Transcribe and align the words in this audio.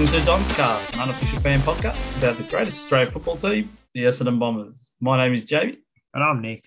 Listening 0.00 0.20
to 0.20 0.26
Don's 0.26 0.56
Cast, 0.56 0.94
an 0.94 1.00
unofficial 1.00 1.40
fan 1.40 1.60
podcast 1.60 2.16
about 2.16 2.38
the 2.38 2.44
greatest 2.44 2.84
Australian 2.84 3.10
football 3.12 3.36
team, 3.36 3.76
the 3.92 4.04
Essendon 4.04 4.38
Bombers. 4.38 4.88
My 4.98 5.18
name 5.18 5.34
is 5.34 5.44
Jamie. 5.44 5.76
And 6.14 6.24
I'm 6.24 6.40
Nick. 6.40 6.64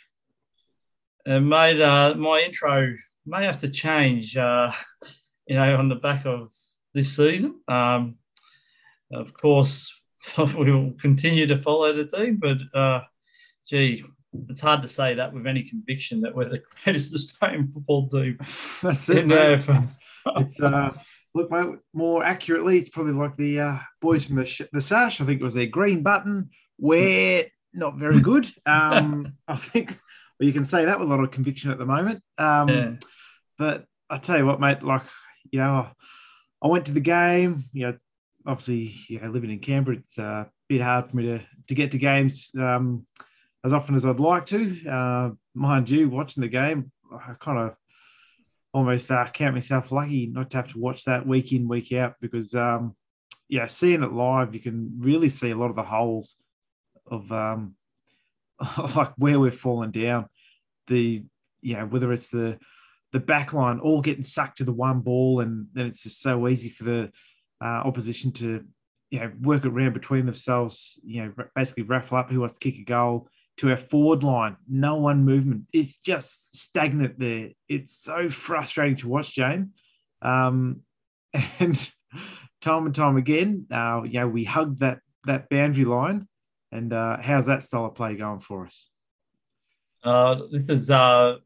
And 1.26 1.50
mate, 1.50 1.82
uh, 1.82 2.14
my 2.14 2.42
intro 2.42 2.94
may 3.26 3.44
have 3.44 3.60
to 3.62 3.70
change, 3.70 4.38
uh, 4.38 4.72
you 5.48 5.55
know, 5.55 5.76
on 5.77 5.90
the 5.90 5.96
back 5.96 6.27
of 6.27 6.52
this 6.94 7.16
season. 7.16 7.60
Um, 7.68 8.18
of 9.12 9.34
course, 9.34 9.91
we 10.38 10.72
will 10.72 10.94
continue 11.02 11.48
to 11.48 11.60
follow 11.63 11.91
the 11.91 12.05
team, 12.05 12.40
but 12.40 12.58
uh, 12.80 13.02
gee, 13.68 14.05
it's 14.48 14.62
hard 14.62 14.84
to 14.84 14.88
say 14.88 15.16
that 15.16 15.34
with 15.34 15.48
any 15.48 15.63
conviction 15.63 16.22
that 16.22 16.36
we're 16.36 16.50
the 16.50 16.62
greatest 16.84 17.16
Australian 17.16 17.68
football 17.68 18.08
team. 18.10 18.38
That's 18.84 19.10
it. 19.10 19.26
mate. 19.26 19.68
it's 20.38 20.62
uh, 20.62 20.94
look, 21.34 21.52
mate, 21.52 21.80
more 21.94 22.23
accurately, 22.23 22.78
it's 22.78 22.90
probably 22.90 23.14
like 23.14 23.36
the 23.36 23.60
uh, 23.60 23.78
boys 24.02 24.26
from 24.26 24.38
the 24.38 24.68
the 24.72 24.82
Sash. 24.82 25.22
I 25.22 25.26
think 25.26 25.41
it 25.41 25.44
was 25.44 25.54
their 25.54 25.68
green 25.68 26.04
button. 26.04 26.50
We're 26.78 27.46
not 27.74 27.96
very 27.98 28.20
good. 28.20 28.48
Um, 28.66 29.34
I 29.48 29.55
think 29.55 29.90
well, 30.40 30.48
you 30.48 30.54
can 30.54 30.66
say 30.66 30.86
that 30.86 31.00
with 31.00 31.10
a 31.10 31.12
lot 31.16 31.24
of 31.24 31.32
conviction 31.32 31.72
at 31.72 31.77
the 31.77 31.86
moment. 31.86 32.22
Um, 32.38 32.70
yeah. 32.70 32.91
But 33.58 33.86
I 34.10 34.18
tell 34.18 34.38
you 34.38 34.46
what, 34.46 34.60
mate, 34.60 34.84
like 34.84 35.04
you 35.52 35.60
know, 35.60 35.88
I 36.62 36.68
went 36.68 36.86
to 36.88 36.94
the 36.94 37.00
game. 37.00 37.66
You 37.74 37.88
know, 37.88 37.98
obviously, 38.46 38.94
you 39.07 39.20
know, 39.20 39.29
living 39.29 39.52
in 39.52 39.60
Canberra, 39.60 39.98
it's 39.98 40.18
a 40.18 40.50
bit 40.70 40.82
hard 40.82 41.10
for 41.10 41.18
me 41.18 41.26
to 41.26 41.40
to 41.68 41.76
get 41.76 41.91
to 41.91 41.98
games 41.98 42.52
um, 42.57 43.05
as 43.63 43.74
often 43.74 43.96
as 43.96 44.05
I'd 44.05 44.20
like 44.20 44.46
to. 44.48 44.90
Uh, 44.90 45.29
mind 45.54 45.90
you, 45.90 46.10
watching 46.10 46.41
the 46.41 46.48
game, 46.48 46.91
I 47.12 47.34
kind 47.40 47.60
of 47.60 47.76
almost 48.74 49.12
uh, 49.12 49.27
count 49.32 49.54
myself 49.54 49.91
lucky 49.91 50.27
not 50.27 50.49
to 50.49 50.57
have 50.57 50.68
to 50.70 50.79
watch 50.79 51.05
that 51.05 51.27
week 51.27 51.52
in 51.52 51.68
week 51.68 51.91
out 51.93 52.16
because 52.20 52.55
um, 52.55 52.96
yeah, 53.48 53.68
seeing 53.68 54.04
it 54.04 54.12
live, 54.12 54.54
you 54.54 54.60
can 54.60 54.96
really 54.98 55.29
see 55.29 55.52
a 55.52 55.55
lot 55.55 55.70
of 55.70 55.76
the 55.76 55.84
holes 55.84 56.35
of 57.05 57.32
um, 57.32 57.76
like 58.96 59.13
where 59.18 59.40
we're 59.40 59.51
falling 59.51 59.91
down. 59.91 60.27
The 60.88 61.24
you 61.62 61.77
know 61.77 61.85
whether 61.85 62.12
it's 62.12 62.29
the 62.29 62.60
the 63.12 63.20
back 63.20 63.54
line 63.54 63.79
all 63.79 64.01
getting 64.01 64.24
sucked 64.24 64.57
to 64.57 64.63
the 64.63 64.74
one 64.74 65.01
ball, 65.01 65.41
and 65.41 65.68
then 65.74 65.85
it's 65.85 66.03
just 66.03 66.22
so 66.22 66.47
easy 66.47 66.69
for 66.69 66.84
the 66.84 67.12
uh, 67.62 67.84
opposition 67.85 68.31
to 68.34 68.66
you 69.12 69.19
know 69.19 69.31
work 69.41 69.66
around 69.66 69.94
between 69.94 70.25
themselves. 70.25 71.00
You 71.03 71.25
know, 71.25 71.34
basically 71.56 71.84
raffle 71.84 72.18
up 72.18 72.31
who 72.31 72.40
wants 72.40 72.57
to 72.57 72.72
kick 72.72 72.79
a 72.79 72.84
goal 72.84 73.29
to 73.57 73.69
our 73.69 73.78
forward 73.78 74.23
line. 74.23 74.57
No 74.68 74.96
one 74.96 75.25
movement. 75.25 75.68
It's 75.73 75.96
just 75.96 76.57
stagnant 76.57 77.19
there. 77.19 77.50
It's 77.69 77.95
so 77.95 78.29
frustrating 78.29 78.97
to 78.97 79.07
watch, 79.07 79.35
Jane. 79.35 79.72
Um, 80.22 80.81
and 81.59 81.91
time 82.62 82.85
and 82.85 82.95
time 82.95 83.18
again, 83.18 83.68
uh, 83.72 84.01
you 84.06 84.19
know, 84.19 84.28
we 84.28 84.44
hug 84.44 84.79
that 84.79 85.00
that 85.25 85.50
boundary 85.50 85.85
line. 85.85 86.28
And 86.72 86.91
uh, 86.91 87.18
how's 87.22 87.45
that 87.45 87.62
style 87.62 87.85
of 87.85 87.95
play 87.95 88.16
going 88.16 88.40
for 88.40 88.66
us? 88.66 88.88
Uh, 90.03 90.41
this 90.51 90.63
is 90.67 90.90
uh, 90.90 91.38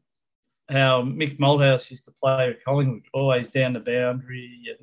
how 0.70 1.02
Mick 1.02 1.38
Malthouse 1.38 1.90
used 1.90 2.06
to 2.06 2.12
play 2.12 2.48
with 2.48 2.64
Collingwood, 2.64 3.02
always 3.12 3.48
down 3.48 3.74
the 3.74 3.80
boundary, 3.80 4.76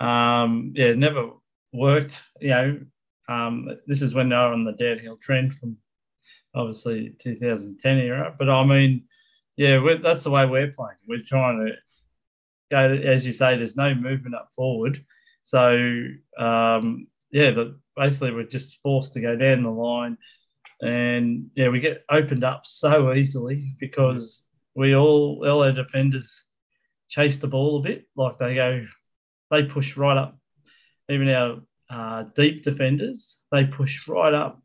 and 0.00 0.08
um, 0.08 0.72
yeah, 0.76 0.94
never 0.94 1.30
worked. 1.72 2.18
You 2.40 2.48
know, 2.48 2.80
um, 3.28 3.68
this 3.86 4.00
is 4.00 4.14
when 4.14 4.28
they 4.28 4.36
were 4.36 4.52
on 4.52 4.64
the 4.64 4.72
downhill 4.72 5.18
trend 5.20 5.54
from 5.56 5.76
obviously 6.54 7.14
2010 7.18 7.98
era. 7.98 8.34
But 8.38 8.48
I 8.48 8.64
mean, 8.64 9.04
yeah, 9.56 9.80
that's 10.02 10.24
the 10.24 10.30
way 10.30 10.46
we're 10.46 10.72
playing. 10.72 10.96
We're 11.08 11.22
trying 11.22 11.66
to 11.66 11.72
go, 12.70 12.92
as 12.94 13.26
you 13.26 13.32
say, 13.32 13.56
there's 13.56 13.76
no 13.76 13.94
movement 13.94 14.34
up 14.34 14.50
forward. 14.56 15.04
So, 15.44 16.06
um, 16.38 17.06
yeah, 17.30 17.50
but 17.50 17.74
basically 17.96 18.32
we're 18.32 18.44
just 18.44 18.80
forced 18.82 19.14
to 19.14 19.20
go 19.20 19.36
down 19.36 19.62
the 19.62 19.70
line. 19.70 20.18
And 20.80 21.50
yeah, 21.54 21.68
we 21.68 21.80
get 21.80 22.04
opened 22.10 22.44
up 22.44 22.66
so 22.66 23.12
easily 23.12 23.76
because 23.78 24.44
we 24.74 24.94
all, 24.94 25.46
all 25.46 25.62
our 25.62 25.72
defenders 25.72 26.46
chase 27.08 27.38
the 27.38 27.46
ball 27.46 27.78
a 27.78 27.82
bit. 27.82 28.06
Like 28.16 28.38
they 28.38 28.54
go, 28.54 28.86
they 29.50 29.64
push 29.64 29.96
right 29.96 30.16
up. 30.16 30.36
Even 31.08 31.28
our 31.28 31.60
uh, 31.90 32.24
deep 32.34 32.64
defenders, 32.64 33.40
they 33.52 33.64
push 33.64 34.08
right 34.08 34.34
up 34.34 34.63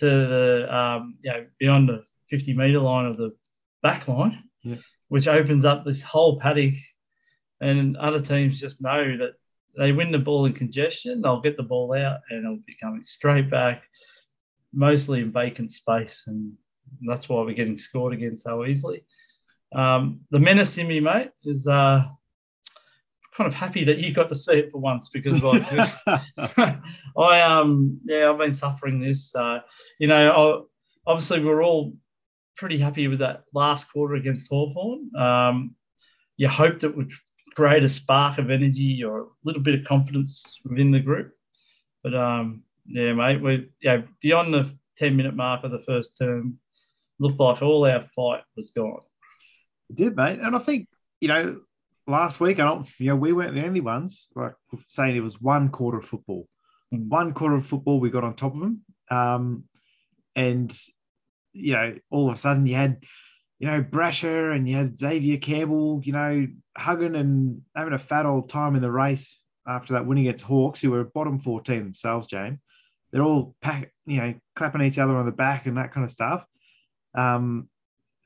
to 0.00 0.06
the 0.06 0.76
um, 0.76 1.16
you 1.22 1.32
know 1.32 1.46
beyond 1.58 1.88
the 1.88 2.04
50 2.30 2.54
meter 2.54 2.80
line 2.80 3.06
of 3.06 3.16
the 3.16 3.34
back 3.82 4.08
line, 4.08 4.42
yeah. 4.62 4.76
which 5.08 5.28
opens 5.28 5.64
up 5.64 5.84
this 5.84 6.02
whole 6.02 6.38
paddock. 6.38 6.74
And 7.60 7.96
other 7.98 8.20
teams 8.20 8.58
just 8.58 8.80
know 8.80 9.16
that 9.18 9.32
they 9.76 9.92
win 9.92 10.12
the 10.12 10.18
ball 10.18 10.46
in 10.46 10.52
congestion, 10.52 11.20
they'll 11.20 11.42
get 11.42 11.56
the 11.56 11.62
ball 11.62 11.94
out 11.94 12.20
and 12.30 12.44
it'll 12.44 12.58
be 12.66 12.76
coming 12.80 13.02
straight 13.04 13.50
back, 13.50 13.82
mostly 14.72 15.20
in 15.20 15.32
vacant 15.32 15.70
space. 15.72 16.24
And 16.26 16.54
that's 17.02 17.28
why 17.28 17.42
we're 17.42 17.54
getting 17.54 17.78
scored 17.78 18.14
against 18.14 18.44
so 18.44 18.64
easily. 18.64 19.04
Um, 19.72 20.20
the 20.30 20.38
menace 20.38 20.78
in 20.78 20.88
me, 20.88 21.00
mate, 21.00 21.30
is 21.44 21.66
uh, 21.66 22.04
kind 23.40 23.48
of 23.50 23.58
happy 23.58 23.84
that 23.84 23.96
you 23.96 24.12
got 24.12 24.28
to 24.28 24.34
see 24.34 24.58
it 24.58 24.70
for 24.70 24.76
once 24.76 25.08
because 25.08 25.42
like 25.42 25.62
I 27.16 27.40
um 27.40 27.98
yeah 28.04 28.30
I've 28.30 28.36
been 28.36 28.54
suffering 28.54 29.00
this 29.00 29.34
uh, 29.34 29.60
you 29.98 30.08
know 30.08 30.30
I, 31.06 31.10
obviously 31.10 31.42
we're 31.42 31.64
all 31.64 31.94
pretty 32.58 32.76
happy 32.76 33.08
with 33.08 33.20
that 33.20 33.44
last 33.54 33.90
quarter 33.90 34.16
against 34.16 34.50
Hawthorn. 34.50 35.10
Um, 35.16 35.74
you 36.36 36.48
hoped 36.48 36.84
it 36.84 36.94
would 36.94 37.10
create 37.56 37.82
a 37.82 37.88
spark 37.88 38.36
of 38.36 38.50
energy 38.50 39.02
or 39.02 39.20
a 39.20 39.26
little 39.44 39.62
bit 39.62 39.80
of 39.80 39.86
confidence 39.86 40.60
within 40.66 40.90
the 40.90 41.00
group, 41.00 41.32
but 42.04 42.14
um, 42.14 42.62
yeah 42.84 43.14
mate 43.14 43.40
we 43.40 43.70
yeah 43.80 44.02
beyond 44.20 44.52
the 44.52 44.70
ten 44.98 45.16
minute 45.16 45.34
mark 45.34 45.64
of 45.64 45.70
the 45.70 45.82
first 45.86 46.18
term 46.18 46.58
looked 47.18 47.40
like 47.40 47.62
all 47.62 47.86
our 47.86 48.04
fight 48.14 48.42
was 48.54 48.70
gone. 48.70 49.00
It 49.88 49.96
did 49.96 50.14
mate, 50.14 50.40
and 50.40 50.54
I 50.54 50.58
think 50.58 50.88
you 51.22 51.28
know 51.28 51.60
last 52.10 52.40
week, 52.40 52.58
I 52.58 52.64
don't, 52.64 52.88
you 53.00 53.06
know, 53.06 53.16
we 53.16 53.32
weren't 53.32 53.54
the 53.54 53.64
only 53.64 53.80
ones 53.80 54.30
like 54.34 54.54
saying 54.86 55.16
it 55.16 55.22
was 55.22 55.40
one 55.40 55.70
quarter 55.70 55.98
of 55.98 56.04
football. 56.04 56.48
Mm. 56.92 57.08
One 57.08 57.32
quarter 57.32 57.56
of 57.56 57.66
football, 57.66 58.00
we 58.00 58.10
got 58.10 58.24
on 58.24 58.34
top 58.34 58.54
of 58.54 58.60
them. 58.60 58.82
Um, 59.10 59.64
and, 60.36 60.76
you 61.52 61.72
know, 61.72 61.96
all 62.10 62.28
of 62.28 62.34
a 62.34 62.38
sudden 62.38 62.66
you 62.66 62.74
had, 62.74 63.02
you 63.58 63.66
know, 63.66 63.82
Brasher 63.82 64.54
and 64.54 64.68
you 64.68 64.76
had 64.76 64.98
Xavier 64.98 65.38
Campbell, 65.38 66.00
you 66.04 66.12
know, 66.12 66.46
hugging 66.76 67.14
and 67.14 67.62
having 67.74 67.92
a 67.92 67.98
fat 67.98 68.26
old 68.26 68.48
time 68.48 68.74
in 68.74 68.82
the 68.82 68.90
race 68.90 69.40
after 69.66 69.94
that 69.94 70.06
win 70.06 70.18
against 70.18 70.44
Hawks, 70.44 70.80
who 70.80 70.90
were 70.90 71.04
bottom 71.04 71.38
14 71.38 71.78
themselves, 71.84 72.26
Jane. 72.26 72.60
They're 73.12 73.22
all 73.22 73.54
pack, 73.60 73.92
you 74.06 74.18
know, 74.18 74.34
clapping 74.54 74.82
each 74.82 74.98
other 74.98 75.16
on 75.16 75.26
the 75.26 75.32
back 75.32 75.66
and 75.66 75.76
that 75.76 75.92
kind 75.92 76.04
of 76.04 76.10
stuff. 76.10 76.46
Um, 77.14 77.68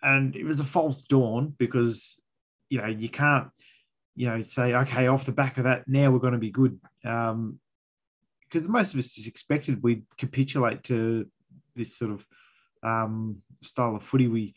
and 0.02 0.36
it 0.36 0.44
was 0.44 0.60
a 0.60 0.64
false 0.64 1.02
dawn 1.02 1.54
because, 1.58 2.20
you 2.68 2.80
know, 2.80 2.88
you 2.88 3.08
can't– 3.08 3.48
you 4.14 4.28
know, 4.28 4.42
say, 4.42 4.74
okay, 4.74 5.06
off 5.06 5.26
the 5.26 5.32
back 5.32 5.58
of 5.58 5.64
that, 5.64 5.88
now 5.88 6.10
we're 6.10 6.18
going 6.18 6.32
to 6.32 6.38
be 6.38 6.50
good. 6.50 6.78
Um, 7.04 7.58
because 8.54 8.68
most 8.68 8.94
of 8.94 9.00
us 9.00 9.14
just 9.14 9.26
expected 9.26 9.82
we'd 9.82 10.04
capitulate 10.16 10.84
to 10.84 11.26
this 11.74 11.96
sort 11.96 12.12
of 12.12 12.26
um, 12.84 13.42
style 13.62 13.96
of 13.96 14.02
footy 14.04 14.28
we 14.28 14.54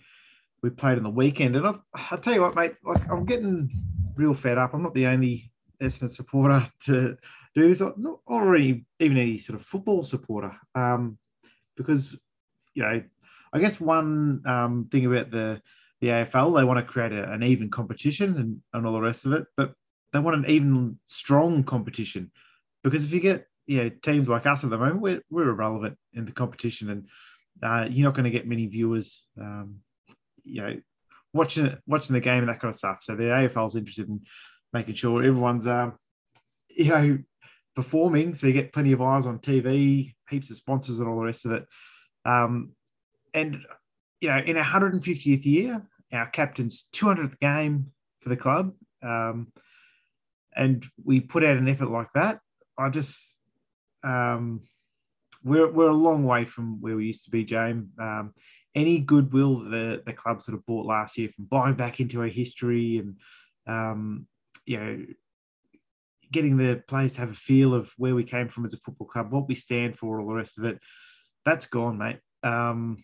we 0.61 0.69
played 0.69 0.97
on 0.97 1.03
the 1.03 1.09
weekend. 1.09 1.55
And 1.55 1.65
I'll, 1.65 1.83
I'll 2.11 2.17
tell 2.17 2.33
you 2.33 2.41
what, 2.41 2.55
mate, 2.55 2.75
like 2.83 3.09
I'm 3.09 3.25
getting 3.25 3.69
real 4.15 4.33
fed 4.33 4.57
up. 4.57 4.73
I'm 4.73 4.83
not 4.83 4.93
the 4.93 5.07
only 5.07 5.51
Essendon 5.81 6.11
supporter 6.11 6.63
to 6.85 7.17
do 7.55 7.67
this, 7.67 7.81
not 7.81 8.19
already 8.27 8.85
even 8.99 9.17
any 9.17 9.37
sort 9.37 9.59
of 9.59 9.65
football 9.65 10.03
supporter. 10.03 10.55
Um, 10.75 11.17
because, 11.75 12.17
you 12.73 12.83
know, 12.83 13.01
I 13.53 13.59
guess 13.59 13.79
one 13.79 14.41
um, 14.45 14.89
thing 14.91 15.05
about 15.05 15.31
the 15.31 15.61
the 16.01 16.07
AFL. 16.07 16.55
They 16.55 16.63
want 16.63 16.77
to 16.77 16.91
create 16.91 17.11
a, 17.11 17.31
an 17.31 17.43
even 17.43 17.69
competition 17.69 18.37
and, 18.37 18.61
and 18.73 18.85
all 18.85 18.93
the 18.93 19.01
rest 19.01 19.25
of 19.25 19.33
it, 19.33 19.45
but 19.55 19.73
they 20.13 20.19
want 20.19 20.37
an 20.37 20.49
even 20.49 20.99
strong 21.05 21.63
competition 21.63 22.31
because 22.83 23.03
if 23.03 23.11
you 23.11 23.19
get 23.19 23.47
you 23.67 23.83
know, 23.83 23.89
teams 23.89 24.29
like 24.29 24.45
us 24.45 24.63
at 24.63 24.69
the 24.69 24.77
moment, 24.77 25.01
we're, 25.01 25.21
we're 25.29 25.49
irrelevant 25.49 25.97
in 26.13 26.25
the 26.25 26.31
competition 26.31 26.89
and 26.89 27.09
uh, 27.61 27.87
you're 27.89 28.05
not 28.05 28.13
going 28.13 28.23
to 28.23 28.31
get 28.31 28.47
many 28.47 28.65
viewers, 28.65 29.25
um, 29.39 29.79
you 30.43 30.61
know, 30.61 30.79
watching 31.33 31.75
watching 31.85 32.13
the 32.13 32.21
game 32.21 32.39
and 32.39 32.49
that 32.49 32.61
kind 32.61 32.71
of 32.71 32.77
stuff. 32.77 32.99
So 33.01 33.15
the 33.15 33.23
AFL 33.23 33.67
is 33.67 33.75
interested 33.75 34.07
in 34.07 34.21
making 34.71 34.95
sure 34.95 35.21
everyone's, 35.21 35.67
um, 35.67 35.97
you 36.69 36.89
know, 36.89 37.17
performing. 37.75 38.33
So 38.33 38.47
you 38.47 38.53
get 38.53 38.73
plenty 38.73 38.93
of 38.93 39.01
eyes 39.01 39.25
on 39.25 39.39
TV, 39.39 40.15
heaps 40.29 40.49
of 40.49 40.57
sponsors 40.57 40.99
and 40.99 41.09
all 41.09 41.19
the 41.19 41.25
rest 41.25 41.45
of 41.45 41.51
it. 41.51 41.65
Um, 42.23 42.71
and 43.33 43.59
you 44.21 44.29
know, 44.29 44.37
in 44.37 44.57
our 44.57 44.63
150th 44.63 45.45
year, 45.45 45.81
our 46.11 46.27
captain's 46.27 46.89
200th 46.93 47.37
game 47.39 47.91
for 48.21 48.29
the 48.29 48.37
club, 48.37 48.73
um, 49.03 49.51
and 50.55 50.85
we 51.03 51.19
put 51.19 51.43
out 51.43 51.57
an 51.57 51.67
effort 51.67 51.89
like 51.89 52.11
that. 52.13 52.39
I 52.77 52.89
just, 52.89 53.41
um, 54.03 54.61
we're, 55.43 55.71
we're 55.71 55.89
a 55.89 55.93
long 55.93 56.23
way 56.23 56.45
from 56.45 56.81
where 56.81 56.95
we 56.95 57.05
used 57.05 57.25
to 57.25 57.31
be, 57.31 57.43
James. 57.43 57.89
Um, 57.99 58.33
any 58.75 58.99
goodwill 58.99 59.59
that 59.59 59.69
the, 59.69 60.03
the 60.05 60.13
club 60.13 60.41
sort 60.41 60.57
of 60.57 60.65
bought 60.65 60.85
last 60.85 61.17
year 61.17 61.29
from 61.29 61.45
buying 61.45 61.75
back 61.75 61.99
into 61.99 62.21
our 62.21 62.27
history 62.27 62.97
and, 62.97 63.15
um, 63.67 64.27
you 64.65 64.77
know, 64.77 65.05
getting 66.31 66.57
the 66.57 66.83
players 66.87 67.13
to 67.13 67.21
have 67.21 67.31
a 67.31 67.33
feel 67.33 67.73
of 67.73 67.91
where 67.97 68.15
we 68.15 68.23
came 68.23 68.47
from 68.47 68.65
as 68.65 68.73
a 68.73 68.77
football 68.77 69.07
club, 69.07 69.31
what 69.31 69.47
we 69.47 69.55
stand 69.55 69.97
for, 69.97 70.19
all 70.19 70.27
the 70.27 70.33
rest 70.33 70.57
of 70.57 70.65
it, 70.65 70.79
that's 71.45 71.67
gone, 71.67 71.97
mate. 71.97 72.19
Um, 72.43 73.03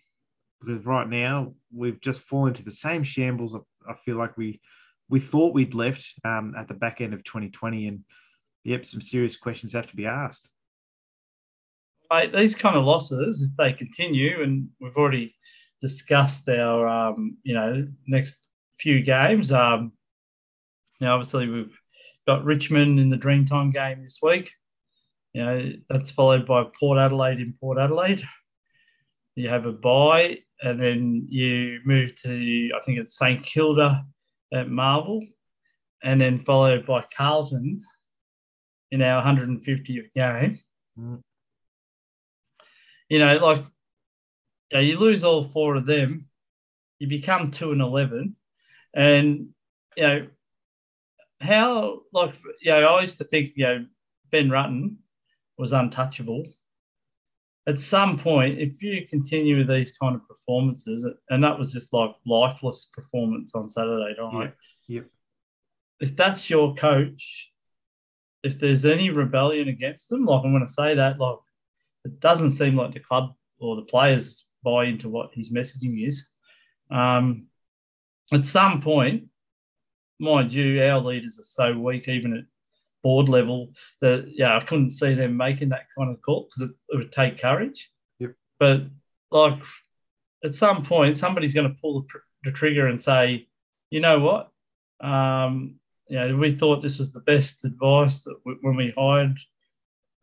because 0.66 0.86
right 0.86 1.08
now 1.08 1.54
we've 1.74 2.00
just 2.02 2.22
fallen 2.24 2.54
to 2.54 2.64
the 2.64 2.72
same 2.72 3.04
shambles. 3.04 3.56
I, 3.88 3.94
feel 3.94 4.18
like 4.18 4.38
we 4.38 4.62
we 5.10 5.20
thought 5.20 5.54
we'd 5.54 5.74
left 5.74 6.14
um, 6.24 6.54
at 6.58 6.68
the 6.68 6.74
back 6.74 7.02
end 7.02 7.14
of 7.14 7.24
2020, 7.24 7.88
and 7.88 8.04
yep, 8.64 8.86
some 8.86 9.02
serious 9.02 9.36
questions 9.38 9.74
have 9.74 9.88
to 9.88 9.96
be 9.96 10.06
asked. 10.06 10.50
These 12.34 12.56
kind 12.56 12.76
of 12.76 12.86
losses, 12.86 13.42
if 13.42 13.50
they 13.58 13.74
continue, 13.74 14.44
and 14.44 14.70
we've 14.80 14.96
already 14.98 15.36
discussed 15.82 16.48
our, 16.48 16.88
um, 16.88 17.38
you 17.44 17.56
know, 17.56 17.88
next 18.08 18.38
few 18.80 19.02
games. 19.02 19.52
Um, 19.52 19.94
now, 21.02 21.16
obviously, 21.16 21.48
we've 21.48 21.76
got 22.28 22.46
Richmond 22.46 23.00
in 23.00 23.10
the 23.10 23.18
Dreamtime 23.18 23.74
game 23.74 24.04
this 24.04 24.20
week. 24.22 24.52
You 25.34 25.44
know, 25.44 25.72
that's 25.90 26.12
followed 26.12 26.46
by 26.46 26.66
Port 26.80 27.00
Adelaide 27.00 27.40
in 27.40 27.56
Port 27.60 27.80
Adelaide. 27.80 28.24
You 29.36 29.50
have 29.50 29.66
a 29.66 29.72
bye, 29.72 30.40
and 30.64 30.80
then 30.80 31.28
you 31.30 31.82
move 31.86 32.16
to, 32.22 32.72
I 32.76 32.82
think 32.84 32.98
it's 32.98 33.18
St 33.18 33.44
Kilda 33.44 34.06
at 34.54 34.70
Marvel, 34.70 35.22
and 36.02 36.22
then 36.22 36.46
followed 36.46 36.86
by 36.86 37.04
Carlton 37.16 37.84
in 38.90 39.02
our 39.02 39.22
150th 39.22 40.14
game. 40.16 40.60
Mm. 40.98 41.20
You 43.10 43.20
know, 43.20 43.38
like, 43.38 43.66
you, 44.72 44.78
know, 44.78 44.80
you 44.80 45.00
lose 45.00 45.26
all 45.26 45.50
four 45.50 45.76
of 45.76 45.86
them, 45.86 46.28
you 46.98 47.08
become 47.08 47.52
two 47.52 47.74
and 47.74 47.82
11. 47.82 48.36
And, 48.94 49.50
you 49.98 50.04
know, 50.04 50.28
how, 51.42 52.04
like, 52.14 52.36
you 52.62 52.72
know, 52.72 52.86
I 52.96 53.02
used 53.02 53.18
to 53.18 53.26
think, 53.26 53.52
you 53.56 53.66
know, 53.66 53.86
Ben 54.32 54.48
Rutten 54.48 54.96
was 55.58 55.74
untouchable. 55.74 56.46
At 57.66 57.80
some 57.80 58.20
point, 58.20 58.60
if 58.60 58.82
you 58.84 59.08
continue 59.08 59.58
with 59.58 59.70
these 59.70 59.98
kind 59.98 60.16
of 60.16 60.28
performances, 60.28 61.08
and 61.30 61.44
that 61.44 61.58
was 61.58 61.72
just 61.72 61.94
like 61.94 62.12
lifeless 62.26 62.90
performance 62.94 63.56
on 63.56 63.70
Saturday 63.70 64.16
night. 64.20 64.44
Yep. 64.44 64.56
yep. 64.88 65.06
If 66.02 66.16
that's 66.18 66.50
your 66.50 66.76
coach, 66.76 67.52
if 68.44 68.60
there's 68.60 68.86
any 68.86 69.10
rebellion 69.10 69.70
against 69.70 70.10
them, 70.10 70.26
like 70.26 70.44
I'm 70.44 70.52
going 70.52 70.68
to 70.68 70.74
say 70.74 70.96
that, 70.96 71.20
like 71.20 71.38
it 72.04 72.20
doesn't 72.20 72.52
seem 72.52 72.76
like 72.76 72.94
the 72.94 73.00
club 73.00 73.34
or 73.60 73.78
the 73.78 73.84
players 73.84 74.46
buy 74.64 74.86
into 74.86 75.08
what 75.10 75.34
his 75.34 75.52
messaging 75.52 76.06
is. 76.06 76.26
Um, 76.92 77.48
at 78.32 78.46
some 78.46 78.82
point, 78.82 79.26
mind 80.20 80.54
you, 80.54 80.84
our 80.84 81.00
leaders 81.00 81.40
are 81.40 81.46
so 81.46 81.78
weak, 81.78 82.08
even 82.08 82.36
at 82.38 82.44
board 83.04 83.30
level, 83.30 83.74
that 84.02 84.26
yeah, 84.28 84.58
I 84.58 84.64
couldn't 84.64 84.90
see 84.90 85.14
them 85.14 85.38
making 85.38 85.70
that 85.70 85.88
kind 85.98 86.10
of 86.10 86.22
call 86.22 86.48
because 86.48 86.72
it, 86.72 86.76
it, 86.90 86.98
would 86.98 87.12
take 87.12 87.40
courage. 87.40 87.92
Yep. 88.20 88.32
But 88.60 88.82
like 89.32 89.60
at 90.44 90.56
some 90.56 90.86
point, 90.86 91.18
somebody's 91.18 91.54
going 91.54 91.70
to 91.70 91.80
pull 91.82 92.02
the, 92.02 92.08
the, 92.44 92.52
trigger 92.52 92.88
and 92.88 93.00
say, 93.00 93.48
you 93.90 94.00
know 94.00 94.20
what, 94.20 95.08
um, 95.08 95.76
you 96.08 96.18
know, 96.18 96.36
we 96.36 96.52
thought 96.52 96.82
this 96.82 97.00
was 97.00 97.14
the 97.14 97.22
best 97.22 97.66
advice 97.66 98.24
that 98.24 98.36
we, 98.46 98.56
when 98.62 98.76
we 98.76 98.94
hired 98.98 99.38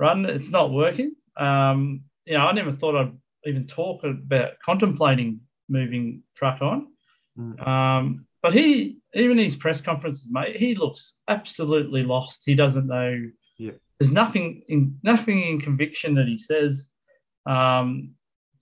Run, 0.00 0.24
It's 0.24 0.48
not 0.48 0.72
working. 0.72 1.14
Um, 1.36 2.04
you 2.24 2.32
know, 2.32 2.46
I 2.46 2.52
never 2.52 2.72
thought 2.72 2.96
I'd 2.96 3.12
even 3.44 3.66
talk 3.66 4.02
about 4.02 4.52
contemplating 4.64 5.40
moving 5.68 6.22
truck 6.34 6.62
on. 6.62 6.86
Mm. 7.38 7.68
Um, 7.68 8.26
but 8.42 8.52
he, 8.54 8.98
even 9.14 9.38
his 9.38 9.56
press 9.56 9.80
conferences, 9.80 10.28
mate, 10.30 10.56
he 10.56 10.74
looks 10.74 11.18
absolutely 11.28 12.02
lost. 12.02 12.42
He 12.46 12.54
doesn't 12.54 12.86
know. 12.86 13.30
Yeah. 13.58 13.72
There's 13.98 14.12
nothing 14.12 14.62
in 14.68 14.98
nothing 15.02 15.40
in 15.42 15.60
conviction 15.60 16.14
that 16.14 16.26
he 16.26 16.38
says. 16.38 16.88
Um, 17.46 18.12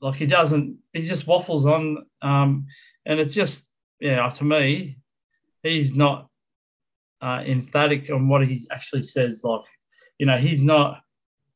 like 0.01 0.17
he 0.17 0.27
doesn't. 0.27 0.79
He 0.93 1.03
just 1.03 1.27
waffles 1.27 1.67
on, 1.67 2.07
um, 2.23 2.67
and 3.07 3.21
it's 3.21 3.35
just 3.35 3.67
yeah. 4.01 4.29
To 4.29 4.45
me, 4.45 4.99
he's 5.63 5.95
not 5.95 6.29
uh, 7.23 7.43
emphatic 7.47 8.11
on 8.11 8.29
what 8.29 8.47
he 8.47 8.67
actually 8.73 9.07
says. 9.07 9.43
Like, 9.45 9.63
you 10.19 10.27
know, 10.27 10.39
he's 10.39 10.65
not. 10.65 11.01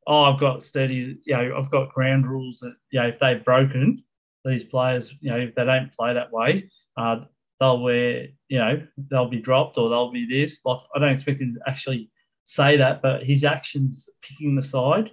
Oh, 0.07 0.25
I've 0.25 0.41
got 0.41 0.65
steady. 0.65 1.19
You 1.25 1.37
know, 1.37 1.57
I've 1.59 1.71
got 1.71 1.93
ground 1.93 2.29
rules 2.29 2.61
that 2.61 2.75
you 2.91 3.01
know 3.01 3.09
if 3.09 3.19
they've 3.19 3.45
broken 3.45 4.05
these 4.45 4.65
players, 4.65 5.15
you 5.21 5.31
know, 5.31 5.39
if 5.39 5.55
they 5.55 5.65
don't 5.65 5.93
play 5.93 6.15
that 6.15 6.33
way, 6.33 6.69
uh, 6.97 7.21
they'll 7.63 7.81
wear, 7.81 8.27
you 8.49 8.59
know, 8.59 8.83
they'll 9.09 9.29
be 9.29 9.41
dropped 9.41 9.79
or 9.79 9.89
they'll 9.89 10.11
be 10.11 10.27
this. 10.27 10.65
Like, 10.65 10.81
I 10.97 10.99
don't 10.99 11.13
expect 11.13 11.41
him 11.41 11.55
to 11.55 11.71
actually 11.71 12.11
say 12.43 12.77
that, 12.79 13.01
but 13.03 13.23
his 13.23 13.45
actions 13.45 14.11
picking 14.21 14.57
the 14.57 14.65
side, 14.65 15.11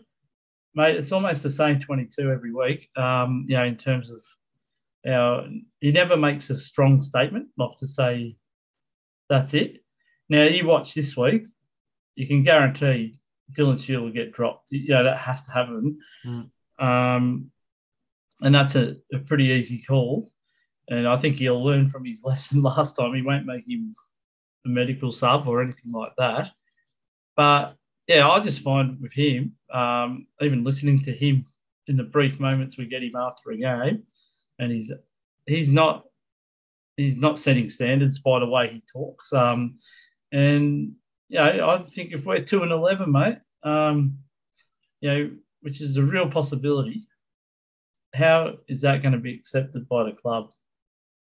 mate, 0.74 0.96
it's 0.96 1.12
almost 1.12 1.44
the 1.44 1.52
same 1.52 1.80
22 1.80 2.32
every 2.32 2.52
week, 2.52 2.90
um, 2.98 3.46
you 3.48 3.56
know, 3.56 3.66
in 3.66 3.78
terms 3.78 4.10
of 4.10 4.22
our, 5.08 5.48
he 5.80 5.92
never 5.92 6.18
makes 6.18 6.50
a 6.50 6.60
strong 6.60 7.04
statement, 7.04 7.50
like 7.56 7.78
to 7.78 7.88
say, 7.88 8.36
that's 9.30 9.54
it. 9.54 9.84
Now, 10.28 10.46
you 10.46 10.66
watch 10.66 10.96
this 10.96 11.16
week, 11.16 11.44
you 12.16 12.26
can 12.26 12.42
guarantee 12.42 13.20
Dylan 13.54 13.80
Shiel 13.80 14.02
will 14.02 14.12
get 14.12 14.34
dropped. 14.34 14.72
You 14.72 14.90
know, 14.90 15.04
that 15.04 15.18
has 15.18 15.46
to 15.46 15.52
happen. 15.52 16.00
Mm. 16.26 16.50
Um, 16.80 17.52
and 18.42 18.56
that's 18.56 18.76
a, 18.76 18.96
a 19.14 19.20
pretty 19.20 19.46
easy 19.46 19.84
call. 19.88 20.32
And 20.90 21.08
I 21.08 21.18
think 21.18 21.38
he'll 21.38 21.64
learn 21.64 21.90
from 21.90 22.06
his 22.06 22.24
lesson 22.26 22.62
last 22.62 22.96
time. 22.96 23.14
He 23.14 23.22
won't 23.22 23.46
make 23.46 23.68
him 23.68 23.96
a 24.66 24.70
medical 24.70 25.12
sub 25.12 25.48
or 25.48 25.62
anything 25.62 25.92
like 25.92 26.14
that. 26.18 26.52
But 27.36 27.76
yeah, 28.08 28.28
I 28.28 28.40
just 28.40 28.62
find 28.62 29.00
with 29.00 29.14
him, 29.14 29.54
um, 29.72 30.28
even 30.42 30.64
listening 30.64 31.04
to 31.04 31.12
him 31.12 31.46
in 31.88 31.96
the 31.96 32.04
brief 32.04 32.40
moments 32.40 32.78
we 32.78 32.86
get 32.86 33.04
him 33.04 33.16
after 33.16 33.52
a 33.52 33.58
game, 33.58 34.04
and 34.58 34.72
he's 34.72 34.92
he's 35.46 35.72
not 35.72 36.06
he's 36.98 37.16
not 37.16 37.40
setting 37.40 37.70
standards 37.70 38.20
by 38.20 38.40
the 38.40 38.46
way 38.46 38.70
he 38.74 38.84
talks. 38.92 39.32
Um, 39.32 39.80
and 40.32 40.94
yeah, 41.30 41.66
I 41.66 41.84
think 41.92 42.12
if 42.12 42.26
we're 42.26 42.42
two 42.42 42.64
and 42.64 42.72
eleven, 42.72 43.12
mate, 43.12 43.38
um, 43.64 44.18
you 45.02 45.10
know, 45.10 45.32
which 45.62 45.80
is 45.80 45.98
a 45.98 46.04
real 46.04 46.30
possibility, 46.30 47.08
how 48.14 48.56
is 48.68 48.82
that 48.82 49.02
going 49.02 49.14
to 49.14 49.20
be 49.20 49.36
accepted 49.36 49.88
by 49.88 50.04
the 50.04 50.12
club? 50.12 50.52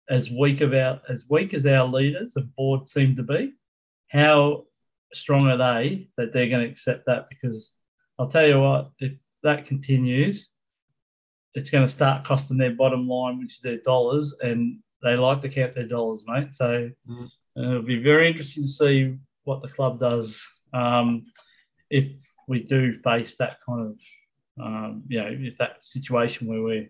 As 0.09 0.31
weak 0.31 0.61
about 0.61 1.01
as 1.09 1.27
weak 1.29 1.53
as 1.53 1.65
our 1.65 1.85
leaders 1.87 2.35
and 2.35 2.53
board 2.55 2.89
seem 2.89 3.15
to 3.15 3.23
be, 3.23 3.53
how 4.07 4.65
strong 5.13 5.47
are 5.47 5.57
they 5.57 6.07
that 6.17 6.33
they're 6.33 6.49
going 6.49 6.63
to 6.63 6.69
accept 6.69 7.05
that? 7.05 7.27
Because 7.29 7.75
I'll 8.17 8.27
tell 8.27 8.47
you 8.47 8.59
what, 8.59 8.91
if 8.99 9.13
that 9.43 9.65
continues, 9.65 10.49
it's 11.53 11.69
going 11.69 11.85
to 11.85 11.91
start 11.91 12.25
costing 12.25 12.57
their 12.57 12.75
bottom 12.75 13.07
line, 13.07 13.39
which 13.39 13.55
is 13.55 13.61
their 13.61 13.77
dollars, 13.77 14.35
and 14.41 14.79
they 15.01 15.15
like 15.15 15.41
to 15.41 15.49
count 15.49 15.75
their 15.75 15.87
dollars, 15.87 16.23
mate. 16.27 16.53
So 16.53 16.89
mm. 17.09 17.29
it'll 17.55 17.81
be 17.81 18.01
very 18.01 18.29
interesting 18.29 18.63
to 18.63 18.69
see 18.69 19.17
what 19.43 19.61
the 19.61 19.69
club 19.69 19.99
does 19.99 20.43
um, 20.73 21.25
if 21.89 22.07
we 22.47 22.63
do 22.63 22.93
face 22.93 23.37
that 23.37 23.57
kind 23.65 23.87
of, 23.87 24.65
um, 24.65 25.03
you 25.07 25.19
know, 25.19 25.29
if 25.31 25.57
that 25.57 25.83
situation 25.83 26.47
where 26.47 26.61
we're 26.61 26.89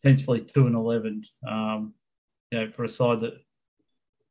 potentially 0.00 0.40
two 0.40 0.66
and 0.66 0.74
eleven. 0.74 1.24
Um, 1.46 1.94
you 2.50 2.58
know, 2.58 2.70
for 2.70 2.84
a 2.84 2.88
side 2.88 3.20
that 3.20 3.34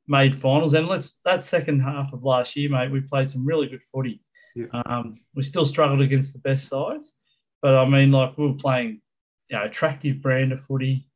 made 0.07 0.39
finals. 0.39 0.73
And 0.73 0.87
let's 0.87 1.19
that 1.25 1.43
second 1.43 1.81
half 1.81 2.13
of 2.13 2.23
last 2.23 2.55
year, 2.55 2.69
mate, 2.69 2.91
we 2.91 3.01
played 3.01 3.29
some 3.29 3.45
really 3.45 3.67
good 3.67 3.83
footy. 3.83 4.21
Yeah. 4.55 4.81
Um, 4.85 5.19
we 5.35 5.43
still 5.43 5.65
struggled 5.65 6.01
against 6.01 6.33
the 6.33 6.39
best 6.39 6.67
sides, 6.67 7.13
but 7.61 7.75
I 7.75 7.87
mean, 7.87 8.11
like 8.11 8.37
we 8.37 8.47
were 8.47 8.53
playing, 8.53 9.01
you 9.49 9.57
know, 9.57 9.65
attractive 9.65 10.21
brand 10.21 10.51
of 10.51 10.61
footy. 10.61 11.07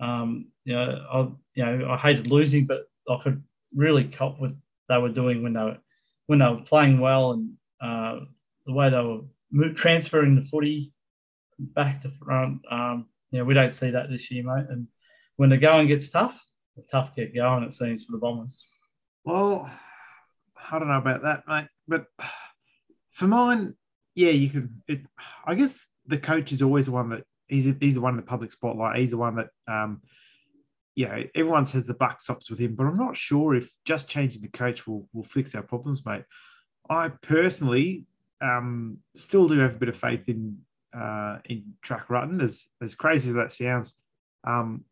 Um, 0.00 0.48
you 0.64 0.74
know, 0.74 1.06
I, 1.12 1.18
you 1.54 1.64
know, 1.64 1.90
I 1.90 1.96
hated 1.96 2.28
losing, 2.28 2.66
but 2.66 2.84
I 3.10 3.18
could 3.22 3.42
really 3.74 4.04
cop 4.04 4.40
what 4.40 4.52
they 4.88 4.98
were 4.98 5.10
doing 5.10 5.42
when 5.42 5.52
they 5.52 5.60
were 5.60 5.78
when 6.26 6.38
they 6.38 6.46
were 6.46 6.62
playing 6.62 7.00
well 7.00 7.32
and 7.32 7.52
uh, 7.80 8.20
the 8.66 8.72
way 8.72 8.90
they 8.90 9.00
were 9.00 9.70
transferring 9.74 10.36
the 10.36 10.44
footy 10.44 10.92
back 11.58 12.02
to 12.02 12.10
front. 12.22 12.60
Um, 12.70 13.06
you 13.30 13.38
know, 13.38 13.44
we 13.44 13.54
don't 13.54 13.74
see 13.74 13.90
that 13.90 14.10
this 14.10 14.30
year, 14.30 14.44
mate. 14.44 14.66
And 14.70 14.86
when 15.38 15.50
the 15.50 15.56
going 15.56 15.86
gets 15.86 16.10
tough, 16.10 16.44
the 16.76 16.82
tough 16.90 17.14
get 17.14 17.34
going, 17.34 17.62
it 17.62 17.72
seems, 17.72 18.04
for 18.04 18.12
the 18.12 18.18
Bombers. 18.18 18.66
Well, 19.24 19.70
I 20.70 20.78
don't 20.78 20.88
know 20.88 20.98
about 20.98 21.22
that, 21.22 21.44
mate. 21.46 21.68
But 21.86 22.06
for 23.12 23.28
mine, 23.28 23.74
yeah, 24.16 24.32
you 24.32 24.50
could. 24.50 24.68
It, 24.88 25.00
I 25.46 25.54
guess 25.54 25.86
the 26.06 26.18
coach 26.18 26.50
is 26.50 26.60
always 26.60 26.86
the 26.86 26.92
one 26.92 27.10
that 27.10 27.24
he's 27.46 27.72
he's 27.80 27.94
the 27.94 28.00
one 28.00 28.14
in 28.14 28.16
the 28.16 28.22
public 28.26 28.50
spotlight. 28.50 28.98
He's 28.98 29.12
the 29.12 29.16
one 29.16 29.36
that, 29.36 29.48
um, 29.68 30.02
you 30.96 31.06
know, 31.06 31.22
everyone 31.36 31.66
says 31.66 31.86
the 31.86 31.94
buck 31.94 32.20
stops 32.20 32.50
with 32.50 32.58
him. 32.58 32.74
But 32.74 32.86
I'm 32.86 32.98
not 32.98 33.16
sure 33.16 33.54
if 33.54 33.70
just 33.84 34.08
changing 34.08 34.42
the 34.42 34.48
coach 34.48 34.88
will 34.88 35.08
will 35.12 35.22
fix 35.22 35.54
our 35.54 35.62
problems, 35.62 36.04
mate. 36.04 36.24
I 36.90 37.10
personally 37.10 38.06
um, 38.40 38.98
still 39.14 39.46
do 39.46 39.60
have 39.60 39.76
a 39.76 39.78
bit 39.78 39.88
of 39.88 39.96
faith 39.96 40.28
in 40.28 40.58
uh, 40.92 41.38
in 41.44 41.74
Truck 41.80 42.08
Rutten, 42.08 42.42
as 42.42 42.66
as 42.82 42.96
crazy 42.96 43.30
as 43.30 43.36
that 43.36 43.52
sounds. 43.52 43.96
Um, 44.42 44.84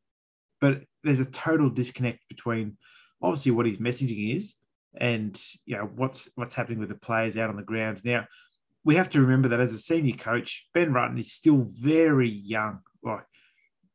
but 0.60 0.82
there's 1.04 1.20
a 1.20 1.30
total 1.30 1.70
disconnect 1.70 2.20
between 2.28 2.76
obviously 3.22 3.52
what 3.52 3.66
his 3.66 3.78
messaging 3.78 4.34
is 4.36 4.54
and 4.98 5.42
you 5.64 5.76
know 5.76 5.90
what's 5.94 6.28
what's 6.36 6.54
happening 6.54 6.78
with 6.78 6.88
the 6.88 6.94
players 6.94 7.36
out 7.36 7.50
on 7.50 7.56
the 7.56 7.62
ground 7.62 8.04
now. 8.04 8.26
We 8.84 8.94
have 8.96 9.10
to 9.10 9.20
remember 9.20 9.48
that 9.48 9.60
as 9.60 9.72
a 9.72 9.78
senior 9.78 10.16
coach, 10.16 10.68
Ben 10.72 10.92
Rutten 10.92 11.18
is 11.18 11.32
still 11.32 11.66
very 11.70 12.28
young. 12.28 12.80
Like 13.02 13.24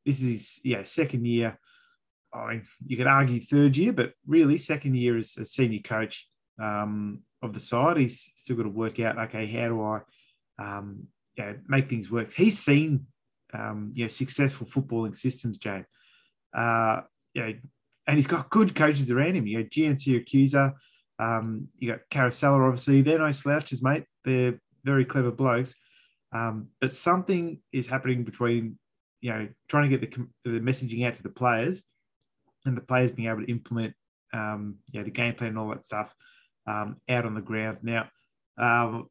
this 0.06 0.22
is 0.22 0.60
yeah 0.64 0.84
second 0.84 1.26
year. 1.26 1.58
I 2.34 2.50
mean, 2.50 2.64
you 2.86 2.98
could 2.98 3.08
argue 3.08 3.42
third 3.42 3.76
year, 3.76 3.92
but 3.92 4.14
really 4.26 4.58
second 4.58 4.96
year 4.96 5.18
as 5.18 5.36
a 5.38 5.46
senior 5.46 5.82
coach 5.82 6.30
um, 6.62 7.24
of 7.42 7.54
the 7.54 7.60
side. 7.60 7.98
He's 7.98 8.32
still 8.36 8.56
got 8.56 8.64
to 8.64 8.70
work 8.70 9.00
out. 9.00 9.18
Okay, 9.18 9.46
how 9.48 9.68
do 9.68 9.82
I 9.82 10.00
um, 10.60 11.08
you 11.36 11.44
know, 11.44 11.56
make 11.68 11.90
things 11.90 12.12
work? 12.12 12.32
He's 12.32 12.60
seen 12.60 13.06
um, 13.54 13.92
you 13.94 14.06
know 14.06 14.10
successful 14.10 14.68
footballing 14.68 15.16
systems, 15.16 15.58
Jane. 15.58 15.86
Uh, 16.54 17.02
you 17.34 17.42
know, 17.42 17.54
and 18.08 18.18
he's 18.18 18.28
got 18.28 18.50
good 18.50 18.76
coaches 18.76 19.10
around 19.12 19.36
him. 19.36 19.48
You 19.48 19.60
know, 19.60 19.64
Giansiracusa, 19.66 20.74
um, 21.20 21.68
you 21.78 21.92
got 21.92 22.02
Caracella, 22.10 22.66
obviously. 22.66 23.02
They're 23.02 23.20
no 23.20 23.32
slouches, 23.32 23.84
mate. 23.84 24.06
They're 24.24 24.60
very 24.84 25.06
clever 25.06 25.32
blokes. 25.32 25.76
Um, 26.34 26.68
but 26.80 26.92
something 26.92 27.60
is 27.72 27.88
happening 27.88 28.24
between, 28.24 28.78
you 29.22 29.32
know, 29.32 29.48
trying 29.68 29.90
to 29.90 29.98
get 29.98 30.12
the, 30.12 30.28
the 30.46 30.60
messaging 30.60 31.06
out 31.06 31.16
to 31.16 31.24
the 31.24 31.30
players 31.30 31.84
and 32.66 32.76
the 32.76 32.82
players 32.82 33.12
being 33.12 33.30
able 33.30 33.42
to 33.42 33.52
implement, 33.52 33.94
um, 34.34 34.78
you 34.92 35.00
know, 35.00 35.04
the 35.04 35.12
game 35.12 35.36
plan 35.36 35.50
and 35.50 35.60
all 35.60 35.70
that 35.70 35.86
stuff 35.86 36.14
um, 36.68 36.98
out 37.10 37.26
on 37.26 37.36
the 37.36 37.42
ground. 37.42 37.80
Now, 37.84 38.10
um, 38.58 39.08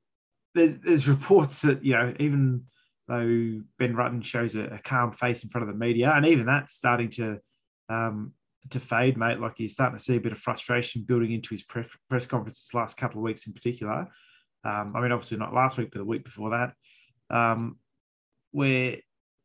there's, 0.55 0.77
there's 0.79 1.09
reports 1.17 1.63
that, 1.63 1.85
you 1.85 1.93
know, 1.93 2.15
even 2.19 2.65
though 3.11 3.61
Ben 3.79 3.95
Rutten 3.95 4.23
shows 4.23 4.55
a, 4.55 4.67
a, 4.67 4.79
calm 4.79 5.11
face 5.11 5.43
in 5.43 5.51
front 5.51 5.69
of 5.69 5.75
the 5.75 5.79
media, 5.79 6.13
and 6.15 6.25
even 6.25 6.47
that's 6.47 6.75
starting 6.75 7.09
to 7.11 7.41
um, 7.89 8.33
to 8.71 8.79
fade, 8.79 9.19
mate. 9.19 9.41
Like 9.41 9.59
you're 9.59 9.69
starting 9.69 9.99
to 9.99 10.03
see 10.03 10.15
a 10.15 10.21
bit 10.21 10.31
of 10.31 10.39
frustration 10.39 11.03
building 11.03 11.33
into 11.33 11.51
his 11.51 11.65
press, 11.65 12.27
conferences 12.27 12.73
last 12.73 12.97
couple 12.97 13.19
of 13.19 13.25
weeks 13.25 13.49
in 13.49 13.53
particular. 13.53 14.07
Um, 14.63 14.93
I 14.95 15.01
mean, 15.01 15.11
obviously 15.11 15.39
not 15.39 15.53
last 15.53 15.77
week, 15.77 15.91
but 15.91 15.99
the 15.99 16.05
week 16.05 16.23
before 16.23 16.51
that, 16.51 16.75
um, 17.31 17.79
where 18.53 18.99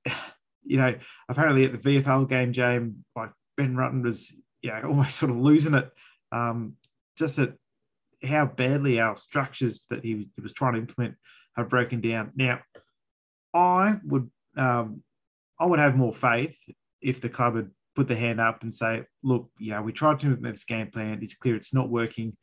you 0.63 0.77
know 0.77 0.93
apparently 1.27 1.65
at 1.65 1.72
the 1.72 2.01
VFL 2.01 2.29
game, 2.29 2.53
James, 2.53 2.93
like 3.15 3.31
Ben 3.57 3.75
Rutten 3.75 4.03
was, 4.03 4.31
you 4.62 4.69
know, 4.69 4.81
almost 4.86 5.15
sort 5.15 5.31
of 5.31 5.38
losing 5.38 5.74
it. 5.74 5.89
Um, 6.31 6.75
just 7.17 7.39
at 7.39 7.53
how 8.24 8.45
badly 8.45 9.00
our 9.00 9.15
structures 9.15 9.88
that 9.89 10.03
he 10.03 10.29
was 10.39 10.53
trying 10.53 10.74
to 10.74 10.79
implement 10.79 11.15
have 11.55 11.69
broken 11.69 12.01
down. 12.01 12.31
Now, 12.36 12.60
I 13.55 13.95
would 14.03 14.29
um, 14.57 15.01
I 15.59 15.65
would 15.65 15.79
have 15.79 15.95
more 15.95 16.13
faith 16.13 16.59
if 17.01 17.21
the 17.21 17.29
club 17.29 17.55
had 17.55 17.71
put 17.95 18.07
the 18.07 18.15
hand 18.15 18.41
up 18.41 18.62
and 18.62 18.74
say, 18.74 19.05
look, 19.24 19.50
you 19.57 19.71
know, 19.71 19.81
we 19.81 19.93
tried 19.93 20.19
to 20.19 20.27
implement 20.27 20.55
this 20.55 20.65
game 20.65 20.91
plan. 20.91 21.19
It's 21.21 21.35
clear 21.35 21.55
it's 21.55 21.74
not 21.74 21.89
working. 21.89 22.35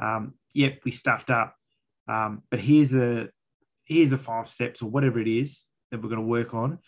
Um, 0.00 0.34
yep, 0.54 0.80
we 0.84 0.92
stuffed 0.92 1.30
up. 1.30 1.56
Um, 2.08 2.42
but 2.50 2.60
here's 2.60 2.90
the 2.90 3.30
here's 3.84 4.10
the 4.10 4.18
five 4.18 4.48
steps 4.48 4.82
or 4.82 4.90
whatever 4.90 5.18
it 5.18 5.28
is 5.28 5.66
that 5.90 6.00
we're 6.00 6.08
going 6.08 6.20
to 6.20 6.26
work 6.26 6.54
on 6.54 6.78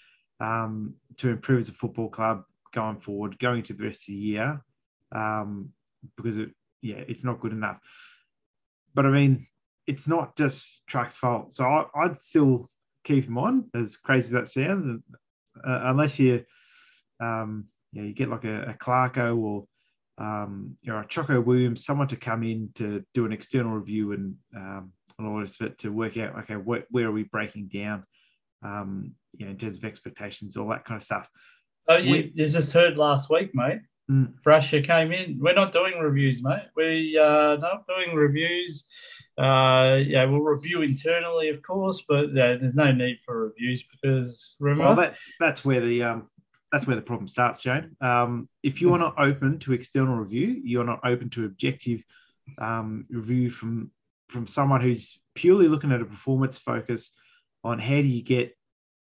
um, 0.40 0.94
to 1.16 1.30
improve 1.30 1.58
as 1.58 1.68
a 1.68 1.72
football 1.72 2.08
club 2.08 2.44
going 2.72 3.00
forward, 3.00 3.38
going 3.38 3.58
into 3.58 3.74
the 3.74 3.84
rest 3.84 4.08
of 4.08 4.14
the 4.14 4.20
year. 4.20 4.64
Um, 5.10 5.70
because 6.16 6.36
it, 6.36 6.50
yeah, 6.80 7.02
it's 7.08 7.24
not 7.24 7.40
good 7.40 7.52
enough. 7.52 7.78
But 8.94 9.06
I 9.06 9.10
mean, 9.10 9.46
it's 9.86 10.06
not 10.06 10.36
just 10.36 10.82
Truck's 10.86 11.16
fault. 11.16 11.52
So 11.52 11.64
I, 11.64 12.06
would 12.06 12.18
still 12.18 12.70
keep 13.04 13.26
him 13.26 13.38
on, 13.38 13.70
as 13.74 13.96
crazy 13.96 14.26
as 14.26 14.30
that 14.30 14.48
sounds, 14.48 15.02
uh, 15.66 15.80
unless 15.84 16.18
you, 16.18 16.44
um, 17.20 17.66
you, 17.92 18.04
you 18.04 18.12
get 18.12 18.28
like 18.28 18.44
a, 18.44 18.62
a 18.62 18.74
Clarko 18.74 19.36
or 19.36 19.64
um, 20.18 20.76
you 20.82 20.92
know, 20.92 20.98
a 20.98 21.06
Choco 21.06 21.40
Williams, 21.40 21.84
someone 21.84 22.08
to 22.08 22.16
come 22.16 22.42
in 22.42 22.70
to 22.74 23.02
do 23.14 23.24
an 23.24 23.32
external 23.32 23.72
review 23.72 24.12
and 24.12 24.34
um, 24.56 24.92
and 25.18 25.28
all 25.28 25.40
this 25.40 25.58
to 25.78 25.92
work 25.92 26.16
out, 26.16 26.36
okay, 26.40 26.54
where, 26.54 26.84
where 26.90 27.06
are 27.06 27.12
we 27.12 27.24
breaking 27.24 27.68
down, 27.68 28.04
um, 28.64 29.12
you 29.36 29.44
know, 29.44 29.52
in 29.52 29.58
terms 29.58 29.76
of 29.76 29.84
expectations, 29.84 30.56
all 30.56 30.68
that 30.68 30.84
kind 30.84 30.96
of 30.96 31.02
stuff. 31.02 31.28
Oh, 31.88 31.96
you, 31.96 32.12
we, 32.12 32.32
you 32.34 32.48
just 32.48 32.72
heard 32.72 32.98
last 32.98 33.30
week, 33.30 33.50
mate. 33.54 33.80
Mm. 34.10 34.34
Brasher 34.44 34.84
came 34.84 35.12
in. 35.12 35.38
We're 35.40 35.54
not 35.54 35.72
doing 35.72 35.98
reviews, 35.98 36.42
mate. 36.42 36.66
We 36.76 37.18
are 37.18 37.54
uh, 37.54 37.56
not 37.56 37.84
doing 37.86 38.16
reviews. 38.16 38.86
Uh, 39.38 39.98
yeah, 40.06 40.24
we'll 40.24 40.40
review 40.40 40.82
internally, 40.82 41.48
of 41.48 41.62
course, 41.62 42.04
but 42.06 42.26
uh, 42.30 42.56
there's 42.60 42.74
no 42.74 42.92
need 42.92 43.18
for 43.24 43.46
reviews 43.46 43.82
because 43.82 44.56
remember. 44.60 44.84
Well, 44.84 44.94
that's 44.94 45.32
that's 45.40 45.64
where 45.64 45.80
the 45.80 46.02
um, 46.02 46.28
that's 46.70 46.86
where 46.86 46.96
the 46.96 47.02
problem 47.02 47.26
starts, 47.26 47.62
Jane. 47.62 47.96
Um, 48.00 48.48
if 48.62 48.80
you 48.80 48.92
are 48.92 48.98
not 48.98 49.14
open 49.18 49.58
to 49.60 49.72
external 49.72 50.16
review, 50.16 50.60
you're 50.64 50.84
not 50.84 51.00
open 51.04 51.30
to 51.30 51.46
objective 51.46 52.04
um, 52.58 53.06
review 53.10 53.48
from 53.48 53.90
from 54.28 54.46
someone 54.46 54.80
who's 54.80 55.20
purely 55.34 55.68
looking 55.68 55.92
at 55.92 56.00
a 56.00 56.06
performance 56.06 56.58
focus 56.58 57.18
on 57.64 57.78
how 57.78 57.96
do 57.96 58.08
you 58.08 58.22
get, 58.22 58.56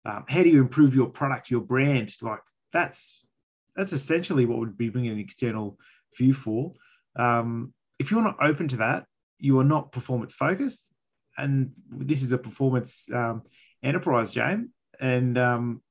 um, 0.05 0.23
how 0.27 0.43
do 0.43 0.49
you 0.49 0.61
improve 0.61 0.95
your 0.95 1.07
product, 1.07 1.51
your 1.51 1.61
brand. 1.61 2.13
Like 2.21 2.41
that's 2.71 3.25
that's 3.75 3.93
essentially 3.93 4.45
what 4.45 4.59
would 4.59 4.77
be 4.77 4.89
bringing 4.89 5.11
an 5.11 5.19
external 5.19 5.79
view 6.17 6.33
for. 6.33 6.73
Um, 7.15 7.73
if 7.99 8.11
you're 8.11 8.21
not 8.21 8.37
open 8.41 8.67
to 8.69 8.77
that, 8.77 9.05
you 9.39 9.59
are 9.59 9.63
not 9.63 9.91
performance 9.91 10.33
focused, 10.33 10.91
and 11.37 11.73
this 11.89 12.23
is 12.23 12.31
a 12.31 12.37
performance 12.37 13.09
um, 13.13 13.43
enterprise, 13.83 14.31
James. 14.31 14.69
And 14.99 15.37
um, 15.37 15.81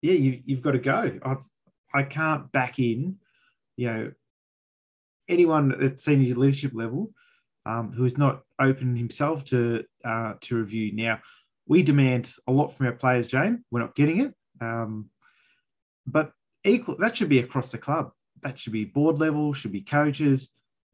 yeah, 0.00 0.14
you, 0.14 0.40
you've 0.44 0.62
got 0.62 0.72
to 0.72 0.78
go. 0.78 1.18
I've, 1.22 1.44
I 1.92 2.04
can't 2.04 2.50
back 2.52 2.78
in, 2.78 3.16
you 3.76 3.86
know, 3.86 4.12
anyone 5.28 5.82
at 5.82 6.00
senior 6.00 6.34
leadership 6.34 6.72
level 6.74 7.12
um, 7.66 7.92
who 7.92 8.04
is 8.04 8.18
not 8.18 8.42
open 8.60 8.96
himself 8.96 9.44
to 9.46 9.84
uh, 10.04 10.34
to 10.40 10.56
review. 10.56 10.92
Now, 10.94 11.20
we 11.66 11.82
demand 11.82 12.32
a 12.46 12.52
lot 12.52 12.68
from 12.68 12.86
our 12.86 12.92
players, 12.92 13.26
James. 13.26 13.60
We're 13.70 13.80
not 13.80 13.94
getting 13.94 14.20
it, 14.20 14.34
um, 14.60 15.10
but 16.06 16.32
equal 16.64 16.96
that 16.98 17.16
should 17.16 17.28
be 17.28 17.38
across 17.38 17.72
the 17.72 17.78
club. 17.78 18.10
That 18.42 18.58
should 18.58 18.72
be 18.72 18.84
board 18.84 19.18
level, 19.18 19.52
should 19.52 19.72
be 19.72 19.82
coaches, 19.82 20.50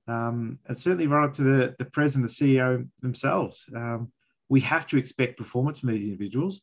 um, 0.09 0.59
and 0.67 0.77
certainly 0.77 1.07
right 1.07 1.25
up 1.25 1.35
to 1.35 1.43
the 1.43 1.75
the 1.79 1.85
president, 1.85 2.31
the 2.31 2.35
CEO 2.35 2.89
themselves. 3.03 3.65
Um, 3.75 4.11
we 4.49 4.61
have 4.61 4.87
to 4.89 4.97
expect 4.97 5.37
performance 5.37 5.81
from 5.81 5.93
these 5.93 6.05
individuals 6.05 6.63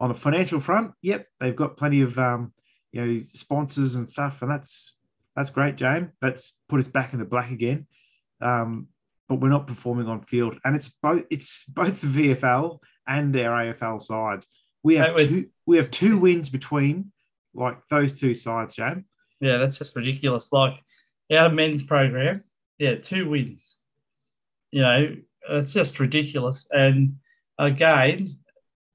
on 0.00 0.08
the 0.08 0.14
financial 0.14 0.60
front, 0.60 0.92
yep, 1.02 1.26
they've 1.40 1.56
got 1.56 1.76
plenty 1.76 2.02
of 2.02 2.18
um, 2.18 2.52
you 2.92 3.04
know 3.04 3.18
sponsors 3.18 3.96
and 3.96 4.08
stuff, 4.08 4.42
and 4.42 4.50
that's 4.50 4.96
that's 5.34 5.50
great, 5.50 5.76
James. 5.76 6.08
That's 6.20 6.60
put 6.68 6.80
us 6.80 6.88
back 6.88 7.12
in 7.12 7.18
the 7.18 7.24
black 7.24 7.50
again. 7.50 7.86
Um, 8.40 8.88
but 9.28 9.40
we're 9.40 9.48
not 9.48 9.66
performing 9.66 10.06
on 10.06 10.22
field, 10.22 10.58
and 10.64 10.76
it's 10.76 10.88
both 10.88 11.24
it's 11.30 11.64
both 11.64 12.00
the 12.00 12.34
VFL 12.34 12.78
and 13.08 13.36
our 13.36 13.72
AFL 13.72 14.00
sides. 14.00 14.46
We 14.82 14.96
have 14.96 15.16
two 15.16 15.46
we 15.66 15.78
have 15.78 15.90
two 15.90 16.18
wins 16.18 16.50
between 16.50 17.12
like 17.54 17.78
those 17.88 18.18
two 18.18 18.34
sides, 18.34 18.74
James. 18.74 19.04
Yeah, 19.40 19.56
that's 19.56 19.78
just 19.78 19.96
ridiculous. 19.96 20.52
Like 20.52 20.74
our 21.32 21.48
men's 21.48 21.82
program, 21.82 22.44
yeah, 22.78 22.96
two 22.96 23.28
wins. 23.28 23.76
You 24.70 24.82
know, 24.82 25.16
it's 25.50 25.72
just 25.72 26.00
ridiculous. 26.00 26.68
And 26.70 27.16
again, 27.58 28.38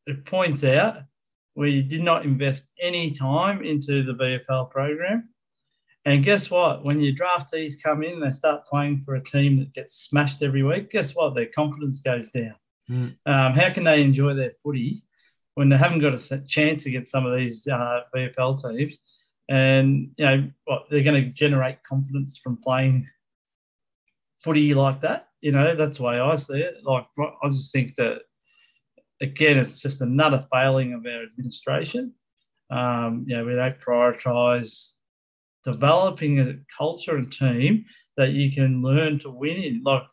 it 0.06 0.26
points 0.26 0.64
out 0.64 1.04
we 1.56 1.82
did 1.82 2.04
not 2.04 2.24
invest 2.24 2.72
any 2.82 3.12
time 3.12 3.64
into 3.64 4.04
the 4.04 4.14
VFL 4.14 4.70
program. 4.70 5.30
And 6.06 6.24
guess 6.24 6.50
what? 6.50 6.84
When 6.84 7.00
your 7.00 7.14
draftees 7.14 7.82
come 7.82 8.04
in, 8.04 8.20
they 8.20 8.32
start 8.32 8.66
playing 8.66 9.02
for 9.02 9.16
a 9.16 9.24
team 9.24 9.60
that 9.60 9.74
gets 9.74 9.96
smashed 9.96 10.42
every 10.42 10.64
week. 10.64 10.92
Guess 10.92 11.16
what? 11.16 11.36
Their 11.36 11.48
confidence 11.48 12.00
goes 12.00 12.30
down. 12.30 12.56
Mm. 12.90 13.16
Um, 13.26 13.54
how 13.54 13.70
can 13.70 13.84
they 13.84 14.02
enjoy 14.02 14.34
their 14.34 14.54
footy 14.64 15.04
when 15.54 15.70
they 15.70 15.78
haven't 15.78 16.00
got 16.00 16.16
a 16.16 16.40
chance 16.48 16.86
against 16.88 17.12
some 17.12 17.26
of 17.26 17.38
these 17.38 17.68
uh, 17.68 18.02
VFL 18.16 18.62
teams? 18.62 18.98
And 19.48 20.12
you 20.18 20.26
know 20.26 20.50
what? 20.66 20.86
They're 20.90 21.04
going 21.04 21.24
to 21.24 21.30
generate 21.30 21.84
confidence 21.84 22.38
from 22.38 22.58
playing 22.58 23.08
footy 24.44 24.74
like 24.74 25.02
that. 25.02 25.28
You 25.42 25.52
know 25.52 25.76
that's 25.76 25.98
the 25.98 26.04
way 26.04 26.20
I 26.20 26.36
see 26.36 26.60
it. 26.60 26.78
Like 26.84 27.06
I 27.20 27.48
just 27.50 27.72
think 27.72 27.96
that 27.96 28.22
again, 29.22 29.58
it's 29.58 29.80
just 29.80 30.02
another 30.02 30.46
failing 30.52 30.94
of 30.94 31.06
our 31.06 31.24
administration. 31.24 32.14
Um, 32.70 33.26
you 33.28 33.38
know, 33.38 33.46
we 33.46 33.56
don't 33.56 33.80
prioritise 33.80 34.94
developing 35.64 36.40
a 36.40 36.56
culture 36.76 37.18
and 37.18 37.32
team 37.32 37.86
that 38.18 38.32
you 38.32 38.52
can 38.52 38.82
learn 38.82 39.20
to 39.20 39.30
win 39.30 39.58
in. 39.58 39.84
Like, 39.84 40.04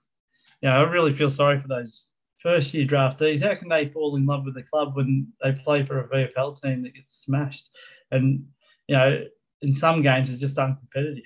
you 0.61 0.69
know, 0.69 0.77
I 0.77 0.83
really 0.83 1.13
feel 1.13 1.31
sorry 1.31 1.61
for 1.61 1.69
those 1.69 2.07
first 2.43 2.75
year 2.75 2.87
draftees. 2.87 3.43
How 3.43 3.55
can 3.55 3.69
they 3.69 3.89
fall 3.89 4.17
in 4.17 4.27
love 4.27 4.45
with 4.45 4.55
the 4.55 4.63
club 4.63 4.95
when 4.95 5.29
they 5.43 5.53
play 5.53 5.85
for 5.85 6.01
a 6.01 6.09
VFL 6.09 6.61
team 6.61 6.83
that 6.83 6.95
gets 6.95 7.15
smashed? 7.25 7.71
And, 8.11 8.45
you 8.89 8.97
know, 8.97 9.25
in 9.63 9.73
some 9.73 10.03
games, 10.03 10.31
it's 10.31 10.41
just 10.41 10.57
uncompetitive. 10.57 11.23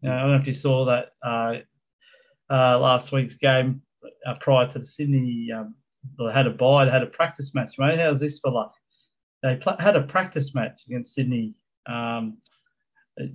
You 0.00 0.08
know, 0.08 0.12
I 0.12 0.20
don't 0.20 0.30
know 0.32 0.38
if 0.38 0.46
you 0.46 0.54
saw 0.54 0.84
that 0.86 1.12
uh, 1.22 1.60
uh, 2.50 2.78
last 2.78 3.12
week's 3.12 3.36
game 3.36 3.82
uh, 4.26 4.34
prior 4.40 4.66
to 4.68 4.78
the 4.78 4.86
Sydney 4.86 5.50
um, 5.52 5.74
they 6.18 6.32
had 6.32 6.46
a 6.46 6.50
buy, 6.50 6.84
they 6.84 6.90
had 6.90 7.02
a 7.02 7.06
practice 7.06 7.54
match, 7.54 7.76
mate. 7.78 7.98
How's 7.98 8.20
this 8.20 8.38
for 8.38 8.50
luck? 8.50 8.74
They 9.42 9.56
pl- 9.56 9.76
had 9.78 9.96
a 9.96 10.02
practice 10.02 10.54
match 10.54 10.82
against 10.86 11.14
Sydney 11.14 11.54
um, 11.86 12.38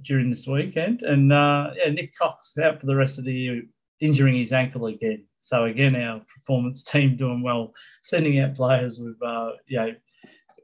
during 0.03 0.30
this 0.30 0.48
weekend, 0.48 1.01
and 1.01 1.32
uh, 1.32 1.72
yeah, 1.75 1.91
Nick 1.91 2.15
Cox 2.18 2.58
out 2.58 2.80
for 2.80 2.86
the 2.86 2.96
rest 2.96 3.20
of 3.20 3.25
the 3.25 3.34
year 3.34 3.62
injuring 4.00 4.36
his 4.36 4.51
ankle 4.51 4.88
again. 4.88 5.25
So 5.39 5.65
again, 5.65 5.96
our 5.96 6.22
performance 6.34 6.84
team 6.91 7.15
doing 7.15 7.44
well, 7.44 7.74
sending 8.03 8.39
out 8.39 8.56
players 8.56 9.00
with 9.00 9.22
uh, 9.24 9.51
you 9.68 9.77
know 9.77 9.94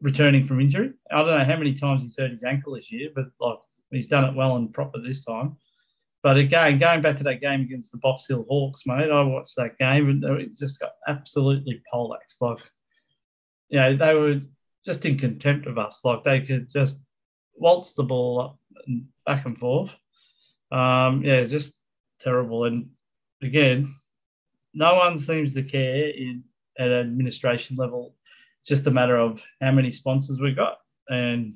returning 0.01 0.45
from 0.45 0.59
injury. 0.59 0.93
I 1.11 1.17
don't 1.17 1.37
know 1.37 1.45
how 1.45 1.57
many 1.57 1.73
times 1.73 2.03
he's 2.03 2.17
hurt 2.17 2.31
his 2.31 2.43
ankle 2.43 2.75
this 2.75 2.91
year, 2.91 3.09
but 3.15 3.25
like 3.39 3.59
he's 3.91 4.07
done 4.07 4.25
it 4.25 4.35
well 4.35 4.55
and 4.55 4.73
proper 4.73 4.99
this 4.99 5.23
time. 5.25 5.57
But 6.23 6.37
again, 6.37 6.79
going 6.79 7.01
back 7.01 7.17
to 7.17 7.23
that 7.23 7.41
game 7.41 7.61
against 7.61 7.91
the 7.91 7.99
Box 7.99 8.27
Hill 8.27 8.45
Hawks, 8.49 8.83
mate, 8.85 9.11
I 9.11 9.21
watched 9.23 9.55
that 9.57 9.77
game 9.77 10.09
and 10.09 10.23
it 10.41 10.57
just 10.57 10.79
got 10.79 10.91
absolutely 11.07 11.81
poleaxed. 11.91 12.41
Like, 12.41 12.57
you 13.69 13.79
know, 13.79 13.95
they 13.95 14.13
were 14.13 14.41
just 14.85 15.05
in 15.05 15.17
contempt 15.17 15.67
of 15.67 15.77
us. 15.77 16.03
Like 16.03 16.23
they 16.23 16.41
could 16.41 16.69
just 16.69 17.01
waltz 17.55 17.93
the 17.93 18.03
ball 18.03 18.41
up 18.41 18.59
and 18.87 19.05
back 19.25 19.45
and 19.45 19.57
forth. 19.57 19.91
Um, 20.71 21.23
yeah, 21.23 21.35
it's 21.35 21.51
just 21.51 21.79
terrible. 22.19 22.65
And 22.65 22.89
again, 23.41 23.95
no 24.73 24.95
one 24.95 25.17
seems 25.17 25.53
to 25.53 25.63
care 25.63 26.09
in 26.09 26.43
at 26.79 26.91
administration 26.91 27.75
level. 27.75 28.15
It's 28.61 28.69
just 28.69 28.87
a 28.87 28.91
matter 28.91 29.17
of 29.17 29.41
how 29.61 29.71
many 29.71 29.91
sponsors 29.91 30.39
we 30.39 30.53
got. 30.53 30.77
And, 31.09 31.53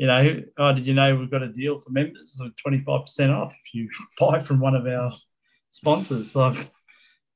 you 0.00 0.06
know, 0.06 0.42
oh, 0.56 0.72
did 0.72 0.86
you 0.86 0.94
know 0.94 1.14
we've 1.14 1.30
got 1.30 1.42
a 1.42 1.52
deal 1.52 1.76
for 1.76 1.90
members 1.90 2.40
of 2.40 2.50
25% 2.66 3.36
off 3.36 3.52
if 3.52 3.74
you 3.74 3.86
buy 4.18 4.40
from 4.40 4.58
one 4.58 4.74
of 4.74 4.86
our 4.86 5.12
sponsors? 5.68 6.34
Like, 6.34 6.70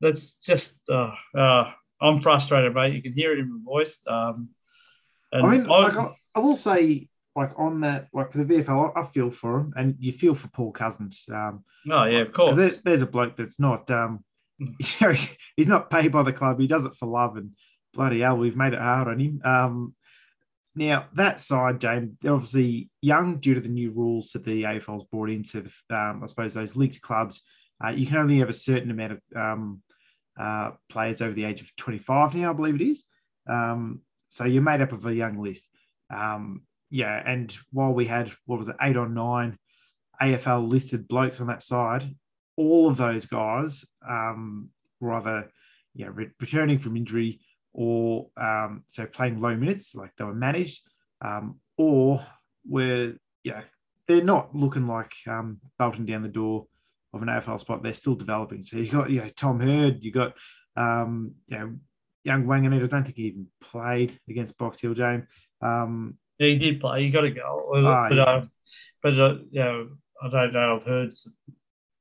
that's 0.00 0.36
just, 0.36 0.80
uh, 0.90 1.12
uh, 1.36 1.70
I'm 2.00 2.22
frustrated, 2.22 2.74
mate. 2.74 2.94
You 2.94 3.02
can 3.02 3.12
hear 3.12 3.34
it 3.34 3.38
in 3.40 3.52
my 3.52 3.58
voice. 3.62 4.02
Um, 4.06 4.48
I 5.30 5.46
mean, 5.46 5.70
I, 5.70 5.78
like, 5.78 6.12
I, 6.34 6.38
will 6.38 6.56
say, 6.56 7.10
like 7.36 7.50
on 7.58 7.82
that, 7.82 8.08
like 8.14 8.32
for 8.32 8.38
the 8.38 8.54
VFL, 8.54 8.96
I, 8.96 9.00
I 9.00 9.02
feel 9.04 9.30
for 9.30 9.58
him, 9.58 9.74
and 9.76 9.96
you 9.98 10.12
feel 10.12 10.34
for 10.34 10.48
Paul 10.48 10.72
Cousins. 10.72 11.26
Um, 11.30 11.64
oh 11.90 12.04
yeah, 12.04 12.20
of 12.20 12.32
course. 12.32 12.56
There, 12.56 12.70
there's 12.82 13.02
a 13.02 13.06
bloke 13.06 13.36
that's 13.36 13.60
not, 13.60 13.90
um, 13.90 14.24
hmm. 14.58 14.70
he's 15.56 15.68
not 15.68 15.90
paid 15.90 16.12
by 16.12 16.22
the 16.22 16.32
club. 16.32 16.58
He 16.58 16.66
does 16.66 16.86
it 16.86 16.94
for 16.94 17.06
love, 17.06 17.36
and 17.36 17.50
bloody 17.92 18.20
hell, 18.20 18.38
we've 18.38 18.56
made 18.56 18.72
it 18.72 18.78
hard 18.78 19.08
on 19.08 19.18
him. 19.18 19.42
Um, 19.44 19.94
now 20.74 21.06
that 21.14 21.40
side, 21.40 21.80
James, 21.80 22.16
they're 22.20 22.32
obviously 22.32 22.90
young 23.00 23.38
due 23.38 23.54
to 23.54 23.60
the 23.60 23.68
new 23.68 23.90
rules 23.90 24.30
that 24.32 24.44
the 24.44 24.64
AFL's 24.64 25.04
brought 25.04 25.30
into 25.30 25.62
the, 25.62 25.96
um, 25.96 26.22
I 26.22 26.26
suppose 26.26 26.54
those 26.54 26.76
linked 26.76 27.00
clubs. 27.00 27.42
Uh, 27.84 27.90
you 27.90 28.06
can 28.06 28.16
only 28.16 28.38
have 28.38 28.48
a 28.48 28.54
certain 28.54 28.90
amount 28.90 29.12
of 29.12 29.20
um, 29.36 29.82
uh, 30.38 30.72
players 30.88 31.22
over 31.22 31.32
the 31.32 31.44
age 31.44 31.60
of 31.60 31.74
25 31.76 32.34
now, 32.34 32.50
I 32.50 32.52
believe 32.54 32.80
it 32.80 32.84
is. 32.84 33.04
Um, 33.48 34.00
so 34.28 34.44
you're 34.44 34.62
made 34.62 34.80
up 34.80 34.92
of 34.92 35.06
a 35.06 35.14
young 35.14 35.40
list. 35.40 35.68
Um, 36.12 36.62
yeah, 36.90 37.22
and 37.24 37.56
while 37.72 37.94
we 37.94 38.06
had 38.06 38.32
what 38.46 38.58
was 38.58 38.68
it, 38.68 38.76
eight 38.80 38.96
or 38.96 39.08
nine 39.08 39.58
AFL 40.20 40.68
listed 40.68 41.08
blokes 41.08 41.40
on 41.40 41.46
that 41.48 41.62
side, 41.62 42.14
all 42.56 42.88
of 42.88 42.96
those 42.96 43.26
guys 43.26 43.84
um, 44.08 44.70
were 45.00 45.12
either 45.14 45.50
yeah 45.94 46.08
re- 46.12 46.30
returning 46.40 46.78
from 46.78 46.96
injury 46.96 47.40
or 47.74 48.28
um, 48.36 48.84
so 48.86 49.04
playing 49.06 49.40
low 49.40 49.54
minutes, 49.56 49.94
like 49.94 50.12
they 50.16 50.24
were 50.24 50.34
managed, 50.34 50.88
um, 51.20 51.58
or 51.76 52.24
were 52.66 53.14
yeah 53.42 53.62
they're 54.08 54.22
not 54.22 54.54
looking 54.54 54.86
like 54.86 55.12
um, 55.26 55.60
bolting 55.78 56.06
down 56.06 56.22
the 56.22 56.28
door 56.28 56.66
of 57.12 57.22
an 57.22 57.28
AFL 57.28 57.60
spot. 57.60 57.82
They're 57.82 57.94
still 57.94 58.14
developing. 58.14 58.62
So 58.62 58.78
you 58.78 58.90
got 58.90 59.10
you 59.10 59.20
know 59.20 59.30
Tom 59.36 59.60
Hird, 59.60 59.98
you 60.02 60.12
got 60.12 60.36
um, 60.76 61.34
you 61.48 61.58
know 61.58 61.74
young 62.24 62.44
Wanganeen, 62.44 62.82
I 62.82 62.86
don't 62.86 63.04
think 63.04 63.16
he 63.16 63.24
even 63.24 63.46
played 63.60 64.18
against 64.28 64.58
Box 64.58 64.80
Hill, 64.80 64.94
James. 64.94 65.24
Um, 65.60 66.16
yeah, 66.38 66.48
he 66.48 66.58
did 66.58 66.80
play. 66.80 67.04
He 67.04 67.10
got 67.10 67.24
a 67.24 67.30
goal, 67.30 67.72
oh, 67.74 67.82
but 67.82 68.14
yeah. 68.14 68.22
uh, 68.22 68.44
but 69.02 69.18
uh, 69.18 69.34
you 69.50 69.60
know, 69.60 69.88
I 70.22 70.30
don't 70.30 70.52
know. 70.52 70.76
I've 70.76 70.86
heard 70.86 71.14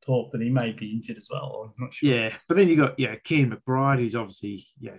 talk 0.06 0.32
that 0.32 0.42
he 0.42 0.50
may 0.50 0.72
be 0.72 0.92
injured 0.92 1.18
as 1.18 1.28
well. 1.32 1.74
I'm 1.78 1.84
not 1.84 1.94
sure. 1.94 2.10
Yeah, 2.10 2.34
but 2.48 2.58
then 2.58 2.68
you 2.68 2.76
got 2.76 3.00
yeah, 3.00 3.16
Cian 3.26 3.52
McBride, 3.52 4.00
who's 4.00 4.16
obviously 4.16 4.66
yeah. 4.80 4.94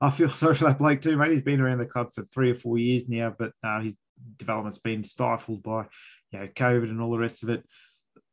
I 0.00 0.10
feel 0.10 0.28
sorry 0.30 0.54
for 0.54 0.64
that 0.64 0.78
bloke 0.78 1.00
too, 1.00 1.16
mate. 1.16 1.32
He's 1.32 1.42
been 1.42 1.60
around 1.60 1.78
the 1.78 1.86
club 1.86 2.12
for 2.14 2.24
three 2.24 2.50
or 2.50 2.54
four 2.54 2.78
years 2.78 3.08
now, 3.08 3.34
but 3.38 3.52
uh, 3.62 3.80
his 3.80 3.96
development's 4.36 4.78
been 4.78 5.04
stifled 5.04 5.62
by 5.62 5.86
you 6.30 6.40
know 6.40 6.48
COVID 6.48 6.90
and 6.90 7.00
all 7.00 7.10
the 7.10 7.18
rest 7.18 7.42
of 7.42 7.48
it. 7.48 7.64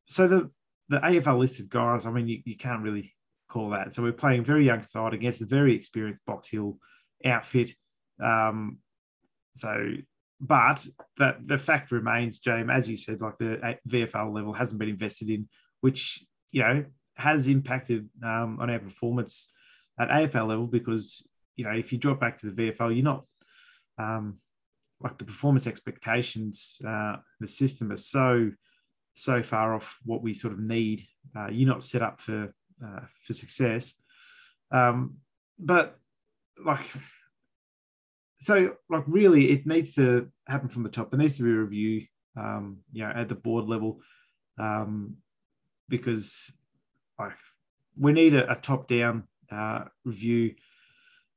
So 0.05 0.27
the 0.27 0.51
the 0.89 0.99
AFL 0.99 1.37
listed 1.37 1.69
guys, 1.69 2.05
I 2.05 2.11
mean, 2.11 2.27
you, 2.27 2.41
you 2.45 2.55
can't 2.55 2.81
really 2.81 3.13
call 3.49 3.69
that. 3.71 3.93
So 3.93 4.01
we're 4.01 4.13
playing 4.13 4.43
very 4.43 4.65
young 4.65 4.81
side 4.81 5.13
against 5.13 5.41
a 5.41 5.45
very 5.45 5.75
experienced 5.75 6.25
Box 6.25 6.49
Hill 6.49 6.77
outfit. 7.25 7.73
Um, 8.23 8.77
so, 9.53 9.93
but 10.39 10.85
that 11.17 11.45
the 11.45 11.57
fact 11.57 11.91
remains, 11.91 12.39
James, 12.39 12.69
as 12.71 12.87
you 12.87 12.95
said, 12.95 13.21
like 13.21 13.37
the 13.37 13.77
VFL 13.89 14.33
level 14.33 14.53
hasn't 14.53 14.79
been 14.79 14.89
invested 14.89 15.29
in, 15.29 15.49
which 15.81 16.25
you 16.51 16.61
know 16.61 16.85
has 17.15 17.47
impacted 17.47 18.07
um, 18.23 18.59
on 18.61 18.69
our 18.69 18.79
performance 18.79 19.51
at 19.99 20.09
AFL 20.09 20.47
level 20.47 20.67
because 20.67 21.27
you 21.57 21.65
know 21.65 21.71
if 21.71 21.91
you 21.91 21.97
drop 21.97 22.19
back 22.19 22.37
to 22.37 22.49
the 22.49 22.71
VFL, 22.71 22.95
you're 22.95 23.03
not 23.03 23.25
um, 23.97 24.37
like 25.01 25.17
the 25.17 25.25
performance 25.25 25.67
expectations. 25.67 26.79
Uh, 26.87 27.17
the 27.39 27.47
system 27.47 27.91
are 27.91 27.97
so 27.97 28.51
so 29.13 29.41
far 29.41 29.73
off 29.73 29.97
what 30.05 30.21
we 30.21 30.33
sort 30.33 30.53
of 30.53 30.59
need. 30.59 31.01
Uh, 31.35 31.47
you're 31.49 31.67
not 31.67 31.83
set 31.83 32.01
up 32.01 32.19
for 32.19 32.53
uh, 32.83 33.01
for 33.23 33.33
success. 33.33 33.93
Um, 34.71 35.17
but 35.59 35.95
like, 36.63 36.85
so 38.37 38.75
like 38.89 39.03
really, 39.07 39.51
it 39.51 39.65
needs 39.65 39.95
to 39.95 40.29
happen 40.47 40.69
from 40.69 40.83
the 40.83 40.89
top. 40.89 41.09
There 41.09 41.19
needs 41.19 41.37
to 41.37 41.43
be 41.43 41.49
a 41.49 41.53
review, 41.53 42.05
um, 42.37 42.77
you 42.91 43.03
know, 43.03 43.11
at 43.13 43.29
the 43.29 43.35
board 43.35 43.65
level, 43.65 44.01
um, 44.59 45.15
because 45.89 46.51
like 47.19 47.37
we 47.97 48.11
need 48.13 48.35
a, 48.35 48.51
a 48.51 48.55
top-down 48.55 49.27
uh, 49.51 49.85
review 50.05 50.53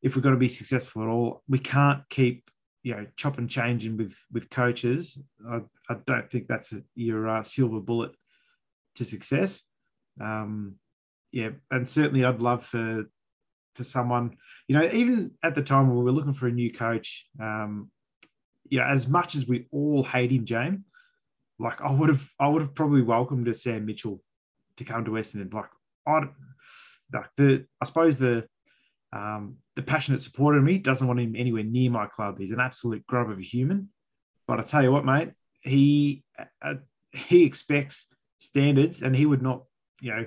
if 0.02 0.16
we're 0.16 0.22
going 0.22 0.34
to 0.34 0.38
be 0.38 0.48
successful 0.48 1.02
at 1.02 1.08
all. 1.08 1.42
We 1.48 1.58
can't 1.58 2.02
keep 2.08 2.50
you 2.82 2.94
know 2.94 3.06
chop 3.16 3.38
and 3.38 3.50
changing 3.50 3.96
with 3.96 4.16
with 4.32 4.50
coaches. 4.50 5.22
I, 5.48 5.60
I 5.88 5.96
don't 6.06 6.30
think 6.30 6.48
that's 6.48 6.72
a, 6.72 6.82
your 6.94 7.28
uh, 7.28 7.42
silver 7.42 7.80
bullet 7.80 8.12
to 8.96 9.04
success. 9.04 9.62
Um, 10.20 10.76
yeah, 11.32 11.50
and 11.70 11.88
certainly 11.88 12.24
I'd 12.24 12.40
love 12.40 12.64
for 12.64 13.06
for 13.74 13.84
someone, 13.84 14.36
you 14.68 14.76
know, 14.76 14.88
even 14.92 15.30
at 15.42 15.54
the 15.54 15.62
time 15.62 15.88
when 15.88 15.96
we 15.96 16.04
were 16.04 16.12
looking 16.12 16.32
for 16.32 16.48
a 16.48 16.52
new 16.52 16.72
coach, 16.72 17.26
um, 17.40 17.90
you 18.68 18.78
know, 18.78 18.84
as 18.84 19.08
much 19.08 19.34
as 19.34 19.46
we 19.46 19.66
all 19.70 20.02
hate 20.02 20.32
him, 20.32 20.44
James, 20.44 20.80
like 21.58 21.80
I 21.80 21.92
would 21.92 22.08
have, 22.08 22.28
I 22.38 22.48
would 22.48 22.62
have 22.62 22.74
probably 22.74 23.02
welcomed 23.02 23.48
a 23.48 23.54
Sam 23.54 23.86
Mitchell 23.86 24.20
to 24.76 24.84
come 24.84 25.04
to 25.04 25.12
Essendon. 25.12 25.52
Like 25.52 25.70
I, 26.06 26.20
like 27.12 27.30
the, 27.36 27.66
I 27.80 27.84
suppose 27.84 28.18
the, 28.18 28.46
um, 29.12 29.56
passionate 29.82 30.20
supporter 30.20 30.58
of 30.58 30.64
me 30.64 30.78
doesn't 30.78 31.06
want 31.06 31.20
him 31.20 31.34
anywhere 31.36 31.64
near 31.64 31.90
my 31.90 32.06
club. 32.06 32.38
He's 32.38 32.52
an 32.52 32.60
absolute 32.60 33.06
grub 33.06 33.30
of 33.30 33.38
a 33.38 33.42
human. 33.42 33.88
But 34.46 34.60
I 34.60 34.62
tell 34.62 34.82
you 34.82 34.92
what, 34.92 35.04
mate, 35.04 35.30
he 35.60 36.24
uh, 36.62 36.74
he 37.12 37.44
expects 37.44 38.06
standards, 38.38 39.02
and 39.02 39.14
he 39.14 39.26
would 39.26 39.42
not, 39.42 39.64
you 40.00 40.10
know, 40.10 40.26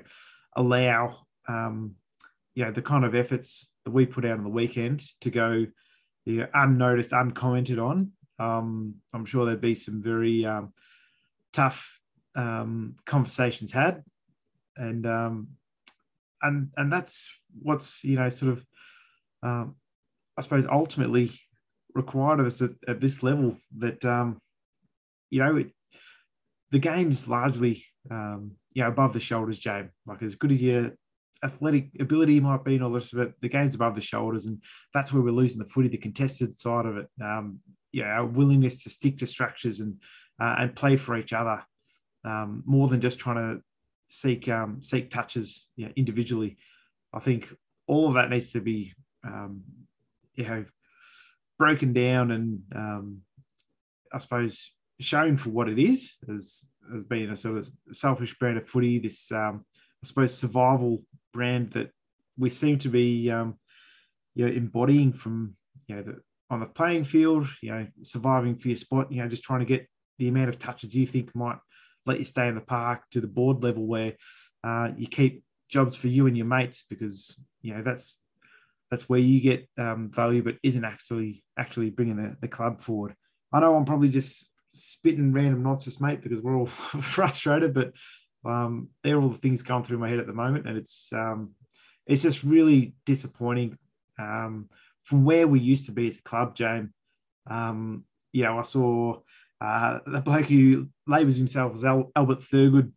allow 0.55 1.25
um, 1.47 1.95
you 2.55 2.63
know 2.63 2.71
the 2.71 2.81
kind 2.81 3.05
of 3.05 3.15
efforts 3.15 3.71
that 3.85 3.91
we 3.91 4.05
put 4.05 4.25
out 4.25 4.37
on 4.37 4.43
the 4.43 4.49
weekend 4.49 5.01
to 5.21 5.29
go 5.29 5.65
you 6.25 6.37
know, 6.37 6.47
unnoticed, 6.53 7.11
uncommented 7.11 7.79
on. 7.79 8.11
Um, 8.39 8.95
I'm 9.13 9.25
sure 9.25 9.45
there'd 9.45 9.61
be 9.61 9.75
some 9.75 10.01
very 10.01 10.45
um, 10.45 10.73
tough 11.51 11.99
um, 12.35 12.95
conversations 13.05 13.71
had, 13.71 14.03
and 14.77 15.05
um, 15.05 15.49
and 16.41 16.69
and 16.77 16.91
that's 16.91 17.33
what's 17.61 18.03
you 18.03 18.15
know 18.15 18.29
sort 18.29 18.51
of 18.51 18.65
um, 19.43 19.75
I 20.37 20.41
suppose 20.41 20.65
ultimately 20.71 21.31
required 21.93 22.39
of 22.39 22.47
us 22.47 22.61
at, 22.61 22.71
at 22.87 22.99
this 22.99 23.21
level 23.21 23.57
that 23.77 24.03
um, 24.05 24.39
you 25.29 25.39
know 25.39 25.57
it, 25.57 25.71
the 26.71 26.79
game's 26.79 27.27
largely 27.27 27.83
um, 28.09 28.53
you 28.73 28.81
know 28.81 28.89
above 28.89 29.13
the 29.13 29.19
shoulders, 29.19 29.59
James. 29.59 29.91
Like 30.05 30.23
as 30.23 30.35
good 30.35 30.51
as 30.51 30.61
your 30.63 30.91
athletic 31.43 31.89
ability 31.99 32.39
might 32.39 32.63
be 32.63 32.75
and 32.75 32.83
all 32.83 32.91
this, 32.91 33.13
it, 33.13 33.33
the 33.41 33.49
game's 33.49 33.75
above 33.75 33.95
the 33.95 34.01
shoulders, 34.01 34.45
and 34.45 34.61
that's 34.93 35.13
where 35.13 35.21
we're 35.21 35.31
losing 35.31 35.59
the 35.59 35.69
footy, 35.69 35.89
the 35.89 35.97
contested 35.97 36.57
side 36.57 36.85
of 36.85 36.97
it. 36.97 37.07
Um, 37.21 37.59
yeah, 37.91 38.05
our 38.05 38.25
willingness 38.25 38.83
to 38.83 38.89
stick 38.89 39.17
to 39.19 39.27
structures 39.27 39.79
and 39.79 39.95
uh, 40.41 40.55
and 40.59 40.75
play 40.75 40.95
for 40.95 41.15
each 41.17 41.33
other 41.33 41.63
um, 42.25 42.63
more 42.65 42.87
than 42.87 43.01
just 43.01 43.19
trying 43.19 43.35
to 43.35 43.61
seek 44.09 44.49
um, 44.49 44.81
seek 44.81 45.11
touches 45.11 45.67
you 45.75 45.85
know, 45.85 45.91
individually. 45.95 46.57
I 47.13 47.19
think 47.19 47.53
all 47.87 48.07
of 48.07 48.15
that 48.15 48.29
needs 48.29 48.51
to 48.53 48.61
be 48.61 48.93
um, 49.23 49.63
you 50.35 50.45
know 50.45 50.65
broken 51.57 51.93
down 51.93 52.31
and 52.31 52.61
um, 52.75 53.21
I 54.11 54.17
suppose 54.17 54.71
shown 54.99 55.37
for 55.37 55.49
what 55.49 55.69
it 55.69 55.79
is 55.79 56.17
as 56.33 56.65
as 56.95 57.03
being 57.03 57.29
a 57.29 57.37
sort 57.37 57.57
of 57.57 57.69
selfish 57.91 58.37
brand 58.37 58.57
of 58.57 58.69
footy. 58.69 58.99
This 58.99 59.31
um, 59.31 59.65
I 60.03 60.07
suppose 60.07 60.37
survival 60.37 61.03
brand 61.31 61.71
that 61.71 61.91
we 62.37 62.49
seem 62.49 62.79
to 62.79 62.89
be 62.89 63.29
um, 63.31 63.55
you 64.35 64.45
know 64.45 64.51
embodying 64.51 65.13
from 65.13 65.55
you 65.87 65.95
know 65.95 66.01
the, 66.01 66.19
on 66.49 66.59
the 66.59 66.65
playing 66.65 67.03
field. 67.03 67.47
You 67.61 67.71
know 67.71 67.87
surviving 68.01 68.55
for 68.55 68.67
your 68.67 68.77
spot. 68.77 69.11
You 69.11 69.21
know 69.21 69.29
just 69.29 69.43
trying 69.43 69.61
to 69.61 69.65
get 69.65 69.87
the 70.19 70.27
amount 70.27 70.49
of 70.49 70.59
touches 70.59 70.95
you 70.95 71.05
think 71.05 71.35
might 71.35 71.57
let 72.05 72.19
you 72.19 72.25
stay 72.25 72.47
in 72.47 72.55
the 72.55 72.61
park 72.61 73.01
to 73.11 73.21
the 73.21 73.27
board 73.27 73.63
level 73.63 73.85
where 73.87 74.13
uh, 74.63 74.91
you 74.97 75.07
keep 75.07 75.43
jobs 75.69 75.95
for 75.95 76.07
you 76.07 76.27
and 76.27 76.37
your 76.37 76.45
mates 76.45 76.85
because 76.89 77.37
you 77.61 77.73
know 77.73 77.81
that's 77.81 78.17
that's 78.93 79.09
where 79.09 79.19
you 79.19 79.41
get 79.41 79.67
um, 79.79 80.07
value, 80.11 80.43
but 80.43 80.57
isn't 80.61 80.85
actually 80.85 81.43
actually 81.57 81.89
bringing 81.89 82.17
the, 82.17 82.37
the 82.41 82.47
club 82.47 82.79
forward. 82.79 83.15
I 83.51 83.59
know 83.59 83.75
I'm 83.75 83.85
probably 83.85 84.09
just 84.09 84.51
spitting 84.73 85.33
random 85.33 85.63
nonsense, 85.63 85.99
mate, 85.99 86.21
because 86.21 86.41
we're 86.41 86.55
all 86.55 86.65
frustrated, 86.67 87.73
but 87.73 87.93
um, 88.45 88.89
they're 89.03 89.19
all 89.19 89.29
the 89.29 89.39
things 89.39 89.63
going 89.63 89.83
through 89.83 89.97
my 89.97 90.09
head 90.09 90.19
at 90.19 90.27
the 90.27 90.33
moment, 90.33 90.67
and 90.67 90.77
it's 90.77 91.11
um, 91.11 91.55
it's 92.05 92.21
just 92.21 92.43
really 92.43 92.93
disappointing 93.07 93.75
um, 94.19 94.69
from 95.05 95.25
where 95.25 95.47
we 95.47 95.59
used 95.59 95.87
to 95.87 95.91
be 95.91 96.07
as 96.07 96.19
a 96.19 96.23
club, 96.23 96.55
James. 96.55 96.91
Um, 97.49 98.05
you 98.31 98.43
know, 98.43 98.59
I 98.59 98.61
saw 98.61 99.21
uh, 99.59 99.99
the 100.05 100.21
bloke 100.21 100.45
who 100.45 100.87
labels 101.07 101.37
himself 101.37 101.73
as 101.73 101.83
Al- 101.83 102.11
Albert 102.15 102.41
Thurgood 102.41 102.91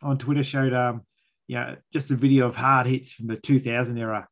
on 0.00 0.16
Twitter 0.16 0.42
showed, 0.42 0.72
um, 0.72 1.02
you 1.48 1.56
know, 1.56 1.76
just 1.92 2.10
a 2.10 2.16
video 2.16 2.46
of 2.46 2.56
hard 2.56 2.86
hits 2.86 3.12
from 3.12 3.26
the 3.26 3.36
2000 3.36 3.98
era. 3.98 4.26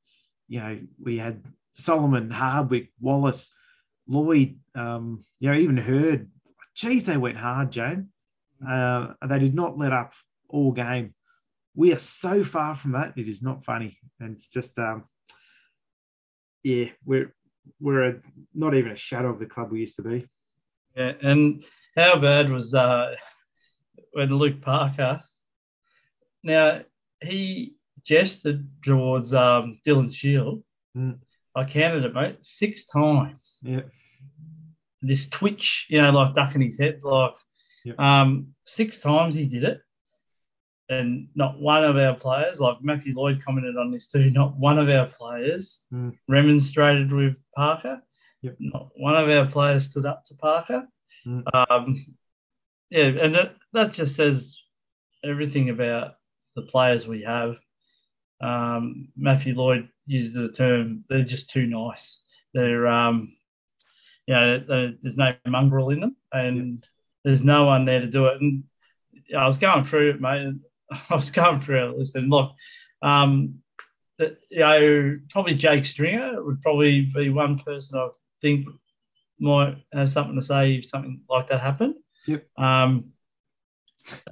You 0.51 0.61
know, 0.61 0.79
we 1.01 1.17
had 1.17 1.45
Solomon, 1.73 2.29
Hardwick, 2.29 2.91
Wallace, 3.01 3.55
Lloyd, 4.09 4.59
um, 4.75 5.25
you 5.39 5.49
know, 5.49 5.57
even 5.57 5.77
Hird. 5.77 6.29
Geez, 6.75 7.07
they 7.07 7.17
went 7.17 7.39
hard, 7.39 7.71
Jane. 7.71 8.09
Uh, 8.67 9.15
they 9.27 9.39
did 9.39 9.55
not 9.55 9.79
let 9.79 9.93
up 9.93 10.13
all 10.49 10.73
game. 10.73 11.15
We 11.77 11.93
are 11.93 11.99
so 11.99 12.43
far 12.43 12.75
from 12.75 12.93
that. 12.93 13.15
It 13.17 13.29
is 13.29 13.43
not 13.43 13.65
funny. 13.65 13.97
And 14.19 14.35
it's 14.35 14.49
just, 14.49 14.77
um, 14.79 15.05
yeah, 16.65 16.87
we're 17.05 17.33
we're 17.79 18.09
a, 18.09 18.15
not 18.53 18.75
even 18.75 18.91
a 18.91 18.97
shadow 18.97 19.31
of 19.31 19.39
the 19.39 19.47
club 19.47 19.71
we 19.71 19.81
used 19.81 19.97
to 19.97 20.03
be. 20.03 20.27
Yeah, 20.97 21.13
and 21.23 21.63
how 21.97 22.19
bad 22.19 22.51
was 22.51 22.75
uh, 22.75 23.15
when 24.13 24.37
Luke 24.37 24.61
Parker? 24.61 25.21
Now 26.43 26.81
he 27.23 27.77
gestured 28.05 28.67
towards 28.85 29.35
um, 29.35 29.79
Dylan 29.87 30.13
Shiel. 30.13 30.63
Mm. 30.97 31.19
I 31.55 31.65
counted 31.65 32.05
it, 32.05 32.15
mate, 32.15 32.39
six 32.43 32.87
times. 32.87 33.59
Yeah. 33.63 33.81
This 35.03 35.29
twitch, 35.29 35.87
you 35.89 36.01
know, 36.01 36.11
like 36.11 36.35
ducking 36.35 36.63
his 36.63 36.79
head, 36.79 37.01
like 37.03 37.35
Yep. 37.85 37.99
um, 37.99 38.49
six 38.67 38.99
times 38.99 39.35
he 39.35 39.47
did 39.47 39.65
it. 39.65 39.81
And 40.91 41.29
not 41.35 41.59
one 41.61 41.85
of 41.85 41.97
our 41.97 42.15
players, 42.15 42.61
like 42.61 42.83
Matthew 42.83 43.15
Lloyd 43.15 43.43
commented 43.45 43.77
on 43.77 43.91
this 43.91 44.09
too, 44.09 44.31
not 44.31 44.57
one 44.59 44.79
of 44.79 44.89
our 44.91 45.07
players 45.07 45.83
Mm. 45.93 46.17
remonstrated 46.29 47.11
with 47.13 47.37
Parker. 47.57 48.03
Yep. 48.43 48.57
Not 48.59 48.89
one 48.97 49.17
of 49.17 49.29
our 49.29 49.47
players 49.47 49.87
stood 49.87 50.05
up 50.07 50.25
to 50.27 50.35
Parker. 50.35 50.87
Mm. 51.27 51.43
Um, 51.55 52.07
yeah, 52.91 53.05
and 53.05 53.35
that, 53.35 53.57
that 53.73 53.93
just 53.93 54.17
says 54.17 54.59
everything 55.25 55.71
about 55.71 56.15
the 56.57 56.63
players 56.63 57.07
we 57.07 57.23
have. 57.23 57.59
Um, 58.41 59.09
Matthew 59.17 59.55
Lloyd 59.55 59.89
used 60.07 60.35
the 60.35 60.51
term, 60.51 61.05
they're 61.09 61.25
just 61.25 61.51
too 61.51 61.67
nice. 61.67 62.23
They're, 62.55 62.87
um, 62.87 63.37
you 64.27 64.35
know, 64.35 64.59
there- 64.59 64.95
there's 65.03 65.17
no 65.17 65.35
mongrel 65.47 65.91
in 65.91 66.01
them 66.01 66.17
and 66.33 66.87
there's 67.25 67.45
no 67.45 67.67
one 67.67 67.85
there 67.85 68.01
to 68.01 68.07
do 68.07 68.27
it. 68.27 68.41
And 68.41 68.65
I 69.37 69.47
was 69.47 69.59
going 69.59 69.85
through 69.85 70.11
it, 70.11 70.21
mate. 70.21 70.55
I 71.11 71.15
was 71.15 71.31
going 71.31 71.61
through 71.61 71.81
our 71.81 71.93
list 71.93 72.17
and 72.17 72.31
look, 72.31 72.53
um, 73.03 73.63
that, 74.19 74.39
you 74.51 74.59
know, 74.61 75.19
probably 75.31 75.55
Jake 75.55 75.85
Stringer 75.85 76.43
would 76.43 76.61
probably 76.63 77.03
be 77.03 77.31
one 77.31 77.59
person 77.59 77.99
I 77.99 78.09
think 78.43 78.69
might 79.39 79.77
have 79.93 80.13
something 80.13 80.37
to 80.37 80.43
say 80.43 80.75
if 80.77 80.87
something 80.87 81.23
like 81.29 81.49
that 81.49 81.61
happened. 81.61 81.95
Yep. 82.27 82.47
Um, 82.59 83.13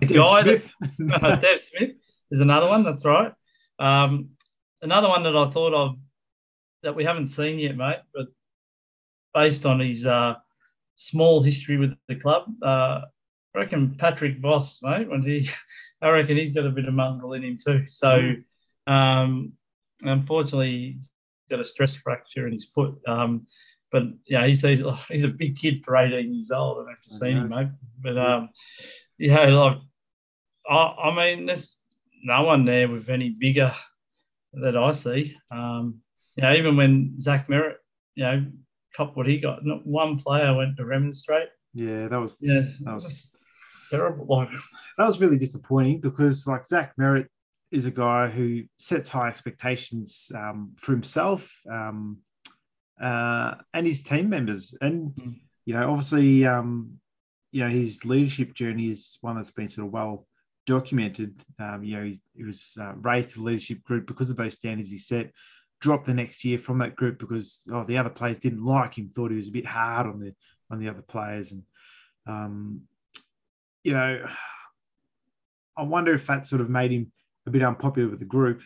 guy 0.07 0.43
that 0.43 0.63
Smith. 0.97 1.41
Dev 1.41 1.63
Smith 1.63 1.91
is 2.31 2.41
another 2.41 2.69
one. 2.69 2.83
That's 2.83 3.05
right. 3.05 3.33
Um, 3.79 4.31
another 4.83 5.09
one 5.09 5.23
that 5.25 5.37
I 5.37 5.51
thought 5.51 5.75
of 5.75 5.97
that 6.83 6.95
we 6.95 7.05
haven't 7.05 7.29
seen 7.29 7.59
yet, 7.59 7.77
mate, 7.77 8.01
but 8.15 8.27
based 9.35 9.67
on 9.67 9.81
his 9.81 10.07
uh, 10.07 10.35
small 10.97 11.43
history 11.43 11.77
with 11.77 11.95
the 12.09 12.17
club, 12.17 12.45
uh, 12.63 13.03
I 13.55 13.59
reckon 13.59 13.97
Patrick 13.97 14.39
Voss, 14.39 14.81
mate, 14.83 15.09
when 15.09 15.23
he, 15.23 15.49
I 16.03 16.11
reckon 16.11 16.37
he's 16.37 16.53
got 16.53 16.67
a 16.67 16.71
bit 16.71 16.87
of 16.87 16.95
mongrel 16.95 17.33
in 17.33 17.43
him 17.43 17.59
too. 17.63 17.87
So, 17.89 18.35
um, 18.87 19.53
unfortunately, 20.03 20.97
he's 20.97 21.11
got 21.51 21.61
a 21.61 21.65
stress 21.65 21.97
fracture 21.97 22.47
in 22.47 22.53
his 22.53 22.65
foot. 22.65 22.97
Um, 23.07 23.47
but 23.91 24.05
yeah, 24.27 24.47
he's 24.47 24.63
he's, 24.63 24.83
he's 25.09 25.25
a 25.25 25.29
big 25.29 25.57
kid 25.57 25.85
for 25.85 25.97
18 25.97 26.35
years 26.35 26.51
old. 26.51 26.77
I 26.77 26.81
don't 26.81 26.87
know 26.87 26.93
if 26.93 26.99
you've 27.07 27.23
I 27.23 27.27
seen 27.27 27.37
him, 27.39 27.49
mate. 27.49 27.69
But 28.01 28.19
um, 28.19 28.51
yeah, 29.19 29.47
like 29.47 29.79
I, 30.69 30.75
I 30.77 31.15
mean, 31.15 31.47
there's 31.47 31.78
no 32.23 32.43
one 32.43 32.65
there 32.65 32.89
with 32.89 33.09
any 33.09 33.31
bigger 33.31 33.73
that 34.55 34.77
I 34.77 34.93
see. 34.93 35.37
Um, 35.51 36.01
you 36.37 36.43
know, 36.43 36.53
even 36.55 36.77
when 36.77 37.21
Zach 37.21 37.49
Merrett, 37.49 37.77
you 38.15 38.25
know, 38.25 38.47
cop 38.97 39.17
what 39.17 39.27
he 39.27 39.39
got, 39.39 39.65
not 39.65 39.87
one 39.87 40.19
player 40.19 40.55
went 40.55 40.77
to 40.77 40.85
remonstrate. 40.85 41.49
yeah, 41.75 42.09
that 42.09 42.17
was 42.19 42.39
Yeah, 42.41 42.63
That 42.81 42.95
was- 42.95 43.33
terrible. 43.91 44.27
Like, 44.27 44.51
that 44.99 45.07
was 45.07 45.21
really 45.21 45.39
disappointing 45.39 46.01
because 46.01 46.47
like 46.47 46.67
Zach 46.67 46.95
Merrett 46.97 47.27
is 47.71 47.87
a 47.87 47.91
guy 47.91 48.29
who 48.29 48.65
sets 48.77 49.09
high 49.09 49.29
expectations 49.29 50.31
um, 50.35 50.73
for 50.77 50.93
himself 50.93 51.61
um, 51.71 52.19
uh, 53.01 53.55
and 53.75 53.87
his 53.87 54.03
team 54.03 54.29
members, 54.29 54.75
and 54.81 55.15
Mm. 55.15 55.41
you 55.65 55.75
know, 55.75 55.91
obviously, 55.91 56.47
um, 56.47 57.01
you 57.53 57.63
know, 57.65 57.71
his 57.71 58.05
leadership 58.05 58.53
journey 58.55 58.91
is 58.91 59.19
one 59.23 59.37
that's 59.37 59.51
been 59.51 59.69
sort 59.69 59.87
of 59.87 59.93
well 59.93 60.27
documented. 60.69 61.45
Um, 61.59 61.83
you 61.83 61.97
know, 61.97 62.05
he, 62.05 62.21
he 62.37 62.45
was 62.45 62.77
uh, 62.81 62.93
raised 62.97 63.31
to 63.31 63.39
the 63.39 63.45
leadership 63.45 63.83
group 63.83 64.07
because 64.07 64.31
of 64.31 64.37
those 64.37 64.55
standards 64.55 64.91
he 64.91 64.99
set. 64.99 65.33
Dropped 65.81 66.07
the 66.07 66.15
next 66.15 66.45
year 66.45 66.59
from 66.59 66.79
that 66.79 66.97
group 66.97 67.19
because 67.19 67.67
oh, 67.73 67.85
the 67.85 67.97
other 67.97 68.11
players 68.11 68.39
didn't 68.39 68.65
like 68.65 68.99
him, 68.99 69.09
thought 69.09 69.31
he 69.31 69.37
was 69.37 69.49
a 69.49 69.53
bit 69.53 69.67
hard 69.67 70.07
on 70.07 70.21
the 70.21 70.35
on 70.71 70.79
the 70.79 70.89
other 70.89 71.03
players, 71.03 71.53
and 71.53 71.63
um, 72.27 72.83
you 73.85 73.93
know, 73.93 74.27
I 75.77 75.83
wonder 75.83 76.13
if 76.13 76.27
that 76.27 76.45
sort 76.45 76.61
of 76.61 76.69
made 76.69 76.91
him 76.91 77.13
a 77.47 77.51
bit 77.51 77.63
unpopular 77.63 78.11
with 78.11 78.19
the 78.19 78.25
group. 78.25 78.61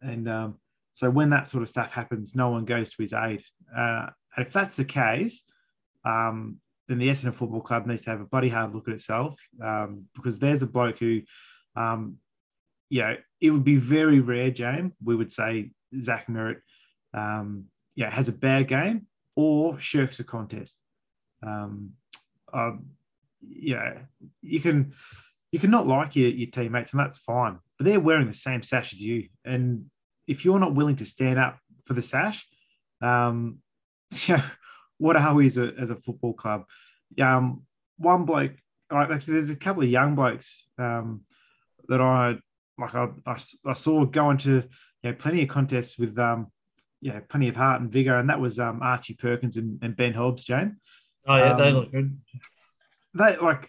And 0.00 0.28
um, 0.28 0.58
so 0.92 1.10
when 1.10 1.30
that 1.30 1.48
sort 1.48 1.62
of 1.62 1.68
stuff 1.68 1.92
happens, 1.92 2.34
no 2.34 2.50
one 2.50 2.64
goes 2.64 2.90
to 2.90 3.02
his 3.02 3.12
aid. 3.12 3.42
Uh, 3.76 4.06
if 4.38 4.52
that's 4.52 4.76
the 4.76 4.84
case, 4.84 5.42
um, 6.04 6.58
then 6.88 6.98
the 6.98 7.08
Essendon 7.08 7.34
Football 7.34 7.60
Club 7.60 7.86
needs 7.86 8.04
to 8.04 8.10
have 8.10 8.20
a 8.20 8.26
bloody 8.26 8.48
hard 8.48 8.74
look 8.74 8.88
at 8.88 8.94
itself 8.94 9.38
um, 9.62 10.04
because 10.14 10.38
there's 10.38 10.62
a 10.62 10.66
bloke 10.66 10.98
who, 10.98 11.20
um, 11.76 12.16
you 12.90 13.02
know, 13.02 13.16
it 13.40 13.50
would 13.50 13.64
be 13.64 13.76
very 13.76 14.20
rare, 14.20 14.50
James, 14.50 14.94
we 15.02 15.16
would 15.16 15.32
say 15.32 15.70
Zach 16.00 16.26
Merrett, 16.26 16.60
um, 17.14 17.66
yeah, 17.94 18.10
has 18.10 18.28
a 18.28 18.32
bad 18.32 18.68
game 18.68 19.06
or 19.36 19.78
shirks 19.78 20.20
a 20.20 20.24
contest. 20.24 20.80
Um, 21.44 21.92
uh, 22.52 22.72
yeah, 23.40 23.98
you 24.40 24.60
can 24.60 24.92
you 25.50 25.58
can 25.58 25.70
not 25.70 25.86
like 25.86 26.16
your, 26.16 26.30
your 26.30 26.50
teammates, 26.50 26.92
and 26.92 27.00
that's 27.00 27.18
fine. 27.18 27.58
But 27.78 27.86
they're 27.86 28.00
wearing 28.00 28.26
the 28.26 28.34
same 28.34 28.62
sash 28.62 28.92
as 28.92 29.00
you, 29.00 29.28
and 29.44 29.86
if 30.26 30.44
you're 30.44 30.60
not 30.60 30.74
willing 30.74 30.96
to 30.96 31.04
stand 31.04 31.38
up 31.38 31.58
for 31.84 31.94
the 31.94 32.02
sash, 32.02 32.46
um, 33.00 33.58
what 35.02 35.16
are 35.16 35.34
we 35.34 35.46
as 35.46 35.58
a, 35.58 35.72
as 35.78 35.90
a 35.90 35.96
football 35.96 36.32
club? 36.32 36.64
Um, 37.20 37.62
one 37.96 38.24
bloke, 38.24 38.52
like, 38.90 39.10
actually, 39.10 39.34
there's 39.34 39.50
a 39.50 39.56
couple 39.56 39.82
of 39.82 39.88
young 39.88 40.14
blokes 40.14 40.66
um, 40.78 41.22
that 41.88 42.00
I 42.00 42.38
like. 42.78 42.94
I, 42.94 43.08
I, 43.26 43.36
I 43.66 43.72
saw 43.72 44.04
go 44.04 44.30
into 44.30 44.62
you 45.02 45.10
know 45.10 45.14
plenty 45.14 45.42
of 45.42 45.48
contests 45.48 45.98
with 45.98 46.16
um, 46.18 46.46
yeah, 47.00 47.18
plenty 47.28 47.48
of 47.48 47.56
heart 47.56 47.80
and 47.80 47.90
vigor, 47.90 48.16
and 48.16 48.30
that 48.30 48.40
was 48.40 48.60
um, 48.60 48.80
Archie 48.80 49.14
Perkins 49.14 49.56
and, 49.56 49.82
and 49.82 49.96
Ben 49.96 50.12
Hobbs, 50.14 50.44
Jane 50.44 50.76
oh 51.26 51.36
yeah, 51.36 51.52
they 51.52 51.70
Um, 51.70 51.74
look 51.74 51.92
good. 51.92 52.16
they 53.14 53.36
like 53.38 53.68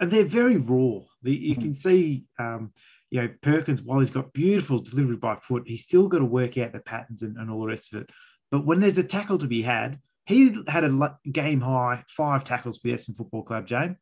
and 0.00 0.10
they're 0.12 0.24
very 0.24 0.56
raw. 0.58 1.00
The, 1.22 1.34
you 1.34 1.56
Mhm. 1.56 1.60
can 1.60 1.74
see, 1.74 2.28
um, 2.38 2.72
you 3.10 3.20
know, 3.20 3.28
Perkins 3.42 3.82
while 3.82 3.98
he's 3.98 4.10
got 4.10 4.32
beautiful 4.32 4.78
delivery 4.78 5.16
by 5.16 5.34
foot, 5.36 5.64
he's 5.66 5.82
still 5.84 6.06
got 6.08 6.18
to 6.20 6.24
work 6.24 6.56
out 6.56 6.72
the 6.72 6.80
patterns 6.80 7.22
and, 7.22 7.36
and 7.36 7.50
all 7.50 7.62
the 7.62 7.66
rest 7.66 7.92
of 7.92 8.02
it. 8.02 8.10
But 8.52 8.64
when 8.64 8.78
there's 8.80 8.98
a 8.98 9.02
tackle 9.04 9.38
to 9.38 9.48
be 9.48 9.62
had, 9.62 9.98
he 10.28 10.54
had 10.68 10.84
a 10.84 11.18
game 11.32 11.60
high 11.62 12.04
five 12.06 12.44
tackles 12.44 12.76
for 12.78 12.88
the 12.88 12.94
Essendon 12.94 13.16
Football 13.16 13.42
Club, 13.44 13.66
Jane, 13.66 13.96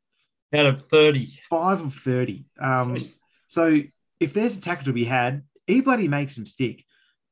Out 0.53 0.67
of 0.67 0.83
30. 0.91 1.33
five 1.49 1.81
of 1.81 1.95
thirty. 1.95 2.47
Um, 2.61 2.99
so 3.47 3.81
if 4.19 4.35
there's 4.35 4.57
a 4.57 4.61
tackle 4.61 4.87
to 4.87 4.93
be 4.93 5.05
had, 5.05 5.45
he 5.69 5.81
bloody 5.83 6.09
makes 6.09 6.37
him 6.37 6.45
stick. 6.45 6.85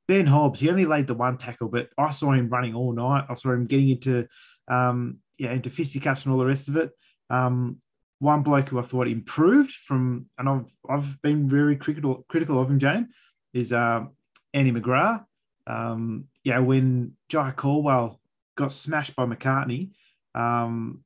Ben 0.07 0.27
Hobbs, 0.27 0.61
he 0.61 0.71
only 0.71 0.85
laid 0.85 1.09
the 1.09 1.15
one 1.15 1.39
tackle, 1.39 1.69
but 1.69 1.89
I 1.99 2.11
saw 2.11 2.31
him 2.33 2.49
running 2.49 2.75
all 2.75 2.93
night. 2.93 3.25
I 3.29 3.35
saw 3.35 3.51
him 3.51 3.67
getting 3.67 3.89
into, 3.89 4.29
um, 4.69 5.19
yeah, 5.39 5.53
into 5.53 5.71
fisticuffs 5.71 6.25
and 6.25 6.33
all 6.33 6.39
the 6.39 6.47
rest 6.47 6.69
of 6.69 6.77
it. 6.77 6.93
Um, 7.31 7.79
one 8.21 8.43
bloke 8.43 8.69
who 8.69 8.79
I 8.79 8.83
thought 8.83 9.09
improved 9.09 9.73
from, 9.73 10.27
and 10.39 10.49
I've 10.49 10.67
I've 10.89 11.21
been 11.21 11.49
very 11.49 11.75
critical 11.77 12.25
critical 12.29 12.61
of 12.61 12.71
him, 12.71 12.79
Jane, 12.79 13.09
is 13.53 13.73
um, 13.73 14.13
Andy 14.53 14.71
McGrath. 14.71 15.25
Um, 15.67 16.27
yeah, 16.45 16.61
when 16.61 17.17
Jye 17.29 17.51
Caldwell 17.57 18.21
got 18.57 18.73
smashed 18.73 19.17
by 19.17 19.27
McCartney, 19.27 19.90
um, 20.35 21.05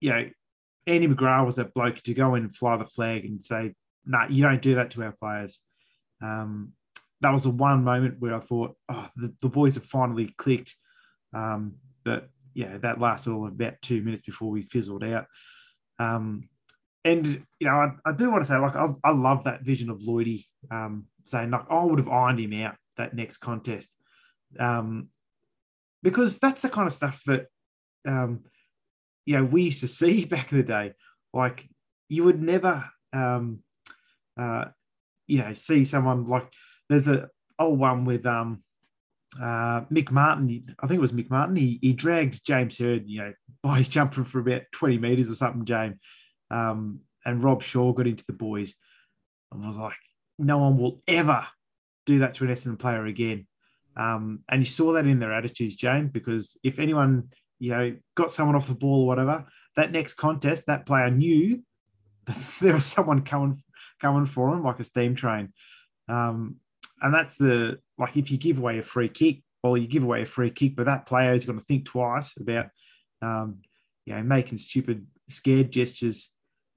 you 0.00 0.10
know, 0.10 0.30
Andy 0.86 1.08
McGrath 1.08 1.46
was 1.46 1.56
that 1.56 1.74
bloke 1.74 1.96
to 1.96 2.14
go 2.14 2.34
in 2.34 2.44
and 2.44 2.54
fly 2.54 2.76
the 2.76 2.86
flag 2.86 3.24
and 3.24 3.44
say, 3.44 3.74
"Nah, 4.04 4.26
you 4.28 4.42
don't 4.42 4.62
do 4.62 4.76
that 4.76 4.90
to 4.92 5.02
our 5.02 5.12
players." 5.12 5.60
Um, 6.22 6.72
that 7.20 7.32
was 7.32 7.44
the 7.44 7.50
one 7.50 7.84
moment 7.84 8.18
where 8.18 8.34
I 8.34 8.40
thought, 8.40 8.76
oh, 8.88 9.08
the, 9.16 9.32
the 9.40 9.48
boys 9.48 9.74
have 9.74 9.84
finally 9.84 10.34
clicked. 10.38 10.74
Um, 11.34 11.74
but 12.04 12.30
yeah, 12.54 12.78
that 12.78 13.00
lasted 13.00 13.32
all 13.32 13.46
about 13.46 13.80
two 13.82 14.02
minutes 14.02 14.22
before 14.22 14.50
we 14.50 14.62
fizzled 14.62 15.04
out. 15.04 15.26
Um, 15.98 16.48
and 17.04 17.26
you 17.26 17.66
know, 17.66 17.72
I, 17.72 17.90
I, 18.04 18.12
do 18.12 18.30
want 18.30 18.42
to 18.42 18.46
say, 18.46 18.56
like, 18.56 18.76
I, 18.76 18.88
I 19.04 19.10
love 19.10 19.44
that 19.44 19.62
vision 19.62 19.90
of 19.90 20.00
Lloydie 20.00 20.44
um, 20.70 21.06
saying, 21.24 21.50
like, 21.50 21.64
I 21.70 21.84
would 21.84 21.98
have 21.98 22.08
ironed 22.08 22.40
him 22.40 22.52
out 22.62 22.76
that 22.96 23.14
next 23.14 23.38
contest, 23.38 23.96
um, 24.58 25.08
because 26.02 26.38
that's 26.38 26.62
the 26.62 26.68
kind 26.68 26.86
of 26.86 26.92
stuff 26.92 27.22
that, 27.26 27.46
um, 28.06 28.44
you 29.26 29.36
know, 29.36 29.44
we 29.44 29.64
used 29.64 29.80
to 29.80 29.88
see 29.88 30.24
back 30.26 30.52
in 30.52 30.58
the 30.58 30.64
day. 30.64 30.92
Like, 31.32 31.68
you 32.08 32.24
would 32.24 32.42
never, 32.42 32.84
um, 33.12 33.60
uh, 34.38 34.66
you 35.26 35.38
know, 35.38 35.52
see 35.52 35.84
someone 35.84 36.28
like 36.28 36.52
there's 36.88 37.06
a 37.06 37.28
old 37.58 37.78
one 37.78 38.04
with 38.04 38.26
um, 38.26 38.62
uh, 39.38 39.82
Mick 39.92 40.10
Martin. 40.10 40.74
I 40.80 40.86
think 40.86 40.98
it 40.98 41.02
was 41.02 41.12
Mick 41.12 41.30
Martin. 41.30 41.56
He, 41.56 41.78
he 41.80 41.92
dragged 41.92 42.44
James 42.44 42.78
Hird, 42.78 43.08
you 43.08 43.20
know, 43.20 43.32
by 43.62 43.82
jumper 43.82 44.24
for 44.24 44.40
about 44.40 44.62
20 44.72 44.98
meters 44.98 45.30
or 45.30 45.34
something, 45.34 45.64
James. 45.64 45.96
Um, 46.50 47.00
and 47.24 47.42
Rob 47.42 47.62
Shaw 47.62 47.92
got 47.92 48.06
into 48.06 48.24
the 48.26 48.32
boys. 48.32 48.74
And 49.52 49.66
was 49.66 49.78
like, 49.78 49.98
no 50.38 50.58
one 50.58 50.78
will 50.78 51.02
ever 51.06 51.46
do 52.06 52.20
that 52.20 52.34
to 52.34 52.44
an 52.44 52.50
Essendon 52.50 52.78
player 52.78 53.04
again. 53.06 53.46
Um, 53.96 54.40
and 54.48 54.60
you 54.60 54.66
saw 54.66 54.92
that 54.92 55.06
in 55.06 55.18
their 55.18 55.32
attitudes, 55.32 55.74
James, 55.74 56.10
because 56.12 56.56
if 56.62 56.78
anyone, 56.78 57.28
you 57.58 57.70
know, 57.70 57.96
got 58.14 58.30
someone 58.30 58.56
off 58.56 58.68
the 58.68 58.74
ball 58.74 59.02
or 59.02 59.06
whatever, 59.06 59.46
that 59.76 59.92
next 59.92 60.14
contest, 60.14 60.66
that 60.66 60.86
player 60.86 61.10
knew 61.10 61.62
there 62.60 62.74
was 62.74 62.86
someone 62.86 63.22
coming 63.22 63.62
coming 64.00 64.26
for 64.26 64.52
him 64.52 64.64
like 64.64 64.80
a 64.80 64.84
steam 64.84 65.14
train. 65.14 65.52
Um, 66.08 66.56
and 67.02 67.14
that's 67.14 67.36
the 67.36 67.78
like 67.98 68.16
if 68.16 68.30
you 68.30 68.38
give 68.38 68.58
away 68.58 68.78
a 68.78 68.82
free 68.82 69.08
kick, 69.08 69.42
well, 69.62 69.76
you 69.76 69.86
give 69.86 70.02
away 70.02 70.22
a 70.22 70.26
free 70.26 70.50
kick, 70.50 70.76
but 70.76 70.86
that 70.86 71.06
player 71.06 71.34
is 71.34 71.44
going 71.44 71.58
to 71.58 71.64
think 71.64 71.84
twice 71.84 72.36
about 72.38 72.68
um, 73.22 73.58
you 74.06 74.14
know 74.14 74.22
making 74.22 74.58
stupid 74.58 75.06
scared 75.28 75.70
gestures 75.70 76.30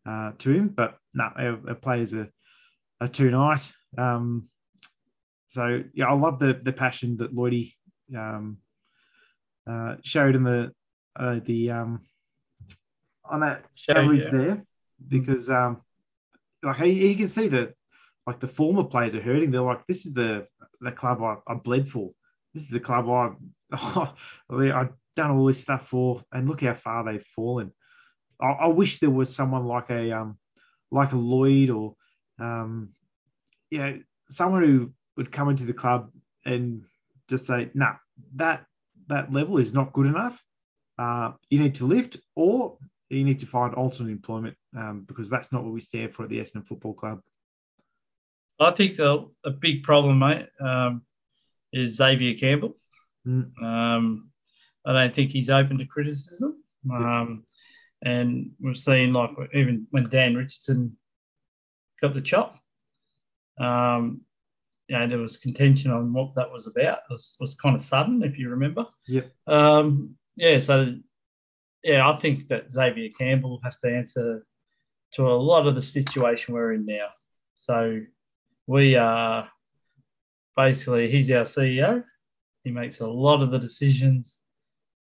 uh, 0.06 0.32
to 0.40 0.52
him. 0.52 0.68
But 0.70 0.98
no, 1.14 1.32
our, 1.36 1.76
players 1.76 2.14
are 2.14 2.30
are 3.02 3.08
too 3.08 3.32
nice. 3.32 3.76
Um, 3.98 4.50
so 5.54 5.84
yeah, 5.94 6.08
I 6.08 6.14
love 6.14 6.40
the 6.40 6.60
the 6.64 6.74
passion 6.74 7.16
that 7.18 7.36
Lloydie 7.36 7.76
um, 8.18 8.58
uh, 9.70 9.98
showed 10.04 10.36
in 10.36 10.44
the 10.44 10.74
uh, 11.16 11.42
the 11.46 11.70
um, 11.70 12.02
on 13.24 13.42
that 13.42 13.64
coverage 13.88 14.24
yeah. 14.24 14.30
there 14.32 14.66
because 15.08 15.52
um, 15.52 15.82
like 16.64 16.80
you 16.80 17.16
can 17.16 17.28
see 17.28 17.50
that 17.50 17.76
like 18.26 18.40
the 18.40 18.48
former 18.48 18.84
players 18.84 19.14
are 19.14 19.22
hurting. 19.22 19.52
They're 19.52 19.62
like, 19.62 19.86
this 19.86 20.08
is 20.08 20.16
the 20.16 20.48
the 20.82 20.92
club 20.92 21.22
I, 21.22 21.36
I 21.46 21.54
bled 21.54 21.88
for. 21.88 22.10
This 22.56 22.64
is 22.64 22.70
the 22.70 22.80
club 22.80 23.08
I 23.08 23.30
oh, 23.74 24.16
I've 24.50 24.94
done 25.16 25.30
all 25.30 25.46
this 25.46 25.62
stuff 25.62 25.88
for, 25.88 26.24
and 26.32 26.50
look 26.50 26.62
how 26.62 26.74
far 26.74 27.04
they've 27.04 27.22
fallen. 27.22 27.72
I, 28.42 28.48
I 28.48 28.68
wish 28.70 28.98
there 28.98 29.12
was 29.12 29.36
someone 29.36 29.66
like 29.66 29.92
a 29.92 30.14
um 30.14 30.40
like 30.90 31.12
a 31.12 31.18
Lloyd 31.18 31.70
or 31.70 31.96
um 32.40 32.90
know 33.72 34.00
someone 34.30 34.64
who 34.64 34.94
would 35.18 35.32
come 35.32 35.50
into 35.50 35.66
the 35.66 35.74
club 35.74 36.12
and 36.46 36.84
just 37.30 37.46
say, 37.46 37.70
nah, 37.74 37.94
that 38.36 38.66
that 39.08 39.32
level 39.32 39.58
is 39.58 39.74
not 39.74 39.94
good 39.94 40.08
enough. 40.08 40.42
Uh, 40.98 41.32
you 41.50 41.60
need 41.60 41.76
to 41.76 41.86
lift, 41.86 42.18
or 42.36 42.78
you 43.10 43.24
need 43.24 43.40
to 43.40 43.46
find 43.46 43.74
alternate 43.74 44.12
employment 44.12 44.56
um, 44.78 45.04
because 45.08 45.30
that's 45.30 45.52
not 45.52 45.64
what 45.64 45.74
we 45.74 45.80
stand 45.80 46.14
for 46.14 46.24
at 46.24 46.30
the 46.30 46.40
Essendon 46.40 46.66
Football 46.66 46.94
Club. 46.94 47.20
I 48.60 48.72
think 48.72 49.00
a, 49.00 49.26
a 49.44 49.50
big 49.50 49.84
problem, 49.84 50.20
mate, 50.20 50.48
um, 50.60 51.02
is 51.74 51.96
Xavier 51.96 52.38
Campbell. 52.38 52.78
Mm. 53.28 53.62
Um, 53.62 54.30
I 54.86 54.94
don't 54.94 55.16
think 55.16 55.32
he's 55.32 55.50
open 55.50 55.78
to 55.80 55.86
criticism. 55.86 56.64
Um, 56.92 57.44
and 58.04 58.52
we've 58.60 58.78
seen, 58.78 59.14
like, 59.14 59.32
even 59.54 59.88
when 59.92 60.10
Dan 60.10 60.36
Richardson 60.36 60.98
got 62.02 62.14
the 62.14 62.22
chop, 62.22 62.60
um, 63.60 64.22
you 64.88 64.98
know, 64.98 65.08
there 65.08 65.18
was 65.18 65.38
contention 65.38 65.92
on 65.92 66.14
what 66.14 66.36
that 66.36 66.52
was 66.52 66.68
about. 66.68 67.00
It 67.10 67.14
was, 67.14 67.38
was 67.40 67.56
kind 67.56 67.76
of 67.76 67.86
sudden, 67.86 68.24
if 68.24 68.38
you 68.38 68.50
remember. 68.50 68.86
Yep. 69.08 69.32
Um, 69.48 70.16
yeah, 70.36 70.60
so 70.60 70.96
yeah, 71.84 72.10
I 72.10 72.18
think 72.18 72.48
that 72.48 72.72
Xavier 72.72 73.10
Campbell 73.18 73.60
has 73.64 73.78
to 73.78 73.90
answer 73.90 74.46
to 75.14 75.28
a 75.28 75.34
lot 75.34 75.68
of 75.68 75.76
the 75.76 75.82
situation 75.82 76.54
we're 76.54 76.74
in 76.74 76.86
now. 76.86 77.08
So 77.60 78.02
we 78.68 78.96
are 78.96 79.50
basically 80.56 81.10
he's 81.10 81.30
our 81.32 81.44
CEO. 81.44 82.04
He 82.64 82.72
makes 82.72 83.02
a 83.02 83.08
lot 83.08 83.42
of 83.42 83.52
the 83.52 83.60
decisions. 83.60 84.40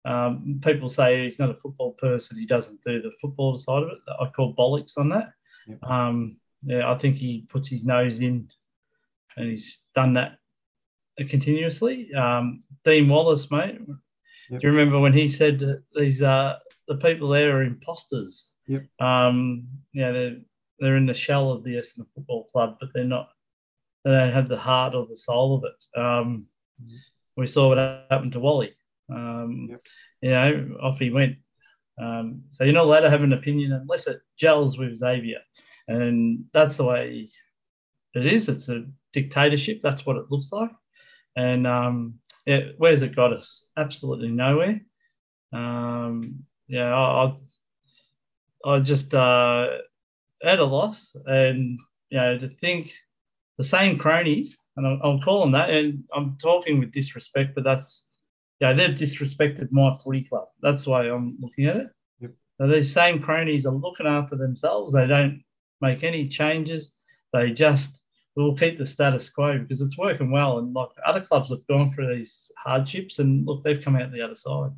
Um, 0.05 0.61
people 0.63 0.91
say 0.91 1.25
he's 1.25 1.39
not 1.39 1.51
a 1.51 1.55
football 1.55 1.93
person. 1.93 2.39
He 2.39 2.47
doesn't 2.47 2.81
do 2.85 3.01
the 3.01 3.13
football 3.21 3.59
side 3.59 3.85
of 3.85 3.89
it. 3.89 3.99
I 4.21 4.27
call 4.27 4.55
bollocks 4.55 4.99
on 4.99 5.09
that. 5.11 5.33
Yep. 5.67 5.83
Um, 5.85 6.37
yeah, 6.65 6.91
I 6.91 6.99
think 6.99 7.17
he 7.17 7.47
puts 7.49 7.69
his 7.69 7.85
nose 7.85 8.21
in, 8.21 8.49
and 9.37 9.51
he's 9.51 9.81
done 9.95 10.15
that 10.15 10.39
continuously. 11.29 12.13
Um, 12.15 12.63
Dean 12.85 13.09
Wallace, 13.09 13.51
mate. 13.51 13.79
Yep. 14.51 14.61
Do 14.61 14.67
you 14.67 14.73
remember 14.73 14.99
when 14.99 15.13
he 15.13 15.29
said 15.29 15.83
these 15.95 16.23
uh, 16.23 16.59
the 16.89 16.97
people 16.97 17.29
there 17.29 17.57
are 17.57 17.63
imposters? 17.63 18.53
Yep. 18.67 18.85
Um, 19.01 19.69
yeah, 19.93 20.13
they're 20.13 20.37
they're 20.81 20.97
in 20.97 21.07
the 21.07 21.15
shell 21.15 21.51
of 21.51 21.65
the 21.65 21.77
Essendon 21.77 22.07
Football 22.15 22.45
Club, 22.45 22.77
but 22.81 22.91
they're 22.95 23.05
not. 23.05 23.29
They 24.05 24.11
don't 24.11 24.33
have 24.33 24.49
the 24.49 24.59
heart 24.59 24.95
or 24.95 25.07
the 25.07 25.17
soul 25.17 25.57
of 25.57 25.65
it. 25.65 25.99
Um, 25.99 26.47
mm-hmm. 26.83 26.97
We 27.37 27.47
saw 27.47 27.69
what 27.69 27.79
happened 28.11 28.33
to 28.33 28.41
Wally. 28.41 28.75
Um, 29.11 29.69
yep. 29.71 29.81
You 30.21 30.31
know, 30.31 30.77
off 30.83 30.99
he 30.99 31.11
went. 31.11 31.37
Um, 32.01 32.43
so 32.51 32.65
you're 32.65 32.75
not 32.75 32.85
allowed 32.85 33.01
to 33.01 33.11
have 33.11 33.23
an 33.23 33.33
opinion 33.33 33.73
unless 33.73 34.07
it 34.09 34.21
gels 34.37 34.79
with 34.79 34.99
Xavier, 34.99 35.39
and 35.89 36.45
that's 36.53 36.77
the 36.77 36.85
way 36.85 37.31
it 38.15 38.27
is. 38.27 38.49
It's 38.49 38.69
a 38.69 38.85
dictatorship. 39.13 39.81
That's 39.83 40.07
what 40.07 40.17
it 40.17 40.31
looks 40.31 40.53
like. 40.53 40.71
And 41.37 41.67
um, 41.67 42.15
yeah, 42.47 42.61
where's 42.79 43.03
it 43.03 43.17
got 43.17 43.33
us? 43.33 43.67
Absolutely 43.77 44.29
nowhere. 44.29 44.81
Um, 45.53 46.21
yeah, 46.69 46.95
I, 46.95 47.35
I 48.65 48.79
just 48.79 49.15
uh, 49.15 49.69
at 50.43 50.59
a 50.59 50.65
loss, 50.65 51.17
and 51.27 51.79
you 52.11 52.19
know 52.19 52.39
to 52.39 52.49
think 52.49 52.93
the 53.59 53.65
same 53.65 53.99
cronies, 53.99 54.59
and 54.77 54.87
I'll, 54.87 54.99
I'll 55.03 55.21
call 55.21 55.41
them 55.41 55.53
that, 55.53 55.71
and 55.71 56.05
I'm 56.15 56.37
talking 56.41 56.79
with 56.79 56.93
disrespect, 56.93 57.55
but 57.55 57.65
that's 57.65 58.07
yeah, 58.61 58.73
they've 58.73 58.97
disrespected 58.97 59.69
my 59.73 59.93
footy 60.03 60.25
club. 60.25 60.49
That's 60.63 60.87
why 60.87 61.09
I'm 61.09 61.37
looking 61.41 61.67
at 61.67 61.77
it. 61.77 61.89
Yep. 62.21 62.31
So 62.59 62.69
these 62.69 62.93
same 62.93 63.21
cronies 63.21 63.67
are 63.67 63.73
looking 63.73 64.07
after 64.07 64.37
themselves. 64.37 64.93
They 64.93 65.07
don't 65.07 65.43
make 65.81 66.05
any 66.05 66.29
changes. 66.29 66.93
They 67.33 67.51
just 67.51 68.04
will 68.37 68.57
keep 68.57 68.79
the 68.79 68.87
status 68.87 69.29
quo 69.31 69.59
because 69.59 69.81
it's 69.81 69.99
working 69.99 70.31
well. 70.31 70.59
And 70.59 70.75
like 70.75 70.89
other 71.07 71.21
clubs 71.21 71.51
have 71.51 71.67
gone 71.67 71.89
through 71.89 72.17
these 72.17 72.51
hardships 72.59 73.19
and 73.19 73.47
look, 73.47 73.63
they've 73.63 73.83
come 73.83 73.97
out 73.97 74.13
the 74.13 74.23
other 74.23 74.35
side. 74.35 74.71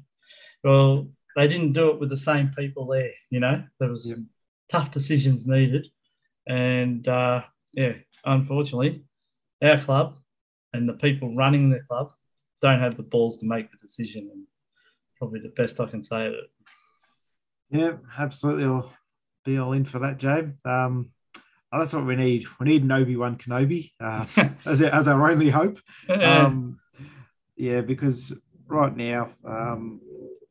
Well, 0.63 1.09
they 1.37 1.47
didn't 1.47 1.75
do 1.75 1.91
it 1.91 2.01
with 2.01 2.09
the 2.09 2.17
same 2.17 2.53
people 2.57 2.87
there. 2.87 3.13
You 3.31 3.41
know, 3.41 3.63
there 3.79 3.91
was 3.91 4.09
yep. 4.09 4.19
tough 4.71 4.91
decisions 4.91 5.47
needed, 5.47 5.87
and 6.49 7.07
uh, 7.07 7.43
yeah, 7.75 7.93
unfortunately, 8.25 9.05
our 9.63 9.79
club 9.81 10.17
and 10.73 10.89
the 10.89 10.95
people 10.95 11.37
running 11.37 11.71
the 11.71 11.81
club 11.89 12.13
don't 12.63 12.81
have 12.81 12.97
the 12.97 13.03
balls 13.03 13.39
to 13.39 13.47
make 13.47 13.71
the 13.71 13.77
decision, 13.77 14.31
and 14.33 14.47
probably 15.19 15.41
the 15.41 15.51
best 15.51 15.79
I 15.79 15.87
can 15.87 16.03
say 16.03 16.27
of 16.27 16.33
it. 16.33 16.51
Yeah, 17.71 17.93
absolutely. 18.19 18.65
I'll 18.65 18.93
be 19.45 19.59
all 19.59 19.73
in 19.73 19.85
for 19.85 19.99
that, 19.99 20.19
James. 20.19 20.55
Um, 20.65 21.11
oh, 21.73 21.79
that's 21.79 21.93
what 21.93 22.07
we 22.07 22.17
need. 22.17 22.47
We 22.61 22.67
need 22.67 22.83
an 22.83 22.93
Obi 22.93 23.17
Wan 23.17 23.37
Kenobi 23.37 23.91
uh, 24.01 24.27
as, 24.67 24.83
as 24.83 25.09
our 25.09 25.31
only 25.31 25.51
hope. 25.51 25.81
Um, 26.09 26.79
yeah, 27.57 27.81
because 27.81 28.37
right 28.67 28.95
now, 28.95 29.29
um, 29.45 30.01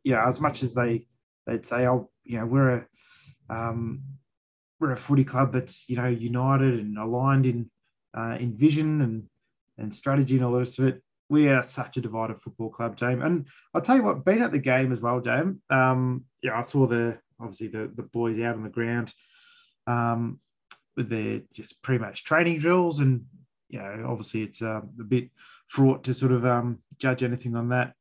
you 0.04 0.14
know, 0.14 0.22
as 0.22 0.42
much 0.42 0.64
as 0.64 0.74
they 0.74 1.08
they'd 1.46 1.66
say, 1.66 1.88
oh, 1.88 2.10
you 2.24 2.40
know, 2.40 2.46
we're 2.46 2.70
a 2.70 2.88
um, 3.50 4.02
we're 4.80 4.92
a 4.92 4.98
footy 4.98 5.24
club 5.24 5.54
that's 5.54 5.88
you 5.90 5.96
know 5.96 6.08
united 6.08 6.80
and 6.80 6.98
aligned 6.98 7.46
in 7.46 7.70
uh, 8.16 8.38
in 8.40 8.56
vision 8.58 9.02
and 9.02 9.24
and 9.78 9.94
strategy 9.94 10.36
and 10.36 10.46
all 10.46 10.54
the 10.54 10.60
rest 10.60 10.80
of 10.80 10.88
it. 10.88 11.02
We 11.28 11.50
are 11.50 11.64
such 11.64 11.98
a 11.98 12.02
divided 12.02 12.40
football 12.40 12.70
club, 12.70 12.96
James. 12.96 13.24
And 13.24 13.48
I'll 13.74 13.82
tell 13.82 13.96
you 13.96 14.04
what, 14.04 14.24
being 14.24 14.44
at 14.44 14.52
the 14.52 14.60
game 14.60 14.92
as 14.92 15.02
well, 15.02 15.20
James. 15.22 15.60
Um, 15.72 16.26
yeah, 16.42 16.58
I 16.58 16.62
saw 16.62 16.86
the 16.86 17.20
obviously 17.40 17.68
the 17.68 17.92
the 17.96 18.04
boys 18.04 18.40
out 18.40 18.56
on 18.56 18.64
the 18.64 18.70
ground 18.70 19.14
um, 19.88 20.40
with 20.96 21.10
their 21.10 21.42
just 21.54 21.82
pre-match 21.82 22.24
training 22.24 22.60
drills, 22.60 23.00
and 23.00 23.26
you 23.70 23.80
know, 23.80 24.06
obviously 24.08 24.44
it's 24.44 24.62
uh, 24.62 24.82
a 25.00 25.04
bit 25.04 25.30
fraught 25.68 26.04
to 26.04 26.14
sort 26.14 26.32
of 26.32 26.46
um, 26.46 26.80
judge 26.98 27.24
anything 27.24 27.56
on 27.56 27.70
that. 27.70 27.94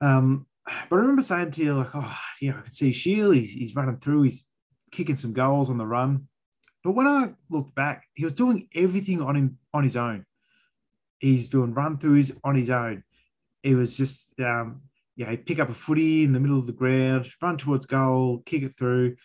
Um, 0.00 0.46
but 0.90 0.96
I 0.96 1.00
remember 1.00 1.22
saying 1.22 1.52
to 1.52 1.62
you, 1.62 1.74
like, 1.74 1.90
oh, 1.94 2.18
you 2.40 2.50
know, 2.50 2.58
I 2.58 2.62
can 2.62 2.70
see 2.70 2.92
Shiel, 2.92 3.30
he's, 3.30 3.52
he's 3.52 3.76
running 3.76 3.98
through, 3.98 4.22
he's 4.22 4.46
kicking 4.90 5.16
some 5.16 5.32
goals 5.32 5.70
on 5.70 5.78
the 5.78 5.86
run. 5.86 6.26
but 6.82 6.92
when 6.92 7.06
I 7.06 7.34
look 7.50 7.74
back, 7.74 8.04
he 8.14 8.24
was 8.24 8.32
doing 8.32 8.68
everything 8.74 9.20
on 9.20 9.36
him 9.36 9.58
on 9.72 9.84
his 9.84 9.96
own. 9.96 10.24
He's 11.18 11.50
doing 11.50 11.74
run 11.74 11.98
throughs 11.98 12.36
on 12.44 12.56
his 12.56 12.70
own. 12.70 13.04
It 13.62 13.74
was 13.74 13.96
just, 13.96 14.38
um, 14.40 14.82
yeah, 15.16 15.30
he'd 15.30 15.46
pick 15.46 15.58
up 15.58 15.70
a 15.70 15.74
footy 15.74 16.24
in 16.24 16.32
the 16.32 16.40
middle 16.40 16.58
of 16.58 16.66
the 16.66 16.72
ground, 16.72 17.28
run 17.40 17.56
towards 17.56 17.86
goal, 17.86 18.42
kick 18.44 18.62
it 18.62 18.76
through, 18.76 19.16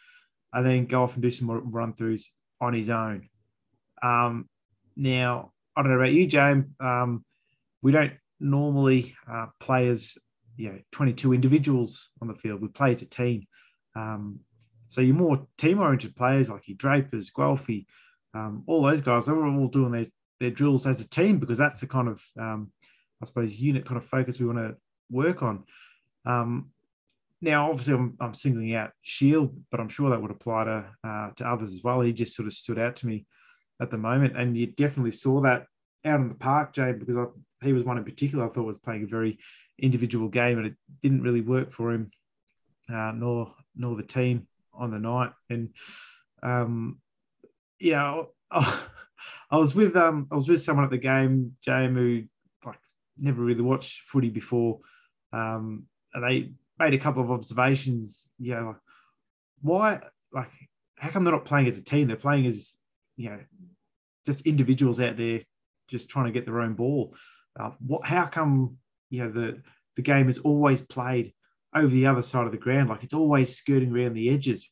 and 0.54 0.66
then 0.66 0.86
go 0.86 1.04
off 1.04 1.14
and 1.16 1.24
do 1.24 1.32
some 1.32 1.48
more 1.48 1.60
run 1.60 1.94
throughs 1.94 2.26
on 2.62 2.74
his 2.74 2.90
own. 2.90 3.28
Um, 4.02 4.48
now, 4.96 5.52
I 5.76 5.82
don't 5.82 5.92
know 5.92 5.98
about 5.98 6.14
you, 6.14 6.28
James. 6.28 6.66
Um, 6.80 7.26
we 7.82 7.92
don't 7.92 8.14
normally 8.40 9.16
uh, 9.30 9.48
play 9.60 9.88
as 9.88 10.18
you 10.56 10.70
know 10.70 10.80
22 10.92 11.34
individuals 11.34 12.12
on 12.22 12.28
the 12.28 12.36
field. 12.36 12.62
We 12.62 12.68
play 12.68 12.92
as 12.92 13.02
a 13.02 13.06
team. 13.06 13.48
Um, 13.96 14.40
so 14.88 15.02
you're 15.02 15.16
more 15.16 15.48
team-oriented 15.58 16.16
players 16.16 16.50
like 16.50 16.68
your 16.68 16.78
Drapers, 16.78 17.32
Guelfi, 17.32 17.86
um, 18.34 18.64
all 18.68 18.82
those 18.82 19.02
guys. 19.02 19.26
They 19.26 19.34
were 19.34 19.48
all 19.48 19.68
doing 19.68 19.92
their 19.92 20.08
their 20.40 20.52
drills 20.52 20.88
as 20.88 21.02
a 21.02 21.10
team 21.10 21.40
because 21.40 21.58
that's 21.58 21.82
the 21.82 21.88
kind 21.88 22.08
of 22.08 22.24
um, 22.40 22.72
I 23.22 23.26
suppose 23.26 23.58
unit 23.58 23.86
kind 23.86 23.98
of 23.98 24.06
focus 24.06 24.40
we 24.40 24.48
want 24.48 24.58
to 24.58 24.76
work 25.10 25.44
on. 25.44 25.64
Um, 26.26 26.72
now, 27.42 27.70
obviously, 27.70 27.96
I'm, 27.96 28.16
I'm, 28.20 28.34
singling 28.36 28.76
out 28.76 28.92
Shiel, 29.02 29.52
but 29.72 29.80
I'm 29.80 29.90
sure 29.90 30.10
that 30.12 30.22
would 30.22 30.32
apply 30.32 30.66
to 30.66 30.86
uh, 31.04 31.30
to 31.38 31.48
others 31.48 31.74
as 31.74 31.84
well. 31.84 32.02
He 32.02 32.14
just 32.14 32.36
sort 32.36 32.48
of 32.48 32.54
stood 32.54 32.78
out 32.78 32.96
to 32.98 33.08
me 33.08 33.26
at 33.82 33.90
the 33.90 33.98
moment, 33.98 34.38
and 34.38 34.56
you 34.56 34.68
definitely 34.68 35.12
saw 35.12 35.42
that 35.42 35.66
out 36.06 36.20
in 36.20 36.30
the 36.30 36.36
park, 36.36 36.74
Jay, 36.74 36.92
because 36.92 37.18
I, 37.18 37.66
he 37.66 37.74
was 37.74 37.84
one 37.84 37.98
in 37.98 38.04
particular 38.04 38.46
I 38.46 38.50
thought 38.50 38.66
was 38.66 38.78
playing 38.78 39.04
a 39.04 39.08
very 39.08 39.40
individual 39.80 40.30
game, 40.30 40.60
and 40.60 40.68
it 40.68 40.76
didn't 41.02 41.24
really 41.24 41.42
work 41.42 41.74
for 41.74 41.92
him, 41.92 42.12
uh, 42.90 43.12
nor 43.16 43.54
nor 43.76 43.96
the 43.96 44.04
team 44.04 44.48
on 44.74 44.92
the 44.92 45.00
night. 45.00 45.32
And 45.50 45.70
um, 46.44 47.00
yeah, 47.80 48.24
I, 48.52 48.80
I 49.52 49.58
was 49.58 49.74
with 49.74 49.96
um, 49.96 50.28
I 50.32 50.36
was 50.36 50.48
with 50.48 50.62
someone 50.62 50.86
at 50.86 50.92
the 50.92 50.98
game, 51.00 51.56
James, 51.64 51.98
who 51.98 52.24
like 52.66 52.80
never 53.18 53.42
really 53.42 53.64
watched 53.64 54.02
footy 54.04 54.30
before, 54.30 54.80
um, 55.34 55.88
and 56.14 56.24
they 56.24 56.52
made 56.82 56.94
a 56.94 57.04
couple 57.04 57.22
of 57.22 57.32
observations. 57.32 58.32
You 58.40 58.56
know, 58.56 58.68
like 58.68 58.76
why, 59.62 60.00
like, 60.34 60.50
how 60.98 61.10
come 61.10 61.24
they're 61.24 61.34
not 61.34 61.46
playing 61.46 61.68
as 61.68 61.78
a 61.78 61.84
team? 61.84 62.08
They're 62.08 62.18
playing 62.18 62.48
as 62.48 62.78
you 63.18 63.30
know, 63.30 63.40
just 64.26 64.46
individuals 64.46 65.00
out 65.00 65.18
there 65.18 65.42
just 65.90 66.10
trying 66.10 66.26
to 66.26 66.32
get 66.32 66.46
their 66.46 66.62
own 66.62 66.74
ball. 66.74 67.16
Uh, 67.60 67.72
what? 67.86 68.06
How 68.06 68.26
come 68.26 68.78
you 69.10 69.24
know 69.24 69.32
the 69.32 69.62
the 69.96 70.02
game 70.02 70.30
is 70.30 70.40
always 70.40 70.82
played 70.82 71.34
over 71.76 71.88
the 71.88 72.08
other 72.08 72.22
side 72.22 72.46
of 72.46 72.52
the 72.52 72.58
ground? 72.58 72.90
Like 72.90 73.04
it's 73.04 73.14
always 73.14 73.56
skirting 73.56 73.96
around 73.96 74.14
the 74.14 74.30
edges, 74.30 74.70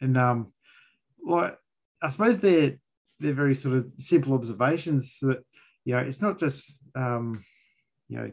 and 0.00 0.16
um, 0.16 0.52
like 1.24 1.56
I 2.02 2.08
suppose 2.08 2.38
they're 2.38 2.78
they're 3.20 3.34
very 3.34 3.54
sort 3.54 3.76
of 3.76 3.86
simple 3.98 4.34
observations 4.34 5.18
that 5.22 5.44
you 5.84 5.94
know 5.94 6.00
it's 6.00 6.22
not 6.22 6.38
just 6.38 6.82
um, 6.94 7.44
you 8.08 8.16
know 8.16 8.30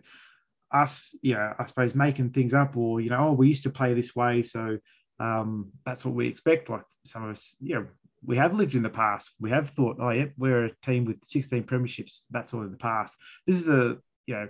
us 0.72 1.16
you 1.22 1.34
know 1.34 1.54
I 1.58 1.66
suppose 1.66 1.96
making 1.96 2.30
things 2.32 2.54
up 2.54 2.78
or 2.78 3.02
you 3.02 3.10
know 3.10 3.20
oh 3.20 3.34
we 3.34 3.48
used 3.48 3.64
to 3.64 3.70
play 3.70 3.94
this 3.94 4.16
way 4.16 4.44
so 4.44 4.78
um, 5.20 5.72
that's 5.86 6.06
what 6.06 6.16
we 6.16 6.28
expect. 6.28 6.70
Like 6.70 6.84
some 7.06 7.24
of 7.24 7.32
us, 7.32 7.56
you 7.60 7.76
know, 7.76 7.88
we 8.24 8.38
have 8.38 8.54
lived 8.54 8.76
in 8.76 8.84
the 8.84 8.90
past. 8.90 9.32
We 9.40 9.50
have 9.52 9.70
thought, 9.70 9.98
oh, 10.00 10.10
yeah, 10.10 10.26
we're 10.38 10.66
a 10.66 10.76
team 10.82 11.06
with 11.06 11.24
16 11.24 11.64
premierships. 11.64 12.24
That's 12.32 12.54
all 12.54 12.64
in 12.64 12.72
the 12.72 12.78
past. 12.78 13.18
This 13.46 13.62
is 13.62 13.70
a, 13.70 13.98
you 14.26 14.36
know, 14.36 14.50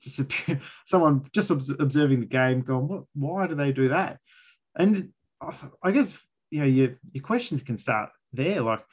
just 0.00 0.18
a, 0.20 0.60
someone 0.86 1.26
just 1.32 1.50
observing 1.50 2.20
the 2.20 2.26
game 2.26 2.62
going, 2.62 2.88
what, 2.88 3.04
why 3.14 3.46
do 3.46 3.54
they 3.54 3.72
do 3.72 3.88
that? 3.88 4.18
And 4.76 5.10
I 5.82 5.90
guess, 5.90 6.20
you 6.50 6.60
know, 6.60 6.66
your, 6.66 6.90
your 7.12 7.22
questions 7.22 7.62
can 7.62 7.76
start 7.76 8.10
there. 8.32 8.60
Like, 8.62 8.84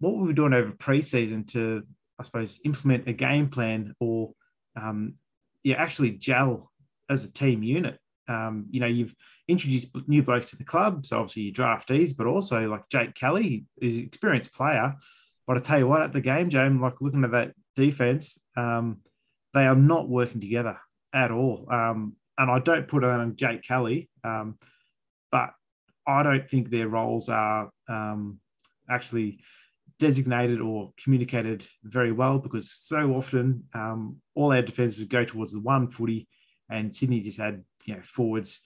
what 0.00 0.16
were 0.16 0.26
we 0.26 0.32
doing 0.32 0.54
over 0.54 0.72
preseason 0.72 1.46
to, 1.52 1.82
I 2.18 2.22
suppose, 2.24 2.60
implement 2.64 3.08
a 3.08 3.12
game 3.12 3.48
plan 3.48 3.94
or, 4.00 4.32
um, 4.80 5.14
yeah, 5.64 5.76
actually 5.76 6.12
gel 6.12 6.70
as 7.08 7.24
a 7.24 7.32
team 7.32 7.62
unit? 7.62 7.98
Um, 8.28 8.66
you 8.70 8.80
know, 8.80 8.86
you've 8.86 9.14
introduced 9.48 9.88
new 10.06 10.22
blokes 10.22 10.50
to 10.50 10.56
the 10.56 10.64
club. 10.64 11.06
So 11.06 11.18
obviously 11.18 11.44
your 11.44 11.54
draftees, 11.54 12.16
but 12.16 12.26
also 12.26 12.68
like 12.68 12.88
Jake 12.90 13.14
Kelly 13.14 13.64
is 13.80 13.96
an 13.96 14.04
experienced 14.04 14.54
player. 14.54 14.94
But 15.46 15.56
I 15.56 15.60
tell 15.60 15.78
you 15.78 15.88
what, 15.88 16.02
at 16.02 16.12
the 16.12 16.20
game, 16.20 16.50
James, 16.50 16.80
like 16.80 17.00
looking 17.00 17.24
at 17.24 17.30
that 17.32 17.54
defense, 17.74 18.38
um, 18.56 18.98
they 19.54 19.66
are 19.66 19.74
not 19.74 20.08
working 20.08 20.40
together 20.40 20.78
at 21.14 21.30
all. 21.30 21.66
Um, 21.70 22.16
and 22.36 22.50
I 22.50 22.58
don't 22.58 22.86
put 22.86 23.02
it 23.02 23.08
on 23.08 23.34
Jake 23.36 23.62
Kelly, 23.62 24.10
um, 24.22 24.58
but 25.32 25.50
I 26.06 26.22
don't 26.22 26.48
think 26.48 26.68
their 26.68 26.88
roles 26.88 27.28
are 27.28 27.70
um, 27.88 28.40
actually 28.90 29.40
designated 29.98 30.60
or 30.60 30.92
communicated 31.02 31.66
very 31.82 32.12
well 32.12 32.38
because 32.38 32.70
so 32.70 33.14
often 33.14 33.64
um, 33.74 34.16
all 34.34 34.52
our 34.52 34.62
defence 34.62 34.96
would 34.98 35.10
go 35.10 35.24
towards 35.24 35.52
the 35.52 35.60
one 35.60 35.90
footy, 35.90 36.28
and 36.70 36.94
Sydney 36.94 37.20
just 37.20 37.38
had 37.38 37.64
you 37.84 37.94
know 37.94 38.02
forwards 38.02 38.60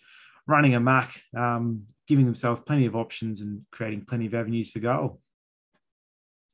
running 0.47 0.75
amok, 0.75 1.11
um, 1.37 1.87
giving 2.09 2.25
themselves 2.25 2.61
plenty 2.67 2.87
of 2.87 2.97
options 2.97 3.41
and 3.41 3.63
creating 3.71 4.05
plenty 4.05 4.27
of 4.27 4.35
avenues 4.35 4.71
for 4.71 4.81
goal. 4.81 5.21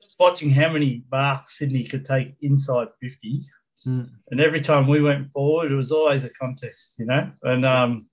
Just 0.03 0.17
watching 0.19 0.51
how 0.51 0.73
many 0.73 1.05
marks 1.11 1.59
Sydney 1.59 1.85
could 1.85 2.07
take 2.07 2.35
inside 2.43 2.89
50. 3.01 3.45
Mm. 3.87 4.11
And 4.31 4.41
every 4.41 4.61
time 4.61 4.87
we 4.87 5.03
went 5.03 5.33
forward, 5.33 5.73
it 5.73 5.75
was 5.75 5.91
always 5.91 6.25
a 6.25 6.31
contest, 6.31 6.97
you 6.99 7.07
know? 7.07 7.31
And 7.43 7.65
um, 7.65 8.09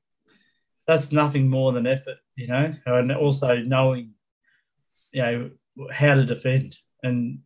that's 0.88 1.12
nothing 1.12 1.49
more 1.49 1.73
than 1.73 1.86
effort, 1.86 2.17
you 2.36 2.47
know? 2.47 2.73
And 2.86 3.12
also 3.12 3.58
knowing, 3.58 4.12
you 5.12 5.21
know, 5.21 5.49
how 5.91 6.15
to 6.15 6.25
defend. 6.25 6.77
And, 7.03 7.39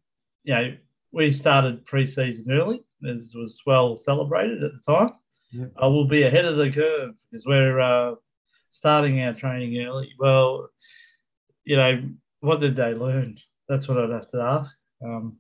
you 0.44 0.54
know, 0.54 0.76
we 1.12 1.32
started 1.32 1.86
pre-season 1.86 2.52
early, 2.52 2.84
as 3.08 3.34
was 3.36 3.62
well 3.66 3.98
celebrated 3.98 4.64
at 4.64 4.72
the 4.74 4.94
time. 4.94 5.14
Yeah. 5.52 5.66
Uh, 5.82 5.90
we'll 5.90 6.06
be 6.06 6.24
ahead 6.24 6.46
of 6.46 6.58
the 6.58 6.72
curve 6.72 7.14
because 7.32 7.46
we're 7.46 7.80
uh, 7.80 8.16
starting 8.70 9.22
our 9.22 9.34
training 9.34 9.84
early. 9.86 10.12
Well, 10.20 10.70
you 11.64 11.76
know, 11.76 12.04
what 12.42 12.60
did 12.60 12.76
they 12.76 12.94
learn? 12.94 13.38
That's 13.68 13.88
what 13.88 13.98
I'd 13.98 14.12
have 14.12 14.28
to 14.30 14.42
ask. 14.42 14.78
Um, 15.04 15.38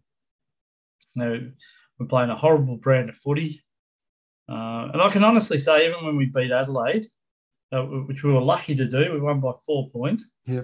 you 1.15 1.23
know, 1.23 1.52
we're 1.99 2.08
playing 2.08 2.30
a 2.30 2.36
horrible 2.36 2.78
brand 2.78 3.10
of 3.10 3.15
footy. 3.17 3.63
Uh, 4.47 4.89
and 4.93 5.02
I 5.02 5.10
can 5.10 5.23
honestly 5.23 5.60
say, 5.60 5.88
even 5.88 6.04
when 6.04 6.17
we 6.17 6.25
beat 6.25 6.52
Adelaide, 6.52 7.08
uh, 7.71 7.84
which 7.84 8.23
we 8.23 8.34
were 8.34 8.41
lucky 8.41 8.75
to 8.75 8.88
do, 8.88 9.13
we 9.13 9.19
won 9.19 9.39
by 9.39 9.52
four 9.65 9.89
points. 9.91 10.30
Yeah. 10.45 10.63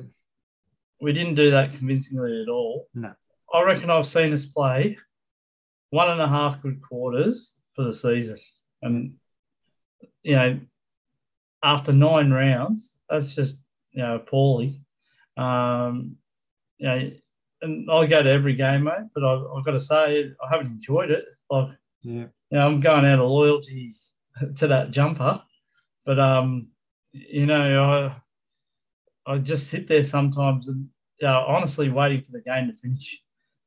We 1.01 1.13
didn't 1.13 1.35
do 1.35 1.51
that 1.51 1.77
convincingly 1.77 2.41
at 2.41 2.49
all. 2.49 2.87
No. 2.93 3.13
I 3.53 3.61
reckon 3.63 3.89
I've 3.89 4.07
seen 4.07 4.33
us 4.33 4.45
play 4.45 4.97
one 5.89 6.09
and 6.09 6.21
a 6.21 6.27
half 6.27 6.61
good 6.61 6.81
quarters 6.81 7.53
for 7.73 7.83
the 7.83 7.93
season. 7.93 8.39
And 8.81 9.13
you 10.23 10.35
know, 10.35 10.59
after 11.63 11.93
nine 11.93 12.31
rounds, 12.31 12.95
that's 13.09 13.35
just 13.35 13.57
you 13.91 14.03
know 14.03 14.19
poorly. 14.19 14.81
Um, 15.37 16.17
you 16.77 16.87
know, 16.87 17.11
and 17.61 17.91
I 17.91 18.05
go 18.05 18.23
to 18.23 18.29
every 18.29 18.55
game, 18.55 18.83
mate. 18.83 19.07
But 19.13 19.23
I, 19.23 19.55
have 19.55 19.65
got 19.65 19.71
to 19.71 19.79
say, 19.79 20.31
I 20.43 20.49
haven't 20.49 20.67
enjoyed 20.67 21.11
it. 21.11 21.25
Like, 21.49 21.69
yeah, 22.01 22.25
you 22.49 22.57
know, 22.57 22.67
I'm 22.67 22.81
going 22.81 23.05
out 23.05 23.19
of 23.19 23.29
loyalty 23.29 23.95
to 24.57 24.67
that 24.67 24.91
jumper, 24.91 25.41
but 26.05 26.19
um, 26.19 26.67
you 27.11 27.45
know, 27.45 27.83
I 27.83 28.15
I 29.27 29.37
just 29.37 29.67
sit 29.67 29.87
there 29.87 30.03
sometimes 30.03 30.67
and 30.67 30.87
know, 31.21 31.45
honestly 31.47 31.89
waiting 31.89 32.21
for 32.21 32.31
the 32.31 32.41
game 32.41 32.67
to 32.67 32.77
finish, 32.77 33.21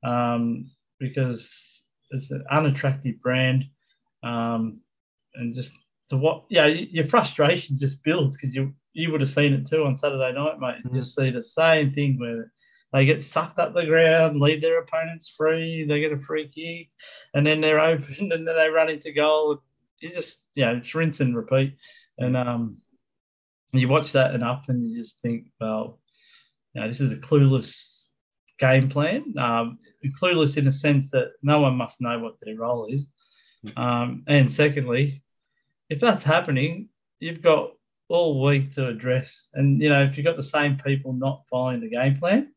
um, 0.05 0.71
because 0.99 1.55
it's 2.11 2.31
an 2.31 2.45
unattractive 2.51 3.21
brand, 3.21 3.65
um, 4.23 4.81
and 5.35 5.55
just 5.55 5.73
to 6.11 6.17
what 6.17 6.45
yeah 6.49 6.67
your 6.67 7.05
frustration 7.05 7.77
just 7.79 8.03
builds 8.03 8.37
because 8.37 8.55
you 8.55 8.73
you 8.95 9.13
would 9.13 9.21
have 9.21 9.31
seen 9.31 9.53
it 9.53 9.67
too 9.67 9.85
on 9.85 9.97
Saturday 9.97 10.33
night, 10.33 10.59
mate. 10.59 10.77
You 10.85 10.91
just 10.93 11.15
see 11.15 11.31
the 11.31 11.45
same 11.45 11.93
thing 11.93 12.19
where 12.19 12.53
they 12.93 13.05
get 13.05 13.23
sucked 13.23 13.59
up 13.59 13.75
the 13.75 13.85
ground, 13.85 14.41
leave 14.41 14.63
their 14.63 14.81
opponents 14.81 15.29
free, 15.37 15.85
they 15.85 16.01
get 16.01 16.13
a 16.13 16.19
free 16.19 16.49
kick, 16.49 16.89
and 17.35 17.47
then 17.47 17.61
they're 17.61 17.81
open, 17.93 18.33
and 18.33 18.47
then 18.47 18.57
they 18.57 18.69
run 18.69 18.91
into 18.91 19.13
goal. 19.13 19.63
You 20.01 20.11
just 20.11 20.45
you 20.55 20.65
know 20.65 20.77
it's 20.77 20.95
rinse 20.95 21.21
and 21.21 21.37
repeat, 21.37 21.77
and 22.19 22.37
um, 22.37 22.79
you 23.73 23.89
watch 23.89 24.13
that 24.13 24.35
enough, 24.35 24.67
and 24.69 24.89
you 24.89 24.97
just 24.97 25.21
think, 25.21 25.47
well, 25.61 25.99
you 26.75 26.81
know, 26.81 26.87
this 26.87 27.01
is 27.01 27.13
a 27.13 27.17
clueless 27.17 28.07
game 28.59 28.89
plan. 28.89 29.35
Um, 29.39 29.79
clueless 30.21 30.57
in 30.57 30.65
the 30.65 30.73
sense 30.73 31.11
that 31.11 31.33
no 31.43 31.61
one 31.61 31.75
must 31.75 32.01
know 32.01 32.19
what 32.19 32.37
their 32.41 32.57
role 32.57 32.87
is, 32.87 33.09
um, 33.77 34.25
and 34.27 34.51
secondly, 34.51 35.23
if 35.89 36.01
that's 36.01 36.23
happening, 36.23 36.89
you've 37.21 37.43
got 37.43 37.73
all 38.09 38.43
week 38.43 38.73
to 38.75 38.89
address. 38.89 39.49
And 39.55 39.83
you 39.83 39.89
know, 39.89 40.03
if 40.03 40.17
you've 40.17 40.27
got 40.27 40.37
the 40.37 40.43
same 40.43 40.79
people 40.79 41.13
not 41.13 41.45
following 41.51 41.81
the 41.81 41.91
game 41.91 42.19
plan, 42.19 42.53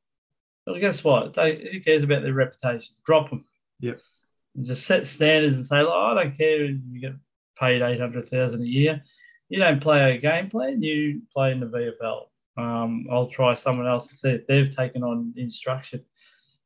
well, 0.65 0.79
guess 0.79 1.03
what? 1.03 1.33
They, 1.33 1.69
who 1.71 1.79
cares 1.81 2.03
about 2.03 2.23
their 2.23 2.33
reputation? 2.33 2.95
Drop 3.05 3.29
them. 3.29 3.45
Yep. 3.79 3.99
And 4.55 4.65
just 4.65 4.85
set 4.85 5.07
standards 5.07 5.57
and 5.57 5.65
say, 5.65 5.79
oh, 5.79 6.11
I 6.11 6.23
don't 6.23 6.37
care 6.37 6.65
if 6.65 6.77
you 6.89 7.01
get 7.01 7.13
paid 7.59 7.81
eight 7.81 7.99
hundred 7.99 8.29
thousand 8.29 8.61
a 8.61 8.65
year. 8.65 9.03
You 9.51 9.59
don't 9.59 9.81
play 9.81 10.15
a 10.15 10.17
game 10.17 10.49
plan. 10.49 10.81
You 10.81 11.23
play 11.33 11.51
in 11.51 11.59
the 11.59 11.65
VFL. 11.65 12.21
Um, 12.57 13.05
I'll 13.11 13.27
try 13.27 13.53
someone 13.53 13.85
else 13.85 14.07
to 14.07 14.15
see 14.15 14.29
if 14.29 14.47
they've 14.47 14.73
taken 14.73 15.03
on 15.03 15.33
instruction. 15.35 16.05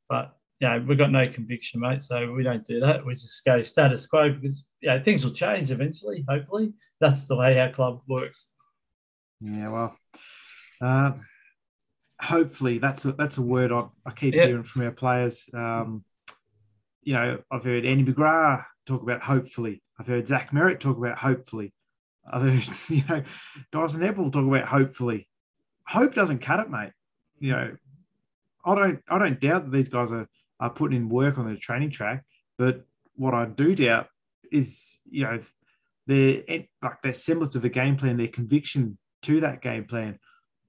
but 0.08 0.38
you 0.60 0.68
know, 0.70 0.86
we've 0.88 0.98
got 0.98 1.12
no 1.12 1.28
conviction, 1.28 1.80
mate. 1.80 2.04
So 2.04 2.32
we 2.32 2.44
don't 2.44 2.64
do 2.64 2.80
that. 2.82 3.04
We 3.04 3.14
just 3.16 3.44
go 3.44 3.64
status 3.64 4.06
quo 4.06 4.32
because 4.32 4.66
you 4.82 4.90
know, 4.90 5.02
things 5.02 5.26
will 5.26 5.32
change 5.34 5.72
eventually. 5.72 6.24
Hopefully, 6.30 6.74
that's 7.02 7.28
the 7.28 7.36
way 7.36 7.60
our 7.60 7.72
club 7.72 8.02
works. 8.08 8.50
Yeah, 9.42 9.70
well, 9.70 9.98
uh, 10.80 11.14
hopefully 12.22 12.78
that's 12.78 13.06
a 13.06 13.14
that's 13.14 13.40
a 13.40 13.42
word 13.42 13.72
I, 13.72 13.86
I 14.06 14.12
keep 14.12 14.36
hearing 14.36 14.64
from 14.64 14.84
our 14.84 14.92
players. 14.92 15.50
Um, 15.56 16.06
you 17.02 17.14
know, 17.14 17.42
I've 17.52 17.64
heard 17.64 17.84
Andy 17.84 18.04
McGrath 18.14 18.64
talk 18.86 19.02
about 19.02 19.24
hopefully. 19.24 19.82
I've 20.00 20.08
heard 20.08 20.28
Zach 20.28 20.52
Merrett 20.52 20.80
talk 20.80 20.98
about 20.98 21.18
hopefully. 21.18 21.74
I've 22.32 22.90
you 22.90 23.04
know 23.08 23.24
Dyson 23.72 24.02
Heppell 24.02 24.32
talk 24.32 24.46
about 24.46 24.68
hopefully. 24.68 25.28
Hope 25.88 26.14
doesn't 26.16 26.40
cut 26.40 26.60
it, 26.60 26.70
mate. 26.70 26.92
You 27.40 27.52
know, 27.52 27.76
I 28.66 28.76
don't 28.76 29.04
I 29.08 29.20
don't 29.20 29.40
doubt 29.40 29.66
that 29.66 29.72
these 29.72 29.90
guys 29.90 30.12
are 30.12 30.28
are 30.60 30.70
putting 30.70 30.98
in 30.98 31.10
work 31.10 31.38
on 31.38 31.48
the 31.48 31.58
training 31.58 31.92
track, 31.92 32.24
but 32.58 32.84
what 33.16 33.34
I 33.34 33.46
do 33.46 33.76
doubt 33.76 34.08
is 34.52 34.98
you 35.10 35.24
know 35.24 35.40
their 36.08 36.44
like 36.82 37.02
their 37.02 37.14
semblance 37.14 37.56
of 37.56 37.66
a 37.66 37.70
game 37.70 37.96
plan, 37.96 38.18
their 38.18 38.28
conviction 38.28 38.98
to 39.24 39.42
that 39.42 39.62
game 39.62 39.86
plan, 39.86 40.20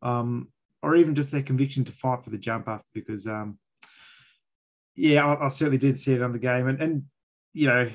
um, 0.03 0.49
or 0.83 0.97
even 0.97 1.15
just 1.15 1.33
their 1.33 1.43
conviction 1.43 1.85
to 1.85 1.93
fight 1.93 2.25
for 2.25 2.31
the 2.31 2.39
jump 2.39 2.69
up. 2.69 2.85
Because 2.93 3.27
um, 3.27 3.59
yeah, 4.95 5.25
I, 5.25 5.47
I 5.47 5.49
certainly 5.49 5.79
did 5.79 5.99
see 5.99 6.15
it 6.15 6.23
on 6.23 6.33
the 6.33 6.39
game, 6.39 6.69
and 6.69 6.81
and 6.81 7.03
you 7.53 7.69
know 7.69 7.91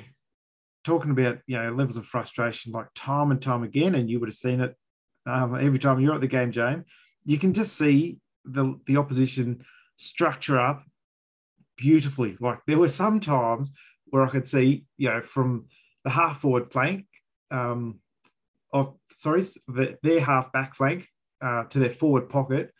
talking 0.83 1.11
about 1.11 1.39
you 1.47 1.57
know 1.57 1.71
levels 1.71 1.97
of 1.97 2.05
frustration 2.05 2.71
like 2.71 2.87
time 2.95 3.31
and 3.31 3.41
time 3.41 3.63
again, 3.63 3.95
and 3.95 4.09
you 4.09 4.19
would 4.19 4.29
have 4.29 4.35
seen 4.35 4.61
it 4.61 4.75
um, 5.25 5.55
every 5.55 5.79
time 5.79 5.99
you're 5.99 6.15
at 6.15 6.21
the 6.21 6.27
game, 6.27 6.51
James. 6.51 6.85
You 7.25 7.37
can 7.37 7.53
just 7.53 7.77
see 7.77 8.17
the 8.45 8.79
the 8.85 8.97
opposition 8.97 9.63
structure 9.97 10.59
up 10.59 10.83
beautifully. 11.77 12.35
Like 12.39 12.59
there 12.67 12.79
were 12.79 12.89
some 12.89 13.19
times 13.19 13.71
where 14.05 14.23
I 14.23 14.29
could 14.29 14.47
see, 14.47 14.85
you 14.97 15.09
know, 15.09 15.21
from 15.21 15.67
the 16.03 16.09
half 16.09 16.41
forward 16.41 16.71
flank, 16.71 17.05
um, 17.49 17.99
of 18.73 18.95
sorry, 19.11 19.41
the, 19.67 19.97
their 20.03 20.21
half 20.21 20.51
back 20.51 20.75
flank 20.75 21.07
uh, 21.41 21.65
to 21.65 21.79
their 21.79 21.89
forward 21.89 22.29
pocket, 22.29 22.71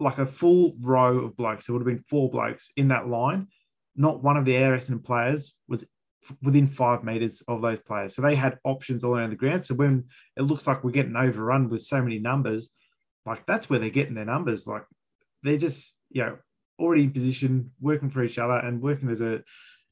like 0.00 0.18
a 0.18 0.26
full 0.26 0.74
row 0.80 1.18
of 1.18 1.36
blokes. 1.36 1.66
There 1.66 1.74
would 1.74 1.86
have 1.86 1.96
been 1.96 2.04
four 2.08 2.30
blokes 2.30 2.70
in 2.76 2.88
that 2.88 3.08
line. 3.08 3.48
Not 3.96 4.22
one 4.22 4.36
of 4.36 4.44
the 4.44 4.56
Air 4.56 4.76
Essendon 4.76 5.04
players 5.04 5.56
was 5.68 5.84
within 6.42 6.66
five 6.66 7.04
meters 7.04 7.42
of 7.48 7.62
those 7.62 7.80
players. 7.80 8.14
So 8.14 8.22
they 8.22 8.34
had 8.34 8.58
options 8.64 9.04
all 9.04 9.16
around 9.16 9.30
the 9.30 9.36
ground. 9.36 9.64
So 9.64 9.74
when 9.74 10.04
it 10.36 10.42
looks 10.42 10.66
like 10.66 10.84
we're 10.84 10.90
getting 10.90 11.16
overrun 11.16 11.68
with 11.68 11.82
so 11.82 12.02
many 12.02 12.18
numbers, 12.18 12.68
like 13.26 13.44
that's 13.46 13.68
where 13.68 13.78
they're 13.78 13.90
getting 13.90 14.14
their 14.14 14.24
numbers. 14.24 14.66
Like 14.66 14.84
they're 15.42 15.56
just, 15.56 15.98
you 16.10 16.22
know, 16.22 16.38
already 16.78 17.04
in 17.04 17.10
position, 17.10 17.70
working 17.80 18.10
for 18.10 18.22
each 18.22 18.38
other 18.38 18.58
and 18.58 18.80
working 18.80 19.10
as 19.10 19.20
a, 19.20 19.42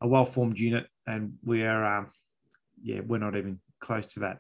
a 0.01 0.09
well 0.09 0.26
formed 0.26 0.59
unit. 0.59 0.87
And 1.07 1.34
we 1.45 1.64
are, 1.64 1.99
um, 1.99 2.11
yeah, 2.82 3.01
we're 3.07 3.18
not 3.18 3.37
even 3.37 3.61
close 3.80 4.07
to 4.14 4.20
that. 4.20 4.39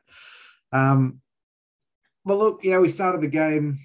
Um, 0.72 1.20
well, 2.24 2.38
look, 2.38 2.64
you 2.64 2.72
know, 2.72 2.80
we 2.80 2.88
started 2.88 3.20
the 3.20 3.28
game, 3.28 3.78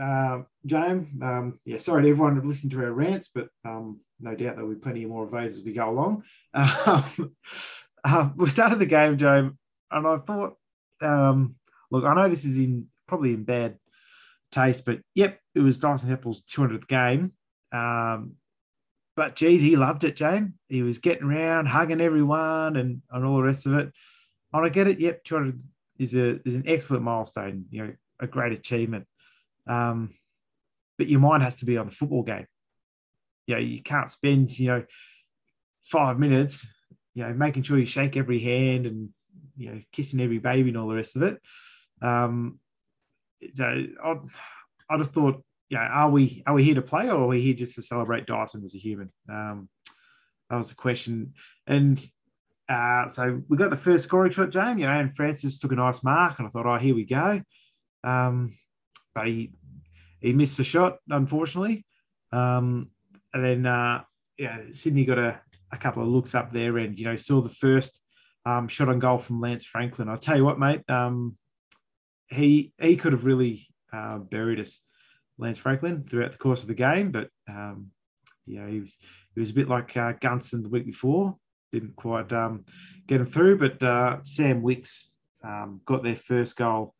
uh, 0.00 0.42
James. 0.66 1.08
Um, 1.22 1.58
yeah, 1.64 1.78
sorry 1.78 2.02
to 2.02 2.10
everyone 2.10 2.36
who 2.36 2.46
listened 2.46 2.72
to 2.72 2.84
our 2.84 2.92
rants, 2.92 3.30
but 3.34 3.48
um, 3.64 4.00
no 4.20 4.34
doubt 4.34 4.56
there'll 4.56 4.70
be 4.70 4.76
plenty 4.76 5.04
more 5.04 5.24
of 5.24 5.30
those 5.30 5.54
as 5.54 5.62
we 5.62 5.72
go 5.72 5.90
along. 5.90 6.24
Um, 6.54 7.34
uh, 8.04 8.30
we 8.36 8.48
started 8.48 8.78
the 8.78 8.86
game, 8.86 9.18
James, 9.18 9.52
and 9.90 10.06
I 10.06 10.18
thought, 10.18 10.56
um, 11.00 11.56
look, 11.90 12.04
I 12.04 12.14
know 12.14 12.28
this 12.28 12.44
is 12.44 12.56
in 12.56 12.86
probably 13.06 13.34
in 13.34 13.44
bad 13.44 13.78
taste, 14.52 14.84
but 14.84 15.00
yep, 15.14 15.38
it 15.54 15.60
was 15.60 15.78
Dyson 15.78 16.10
Heppell's 16.10 16.42
200th 16.42 16.88
game. 16.88 17.32
Um, 17.72 18.34
but 19.16 19.34
geez, 19.34 19.62
he 19.62 19.76
loved 19.76 20.04
it, 20.04 20.16
James. 20.16 20.52
He 20.68 20.82
was 20.82 20.98
getting 20.98 21.24
around, 21.24 21.66
hugging 21.66 22.00
everyone, 22.00 22.76
and, 22.76 23.02
and 23.10 23.24
all 23.24 23.36
the 23.36 23.42
rest 23.42 23.66
of 23.66 23.74
it. 23.74 23.92
And 24.52 24.64
I 24.64 24.68
get 24.68 24.86
it. 24.86 25.00
Yep, 25.00 25.24
200 25.24 25.60
is 25.98 26.14
a 26.14 26.40
is 26.46 26.54
an 26.54 26.62
excellent 26.66 27.02
milestone. 27.02 27.66
You 27.70 27.84
know, 27.84 27.92
a 28.20 28.26
great 28.26 28.52
achievement. 28.52 29.06
Um, 29.68 30.14
but 30.96 31.08
your 31.08 31.20
mind 31.20 31.42
has 31.42 31.56
to 31.56 31.64
be 31.64 31.76
on 31.76 31.86
the 31.86 31.94
football 31.94 32.22
game. 32.22 32.46
You 33.46 33.54
know, 33.54 33.60
you 33.60 33.82
can't 33.82 34.10
spend 34.10 34.58
you 34.58 34.68
know 34.68 34.84
five 35.84 36.18
minutes, 36.18 36.66
you 37.14 37.24
know, 37.24 37.32
making 37.34 37.62
sure 37.62 37.78
you 37.78 37.86
shake 37.86 38.16
every 38.16 38.40
hand 38.40 38.86
and 38.86 39.10
you 39.56 39.70
know 39.70 39.80
kissing 39.92 40.20
every 40.20 40.38
baby 40.38 40.70
and 40.70 40.78
all 40.78 40.88
the 40.88 40.96
rest 40.96 41.16
of 41.16 41.22
it. 41.22 41.40
Um, 42.02 42.58
so 43.52 43.64
I, 44.04 44.14
I 44.90 44.98
just 44.98 45.12
thought 45.12 45.42
yeah, 45.70 45.86
are 45.86 46.10
we 46.10 46.42
are 46.46 46.54
we 46.54 46.64
here 46.64 46.74
to 46.74 46.82
play 46.82 47.08
or 47.08 47.14
are 47.14 47.26
we 47.26 47.42
here 47.42 47.54
just 47.54 47.74
to 47.74 47.82
celebrate 47.82 48.26
Dyson 48.26 48.64
as 48.64 48.74
a 48.74 48.78
human? 48.78 49.12
Um, 49.28 49.68
that 50.48 50.56
was 50.56 50.70
the 50.70 50.74
question. 50.74 51.34
And 51.66 52.04
uh, 52.68 53.08
so 53.08 53.42
we 53.48 53.56
got 53.56 53.70
the 53.70 53.76
first 53.76 54.04
scoring 54.04 54.32
shot, 54.32 54.50
James, 54.50 54.80
you 54.80 54.86
know, 54.86 54.92
and 54.92 55.14
Francis 55.14 55.58
took 55.58 55.72
a 55.72 55.76
nice 55.76 56.02
mark, 56.02 56.38
and 56.38 56.46
I 56.46 56.50
thought, 56.50 56.66
oh, 56.66 56.78
here 56.78 56.94
we 56.94 57.04
go. 57.04 57.42
Um, 58.04 58.54
but 59.14 59.26
he 59.26 59.52
he 60.20 60.32
missed 60.32 60.56
the 60.56 60.64
shot, 60.64 60.98
unfortunately. 61.08 61.84
Um, 62.32 62.90
and 63.32 63.44
then 63.44 63.66
uh, 63.66 64.02
yeah, 64.38 64.58
Sydney 64.72 65.04
got 65.04 65.18
a, 65.18 65.40
a 65.72 65.76
couple 65.76 66.02
of 66.02 66.08
looks 66.08 66.34
up 66.34 66.52
there, 66.52 66.78
and 66.78 66.98
you 66.98 67.04
know, 67.04 67.16
saw 67.16 67.40
the 67.40 67.48
first 67.48 68.00
um, 68.46 68.68
shot 68.68 68.88
on 68.88 68.98
goal 68.98 69.18
from 69.18 69.40
Lance 69.40 69.64
Franklin. 69.64 70.08
I'll 70.08 70.18
tell 70.18 70.36
you 70.36 70.44
what, 70.44 70.58
mate, 70.58 70.88
um, 70.88 71.36
he 72.28 72.72
he 72.80 72.96
could 72.96 73.12
have 73.12 73.24
really 73.24 73.66
uh, 73.92 74.18
buried 74.18 74.60
us. 74.60 74.82
Lance 75.40 75.58
Franklin 75.58 76.04
throughout 76.04 76.32
the 76.32 76.38
course 76.38 76.62
of 76.62 76.68
the 76.68 76.74
game, 76.74 77.12
but 77.12 77.28
um, 77.48 77.90
you 78.44 78.60
know 78.60 78.66
he 78.66 78.80
was 78.80 78.96
he 79.34 79.40
was 79.40 79.50
a 79.50 79.54
bit 79.54 79.68
like 79.68 79.96
uh, 79.96 80.12
Gunston 80.20 80.62
the 80.62 80.68
week 80.68 80.86
before, 80.86 81.36
didn't 81.72 81.94
quite 81.96 82.32
um, 82.32 82.64
get 83.06 83.20
him 83.20 83.26
through. 83.26 83.58
But 83.58 83.82
uh, 83.82 84.18
Sam 84.24 84.62
Wicks 84.62 85.12
um, 85.44 85.80
got 85.84 86.02
their 86.02 86.16
first 86.16 86.56
goal 86.56 86.94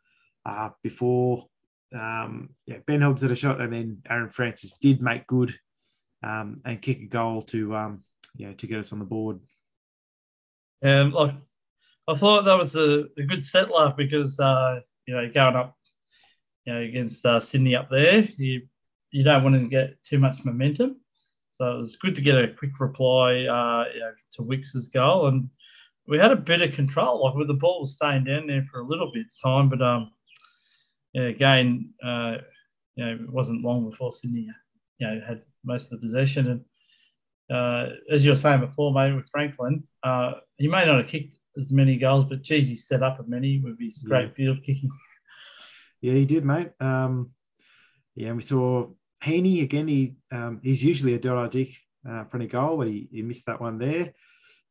uh, 0.46 0.70
before 0.82 1.46
um, 1.94 2.50
yeah, 2.66 2.78
Ben 2.86 3.00
Hobbs 3.00 3.22
had 3.22 3.30
a 3.30 3.36
shot, 3.36 3.60
and 3.60 3.72
then 3.72 4.02
Aaron 4.08 4.30
Francis 4.30 4.76
did 4.78 5.00
make 5.00 5.26
good 5.26 5.54
um, 6.22 6.60
and 6.64 6.82
kick 6.82 7.00
a 7.00 7.06
goal 7.06 7.42
to 7.42 7.74
um, 7.76 8.02
yeah 8.36 8.52
to 8.52 8.66
get 8.66 8.78
us 8.78 8.92
on 8.92 8.98
the 8.98 9.04
board. 9.04 9.40
Um, 10.84 11.12
like 11.12 11.34
I 12.06 12.16
thought 12.16 12.44
that 12.44 12.58
was 12.58 12.74
a, 12.74 13.06
a 13.16 13.22
good 13.22 13.46
settler 13.46 13.94
because 13.96 14.38
uh, 14.38 14.80
you 15.06 15.14
know 15.14 15.30
going 15.30 15.56
up 15.56 15.76
you 16.64 16.74
know, 16.74 16.80
against 16.80 17.24
uh, 17.24 17.40
Sydney 17.40 17.74
up 17.74 17.90
there. 17.90 18.28
You 18.36 18.62
you 19.10 19.24
don't 19.24 19.42
want 19.42 19.56
to 19.56 19.68
get 19.68 20.02
too 20.04 20.18
much 20.18 20.44
momentum. 20.44 20.96
So 21.52 21.72
it 21.72 21.78
was 21.78 21.96
good 21.96 22.14
to 22.14 22.20
get 22.20 22.36
a 22.36 22.48
quick 22.48 22.78
reply 22.78 23.46
uh, 23.46 23.84
you 23.92 24.00
know, 24.00 24.12
to 24.34 24.42
Wicks's 24.42 24.88
goal, 24.88 25.28
and 25.28 25.48
we 26.06 26.18
had 26.18 26.30
a 26.30 26.36
bit 26.36 26.62
of 26.62 26.72
control. 26.72 27.24
Like 27.24 27.34
with 27.34 27.48
the 27.48 27.54
ball 27.54 27.80
was 27.80 27.96
staying 27.96 28.24
down 28.24 28.46
there 28.46 28.64
for 28.70 28.80
a 28.80 28.86
little 28.86 29.10
bit 29.12 29.26
of 29.26 29.42
time, 29.42 29.68
but 29.68 29.82
um, 29.82 30.10
again, 31.14 31.90
uh, 32.04 32.38
you 32.96 33.04
know, 33.04 33.12
it 33.12 33.30
wasn't 33.30 33.64
long 33.64 33.88
before 33.88 34.12
Sydney, 34.12 34.48
you 34.98 35.06
know, 35.06 35.20
had 35.26 35.42
most 35.64 35.92
of 35.92 36.00
the 36.00 36.06
possession. 36.06 36.64
And 37.50 37.56
uh, 37.56 37.94
as 38.10 38.24
you 38.24 38.30
were 38.30 38.36
saying 38.36 38.60
before, 38.60 38.92
mate, 38.92 39.14
with 39.14 39.28
Franklin, 39.30 39.84
uh, 40.02 40.32
he 40.56 40.68
may 40.68 40.84
not 40.84 40.98
have 40.98 41.08
kicked 41.08 41.36
as 41.56 41.70
many 41.70 41.96
goals, 41.96 42.24
but 42.24 42.42
geez, 42.42 42.68
he 42.68 42.76
set 42.76 43.02
up 43.02 43.20
a 43.20 43.24
many 43.24 43.60
with 43.60 43.78
his 43.80 44.02
great 44.02 44.28
yeah. 44.28 44.34
field 44.34 44.58
kicking. 44.64 44.90
Yeah, 46.00 46.14
he 46.14 46.24
did, 46.24 46.44
mate. 46.44 46.70
Um, 46.80 47.30
yeah, 48.14 48.32
we 48.32 48.42
saw 48.42 48.88
Heeney 49.22 49.62
again. 49.62 49.88
He 49.88 50.14
um, 50.30 50.60
he's 50.62 50.84
usually 50.84 51.14
a 51.14 51.18
dot 51.18 51.50
dick 51.50 51.70
uh, 52.08 52.24
for 52.24 52.36
any 52.36 52.46
goal, 52.46 52.78
but 52.78 52.86
he, 52.86 53.08
he 53.10 53.22
missed 53.22 53.46
that 53.46 53.60
one 53.60 53.78
there. 53.78 54.14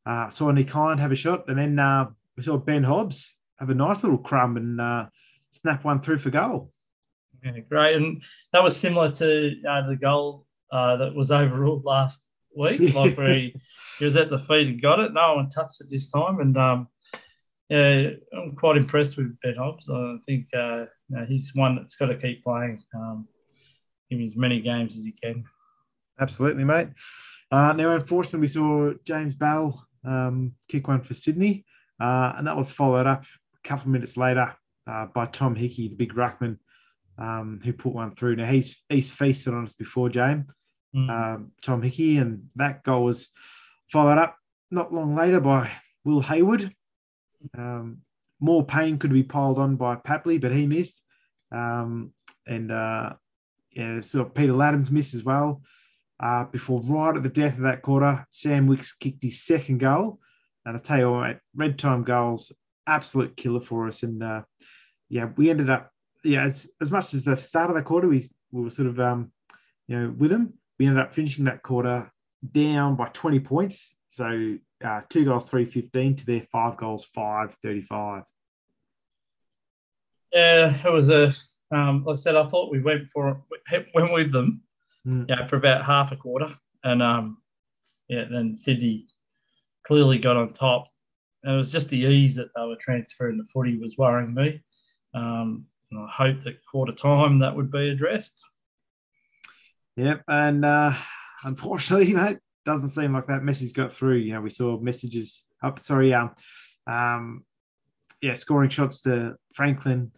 Uh, 0.05 0.29
saw 0.29 0.51
Nick 0.51 0.69
have 0.71 1.11
a 1.11 1.15
shot, 1.15 1.49
and 1.49 1.57
then 1.57 1.79
uh, 1.79 2.07
we 2.37 2.43
saw 2.43 2.57
Ben 2.57 2.83
Hobbs 2.83 3.35
have 3.59 3.69
a 3.69 3.75
nice 3.75 4.03
little 4.03 4.17
crumb 4.17 4.55
and 4.55 4.79
uh, 4.79 5.07
snap 5.61 5.83
one 5.83 6.01
through 6.01 6.19
for 6.19 6.29
goal. 6.29 6.71
Yeah, 7.43 7.59
great, 7.59 7.95
and 7.95 8.23
that 8.53 8.63
was 8.63 8.75
similar 8.75 9.11
to 9.11 9.53
uh, 9.67 9.87
the 9.87 9.95
goal 9.95 10.45
uh, 10.71 10.97
that 10.97 11.15
was 11.15 11.31
overruled 11.31 11.85
last 11.85 12.25
week. 12.55 12.93
Like 12.95 13.17
where 13.17 13.33
he, 13.33 13.55
he 13.99 14.05
was 14.05 14.15
at 14.15 14.29
the 14.29 14.39
feet 14.39 14.67
and 14.67 14.81
got 14.81 14.99
it. 14.99 15.13
No 15.13 15.35
one 15.35 15.49
touched 15.49 15.81
it 15.81 15.87
this 15.89 16.09
time, 16.09 16.39
and 16.39 16.57
um, 16.57 16.87
yeah, 17.69 18.09
I'm 18.33 18.55
quite 18.55 18.77
impressed 18.77 19.17
with 19.17 19.37
Ben 19.41 19.55
Hobbs. 19.55 19.89
I 19.89 20.17
think 20.25 20.47
uh, 20.53 20.85
you 21.09 21.17
know, 21.17 21.25
he's 21.25 21.51
one 21.53 21.75
that's 21.75 21.95
got 21.95 22.07
to 22.07 22.17
keep 22.17 22.43
playing, 22.43 22.81
um, 22.95 23.27
give 24.09 24.21
as 24.21 24.35
many 24.35 24.61
games 24.61 24.97
as 24.97 25.05
he 25.05 25.11
can. 25.11 25.43
Absolutely, 26.19 26.63
mate. 26.63 26.89
Uh, 27.51 27.73
now, 27.73 27.95
unfortunately, 27.95 28.41
we 28.41 28.47
saw 28.47 28.93
James 29.05 29.35
Bell 29.35 29.87
um, 30.03 30.53
kick 30.67 30.87
one 30.87 31.01
for 31.01 31.13
Sydney, 31.13 31.65
uh, 31.99 32.33
and 32.35 32.47
that 32.47 32.57
was 32.57 32.71
followed 32.71 33.05
up 33.05 33.23
a 33.23 33.67
couple 33.67 33.83
of 33.83 33.91
minutes 33.91 34.17
later 34.17 34.55
uh, 34.87 35.07
by 35.13 35.25
Tom 35.25 35.55
Hickey, 35.55 35.89
the 35.89 35.95
big 35.95 36.13
ruckman, 36.13 36.57
um, 37.17 37.59
who 37.63 37.73
put 37.73 37.93
one 37.93 38.11
through. 38.11 38.35
Now, 38.35 38.45
he's 38.45 38.83
he's 38.89 39.09
feasted 39.09 39.53
on 39.53 39.65
us 39.65 39.73
before, 39.73 40.09
James, 40.09 40.45
mm. 40.95 41.09
Um, 41.09 41.51
Tom 41.61 41.81
Hickey, 41.81 42.17
and 42.17 42.49
that 42.55 42.83
goal 42.83 43.03
was 43.03 43.29
followed 43.91 44.17
up 44.17 44.37
not 44.71 44.93
long 44.93 45.15
later 45.15 45.39
by 45.39 45.69
Will 46.05 46.21
Hayward. 46.21 46.71
Um, 47.57 47.99
more 48.39 48.65
pain 48.65 48.97
could 48.97 49.11
be 49.11 49.23
piled 49.23 49.59
on 49.59 49.75
by 49.77 49.95
Papley, 49.95 50.39
but 50.39 50.53
he 50.53 50.67
missed. 50.67 51.01
Um, 51.51 52.13
and 52.45 52.71
uh, 52.71 53.13
yeah, 53.71 54.01
so 54.01 54.25
Peter 54.25 54.53
Ladhams 54.53 54.91
missed 54.91 55.13
as 55.13 55.23
well. 55.23 55.61
uh, 56.19 56.45
before 56.45 56.81
right 56.83 57.15
at 57.15 57.23
the 57.23 57.29
death 57.29 57.53
of 57.53 57.63
that 57.63 57.81
quarter, 57.81 58.25
Sam 58.29 58.67
Wicks 58.67 58.93
kicked 58.93 59.23
his 59.23 59.43
second 59.43 59.79
goal. 59.79 60.19
And 60.65 60.75
I 60.75 60.79
tell 60.79 60.97
you 60.97 61.11
what, 61.11 61.39
red 61.55 61.77
time 61.77 62.03
goals, 62.03 62.51
absolute 62.87 63.37
killer 63.37 63.61
for 63.61 63.87
us. 63.87 64.03
And 64.03 64.23
uh, 64.23 64.41
yeah, 65.09 65.29
we 65.35 65.49
ended 65.49 65.69
up, 65.69 65.91
yeah, 66.23 66.43
as, 66.43 66.69
as 66.81 66.91
much 66.91 67.13
as 67.13 67.23
the 67.23 67.37
start 67.37 67.69
of 67.69 67.75
the 67.75 67.81
quarter, 67.81 68.07
we, 68.07 68.23
we 68.51 68.63
were 68.63 68.69
sort 68.69 68.87
of, 68.87 68.99
um, 68.99 69.31
you 69.87 69.99
know, 69.99 70.15
with 70.17 70.31
them, 70.31 70.53
we 70.79 70.85
ended 70.87 71.01
up 71.01 71.13
finishing 71.13 71.45
that 71.45 71.63
quarter 71.63 72.11
down 72.51 72.95
by 72.95 73.07
20 73.09 73.39
points. 73.39 73.95
So 74.09 74.57
uh, 74.83 75.01
two 75.09 75.25
goals, 75.25 75.49
315 75.49 76.15
to 76.17 76.25
their 76.25 76.41
five 76.41 76.77
goals, 76.77 77.05
535. 77.13 78.23
Yeah, 80.33 80.77
it 80.85 80.91
was 80.91 81.09
a, 81.09 81.75
um, 81.75 82.03
like 82.03 82.13
I 82.13 82.17
said, 82.17 82.35
I 82.35 82.47
thought 82.47 82.71
we 82.71 82.81
went 82.81 83.09
for, 83.11 83.43
went 83.93 84.13
with 84.13 84.31
them 84.31 84.61
mm. 85.05 85.25
yeah, 85.29 85.47
for 85.47 85.55
about 85.55 85.85
half 85.85 86.11
a 86.11 86.15
quarter. 86.15 86.53
And 86.83 87.01
um, 87.01 87.37
yeah, 88.07 88.25
then 88.29 88.57
Sydney 88.57 89.07
clearly 89.85 90.17
got 90.17 90.37
on 90.37 90.53
top. 90.53 90.87
And 91.43 91.55
it 91.55 91.57
was 91.57 91.71
just 91.71 91.89
the 91.89 91.97
ease 91.97 92.35
that 92.35 92.49
they 92.55 92.65
were 92.65 92.77
transferring 92.79 93.37
the 93.37 93.45
footy 93.53 93.77
was 93.77 93.97
worrying 93.97 94.33
me. 94.33 94.61
Um, 95.17 95.65
and 95.91 95.99
I 95.99 96.07
hope 96.09 96.43
that 96.43 96.65
quarter 96.65 96.91
time 96.91 97.39
that 97.39 97.55
would 97.55 97.71
be 97.71 97.89
addressed. 97.89 98.43
Yep, 99.95 100.23
and 100.27 100.63
uh, 100.63 100.93
unfortunately, 101.43 102.13
mate, 102.13 102.37
doesn't 102.65 102.89
seem 102.89 103.13
like 103.13 103.27
that 103.27 103.43
message 103.43 103.73
got 103.73 103.91
through. 103.91 104.17
You 104.17 104.33
know, 104.33 104.41
we 104.41 104.49
saw 104.49 104.79
messages 104.79 105.45
up. 105.63 105.79
Sorry, 105.79 106.13
um, 106.13 106.35
um, 106.85 107.45
yeah, 108.21 108.35
scoring 108.35 108.69
shots 108.69 109.01
to 109.01 109.35
Franklin, 109.53 110.11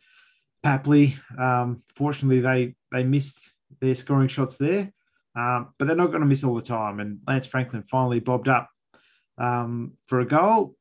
Papley. 0.65 1.17
Um, 1.39 1.83
fortunately, 1.95 2.41
they 2.41 2.75
they 2.91 3.03
missed 3.03 3.53
their 3.79 3.95
scoring 3.95 4.27
shots 4.27 4.57
there, 4.57 4.91
um, 5.35 5.73
but 5.77 5.87
they're 5.87 5.95
not 5.95 6.07
going 6.07 6.21
to 6.21 6.27
miss 6.27 6.43
all 6.43 6.55
the 6.55 6.61
time. 6.61 6.99
And 6.99 7.19
Lance 7.25 7.47
Franklin 7.47 7.83
finally 7.83 8.19
bobbed 8.19 8.49
up 8.49 8.69
um, 9.37 9.93
for 10.07 10.19
a 10.19 10.25
goal 10.25 10.75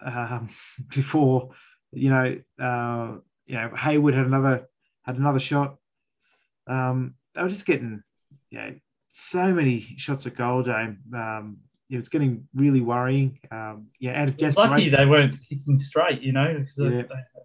um, 0.00 0.48
before 0.94 1.50
you 1.92 2.10
know 2.10 2.38
uh, 2.60 3.16
you 3.46 3.56
know 3.56 3.70
Hayward 3.76 4.14
had 4.14 4.26
another 4.26 4.68
had 5.02 5.16
another 5.16 5.38
shot. 5.38 5.76
Um, 6.66 7.14
they 7.34 7.42
were 7.42 7.48
just 7.48 7.66
getting 7.66 8.02
you 8.50 8.58
know 8.58 8.74
so 9.08 9.52
many 9.52 9.80
shots 9.80 10.26
at 10.26 10.36
goal, 10.36 10.62
James. 10.62 10.98
Um, 11.14 11.58
it 11.90 11.96
was 11.96 12.08
getting 12.08 12.48
really 12.54 12.80
worrying. 12.80 13.38
Um, 13.50 13.86
yeah, 14.00 14.20
out 14.20 14.28
of 14.28 14.36
desperation. 14.36 14.70
Lucky 14.70 14.88
they 14.88 15.06
weren't 15.06 15.36
kicking 15.48 15.78
straight, 15.78 16.22
you 16.22 16.32
know, 16.32 16.64
yeah. 16.76 17.02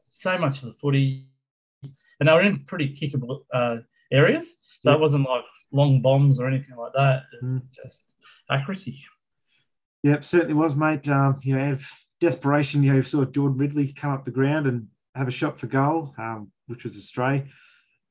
so 0.08 0.38
much 0.38 0.64
of 0.64 0.70
the 0.70 0.74
footy, 0.74 1.28
and 1.84 2.28
they 2.28 2.32
were 2.32 2.42
in 2.42 2.60
pretty 2.66 2.96
kickable 2.96 3.42
uh, 3.54 3.78
areas. 4.12 4.48
So 4.82 4.94
it 4.94 5.00
wasn't 5.00 5.28
like 5.28 5.44
long 5.72 6.02
bombs 6.02 6.40
or 6.40 6.48
anything 6.48 6.76
like 6.76 6.94
that. 6.94 7.24
Mm. 7.44 7.62
Just 7.72 8.04
accuracy. 8.50 9.04
Yep, 10.04 10.24
certainly 10.24 10.54
was, 10.54 10.76
mate. 10.76 11.08
Um, 11.10 11.40
you 11.44 11.56
know, 11.56 11.64
out 11.64 11.74
of 11.74 11.86
desperation, 12.22 12.84
you 12.84 12.94
know, 12.94 13.02
saw 13.02 13.26
Jordan 13.26 13.58
Ridley 13.58 13.92
come 13.92 14.12
up 14.12 14.26
the 14.26 14.32
ground 14.32 14.68
and 14.68 14.88
have 15.16 15.28
a 15.28 15.32
shot 15.32 15.60
for 15.60 15.68
goal, 15.68 16.14
um, 16.18 16.52
which 16.68 16.84
was 16.84 16.96
a 16.96 17.02
stray. 17.02 17.50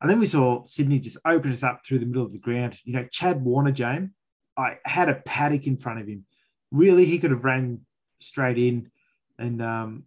And 0.00 0.10
then 0.10 0.20
we 0.20 0.26
saw 0.26 0.64
Sydney 0.64 1.00
just 1.00 1.18
open 1.24 1.52
us 1.52 1.62
up 1.62 1.80
through 1.84 1.98
the 1.98 2.06
middle 2.06 2.24
of 2.24 2.32
the 2.32 2.38
ground. 2.38 2.78
You 2.84 2.92
know, 2.92 3.06
Chad 3.10 3.42
Warner, 3.42 3.72
James, 3.72 4.10
I 4.56 4.78
had 4.84 5.08
a 5.08 5.22
paddock 5.24 5.66
in 5.66 5.76
front 5.76 6.00
of 6.00 6.06
him. 6.06 6.24
Really, 6.70 7.04
he 7.04 7.18
could 7.18 7.30
have 7.30 7.44
ran 7.44 7.80
straight 8.20 8.58
in 8.58 8.90
and, 9.38 9.62
um, 9.62 10.04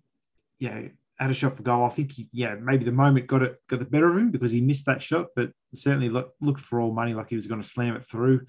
you 0.59 0.69
know, 0.69 0.89
had 1.17 1.29
a 1.31 1.33
shot 1.33 1.57
for 1.57 1.63
goal. 1.63 1.85
I 1.85 1.89
think, 1.89 2.13
he, 2.13 2.29
yeah, 2.31 2.55
maybe 2.55 2.85
the 2.85 2.91
moment 2.91 3.27
got 3.27 3.41
it 3.41 3.61
got 3.67 3.79
the 3.79 3.85
better 3.85 4.09
of 4.09 4.17
him 4.17 4.31
because 4.31 4.51
he 4.51 4.61
missed 4.61 4.85
that 4.85 5.01
shot, 5.01 5.27
but 5.35 5.51
certainly 5.73 6.09
look, 6.09 6.33
looked 6.41 6.61
for 6.61 6.79
all 6.79 6.93
money 6.93 7.13
like 7.13 7.29
he 7.29 7.35
was 7.35 7.47
going 7.47 7.61
to 7.61 7.67
slam 7.67 7.95
it 7.95 8.03
through. 8.03 8.45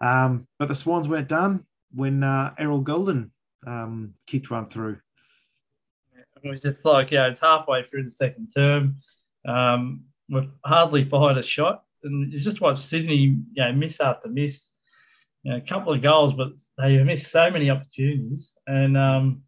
Um, 0.00 0.46
but 0.58 0.68
the 0.68 0.74
Swans 0.74 1.08
weren't 1.08 1.28
done 1.28 1.64
when 1.92 2.22
uh, 2.22 2.54
Errol 2.58 2.82
Gulden 2.82 3.30
um, 3.66 4.14
kicked 4.26 4.50
one 4.50 4.68
through. 4.68 4.98
It 6.46 6.50
was 6.50 6.62
just 6.62 6.84
like, 6.84 7.10
yeah, 7.10 7.26
it's 7.28 7.40
halfway 7.40 7.84
through 7.84 8.04
the 8.04 8.14
second 8.20 8.52
term. 8.56 8.96
Um, 9.46 10.04
we've 10.28 10.50
hardly 10.64 11.04
fired 11.04 11.38
a 11.38 11.42
shot. 11.42 11.84
And 12.02 12.32
you 12.32 12.38
just 12.38 12.60
watch 12.60 12.78
Sydney, 12.78 13.16
you 13.16 13.42
know, 13.56 13.72
miss 13.72 14.00
after 14.00 14.28
miss. 14.28 14.70
You 15.42 15.52
know, 15.52 15.58
a 15.58 15.60
couple 15.60 15.92
of 15.92 16.02
goals, 16.02 16.34
but 16.34 16.48
they 16.78 17.02
missed 17.02 17.30
so 17.30 17.50
many 17.50 17.70
opportunities. 17.70 18.54
And 18.66 18.96
um, 18.96 19.42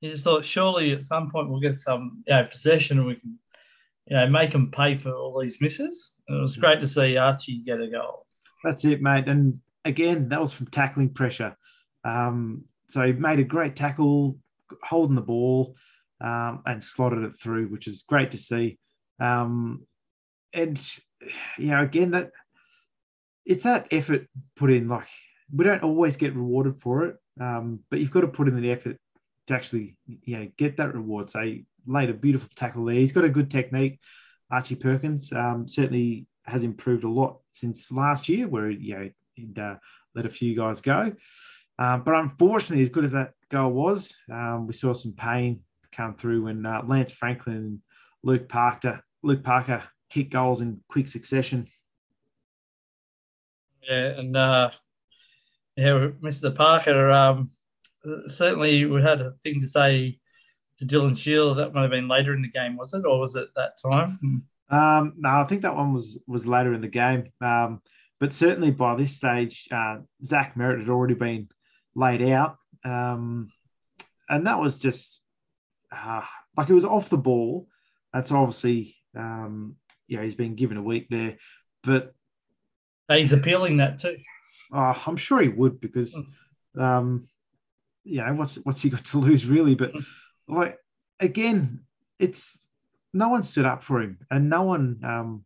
you 0.00 0.10
just 0.10 0.24
thought, 0.24 0.44
surely 0.44 0.92
at 0.92 1.04
some 1.04 1.30
point 1.30 1.48
we'll 1.48 1.60
get 1.60 1.74
some 1.74 2.22
you 2.26 2.34
know, 2.34 2.44
possession 2.44 2.98
and 2.98 3.06
we 3.06 3.14
can, 3.16 3.38
you 4.06 4.16
know, 4.16 4.28
make 4.28 4.52
them 4.52 4.70
pay 4.70 4.96
for 4.98 5.12
all 5.12 5.40
these 5.40 5.60
misses. 5.60 6.12
And 6.28 6.38
it 6.38 6.42
was 6.42 6.56
great 6.56 6.80
to 6.80 6.88
see 6.88 7.16
Archie 7.16 7.62
get 7.64 7.80
a 7.80 7.88
goal. 7.88 8.26
That's 8.64 8.84
it, 8.84 9.00
mate. 9.00 9.28
And 9.28 9.60
again, 9.84 10.28
that 10.28 10.40
was 10.40 10.52
from 10.52 10.66
tackling 10.68 11.10
pressure. 11.10 11.56
Um, 12.04 12.64
so 12.88 13.06
he 13.06 13.12
made 13.12 13.38
a 13.38 13.44
great 13.44 13.76
tackle, 13.76 14.38
holding 14.82 15.16
the 15.16 15.22
ball, 15.22 15.76
um, 16.20 16.62
and 16.66 16.82
slotted 16.82 17.24
it 17.24 17.32
through, 17.32 17.68
which 17.68 17.86
is 17.86 18.04
great 18.08 18.30
to 18.30 18.38
see. 18.38 18.78
Um, 19.20 19.86
and 20.52 20.80
you 21.58 21.68
know, 21.68 21.82
again, 21.82 22.12
that 22.12 22.30
it's 23.44 23.64
that 23.64 23.88
effort 23.90 24.26
put 24.56 24.70
in. 24.70 24.88
Like 24.88 25.06
we 25.52 25.64
don't 25.64 25.82
always 25.82 26.16
get 26.16 26.34
rewarded 26.34 26.80
for 26.80 27.06
it, 27.06 27.16
um, 27.40 27.80
but 27.90 28.00
you've 28.00 28.10
got 28.10 28.22
to 28.22 28.28
put 28.28 28.48
in 28.48 28.60
the 28.60 28.70
effort 28.70 28.96
to 29.46 29.54
actually, 29.54 29.96
you 30.06 30.38
know, 30.38 30.48
get 30.56 30.76
that 30.76 30.94
reward. 30.94 31.30
So 31.30 31.40
he 31.40 31.66
laid 31.86 32.10
a 32.10 32.14
beautiful 32.14 32.50
tackle 32.54 32.84
there. 32.84 32.96
He's 32.96 33.12
got 33.12 33.24
a 33.24 33.28
good 33.28 33.50
technique. 33.50 33.98
Archie 34.50 34.76
Perkins 34.76 35.32
um, 35.32 35.66
certainly 35.66 36.26
has 36.44 36.62
improved 36.62 37.04
a 37.04 37.08
lot 37.08 37.38
since 37.50 37.90
last 37.90 38.28
year, 38.28 38.46
where 38.48 38.70
you 38.70 38.94
know 38.94 39.10
he'd 39.34 39.58
uh, 39.58 39.76
let 40.14 40.26
a 40.26 40.30
few 40.30 40.54
guys 40.54 40.80
go. 40.80 41.12
Um, 41.78 42.02
but 42.04 42.14
unfortunately, 42.14 42.82
as 42.82 42.90
good 42.90 43.04
as 43.04 43.12
that 43.12 43.32
goal 43.52 43.72
was, 43.72 44.16
um, 44.30 44.66
we 44.66 44.72
saw 44.72 44.92
some 44.92 45.12
pain 45.12 45.60
come 45.92 46.14
through 46.14 46.44
when 46.44 46.64
uh, 46.64 46.82
Lance 46.86 47.12
Franklin 47.12 47.56
and 47.56 47.78
Luke 48.22 48.48
Parker 48.48 49.02
Luke 49.22 49.44
Parker 49.44 49.84
kick 50.10 50.30
goals 50.30 50.60
in 50.60 50.80
quick 50.88 51.06
succession. 51.06 51.68
Yeah, 53.88 54.18
and 54.18 54.36
uh, 54.36 54.70
yeah, 55.76 56.08
Mr. 56.22 56.54
Parker 56.54 57.10
um, 57.10 57.50
certainly 58.26 58.84
we 58.86 59.02
had 59.02 59.20
a 59.20 59.32
thing 59.42 59.60
to 59.60 59.68
say 59.68 60.18
to 60.78 60.86
Dylan 60.86 61.16
Shiel. 61.16 61.54
That 61.54 61.72
might 61.72 61.82
have 61.82 61.90
been 61.90 62.08
later 62.08 62.34
in 62.34 62.42
the 62.42 62.48
game, 62.48 62.76
was 62.76 62.94
it, 62.94 63.04
or 63.04 63.20
was 63.20 63.36
it 63.36 63.48
that 63.56 63.72
time? 63.92 64.18
Um, 64.70 65.14
no, 65.18 65.28
I 65.28 65.44
think 65.44 65.62
that 65.62 65.76
one 65.76 65.92
was 65.92 66.22
was 66.26 66.46
later 66.46 66.72
in 66.72 66.80
the 66.80 66.88
game. 66.88 67.30
Um, 67.40 67.80
but 68.18 68.32
certainly 68.32 68.70
by 68.70 68.94
this 68.94 69.16
stage, 69.16 69.68
uh, 69.70 69.98
Zach 70.24 70.54
Merrett 70.54 70.80
had 70.80 70.88
already 70.88 71.14
been 71.14 71.48
laid 71.94 72.22
out, 72.22 72.56
um, 72.84 73.52
and 74.28 74.46
that 74.46 74.60
was 74.60 74.78
just 74.78 75.22
uh, 75.90 76.22
like 76.56 76.68
it 76.68 76.74
was 76.74 76.84
off 76.84 77.08
the 77.08 77.18
ball. 77.18 77.68
That's 78.12 78.32
obviously 78.32 78.96
um, 79.16 79.76
yeah, 80.08 80.22
he's 80.22 80.34
been 80.34 80.54
given 80.54 80.76
a 80.76 80.82
week 80.82 81.08
there, 81.10 81.36
but 81.82 82.14
he's 83.10 83.32
appealing 83.32 83.78
that 83.78 83.98
too. 83.98 84.16
Oh, 84.72 85.02
I'm 85.06 85.16
sure 85.16 85.40
he 85.40 85.48
would 85.48 85.80
because, 85.80 86.18
hmm. 86.74 86.80
um, 86.80 87.28
you 88.04 88.22
know, 88.22 88.34
what's 88.34 88.56
what's 88.56 88.82
he 88.82 88.90
got 88.90 89.04
to 89.06 89.18
lose 89.18 89.46
really? 89.46 89.74
But 89.74 89.92
hmm. 89.92 90.00
like 90.48 90.78
again, 91.20 91.80
it's 92.18 92.66
no 93.12 93.28
one 93.28 93.42
stood 93.42 93.66
up 93.66 93.82
for 93.82 94.00
him, 94.00 94.18
and 94.30 94.48
no 94.48 94.62
one, 94.62 95.00
um, 95.04 95.44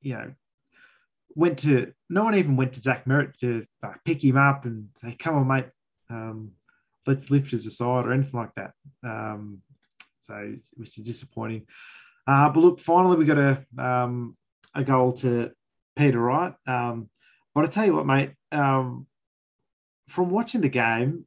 you 0.00 0.14
know, 0.14 0.32
went 1.34 1.60
to 1.60 1.92
no 2.10 2.24
one 2.24 2.34
even 2.34 2.56
went 2.56 2.74
to 2.74 2.80
Zach 2.80 3.04
Merrett 3.06 3.36
to 3.38 3.64
like, 3.82 4.04
pick 4.04 4.22
him 4.22 4.36
up 4.36 4.64
and 4.64 4.88
say, 4.96 5.14
"Come 5.14 5.36
on, 5.36 5.48
mate, 5.48 5.66
um, 6.12 6.52
let's 7.06 7.30
lift 7.30 7.54
us 7.54 7.66
aside" 7.66 8.06
or 8.06 8.12
anything 8.12 8.38
like 8.40 8.54
that. 8.54 8.72
Um, 9.02 9.62
so, 10.18 10.54
which 10.74 10.98
is 10.98 11.04
disappointing. 11.04 11.66
Uh, 12.26 12.48
but 12.50 12.60
look, 12.60 12.78
finally 12.78 13.16
we 13.16 13.24
got 13.24 13.38
a 13.38 13.64
um, 13.78 14.36
a 14.74 14.84
goal 14.84 15.12
to 15.12 15.50
Peter 15.96 16.20
Wright. 16.20 16.54
Um, 16.66 17.08
but 17.54 17.64
I 17.64 17.68
tell 17.68 17.86
you 17.86 17.94
what, 17.94 18.06
mate, 18.06 18.32
um, 18.50 19.06
from 20.08 20.30
watching 20.30 20.60
the 20.60 20.68
game, 20.68 21.26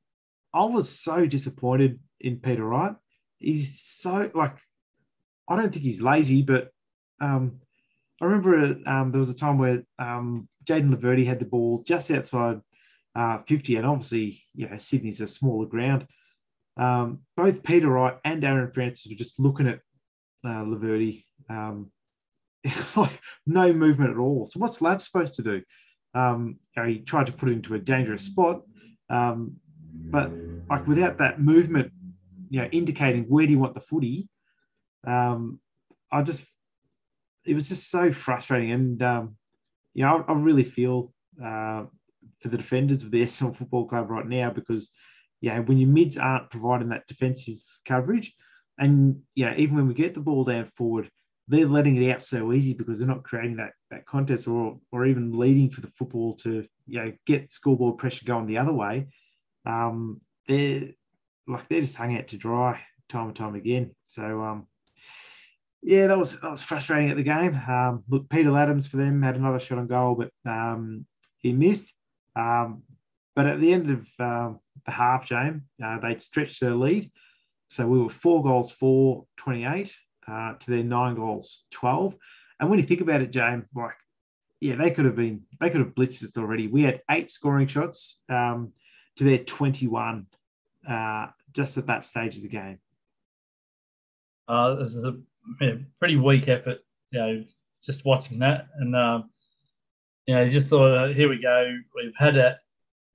I 0.53 0.63
was 0.65 0.89
so 0.89 1.25
disappointed 1.25 1.99
in 2.19 2.38
Peter 2.38 2.63
Wright. 2.63 2.95
He's 3.38 3.81
so 3.81 4.31
like, 4.33 4.55
I 5.47 5.55
don't 5.55 5.71
think 5.71 5.86
he's 5.86 6.01
lazy, 6.01 6.41
but 6.41 6.69
um, 7.19 7.59
I 8.21 8.25
remember 8.25 8.77
um, 8.86 9.11
there 9.11 9.19
was 9.19 9.29
a 9.29 9.36
time 9.36 9.57
where 9.57 9.83
um, 9.99 10.47
Jayden 10.65 10.93
Laverde 10.93 11.25
had 11.25 11.39
the 11.39 11.45
ball 11.45 11.83
just 11.86 12.09
outside 12.11 12.61
uh, 13.16 13.39
50, 13.39 13.78
and 13.78 13.86
obviously, 13.86 14.39
you 14.55 14.70
know, 14.70 14.78
Sydney's 14.78 15.22
a 15.22 15.28
smaller 15.28 15.66
ground. 15.66 16.07
Um, 16.78 17.22
both 17.38 17.63
Peter 17.63 17.89
Wright 17.89 18.18
and 18.26 18.43
Aaron 18.43 18.72
Francis 18.72 19.09
were 19.09 19.18
just 19.18 19.39
looking 19.39 19.68
at 19.68 19.80
uh, 20.43 20.63
Laverde. 20.63 21.24
Um, 21.49 21.91
like 22.95 23.20
no 23.45 23.72
movement 23.74 24.11
at 24.11 24.18
all. 24.18 24.45
So 24.45 24.59
what's 24.59 24.82
Lav 24.82 25.01
supposed 25.01 25.36
to 25.36 25.43
do? 25.43 25.61
Um, 26.13 26.57
you 26.76 26.82
know, 26.82 26.89
he 26.89 26.99
tried 26.99 27.28
to 27.28 27.32
put 27.32 27.49
it 27.49 27.53
into 27.53 27.76
a 27.76 27.80
dangerous 27.80 28.24
spot, 28.24 28.61
um, 29.09 29.57
but 29.93 30.32
like 30.70 30.88
without 30.88 31.18
that 31.20 31.39
movement, 31.39 31.91
you 32.49 32.61
know, 32.61 32.68
indicating 32.72 33.24
where 33.26 33.45
do 33.45 33.51
you 33.51 33.59
want 33.59 33.74
the 33.74 33.82
footy, 33.82 34.30
um, 35.05 35.59
I 36.11 36.22
just 36.22 36.45
it 37.45 37.53
was 37.53 37.70
just 37.70 37.89
so 37.89 38.11
frustrating. 38.11 38.72
And 38.72 39.03
um, 39.03 39.36
you 39.93 40.03
know, 40.03 40.26
I, 40.28 40.32
I 40.32 40.36
really 40.36 40.63
feel 40.63 41.13
uh, 41.43 41.84
for 42.46 42.50
the 42.50 42.58
defenders 42.58 43.02
of 43.02 43.10
the 43.10 43.22
Essendon 43.24 43.56
Football 43.56 43.88
Club 43.88 44.12
right 44.12 44.28
now 44.28 44.52
because, 44.52 44.91
yeah, 45.41 45.58
when 45.60 45.80
your 45.80 45.89
mids 45.89 46.16
aren't 46.16 46.52
providing 46.52 46.89
that 46.89 47.08
defensive 47.08 47.58
coverage, 47.86 48.34
and 48.78 49.22
yeah, 49.34 49.56
even 49.58 49.76
when 49.76 49.88
we 49.88 49.96
get 49.96 50.14
the 50.14 50.20
ball 50.20 50.43
down 50.43 50.70
forward, 50.76 51.10
they're 51.48 51.66
letting 51.66 51.96
it 51.96 52.12
out 52.12 52.22
so 52.22 52.54
easy 52.54 52.74
because 52.74 53.00
they're 53.00 53.08
not 53.08 53.24
creating 53.24 53.58
that 53.58 53.72
that 53.89 54.06
contest 54.06 54.48
or 54.48 54.80
or 54.91 55.06
even 55.06 55.38
leading 55.38 55.70
for 55.70 55.82
the 55.82 55.88
football 55.88 56.36
to 56.36 56.66
you 56.88 57.00
know 57.00 57.14
get 57.26 57.50
scoreboard 57.50 57.98
pressure 57.98 58.26
going 58.26 58.46
the 58.46 58.58
other 58.58 58.74
way. 58.74 59.08
Um, 59.66 60.20
they're 60.48 60.89
like 61.48 61.68
they're 61.68 61.82
just 61.82 61.96
hung 61.96 62.18
out 62.18 62.28
to 62.30 62.38
dry 62.38 62.80
time 63.10 63.28
and 63.28 63.36
time 63.36 63.56
again. 63.56 63.96
So 64.04 64.41
um, 64.41 64.68
yeah, 65.82 66.08
that 66.08 66.18
was 66.18 66.39
that 66.39 66.52
was 66.52 66.62
frustrating 66.62 67.12
at 67.12 67.18
the 67.18 67.24
game. 67.24 67.60
Um, 67.68 68.04
look, 68.10 68.30
Peter 68.30 68.50
Ladhams 68.50 68.88
for 68.88 68.98
them 68.98 69.22
had 69.22 69.36
another 69.36 69.60
shot 69.60 69.78
on 69.78 69.88
goal, 69.88 70.16
but 70.16 70.52
um, 70.52 71.06
he 71.38 71.54
missed. 71.54 71.95
Um, 72.36 72.83
but 73.36 73.45
at 73.45 73.59
the 73.59 73.73
end 73.73 73.91
of 73.91 74.07
um, 74.19 74.59
the 74.86 74.91
half, 74.91 75.25
James, 75.25 75.61
uh, 75.83 75.99
they 75.99 76.17
stretched 76.17 76.61
their 76.61 76.75
lead. 76.75 77.11
So 77.67 77.88
we 77.88 77.99
were 77.99 78.09
four 78.09 78.43
goals 78.43 78.71
for 78.71 79.25
28 79.38 79.95
uh, 80.27 80.53
to 80.53 80.71
their 80.71 80.83
nine 80.83 81.15
goals 81.15 81.63
12. 81.71 82.15
And 82.59 82.69
when 82.69 82.79
you 82.79 82.86
think 82.86 83.01
about 83.01 83.21
it, 83.21 83.31
James, 83.31 83.65
like, 83.75 83.95
yeah, 84.61 84.75
they 84.75 84.91
could 84.91 85.05
have 85.05 85.15
been, 85.15 85.41
they 85.59 85.69
could 85.69 85.81
have 85.81 85.95
blitzed 85.95 86.23
us 86.23 86.38
already. 86.38 86.67
We 86.67 86.83
had 86.83 87.01
eight 87.11 87.29
scoring 87.29 87.67
shots 87.67 88.21
um, 88.29 88.71
to 89.17 89.23
their 89.23 89.39
21 89.39 90.25
uh, 90.88 91.27
just 91.53 91.77
at 91.77 91.88
that 91.88 92.05
stage 92.05 92.38
of 92.38 92.43
the 92.43 92.49
game. 92.49 92.79
Uh, 94.47 94.88
a 95.61 95.79
pretty 95.99 96.15
weak 96.15 96.47
effort, 96.47 96.79
you 97.11 97.19
know, 97.19 97.43
just 97.83 98.05
watching 98.05 98.39
that. 98.39 98.67
And, 98.77 98.95
um, 98.95 99.29
you 100.28 100.36
know, 100.36 100.47
just 100.47 100.69
thought, 100.69 100.97
uh, 100.97 101.13
here 101.13 101.30
we 101.30 101.41
go. 101.41 101.78
We've 101.95 102.15
had 102.17 102.36
it, 102.36 102.57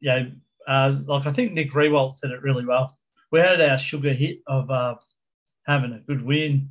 you 0.00 0.10
know, 0.10 0.30
uh, 0.68 0.96
like 1.06 1.26
I 1.26 1.32
think 1.32 1.52
Nick 1.52 1.72
Riewoldt 1.72 2.14
said 2.14 2.30
it 2.30 2.42
really 2.42 2.64
well. 2.64 2.96
We 3.32 3.40
had 3.40 3.60
our 3.60 3.78
sugar 3.78 4.12
hit 4.12 4.40
of 4.46 4.70
uh, 4.70 4.96
having 5.66 5.92
a 5.92 6.00
good 6.00 6.24
win, 6.24 6.70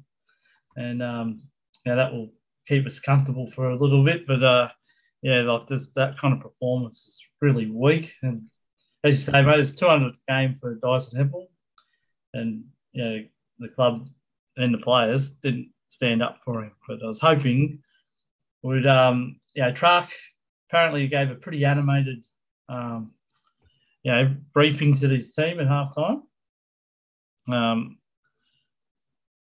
and 0.75 1.01
um, 1.03 1.41
yeah, 1.85 1.95
that 1.95 2.13
will 2.13 2.29
keep 2.67 2.85
us 2.85 2.99
comfortable 2.99 3.49
for 3.51 3.69
a 3.69 3.75
little 3.77 4.03
bit. 4.03 4.27
But 4.27 4.43
uh, 4.43 4.69
yeah, 5.21 5.41
like 5.41 5.67
this, 5.67 5.91
that 5.93 6.17
kind 6.17 6.33
of 6.33 6.41
performance 6.41 7.05
is 7.07 7.21
really 7.41 7.69
weak. 7.69 8.13
And 8.21 8.43
as 9.03 9.15
you 9.15 9.33
say, 9.33 9.41
mate, 9.41 9.59
it's 9.59 9.71
200th 9.71 10.19
game 10.27 10.55
for 10.55 10.75
Dyson 10.75 11.19
Heppell, 11.19 11.47
and 12.33 12.63
you 12.93 13.03
know 13.03 13.23
the 13.59 13.69
club 13.69 14.07
and 14.57 14.73
the 14.73 14.77
players 14.77 15.31
didn't 15.31 15.71
stand 15.87 16.21
up 16.21 16.39
for 16.43 16.63
him. 16.63 16.71
But 16.87 17.03
I 17.03 17.07
was 17.07 17.19
hoping 17.19 17.81
would 18.63 18.85
um 18.85 19.39
yeah 19.55 19.71
Truck 19.71 20.09
apparently 20.69 21.07
gave 21.07 21.31
a 21.31 21.35
pretty 21.35 21.65
animated 21.65 22.25
um 22.67 23.11
you 24.03 24.11
know 24.11 24.35
briefing 24.53 24.97
to 24.97 25.07
his 25.07 25.31
team 25.33 25.59
at 25.59 25.67
halftime. 25.67 26.21
Um, 27.51 27.97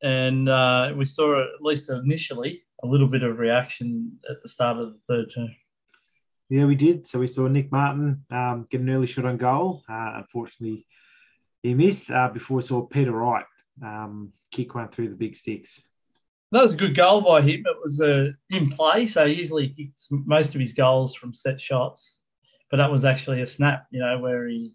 and 0.01 0.47
uh, 0.47 0.93
we 0.95 1.05
saw 1.05 1.41
at 1.41 1.61
least 1.61 1.89
initially 1.89 2.63
a 2.84 2.88
little 2.88 3.07
bit 3.07 3.24
of 3.24 3.39
reaction 3.39 4.20
at 4.30 4.41
the 4.41 4.49
start 4.49 4.78
of 4.78 4.93
the 4.93 4.99
third 5.07 5.32
term. 5.34 5.55
Yeah, 6.49 6.66
we 6.66 6.76
did. 6.76 7.07
So 7.07 7.20
we 7.20 7.28
saw 7.28 7.47
Nic 7.47 7.72
Martin 7.72 8.24
um, 8.30 8.68
get 8.70 8.82
an 8.82 8.89
early 8.89 9.07
shot 9.07 9.26
on 9.26 9.38
goal. 9.38 9.84
Uh, 9.89 10.13
unfortunately, 10.18 10.86
he 11.63 11.74
missed 11.74 12.11
uh, 12.11 12.30
before 12.30 12.57
we 12.57 12.61
saw 12.61 12.84
Peter 12.84 13.11
Wright 13.11 13.45
um, 13.84 14.32
kick 14.51 14.76
one 14.76 14.89
through 14.89 15.09
the 15.09 15.16
big 15.16 15.36
sticks. 15.36 15.88
That 16.55 16.61
was 16.61 16.73
a 16.73 16.77
good 16.77 16.95
goal 16.95 17.19
by 17.19 17.41
him. 17.41 17.65
It 17.65 17.77
was 17.83 17.99
uh, 17.99 18.31
in 18.49 18.69
play, 18.69 19.07
so 19.07 19.27
he 19.27 19.33
usually 19.33 19.67
kicks 19.67 20.07
most 20.09 20.55
of 20.55 20.61
his 20.61 20.71
goals 20.71 21.13
from 21.13 21.33
set 21.33 21.59
shots. 21.59 22.19
But 22.71 22.77
that 22.77 22.89
was 22.89 23.03
actually 23.03 23.41
a 23.41 23.47
snap, 23.47 23.87
you 23.91 23.99
know, 23.99 24.19
where 24.19 24.47
he, 24.47 24.73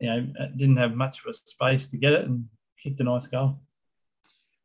you 0.00 0.08
know, 0.08 0.26
didn't 0.56 0.78
have 0.78 0.96
much 0.96 1.20
of 1.20 1.30
a 1.30 1.34
space 1.34 1.90
to 1.90 1.96
get 1.96 2.14
it 2.14 2.24
and 2.24 2.46
kicked 2.82 2.98
a 2.98 3.04
nice 3.04 3.28
goal. 3.28 3.60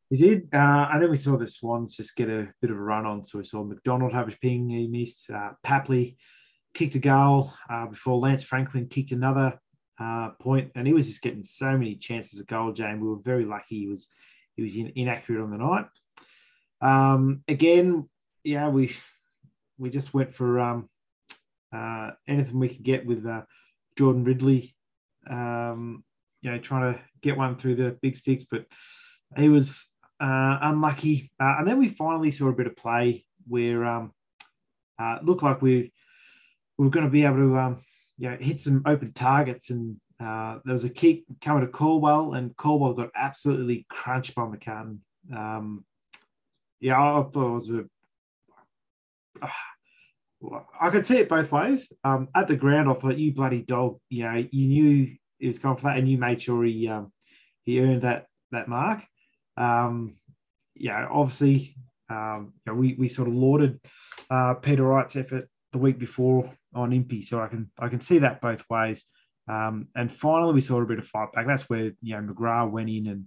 He 0.09 0.15
did. 0.15 0.49
Uh, 0.51 0.87
and 0.91 1.03
then 1.03 1.11
we 1.11 1.15
saw 1.15 1.37
the 1.37 1.45
Swans 1.45 1.95
just 1.95 2.15
get 2.15 2.27
a 2.27 2.51
bit 2.59 2.71
of 2.71 2.77
a 2.77 2.81
run 2.81 3.05
on. 3.05 3.23
So 3.23 3.37
we 3.37 3.43
saw 3.43 3.63
McDonald 3.63 4.13
have 4.13 4.27
a 4.27 4.35
ping 4.41 4.67
he 4.67 4.87
missed. 4.87 5.29
Uh, 5.29 5.51
Papley 5.63 6.17
kicked 6.73 6.95
a 6.95 6.99
goal 6.99 7.53
uh, 7.69 7.85
before 7.85 8.17
Lance 8.17 8.43
Franklin 8.43 8.87
kicked 8.87 9.11
another 9.11 9.59
uh, 10.01 10.29
point, 10.39 10.71
and 10.73 10.87
he 10.87 10.93
was 10.93 11.05
just 11.05 11.21
getting 11.21 11.43
so 11.43 11.77
many 11.77 11.95
chances 11.95 12.39
of 12.39 12.47
goal. 12.47 12.73
Jane, 12.73 12.99
we 12.99 13.09
were 13.09 13.21
very 13.23 13.45
lucky. 13.45 13.81
He 13.81 13.87
was 13.87 14.07
he 14.55 14.63
was 14.63 14.75
in, 14.75 14.91
inaccurate 14.95 15.43
on 15.43 15.51
the 15.51 15.59
night. 15.59 15.85
Um, 16.85 17.41
again, 17.47 18.07
yeah, 18.43 18.69
we 18.69 18.95
we 19.79 19.89
just 19.89 20.13
went 20.13 20.35
for 20.35 20.59
um, 20.59 20.89
uh, 21.73 22.11
anything 22.27 22.59
we 22.59 22.69
could 22.69 22.83
get 22.83 23.05
with 23.05 23.25
uh, 23.25 23.41
Jordan 23.97 24.23
Ridley. 24.23 24.75
Um, 25.27 26.03
you 26.41 26.51
know, 26.51 26.59
trying 26.59 26.93
to 26.93 26.99
get 27.21 27.37
one 27.37 27.55
through 27.55 27.75
the 27.75 27.97
big 28.03 28.15
sticks, 28.15 28.43
but 28.43 28.65
he 29.35 29.49
was 29.49 29.87
uh, 30.19 30.59
unlucky. 30.61 31.31
Uh, 31.39 31.55
and 31.57 31.67
then 31.67 31.79
we 31.79 31.87
finally 31.87 32.29
saw 32.29 32.49
a 32.49 32.53
bit 32.53 32.67
of 32.67 32.75
play 32.75 33.25
where 33.47 33.83
um, 33.83 34.13
uh, 34.99 35.17
it 35.19 35.25
looked 35.25 35.41
like 35.41 35.63
we, 35.63 35.91
we 36.77 36.85
were 36.85 36.91
going 36.91 37.05
to 37.05 37.11
be 37.11 37.25
able 37.25 37.37
to 37.37 37.57
um, 37.57 37.79
you 38.19 38.29
know, 38.29 38.37
hit 38.39 38.59
some 38.59 38.83
open 38.85 39.11
targets. 39.13 39.71
And 39.71 39.99
uh, 40.19 40.59
there 40.63 40.73
was 40.73 40.83
a 40.83 40.89
kick 40.89 41.23
coming 41.41 41.65
to 41.65 41.71
Caldwell, 41.71 42.33
and 42.35 42.55
Caldwell 42.55 42.93
got 42.93 43.09
absolutely 43.15 43.87
crunched 43.89 44.35
by 44.35 44.43
McCartin. 44.43 44.99
Um, 45.35 45.83
yeah, 46.79 46.99
I 46.99 47.23
thought 47.23 47.47
it 47.47 47.53
was 47.53 47.69
a. 47.69 47.83
Uh, 49.41 49.49
I 50.79 50.89
could 50.89 51.05
see 51.05 51.17
it 51.17 51.29
both 51.29 51.51
ways. 51.51 51.91
Um, 52.03 52.27
at 52.35 52.47
the 52.47 52.55
ground, 52.55 52.89
I 52.89 52.93
thought, 52.93 53.17
you 53.17 53.33
bloody 53.33 53.61
dog, 53.61 53.99
you 54.09 54.23
know, 54.23 54.45
you 54.51 54.67
knew 54.67 55.15
he 55.39 55.47
was 55.47 55.59
going 55.59 55.77
for 55.77 55.83
that, 55.83 55.97
and 55.97 56.09
you 56.09 56.17
made 56.17 56.41
sure 56.41 56.63
he 56.63 56.87
um, 56.87 57.11
he 57.63 57.81
earned 57.81 58.03
that 58.03 58.27
that 58.51 58.67
mark. 58.67 59.03
Um, 59.57 60.17
yeah, 60.75 61.07
obviously, 61.09 61.75
um, 62.09 62.53
you 62.65 62.71
know, 62.71 62.77
we, 62.77 62.95
we 62.95 63.07
sort 63.07 63.27
of 63.27 63.33
lauded 63.33 63.79
uh, 64.29 64.55
Peter 64.55 64.83
Wright's 64.83 65.15
effort 65.15 65.49
the 65.71 65.77
week 65.77 65.97
before 65.97 66.49
on 66.73 66.93
Impey, 66.93 67.21
so 67.21 67.41
I 67.41 67.47
can 67.47 67.71
I 67.79 67.87
can 67.87 68.01
see 68.01 68.19
that 68.19 68.41
both 68.41 68.63
ways. 68.69 69.03
Um, 69.47 69.87
and 69.95 70.11
finally, 70.11 70.53
we 70.53 70.61
saw 70.61 70.81
a 70.81 70.85
bit 70.85 70.99
of 70.99 71.07
fight 71.07 71.31
back. 71.33 71.47
That's 71.47 71.69
where 71.69 71.91
you 72.01 72.15
know 72.15 72.33
McGrath 72.33 72.71
went 72.71 72.89
in 72.89 73.07
and 73.07 73.25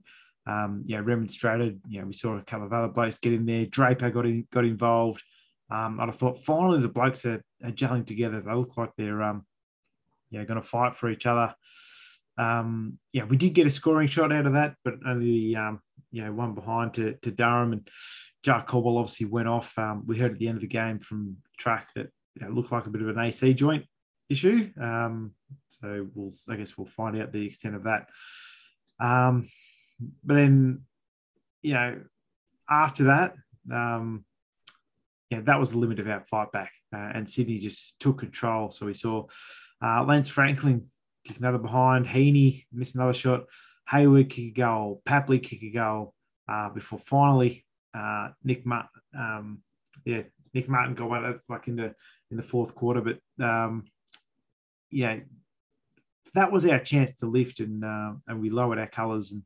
um, 0.48 0.82
you 0.86 0.96
know 0.96 1.02
remonstrated. 1.02 1.80
You 1.88 2.00
know, 2.00 2.06
we 2.06 2.12
saw 2.12 2.36
a 2.36 2.42
couple 2.42 2.66
of 2.66 2.72
other 2.72 2.88
blokes 2.88 3.18
get 3.18 3.34
in 3.34 3.46
there. 3.46 3.66
Draper 3.66 4.10
got 4.10 4.26
in, 4.26 4.46
got 4.50 4.64
involved. 4.64 5.22
Um, 5.70 6.00
and 6.00 6.10
I 6.10 6.14
thought 6.14 6.38
finally 6.38 6.80
the 6.80 6.88
blokes 6.88 7.26
are, 7.26 7.42
are 7.62 7.70
gelling 7.70 8.06
together. 8.06 8.40
They 8.40 8.54
look 8.54 8.76
like 8.78 8.90
they're 8.96 9.22
um, 9.22 9.44
yeah 10.30 10.44
going 10.44 10.60
to 10.60 10.66
fight 10.66 10.96
for 10.96 11.10
each 11.10 11.26
other. 11.26 11.54
Um, 12.38 12.98
yeah, 13.12 13.24
we 13.24 13.36
did 13.36 13.52
get 13.52 13.66
a 13.66 13.70
scoring 13.70 14.08
shot 14.08 14.32
out 14.32 14.46
of 14.46 14.54
that, 14.54 14.76
but 14.84 14.94
only 15.06 15.54
um, 15.54 15.80
you 16.10 16.24
know 16.24 16.32
one 16.32 16.54
behind 16.54 16.94
to, 16.94 17.14
to 17.22 17.30
Durham 17.30 17.72
and 17.72 17.88
Jack 18.42 18.68
Cobble 18.68 18.96
obviously 18.96 19.26
went 19.26 19.48
off. 19.48 19.78
Um, 19.78 20.04
we 20.06 20.18
heard 20.18 20.32
at 20.32 20.38
the 20.38 20.48
end 20.48 20.56
of 20.56 20.62
the 20.62 20.68
game 20.68 20.98
from 20.98 21.36
track 21.58 21.88
that 21.96 22.08
it 22.40 22.50
looked 22.50 22.72
like 22.72 22.86
a 22.86 22.90
bit 22.90 23.02
of 23.02 23.08
an 23.08 23.18
AC 23.18 23.52
joint 23.54 23.84
issue. 24.30 24.70
Um, 24.80 25.32
so 25.68 26.06
we'll 26.14 26.32
I 26.48 26.56
guess 26.56 26.78
we'll 26.78 26.86
find 26.86 27.20
out 27.20 27.32
the 27.32 27.46
extent 27.46 27.74
of 27.74 27.84
that. 27.84 28.08
Um, 29.00 29.48
but 30.24 30.34
then 30.34 30.82
you 31.62 31.74
know 31.74 32.00
after 32.68 33.04
that, 33.04 33.34
um, 33.72 34.24
yeah, 35.30 35.40
that 35.42 35.58
was 35.58 35.72
the 35.72 35.78
limit 35.78 36.00
of 36.00 36.08
our 36.08 36.20
fight 36.20 36.52
back, 36.52 36.72
uh, 36.94 37.10
and 37.14 37.28
Sydney 37.28 37.58
just 37.58 37.98
took 38.00 38.18
control. 38.18 38.70
So 38.70 38.86
we 38.86 38.94
saw 38.94 39.26
uh, 39.82 40.04
Lance 40.04 40.28
Franklin 40.28 40.86
kick 41.24 41.38
another 41.38 41.58
behind, 41.58 42.06
Heeney 42.06 42.66
missed 42.72 42.94
another 42.94 43.12
shot. 43.12 43.44
Hayward 43.88 44.28
kick 44.28 44.44
a 44.44 44.50
goal, 44.50 45.02
Papley 45.06 45.42
kick 45.42 45.62
a 45.62 45.70
goal 45.70 46.14
uh, 46.46 46.68
before 46.70 46.98
finally 46.98 47.64
uh, 47.94 48.28
Nic 48.44 48.64
Martin, 48.66 48.88
um, 49.18 49.58
yeah, 50.04 50.22
Nic 50.54 50.68
Martin 50.68 50.94
got 50.94 51.10
one 51.10 51.40
like 51.48 51.68
in 51.68 51.76
the 51.76 51.94
in 52.30 52.36
the 52.36 52.42
fourth 52.42 52.74
quarter, 52.74 53.00
but 53.00 53.44
um, 53.44 53.84
yeah, 54.90 55.18
that 56.34 56.52
was 56.52 56.66
our 56.66 56.78
chance 56.78 57.14
to 57.14 57.26
lift 57.26 57.60
and 57.60 57.84
uh, 57.84 58.12
and 58.26 58.40
we 58.40 58.50
lowered 58.50 58.78
our 58.78 58.86
colours 58.86 59.32
and 59.32 59.42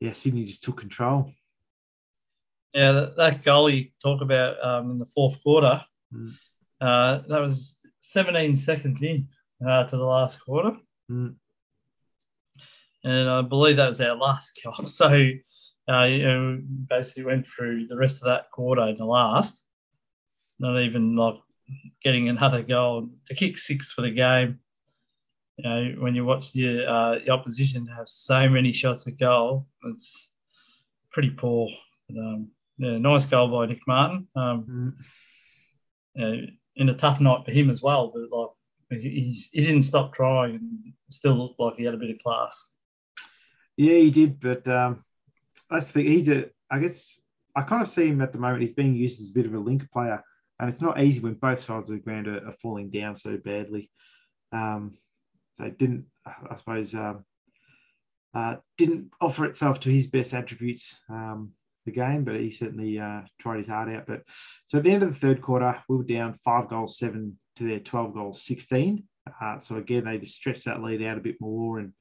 yeah, 0.00 0.12
Sydney 0.12 0.44
just 0.44 0.64
took 0.64 0.78
control. 0.78 1.32
Yeah, 2.74 2.92
that, 2.92 3.16
that 3.16 3.42
goal 3.42 3.68
you 3.70 3.88
talk 4.02 4.22
about 4.22 4.62
um, 4.64 4.92
in 4.92 4.98
the 4.98 5.06
fourth 5.06 5.42
quarter, 5.42 5.82
mm. 6.14 6.32
uh, 6.80 7.22
that 7.28 7.40
was 7.40 7.76
17 8.00 8.56
seconds 8.56 9.02
in 9.02 9.28
uh, 9.66 9.84
to 9.84 9.96
the 9.96 10.04
last 10.04 10.44
quarter. 10.44 10.76
Mm 11.10 11.34
and 13.04 13.28
I 13.28 13.42
believe 13.42 13.76
that 13.76 13.88
was 13.88 14.00
our 14.00 14.16
last 14.16 14.58
goal. 14.62 14.74
So, 14.88 15.08
uh, 15.08 16.04
you 16.04 16.22
know, 16.22 16.60
basically 16.88 17.24
went 17.24 17.46
through 17.46 17.86
the 17.86 17.96
rest 17.96 18.22
of 18.22 18.26
that 18.26 18.50
quarter 18.50 18.82
in 18.88 18.96
the 18.96 19.04
last, 19.04 19.64
not 20.58 20.78
even 20.80 21.16
like 21.16 21.36
getting 22.02 22.28
another 22.28 22.62
goal 22.62 23.08
to 23.26 23.34
kick 23.34 23.58
six 23.58 23.90
for 23.90 24.02
the 24.02 24.10
game. 24.10 24.60
You 25.62 25.68
know, 25.68 25.94
when 25.98 26.14
you 26.14 26.24
watch 26.24 26.52
the, 26.52 26.86
uh, 26.86 27.18
the 27.24 27.30
opposition 27.30 27.86
have 27.86 28.08
so 28.08 28.48
many 28.48 28.72
shots 28.72 29.06
at 29.06 29.18
goal, 29.18 29.66
it's 29.84 30.30
pretty 31.12 31.30
poor. 31.30 31.68
But, 32.08 32.18
um, 32.18 32.48
yeah, 32.78 32.96
nice 32.96 33.26
goal 33.26 33.48
by 33.48 33.66
Nic 33.66 33.80
Martin. 33.86 34.26
Um, 34.34 34.64
mm. 34.70 35.04
you, 36.14 36.24
know, 36.24 36.46
in 36.76 36.88
a 36.88 36.94
tough 36.94 37.20
night 37.20 37.44
for 37.44 37.50
him 37.50 37.68
as 37.68 37.82
well. 37.82 38.10
But 38.14 38.30
like 38.32 39.00
he's, 39.02 39.50
he 39.52 39.60
didn't 39.60 39.82
stop 39.82 40.14
trying 40.14 40.54
and 40.54 40.92
still 41.10 41.34
looked 41.34 41.60
like 41.60 41.74
he 41.76 41.84
had 41.84 41.94
a 41.94 41.98
bit 41.98 42.10
of 42.10 42.18
class. 42.20 42.72
Yeah, 43.76 43.96
he 43.96 44.10
did. 44.10 44.40
But 44.40 44.66
um, 44.66 45.04
that's 45.68 45.88
the 45.88 45.92
thing. 45.92 46.06
He's 46.06 46.28
a, 46.30 46.46
I 46.70 46.78
guess, 46.78 47.20
I 47.54 47.62
kind 47.62 47.82
of 47.82 47.88
see 47.88 48.06
him 48.06 48.22
at 48.22 48.32
the 48.32 48.38
moment. 48.38 48.62
He's 48.62 48.72
being 48.72 48.94
used 48.94 49.20
as 49.20 49.30
a 49.30 49.34
bit 49.34 49.46
of 49.46 49.54
a 49.54 49.58
link 49.58 49.90
player. 49.90 50.24
And 50.58 50.70
it's 50.70 50.80
not 50.80 51.00
easy 51.00 51.20
when 51.20 51.34
both 51.34 51.60
sides 51.60 51.90
of 51.90 51.96
the 51.96 52.02
ground 52.02 52.28
are, 52.28 52.48
are 52.48 52.56
falling 52.62 52.90
down 52.90 53.14
so 53.14 53.36
badly. 53.36 53.90
Um, 54.52 54.96
so 55.52 55.64
it 55.64 55.78
didn't, 55.78 56.06
I 56.26 56.54
suppose, 56.54 56.94
um, 56.94 57.24
uh, 58.34 58.56
didn't 58.78 59.10
offer 59.20 59.44
itself 59.44 59.80
to 59.80 59.90
his 59.90 60.06
best 60.06 60.34
attributes 60.34 60.98
um, 61.08 61.52
the 61.84 61.92
game, 61.92 62.24
but 62.24 62.36
he 62.36 62.50
certainly 62.50 62.98
uh, 62.98 63.22
tried 63.38 63.58
his 63.58 63.66
heart 63.66 63.88
out. 63.88 64.06
But 64.06 64.22
so 64.66 64.78
at 64.78 64.84
the 64.84 64.92
end 64.92 65.02
of 65.02 65.08
the 65.10 65.18
third 65.18 65.40
quarter, 65.40 65.82
we 65.88 65.96
were 65.96 66.04
down 66.04 66.34
five 66.34 66.68
goals, 66.68 66.98
seven 66.98 67.38
to 67.56 67.64
their 67.64 67.80
12 67.80 68.14
goals, 68.14 68.42
16. 68.42 69.02
Uh, 69.40 69.58
so 69.58 69.76
again, 69.76 70.04
they 70.04 70.18
just 70.18 70.34
stretched 70.34 70.64
that 70.64 70.82
lead 70.82 71.02
out 71.02 71.18
a 71.18 71.22
bit 71.22 71.36
more, 71.40 71.78
and 71.78 71.92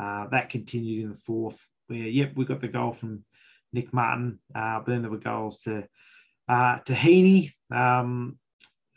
uh, 0.00 0.26
that 0.28 0.50
continued 0.50 1.04
in 1.04 1.10
the 1.10 1.16
fourth. 1.16 1.66
Where 1.88 1.98
yep, 1.98 2.32
we 2.34 2.44
got 2.44 2.60
the 2.60 2.68
goal 2.68 2.92
from 2.92 3.24
Nic 3.72 3.92
Martin, 3.92 4.40
uh, 4.54 4.80
but 4.80 4.86
then 4.86 5.02
there 5.02 5.10
were 5.10 5.18
goals 5.18 5.60
to 5.60 5.86
uh, 6.48 6.78
to 6.78 6.94
Heeney, 6.94 7.52
um, 7.72 8.38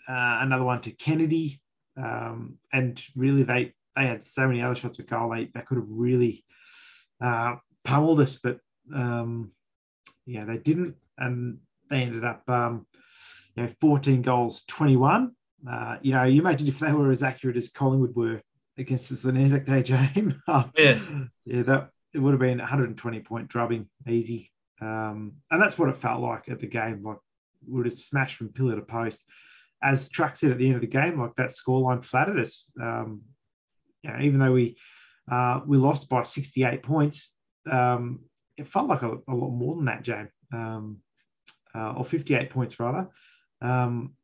uh, 0.08 0.40
another 0.42 0.64
one 0.64 0.82
to 0.82 0.92
Kennedy, 0.92 1.62
um, 1.98 2.58
and 2.74 3.02
really 3.16 3.44
they 3.44 3.74
they 3.96 4.06
had 4.06 4.24
so 4.24 4.48
many 4.48 4.62
other 4.62 4.76
shots 4.76 5.00
at 5.00 5.08
goal. 5.08 5.30
They 5.30 5.46
they 5.54 5.62
could 5.62 5.78
have 5.78 5.90
really 5.90 6.44
uh, 7.22 7.56
pummeled 7.84 8.20
us, 8.20 8.36
but 8.36 8.60
um, 8.94 9.52
yeah, 10.26 10.46
they 10.46 10.58
didn't, 10.58 10.96
and 11.18 11.58
they 11.90 12.02
ended 12.02 12.24
up, 12.24 12.48
um, 12.50 12.86
you 13.56 13.64
know, 13.64 13.70
14 13.82 14.22
goals, 14.22 14.64
21. 14.68 15.32
Uh, 15.70 15.98
you 16.02 16.14
know, 16.14 16.24
you 16.24 16.42
imagine 16.42 16.68
if 16.68 16.80
they 16.80 16.94
were 16.94 17.12
as 17.12 17.24
accurate 17.24 17.58
as 17.58 17.70
Collingwood 17.70 18.16
were 18.16 18.42
against 18.78 19.12
us 19.12 19.26
in 19.26 19.38
Anzac 19.38 19.66
Day 19.66 19.84
game. 19.84 20.42
yeah, 20.48 21.00
yeah, 21.46 21.62
that 21.64 21.90
it 22.14 22.20
would 22.20 22.32
have 22.32 22.40
been 22.40 22.60
120 22.60 23.20
point 23.22 23.48
drubbing, 23.48 23.88
easy. 24.08 24.52
Um, 24.82 25.34
and 25.52 25.62
that's 25.62 25.78
what 25.78 25.90
it 25.90 25.98
felt 25.98 26.22
like 26.22 26.48
at 26.48 26.60
the 26.60 26.68
game. 26.68 27.04
Like 27.04 27.18
we 27.68 27.78
would 27.78 27.86
have 27.86 27.94
smashed 27.94 28.36
from 28.36 28.50
pillar 28.50 28.76
to 28.76 28.82
post. 28.82 29.24
As 29.82 30.10
Truck 30.10 30.36
said 30.36 30.52
at 30.52 30.58
the 30.58 30.66
end 30.66 30.76
of 30.76 30.82
the 30.82 30.88
game, 30.88 31.20
like 31.20 31.36
that 31.36 31.50
scoreline 31.50 32.04
flattered 32.04 32.40
us. 32.40 32.72
Um, 32.82 33.22
you 34.04 34.12
know, 34.12 34.20
even 34.22 34.40
though 34.40 34.54
we 34.54 34.78
uh, 35.30 35.62
we 35.66 35.78
lost 35.78 36.10
by 36.10 36.24
68 36.24 36.82
points. 36.82 37.36
Um, 37.70 38.22
it 38.58 38.68
felt 38.68 38.90
like 38.90 39.04
a, 39.04 39.18
a, 39.28 39.34
lot 39.34 39.52
more 39.52 39.76
than 39.76 39.86
that, 39.86 40.04
Jane, 40.04 40.30
um, 40.52 40.98
uh, 41.76 41.94
or 41.94 42.04
58 42.04 42.50
points 42.50 42.80
rather. 42.80 43.08
Um, 43.62 44.16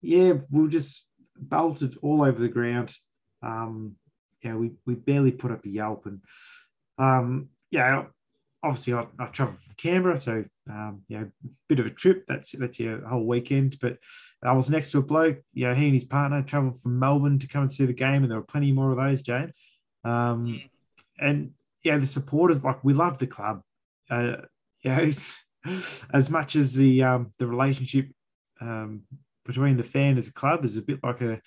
yeah, 0.00 0.34
we 0.50 0.62
were 0.62 0.68
just 0.68 1.06
belted 1.36 1.96
all 2.02 2.22
over 2.22 2.40
the 2.40 2.48
ground. 2.48 2.94
Um, 3.42 3.96
yeah, 4.42 4.54
we, 4.54 4.72
we 4.86 4.94
barely 4.94 5.32
put 5.32 5.50
up 5.50 5.64
a 5.64 5.68
yelp. 5.68 6.06
And 6.06 6.20
um, 6.98 7.48
yeah, 7.70 8.04
obviously 8.62 8.94
I, 8.94 9.06
I 9.18 9.26
travelled 9.26 9.58
from 9.58 9.74
Canberra, 9.76 10.18
so 10.18 10.44
um, 10.68 11.02
you 11.08 11.18
know, 11.18 11.30
bit 11.68 11.80
of 11.80 11.86
a 11.86 11.90
trip. 11.90 12.24
That's 12.26 12.52
that's 12.52 12.80
your 12.80 13.06
whole 13.06 13.24
weekend. 13.24 13.76
But 13.80 13.98
I 14.42 14.52
was 14.52 14.70
next 14.70 14.90
to 14.92 14.98
a 14.98 15.02
bloke. 15.02 15.38
You 15.52 15.68
know, 15.68 15.74
he 15.74 15.84
and 15.84 15.94
his 15.94 16.04
partner 16.04 16.42
travelled 16.42 16.80
from 16.80 16.98
Melbourne 16.98 17.38
to 17.38 17.48
come 17.48 17.62
and 17.62 17.72
see 17.72 17.86
the 17.86 17.92
game, 17.92 18.22
and 18.22 18.30
there 18.30 18.38
were 18.38 18.44
plenty 18.44 18.72
more 18.72 18.90
of 18.90 18.96
those, 18.96 19.22
Jane. 19.22 19.52
Um, 20.04 20.62
and 21.20 21.52
yeah, 21.82 21.98
the 21.98 22.06
supporters 22.06 22.64
like 22.64 22.82
we 22.84 22.92
love 22.92 23.18
the 23.18 23.26
club. 23.26 23.62
Uh, 24.10 24.36
yeah, 24.84 25.10
as 26.12 26.30
much 26.30 26.56
as 26.56 26.74
the 26.74 27.02
um, 27.02 27.30
the 27.38 27.46
relationship 27.46 28.08
um, 28.60 29.02
between 29.44 29.76
the 29.76 29.82
fan 29.82 30.18
as 30.18 30.28
a 30.28 30.32
club 30.32 30.64
is 30.64 30.76
a 30.76 30.82
bit 30.82 31.00
like 31.02 31.20
a 31.20 31.40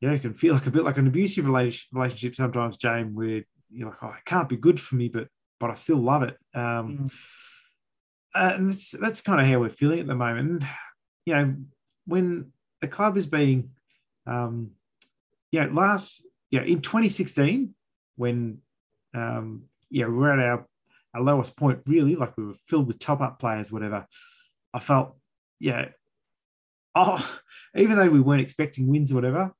yeah, 0.00 0.12
it 0.12 0.22
can 0.22 0.34
feel 0.34 0.54
like 0.54 0.66
a 0.66 0.70
bit 0.70 0.82
like 0.82 0.98
an 0.98 1.06
abusive 1.06 1.46
relationship 1.46 2.34
sometimes, 2.34 2.76
Jane, 2.76 3.12
where 3.12 3.44
you're 3.70 3.88
like, 3.88 4.02
oh, 4.02 4.08
it 4.08 4.24
can't 4.24 4.48
be 4.48 4.56
good 4.56 4.80
for 4.80 4.96
me, 4.96 5.08
but 5.08 5.28
but 5.62 5.70
I 5.70 5.74
still 5.74 5.98
love 5.98 6.24
it. 6.24 6.36
Um, 6.54 7.06
mm. 7.06 7.14
And 8.34 8.68
that's 8.68 8.90
that's 8.90 9.20
kind 9.20 9.40
of 9.40 9.46
how 9.46 9.60
we're 9.60 9.70
feeling 9.70 10.00
at 10.00 10.08
the 10.08 10.14
moment. 10.16 10.64
You 11.24 11.34
know, 11.34 11.56
when 12.04 12.52
the 12.80 12.88
club 12.88 13.16
is 13.16 13.26
being, 13.26 13.70
um, 14.26 14.72
yeah, 15.52 15.68
last 15.70 16.26
yeah 16.50 16.62
in 16.62 16.80
2016 16.80 17.74
when 18.16 18.58
um, 19.14 19.62
yeah 19.88 20.06
we 20.06 20.14
were 20.14 20.32
at 20.32 20.44
our, 20.44 20.66
our 21.14 21.22
lowest 21.22 21.56
point 21.56 21.78
really, 21.86 22.16
like 22.16 22.36
we 22.36 22.44
were 22.44 22.54
filled 22.66 22.88
with 22.88 22.98
top 22.98 23.20
up 23.20 23.38
players, 23.38 23.70
whatever. 23.70 24.04
I 24.74 24.80
felt 24.80 25.14
yeah, 25.60 25.90
oh, 26.96 27.38
even 27.76 27.96
though 27.96 28.10
we 28.10 28.20
weren't 28.20 28.42
expecting 28.42 28.88
wins 28.88 29.12
or 29.12 29.14
whatever, 29.14 29.52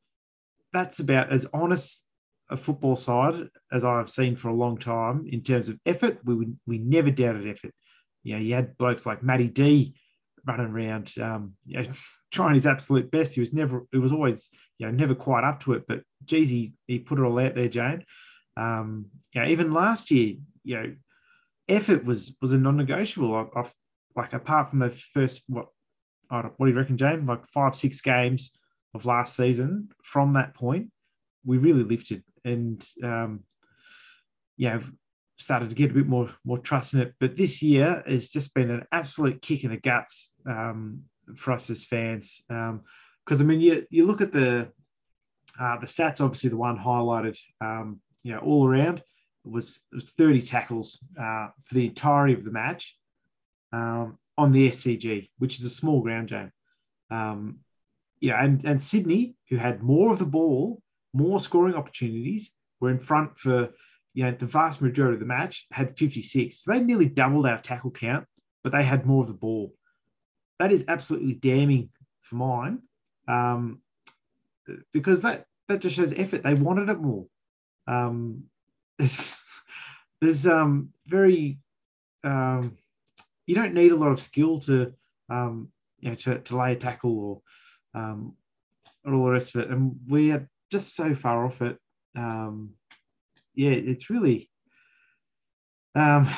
that's 0.73 0.99
about 0.99 1.33
as 1.33 1.47
honest 1.55 2.05
a 2.53 2.57
football 2.57 2.97
side 2.97 3.49
as 3.73 3.85
I've 3.85 4.09
seen 4.09 4.37
for 4.37 4.49
a 4.49 4.55
long 4.55 4.79
time 4.79 5.27
in 5.29 5.43
terms 5.43 5.69
of 5.69 5.79
effort. 5.87 6.19
We 6.25 6.35
would, 6.35 6.59
we 6.67 6.79
never 6.79 7.11
doubted 7.11 7.49
effort. 7.49 7.73
You 8.23 8.35
know, 8.35 8.43
you 8.43 8.55
had 8.55 8.77
blokes 8.77 9.07
like 9.07 9.23
Matty 9.23 9.49
D 9.49 9.95
running 10.47 10.67
around, 10.67 11.13
um, 11.21 11.55
you 11.67 11.83
know, 11.83 11.89
trying 12.31 12.55
his 12.55 12.67
absolute 12.67 13.11
best. 13.11 13.35
He 13.35 13.41
was 13.41 13.53
never, 13.53 13.85
he 13.93 13.99
was 13.99 14.13
always, 14.13 14.51
you 14.79 14.87
know, 14.87 14.93
never 14.93 15.15
quite 15.15 15.45
up 15.45 15.61
to 15.65 15.73
it. 15.75 15.85
But 15.89 16.03
geez, 16.25 16.49
he, 16.49 16.75
he 16.87 16.99
put 16.99 17.19
it 17.19 17.23
all 17.23 17.39
out 17.39 17.55
there, 17.55 17.69
Jane. 17.69 18.05
Um, 18.57 19.07
you 19.35 19.41
know, 19.41 19.49
even 19.49 19.73
last 19.73 20.11
year, 20.11 20.37
you 20.65 20.77
know, 20.77 20.95
effort 21.69 22.05
was 22.05 22.37
was 22.41 22.53
a 22.53 22.59
non-negotiable. 22.59 23.35
I, 23.35 23.61
I, 23.61 23.65
like 24.15 24.33
apart 24.35 24.71
from 24.71 24.81
the 24.81 24.91
first 24.91 25.43
what, 25.49 25.69
what 26.29 26.53
do 26.61 26.69
you 26.69 26.77
reckon, 26.77 26.97
James? 26.97 27.29
Like 27.29 27.47
five 27.53 27.75
six 27.75 28.01
games 28.01 28.53
of 28.95 29.07
last 29.07 29.37
season. 29.37 29.89
From 30.03 30.33
that 30.33 30.55
point, 30.55 30.91
we 31.45 31.59
really 31.59 31.83
lifted 31.83 32.23
and 32.45 32.85
um, 33.03 33.45
yeah, 34.57 34.81
started 35.39 35.71
to 35.71 35.75
get 35.75 35.91
a 35.91 35.95
bit 35.95 36.07
more 36.07 36.31
more 36.45 36.59
trust 36.59 36.95
in 36.95 37.01
it. 37.01 37.15
But 37.21 37.37
this 37.37 37.63
year 37.63 38.03
has 38.07 38.31
just 38.31 38.55
been 38.55 38.71
an 38.71 38.85
absolute 38.93 39.43
kick 39.43 39.65
in 39.65 39.71
the 39.71 39.77
guts 39.77 40.33
um, 40.47 41.03
for 41.37 41.53
us 41.53 41.71
as 41.71 41.85
fans. 41.85 42.43
Because 42.49 43.41
um, 43.41 43.41
I 43.41 43.45
mean, 43.45 43.61
you 43.61 43.87
you 43.91 44.07
look 44.07 44.21
at 44.21 44.33
the 44.33 44.71
uh, 45.61 45.79
the 45.79 45.87
stats. 45.87 46.21
Obviously, 46.21 46.51
the 46.51 46.57
one 46.57 46.79
highlighted 46.79 47.39
um, 47.61 48.01
you 48.23 48.33
know, 48.33 48.39
all 48.39 48.67
around. 48.67 49.03
Was, 49.45 49.81
was 49.93 50.11
30 50.11 50.41
tackles 50.43 51.05
uh, 51.19 51.49
for 51.65 51.75
the 51.75 51.87
entirety 51.87 52.33
of 52.33 52.45
the 52.45 52.53
match 52.53 52.97
um, 53.73 54.17
on 54.39 54.53
the 54.53 54.69
SCG, 54.69 55.31
which 55.39 55.59
is 55.59 55.65
a 55.65 55.71
small 55.71 56.01
ground 56.01 56.29
game. 56.29 56.53
Um, 57.11 57.59
yeah, 58.21 58.43
and, 58.43 58.65
and 58.65 58.81
Sydney, 58.81 59.35
who 59.51 59.57
had 59.57 59.83
more 59.83 60.13
of 60.13 60.21
the 60.21 60.27
ball, 60.27 60.81
more 61.13 61.41
scoring 61.41 61.75
opportunities, 61.75 62.53
were 62.81 62.91
in 62.91 62.99
front 62.99 63.39
for 63.39 63.71
you 64.15 64.25
know 64.25 64.33
the 64.33 64.47
vast 64.47 64.83
majority 64.83 65.15
of 65.15 65.21
the 65.21 65.27
match, 65.27 65.67
had 65.71 65.97
56. 65.97 66.65
So 66.65 66.73
they 66.73 66.81
nearly 66.81 67.09
doubled 67.09 67.47
our 67.47 67.59
tackle 67.59 67.91
count, 67.91 68.27
but 68.63 68.73
they 68.73 68.83
had 68.83 69.07
more 69.07 69.23
of 69.23 69.29
the 69.29 69.35
ball. 69.35 69.75
That 70.59 70.73
is 70.73 70.85
absolutely 70.89 71.35
damning 71.35 71.91
for 72.21 72.37
mine, 72.37 72.83
um, 73.29 73.81
because 74.93 75.23
that 75.23 75.47
that 75.69 75.81
just 75.81 75.97
shows 75.97 76.13
effort. 76.17 76.43
They 76.43 76.55
wanted 76.55 76.89
it 76.89 77.01
more. 77.01 77.27
Um, 77.87 78.45
there's 78.99 79.43
there's 80.21 80.47
um, 80.47 80.91
very 81.07 81.59
um, 82.25 82.77
you 83.47 83.55
don't 83.55 83.75
need 83.75 83.93
a 83.93 83.97
lot 83.97 84.13
of 84.13 84.21
skill 84.21 84.59
to 84.61 84.93
um, 85.29 85.69
you 86.01 86.11
know 86.11 86.15
to, 86.17 86.39
to 86.39 86.57
lay 86.57 86.73
a 86.73 86.77
tackle 86.77 87.43
or 87.95 88.01
um, 88.01 88.37
all 89.07 89.25
the 89.25 89.31
rest 89.31 89.55
of 89.55 89.63
it, 89.63 89.71
and 89.71 89.97
we 90.09 90.33
are 90.33 90.49
just 90.73 90.97
so 90.97 91.15
far 91.15 91.45
off 91.45 91.63
it. 91.63 91.79
Um, 92.17 92.71
yeah, 93.55 93.71
it's 93.71 94.11
really 94.11 94.51
um, 95.95 96.29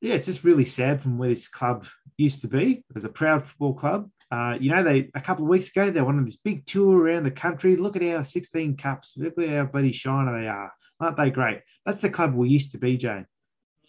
yeah, 0.00 0.14
it's 0.14 0.26
just 0.26 0.44
really 0.44 0.66
sad 0.66 1.02
from 1.02 1.18
where 1.18 1.30
this 1.30 1.48
club 1.48 1.86
used 2.16 2.42
to 2.42 2.48
be 2.48 2.84
as 2.94 3.04
a 3.04 3.08
proud 3.08 3.48
football 3.48 3.74
club 3.74 4.08
uh, 4.34 4.58
you 4.60 4.68
know, 4.68 4.82
they 4.82 5.10
a 5.14 5.20
couple 5.20 5.44
of 5.44 5.48
weeks 5.48 5.68
ago 5.68 5.90
they 5.90 6.00
went 6.00 6.18
on 6.18 6.24
this 6.24 6.36
big 6.36 6.66
tour 6.66 6.98
around 6.98 7.22
the 7.22 7.30
country. 7.30 7.76
Look 7.76 7.94
at 7.94 8.02
our 8.02 8.24
16 8.24 8.76
cups. 8.76 9.16
Look 9.16 9.38
at 9.38 9.48
how 9.48 9.64
bloody 9.66 9.92
shiner 9.92 10.36
they 10.36 10.48
are. 10.48 10.72
Aren't 10.98 11.16
they 11.16 11.30
great? 11.30 11.60
That's 11.86 12.02
the 12.02 12.10
club 12.10 12.34
we 12.34 12.48
used 12.48 12.72
to 12.72 12.78
be, 12.78 12.96
Jane. 12.96 13.26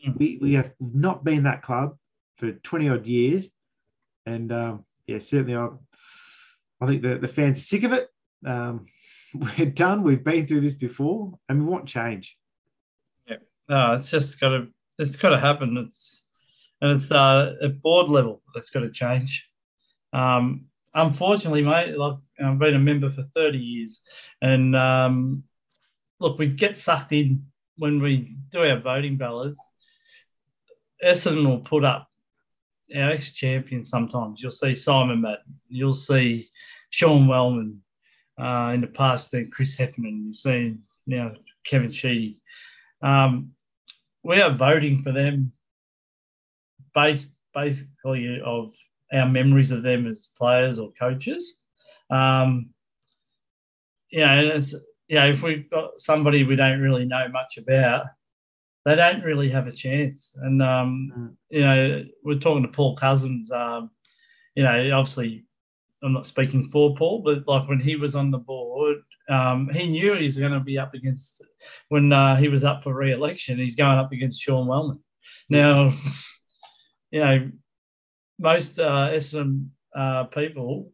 Mm. 0.06 0.18
We 0.18 0.38
we 0.40 0.54
have 0.54 0.72
not 0.80 1.24
been 1.24 1.44
that 1.44 1.64
club 1.64 1.96
for 2.38 2.52
20 2.52 2.90
odd 2.90 3.08
years. 3.08 3.50
And 4.28 4.52
um, 4.52 4.86
yeah, 5.08 5.18
certainly 5.18 5.56
I, 5.56 5.70
I 6.80 6.86
think 6.86 7.02
the, 7.02 7.18
the 7.18 7.28
fans 7.28 7.58
are 7.58 7.62
sick 7.62 7.84
of 7.84 7.94
it. 7.94 8.08
Um, 8.46 8.86
we're 9.58 9.68
done. 9.68 10.04
We've 10.04 10.24
been 10.24 10.48
through 10.48 10.62
this 10.62 10.74
before 10.74 11.34
and 11.50 11.60
we 11.60 11.72
want 11.72 11.88
change. 11.88 12.38
Yeah. 13.28 13.38
No, 13.70 13.94
it's 13.94 14.10
just 14.10 14.40
gotta 14.40 14.68
it's 14.98 15.16
gotta 15.16 15.40
happen. 15.40 15.78
It's 15.78 16.26
and 16.82 16.96
it's 16.96 17.10
uh, 17.12 17.56
at 17.64 17.82
board 17.82 18.10
level 18.10 18.42
that's 18.54 18.70
got 18.70 18.82
to 18.82 18.92
change. 18.92 19.48
Um, 20.14 20.66
unfortunately, 20.94 21.64
mate, 21.64 21.98
like 21.98 22.18
I've 22.44 22.60
been 22.60 22.76
a 22.76 22.80
member 22.80 23.12
for 23.12 23.24
30 23.36 23.58
years, 23.58 24.02
and 24.42 24.76
um, 24.76 25.44
look, 26.20 26.38
we 26.38 26.48
get 26.48 26.78
sucked 26.78 27.12
in 27.12 27.46
when 27.78 28.02
we 28.02 28.36
do 28.50 28.60
our 28.60 28.80
voting 28.80 29.18
ballots. 29.18 29.60
Essendon 31.04 31.48
will 31.48 31.60
put 31.60 31.84
up 31.84 32.08
our 32.96 33.12
ex 33.12 33.34
champions 33.34 33.90
sometimes. 33.90 34.42
You'll 34.42 34.52
see 34.52 34.76
Simon 34.76 35.22
Madden, 35.22 35.60
you'll 35.68 35.94
see 35.94 36.50
Sean 36.90 37.28
Wellman 37.28 37.82
uh, 38.40 38.72
in 38.74 38.82
the 38.82 38.88
past, 38.88 39.32
then 39.32 39.50
Chris 39.52 39.78
Heffernan. 39.78 40.28
You've 40.28 40.38
seen 40.38 40.84
now 41.08 41.32
Kevin 41.66 41.92
Sheedy. 41.92 42.40
Um, 43.02 43.52
we 44.24 44.42
are 44.42 44.52
voting 44.52 45.04
for 45.04 45.12
them 45.12 45.52
based 46.94 47.34
basically 47.54 48.42
of 48.44 48.74
our 49.14 49.28
memories 49.28 49.72
of 49.72 49.84
them 49.84 50.08
as 50.08 50.32
players 50.38 50.80
or 50.80 50.92
coaches. 51.00 51.62
Um, 52.10 52.70
you 54.10 54.20
know, 54.20 54.52
it's, 54.56 54.74
you 55.08 55.16
know, 55.16 55.30
if 55.30 55.42
we've 55.42 55.70
got 55.70 56.00
somebody 56.00 56.44
we 56.44 56.56
don't 56.56 56.82
really 56.82 57.06
know 57.06 57.28
much 57.30 57.58
about, 57.58 58.08
they 58.86 58.96
don't 58.96 59.24
really 59.24 59.50
have 59.50 59.68
a 59.68 59.72
chance. 59.72 60.36
And 60.42 60.62
um, 60.62 61.12
mm. 61.16 61.36
you 61.50 61.62
know, 61.62 62.06
we're 62.24 62.40
talking 62.40 62.64
to 62.64 62.70
Paul 62.70 62.96
Cousins. 62.96 63.52
Um, 63.52 63.90
you 64.56 64.64
know, 64.64 64.92
obviously, 64.98 65.44
I'm 66.06 66.14
not 66.14 66.26
speaking 66.26 66.68
for 66.70 66.96
Paul, 66.96 67.24
but 67.24 67.48
like 67.48 67.68
when 67.68 67.80
he 67.80 67.96
was 67.96 68.16
on 68.16 68.30
the 68.30 68.38
board, 68.38 68.98
um, 69.28 69.70
he 69.74 69.88
knew 69.88 70.14
he 70.14 70.26
was 70.26 70.38
going 70.38 70.52
to 70.52 70.60
be 70.60 70.78
up 70.78 70.94
against 70.94 71.44
when 71.90 72.14
uh, 72.14 72.36
he 72.36 72.48
was 72.48 72.64
up 72.64 72.84
for 72.84 72.94
re-election. 72.94 73.58
He's 73.58 73.76
going 73.76 73.98
up 73.98 74.12
against 74.12 74.42
Sean 74.42 74.68
Wellman. 74.68 75.00
Now, 75.50 75.94
you 77.12 77.20
know, 77.20 77.52
most 78.38 78.80
uh, 78.80 79.10
Essendon 79.10 79.70
uh, 79.96 80.26
people 80.26 80.92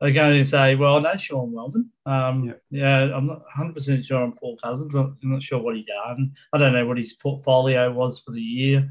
are 0.00 0.12
going 0.12 0.42
to 0.42 0.48
say, 0.48 0.76
well, 0.76 0.96
I 0.96 1.00
know 1.12 1.16
Sean 1.16 1.52
Wellman. 1.52 1.90
Um, 2.06 2.54
yeah. 2.70 3.08
yeah. 3.08 3.16
I'm 3.16 3.26
not 3.26 3.42
100% 3.56 4.04
sure 4.04 4.22
on 4.22 4.32
Paul 4.32 4.58
Cousins. 4.62 4.94
I'm 4.94 5.16
not 5.22 5.42
sure 5.42 5.60
what 5.60 5.76
he 5.76 5.84
done. 5.84 6.32
I 6.52 6.58
don't 6.58 6.72
know 6.72 6.86
what 6.86 6.98
his 6.98 7.14
portfolio 7.14 7.90
was 7.92 8.20
for 8.20 8.30
the 8.30 8.40
year. 8.40 8.88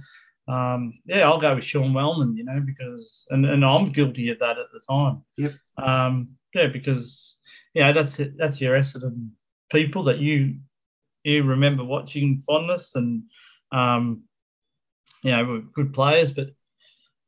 Um, 0.48 1.00
yeah, 1.06 1.22
I'll 1.22 1.39
go 1.39 1.56
with 1.56 1.64
Sean 1.64 1.94
Wellman, 1.94 2.36
you 2.36 2.44
know, 2.44 2.60
because, 2.60 3.28
and, 3.30 3.46
and 3.46 3.64
I'm 3.64 3.92
guilty 3.92 4.30
of 4.30 4.39
that 4.39 4.58
at 4.58 4.72
the 4.74 4.80
time. 4.80 5.24
Yep. 5.38 5.54
Um, 5.78 6.30
yeah, 6.54 6.68
because, 6.68 7.39
you 7.74 7.84
know, 7.84 7.94
that's 7.94 8.20
it, 8.20 8.38
that's 8.38 8.60
your 8.60 8.78
Essendon 8.78 9.30
people 9.72 10.04
that 10.04 10.20
you 10.20 10.56
you 11.24 11.44
remember 11.44 11.84
watching 11.84 12.42
fondness 12.46 12.96
and, 12.96 13.24
um, 13.72 14.24
you 15.24 15.32
know, 15.32 15.64
good 15.74 15.94
players, 15.94 16.32
but 16.32 16.50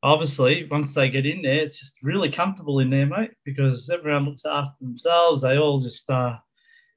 obviously, 0.02 0.68
once 0.70 0.94
they 0.94 1.10
get 1.10 1.26
in 1.26 1.42
there, 1.42 1.62
it's 1.62 1.80
just 1.80 2.04
really 2.04 2.30
comfortable 2.30 2.80
in 2.80 2.90
there, 2.90 3.06
mate, 3.06 3.32
because 3.46 3.90
everyone 3.90 4.26
looks 4.26 4.46
after 4.46 4.76
themselves. 4.82 5.42
They 5.42 5.58
all 5.58 5.80
just, 5.80 6.10
uh, 6.10 6.36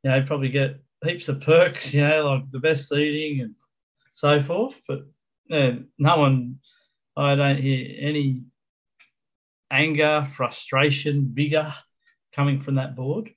you 0.03 0.11
know, 0.11 0.23
probably 0.23 0.49
get 0.49 0.81
heaps 1.05 1.29
of 1.29 1.41
perks, 1.41 1.95
you 1.95 2.07
know, 2.07 2.27
like 2.27 2.51
the 2.51 2.59
best 2.59 2.89
seating 2.89 3.43
and 3.43 3.55
so 4.14 4.43
forth. 4.43 4.81
But 4.89 5.07
yeah, 5.49 5.73
no 5.99 6.19
one, 6.19 6.59
I 7.17 7.35
don't 7.35 7.59
hear 7.59 7.97
any 8.01 8.43
anger, 9.71 10.29
frustration, 10.35 11.31
vigor 11.33 11.73
coming 12.35 12.61
from 12.61 12.77
that 12.77 12.97
board. 12.97 13.31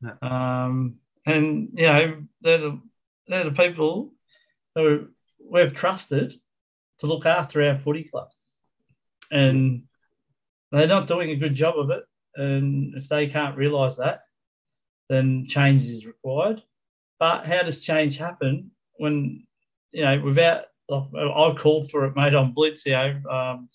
No. 0.00 0.14
Um, 0.22 0.96
and, 1.26 1.70
you 1.74 1.86
know, 1.86 2.22
they're 2.40 2.58
the, 2.58 2.80
they're 3.26 3.44
the 3.44 3.52
people 3.52 4.12
who 4.74 5.08
we've 5.38 5.74
trusted 5.74 6.34
to 7.00 7.06
look 7.06 7.26
after 7.26 7.62
our 7.62 7.78
footy 7.78 8.04
club 8.04 8.28
and 9.30 9.82
they're 10.72 10.86
not 10.86 11.06
doing 11.06 11.30
a 11.30 11.36
good 11.36 11.54
job 11.54 11.78
of 11.78 11.90
it. 11.90 12.04
And 12.36 12.94
if 12.94 13.08
they 13.08 13.26
can't 13.26 13.56
realise 13.56 13.96
that, 13.96 14.22
then 15.08 15.46
change 15.48 15.86
is 15.86 16.06
required. 16.06 16.62
But 17.18 17.46
how 17.46 17.62
does 17.62 17.80
change 17.80 18.16
happen 18.16 18.70
when 18.96 19.46
you 19.90 20.04
know 20.04 20.20
without? 20.20 20.64
I 20.90 21.54
called 21.58 21.90
for 21.90 22.04
it, 22.06 22.16
mate, 22.16 22.34
on 22.34 22.52
Blitz. 22.52 22.86
You 22.86 22.92
know, 22.92 23.20
um, 23.30 23.68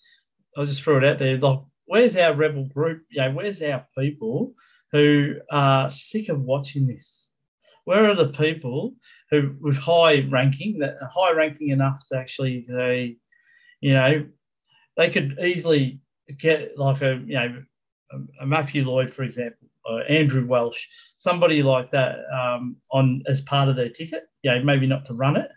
I 0.58 0.64
just 0.64 0.84
threw 0.84 0.98
it 0.98 1.04
out 1.04 1.20
there. 1.20 1.38
Like, 1.38 1.60
where's 1.86 2.18
our 2.18 2.34
rebel 2.34 2.66
group? 2.66 3.04
You 3.10 3.22
know, 3.22 3.32
where's 3.32 3.62
our 3.62 3.86
people 3.98 4.54
who 4.92 5.36
are 5.52 5.90
sick 5.90 6.30
of 6.30 6.42
watching 6.42 6.88
this? 6.88 7.28
Where 7.86 8.10
are 8.10 8.16
the 8.16 8.30
people 8.30 8.96
who, 9.30 9.56
with 9.60 9.78
high 9.78 10.26
ranking, 10.30 10.80
that 10.80 10.98
high 11.14 11.32
ranking 11.32 11.70
enough 11.70 12.08
to 12.08 12.18
actually, 12.18 12.66
they, 12.70 13.18
you 13.82 13.94
know, 13.94 14.26
they 14.96 15.10
could 15.10 15.38
easily 15.44 16.00
get 16.40 16.78
like 16.78 17.02
a 17.02 17.22
you 17.26 17.36
know 17.36 17.64
a, 18.40 18.46
Matthew 18.46 18.86
Lloyd, 18.86 19.14
for 19.14 19.24
example, 19.24 19.68
or 19.86 20.04
Andrew 20.10 20.46
Welsh, 20.46 20.88
somebody 21.18 21.64
like 21.64 21.92
that 21.92 22.20
um, 22.34 22.78
on 22.92 23.24
as 23.28 23.42
part 23.42 23.70
of 23.70 23.76
their 23.76 23.90
ticket. 23.90 24.24
Yeah, 24.44 24.60
maybe 24.60 24.88
not 24.88 25.06
to 25.06 25.14
run 25.14 25.36
it, 25.36 25.50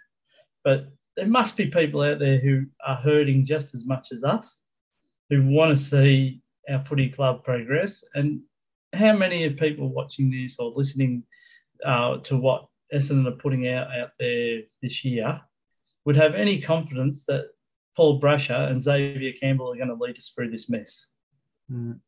but 0.64 0.88
there 1.16 1.26
must 1.26 1.56
be 1.56 1.66
people 1.66 2.02
out 2.02 2.18
there 2.18 2.38
who 2.38 2.66
are 2.86 2.96
hurting 2.96 3.44
just 3.44 3.74
as 3.74 3.84
much 3.86 4.12
as 4.12 4.22
us, 4.22 4.60
who 5.30 5.46
want 5.46 5.76
to 5.76 5.82
see 5.82 6.42
our 6.68 6.84
footy 6.84 7.08
club 7.08 7.42
progress. 7.42 8.04
And 8.14 8.40
how 8.92 9.14
many 9.16 9.44
of 9.44 9.56
people 9.56 9.88
watching 9.88 10.30
this 10.30 10.58
or 10.58 10.72
listening 10.74 11.22
uh, 11.84 12.18
to 12.18 12.36
what 12.36 12.66
Essendon 12.94 13.26
are 13.26 13.32
putting 13.42 13.68
out 13.68 13.88
out 13.96 14.10
there 14.18 14.62
this 14.82 15.04
year 15.04 15.40
would 16.04 16.16
have 16.16 16.34
any 16.34 16.60
confidence 16.60 17.24
that 17.26 17.46
Paul 17.96 18.20
Brasher 18.20 18.70
and 18.70 18.82
Xavier 18.82 19.32
Campbell 19.32 19.72
are 19.72 19.76
going 19.76 19.88
to 19.88 19.94
lead 19.94 20.18
us 20.18 20.30
through 20.34 20.50
this 20.50 20.68
mess. 20.68 21.08
Mm. 21.70 21.98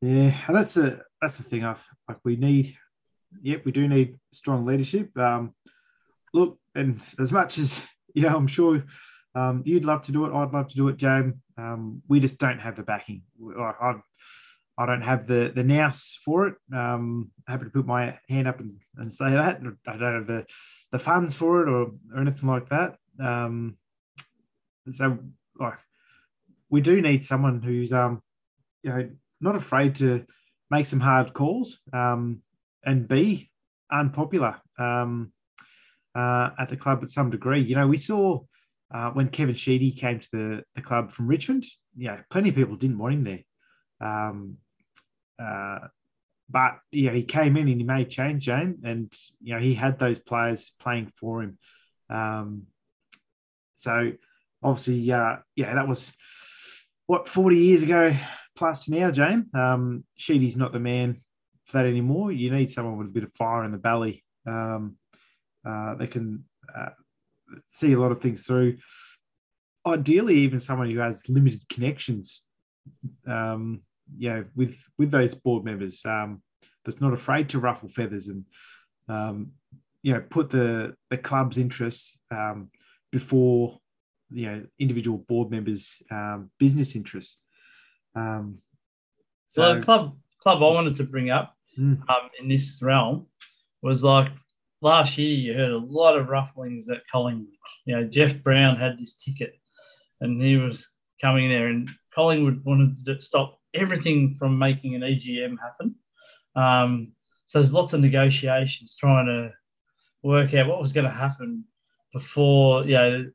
Yeah, 0.00 0.32
that's 0.48 0.76
a 0.76 1.02
that's 1.20 1.36
the 1.36 1.44
thing. 1.44 1.64
I 1.64 1.76
like 2.08 2.18
we 2.24 2.36
need. 2.36 2.76
Yep, 3.42 3.64
we 3.64 3.72
do 3.72 3.88
need 3.88 4.18
strong 4.32 4.64
leadership. 4.64 5.16
Um, 5.16 5.54
look, 6.34 6.58
and 6.74 6.96
as 7.18 7.32
much 7.32 7.58
as 7.58 7.88
yeah, 8.14 8.34
I'm 8.34 8.46
sure 8.46 8.84
um, 9.34 9.62
you'd 9.64 9.84
love 9.84 10.02
to 10.04 10.12
do 10.12 10.26
it. 10.26 10.34
I'd 10.34 10.52
love 10.52 10.68
to 10.68 10.76
do 10.76 10.88
it, 10.88 10.96
James. 10.96 11.34
Um, 11.56 12.02
we 12.08 12.20
just 12.20 12.38
don't 12.38 12.58
have 12.58 12.76
the 12.76 12.82
backing. 12.82 13.22
I, 13.58 13.94
I 14.78 14.86
don't 14.86 15.02
have 15.02 15.26
the 15.26 15.52
the 15.54 15.64
nous 15.64 16.18
for 16.24 16.48
it. 16.48 16.54
Um, 16.74 17.30
happy 17.46 17.64
to 17.64 17.70
put 17.70 17.86
my 17.86 18.18
hand 18.28 18.48
up 18.48 18.60
and, 18.60 18.74
and 18.96 19.12
say 19.12 19.30
that. 19.30 19.60
I 19.86 19.96
don't 19.96 20.14
have 20.14 20.26
the 20.26 20.46
the 20.90 20.98
funds 20.98 21.34
for 21.34 21.62
it 21.62 21.68
or, 21.68 21.92
or 22.14 22.20
anything 22.20 22.48
like 22.48 22.68
that. 22.68 22.96
Um, 23.20 23.76
so 24.90 25.18
like 25.58 25.78
we 26.70 26.80
do 26.80 27.00
need 27.00 27.24
someone 27.24 27.62
who's 27.62 27.92
um 27.92 28.20
you 28.82 28.90
know 28.90 29.10
not 29.40 29.54
afraid 29.56 29.94
to 29.96 30.24
make 30.70 30.86
some 30.86 31.00
hard 31.00 31.32
calls 31.32 31.80
um 31.92 32.42
and 32.84 33.08
be 33.08 33.50
unpopular 33.90 34.56
um 34.78 35.32
uh, 36.14 36.50
at 36.58 36.68
the 36.68 36.76
club 36.76 37.00
at 37.02 37.08
some 37.08 37.30
degree. 37.30 37.60
You 37.60 37.76
know, 37.76 37.86
we 37.86 37.96
saw 37.96 38.40
uh, 38.92 39.10
when 39.10 39.28
Kevin 39.28 39.54
Sheedy 39.54 39.92
came 39.92 40.20
to 40.20 40.28
the, 40.32 40.62
the 40.74 40.82
club 40.82 41.10
from 41.10 41.26
Richmond, 41.26 41.64
yeah, 41.96 42.20
plenty 42.30 42.50
of 42.50 42.54
people 42.54 42.76
didn't 42.76 42.98
want 42.98 43.14
him 43.14 43.22
there. 43.22 43.40
Um, 44.00 44.56
uh, 45.42 45.78
but 46.50 46.78
yeah, 46.90 47.12
he 47.12 47.22
came 47.22 47.56
in 47.56 47.68
and 47.68 47.80
he 47.80 47.84
made 47.84 48.10
change, 48.10 48.44
James, 48.44 48.78
and 48.84 49.12
you 49.40 49.54
know 49.54 49.60
he 49.60 49.74
had 49.74 49.98
those 49.98 50.18
players 50.18 50.72
playing 50.78 51.10
for 51.16 51.42
him. 51.42 51.58
Um, 52.10 52.64
so 53.76 54.12
obviously, 54.62 55.10
uh, 55.10 55.36
yeah, 55.56 55.74
that 55.74 55.88
was 55.88 56.12
what 57.06 57.26
40 57.26 57.56
years 57.56 57.82
ago 57.82 58.14
plus 58.56 58.88
now, 58.88 59.10
James. 59.10 59.46
Um, 59.54 60.04
Sheedy's 60.16 60.56
not 60.56 60.72
the 60.72 60.80
man 60.80 61.22
for 61.66 61.78
that 61.78 61.86
anymore. 61.86 62.32
You 62.32 62.50
need 62.50 62.70
someone 62.70 62.98
with 62.98 63.08
a 63.08 63.12
bit 63.12 63.24
of 63.24 63.34
fire 63.34 63.64
in 63.64 63.70
the 63.70 63.78
belly. 63.78 64.24
Um, 64.46 64.96
uh, 65.64 65.94
they 65.94 66.06
can 66.06 66.44
uh, 66.76 66.90
see 67.66 67.92
a 67.92 67.98
lot 67.98 68.12
of 68.12 68.20
things 68.20 68.46
through. 68.46 68.76
Ideally, 69.86 70.36
even 70.36 70.58
someone 70.58 70.90
who 70.90 70.98
has 70.98 71.28
limited 71.28 71.68
connections, 71.68 72.42
um, 73.26 73.82
you 74.16 74.30
know, 74.30 74.44
with 74.54 74.76
with 74.98 75.10
those 75.10 75.34
board 75.34 75.64
members, 75.64 76.04
um, 76.04 76.42
that's 76.84 77.00
not 77.00 77.12
afraid 77.12 77.48
to 77.50 77.58
ruffle 77.58 77.88
feathers 77.88 78.28
and 78.28 78.44
um, 79.08 79.52
you 80.02 80.12
know 80.12 80.20
put 80.30 80.50
the 80.50 80.94
the 81.10 81.18
club's 81.18 81.58
interests 81.58 82.18
um, 82.30 82.70
before 83.10 83.78
you 84.30 84.46
know 84.46 84.64
individual 84.78 85.18
board 85.18 85.50
members' 85.50 86.02
um, 86.10 86.50
business 86.58 86.94
interests. 86.94 87.38
Um, 88.14 88.58
so, 89.48 89.62
well, 89.62 89.74
the 89.74 89.82
club 89.82 90.16
club 90.38 90.58
I 90.58 90.74
wanted 90.74 90.96
to 90.96 91.04
bring 91.04 91.30
up 91.30 91.54
mm. 91.78 91.98
um, 92.08 92.30
in 92.40 92.48
this 92.48 92.80
realm 92.82 93.26
was 93.82 94.04
like 94.04 94.30
last 94.82 95.16
year. 95.16 95.30
You 95.30 95.54
heard 95.54 95.70
a 95.70 95.78
lot 95.78 96.18
of 96.18 96.26
rufflings 96.26 96.90
at 96.90 97.06
Collingwood. 97.10 97.54
You 97.86 97.96
know, 97.96 98.04
Jeff 98.04 98.42
Browne 98.42 98.76
had 98.76 98.98
this 98.98 99.14
ticket, 99.14 99.54
and 100.20 100.42
he 100.42 100.56
was 100.56 100.88
coming 101.20 101.48
there, 101.48 101.68
and 101.68 101.88
Collingwood 102.14 102.64
wanted 102.64 103.04
to 103.06 103.20
stop 103.20 103.58
everything 103.72 104.36
from 104.38 104.58
making 104.58 104.94
an 104.94 105.02
EGM 105.02 105.56
happen. 105.58 105.94
Um, 106.54 107.12
so 107.46 107.58
there's 107.58 107.72
lots 107.72 107.92
of 107.92 108.00
negotiations 108.00 108.96
trying 108.98 109.26
to 109.26 109.52
work 110.22 110.54
out 110.54 110.68
what 110.68 110.80
was 110.80 110.92
going 110.92 111.06
to 111.06 111.10
happen 111.10 111.64
before 112.12 112.84
you 112.84 112.92
know 112.92 113.30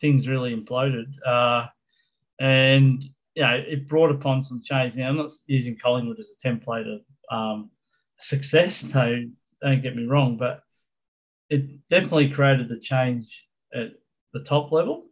things 0.00 0.28
really 0.28 0.54
imploded. 0.54 1.06
Uh, 1.24 1.66
and 2.38 3.02
you 3.34 3.42
know, 3.42 3.54
it 3.54 3.88
brought 3.88 4.10
upon 4.10 4.42
some 4.42 4.62
change. 4.62 4.94
Now, 4.94 5.08
I'm 5.08 5.16
not 5.16 5.30
using 5.46 5.78
Collingwood 5.78 6.18
as 6.18 6.28
a 6.28 6.46
template 6.46 6.92
of 6.92 7.00
um, 7.30 7.70
success. 8.20 8.84
No, 8.94 9.24
don't 9.60 9.82
get 9.82 9.96
me 9.96 10.04
wrong, 10.04 10.36
but 10.36 10.62
it 11.50 11.88
definitely 11.88 12.30
created 12.30 12.68
the 12.68 12.78
change 12.78 13.44
at 13.74 13.92
the 14.32 14.40
top 14.40 14.72
level. 14.72 15.06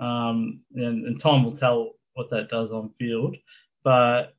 Um, 0.00 0.62
and, 0.74 1.06
and, 1.06 1.20
time 1.20 1.44
will 1.44 1.56
tell 1.56 1.92
what 2.14 2.28
that 2.30 2.48
does 2.48 2.72
on 2.72 2.90
field. 2.98 3.36
But 3.84 4.34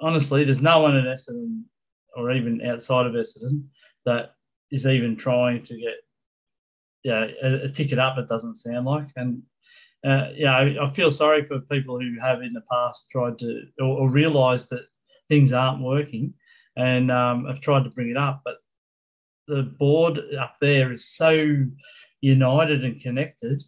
honestly, 0.00 0.44
there's 0.44 0.60
no 0.60 0.80
one 0.80 0.96
in 0.96 1.04
Essendon 1.04 1.62
or 2.16 2.30
even 2.30 2.64
outside 2.64 3.06
of 3.06 3.14
Essendon 3.14 3.64
that 4.06 4.34
is 4.70 4.86
even 4.86 5.16
trying 5.16 5.64
to 5.64 5.76
get 5.76 5.94
yeah 7.02 7.26
a, 7.42 7.64
a 7.64 7.68
ticket 7.68 7.98
up. 7.98 8.18
It 8.18 8.28
doesn't 8.28 8.56
sound 8.56 8.86
like, 8.86 9.08
and 9.16 9.42
uh, 10.04 10.28
yeah, 10.34 10.56
I, 10.56 10.86
I, 10.86 10.92
feel 10.92 11.10
sorry 11.10 11.44
for 11.46 11.60
people 11.60 11.98
who 11.98 12.20
have 12.20 12.42
in 12.42 12.52
the 12.52 12.62
past 12.70 13.08
tried 13.10 13.38
to 13.38 13.62
or, 13.80 14.00
or 14.00 14.10
realised 14.10 14.70
that 14.70 14.86
things 15.28 15.52
aren't 15.52 15.82
working 15.82 16.34
and 16.76 17.10
um, 17.10 17.46
have 17.46 17.60
tried 17.60 17.84
to 17.84 17.90
bring 17.90 18.10
it 18.10 18.16
up, 18.16 18.42
but 18.44 18.56
the 19.46 19.62
board 19.62 20.20
up 20.38 20.56
there 20.60 20.92
is 20.92 21.06
so 21.06 21.66
united 22.20 22.84
and 22.84 23.00
connected 23.00 23.62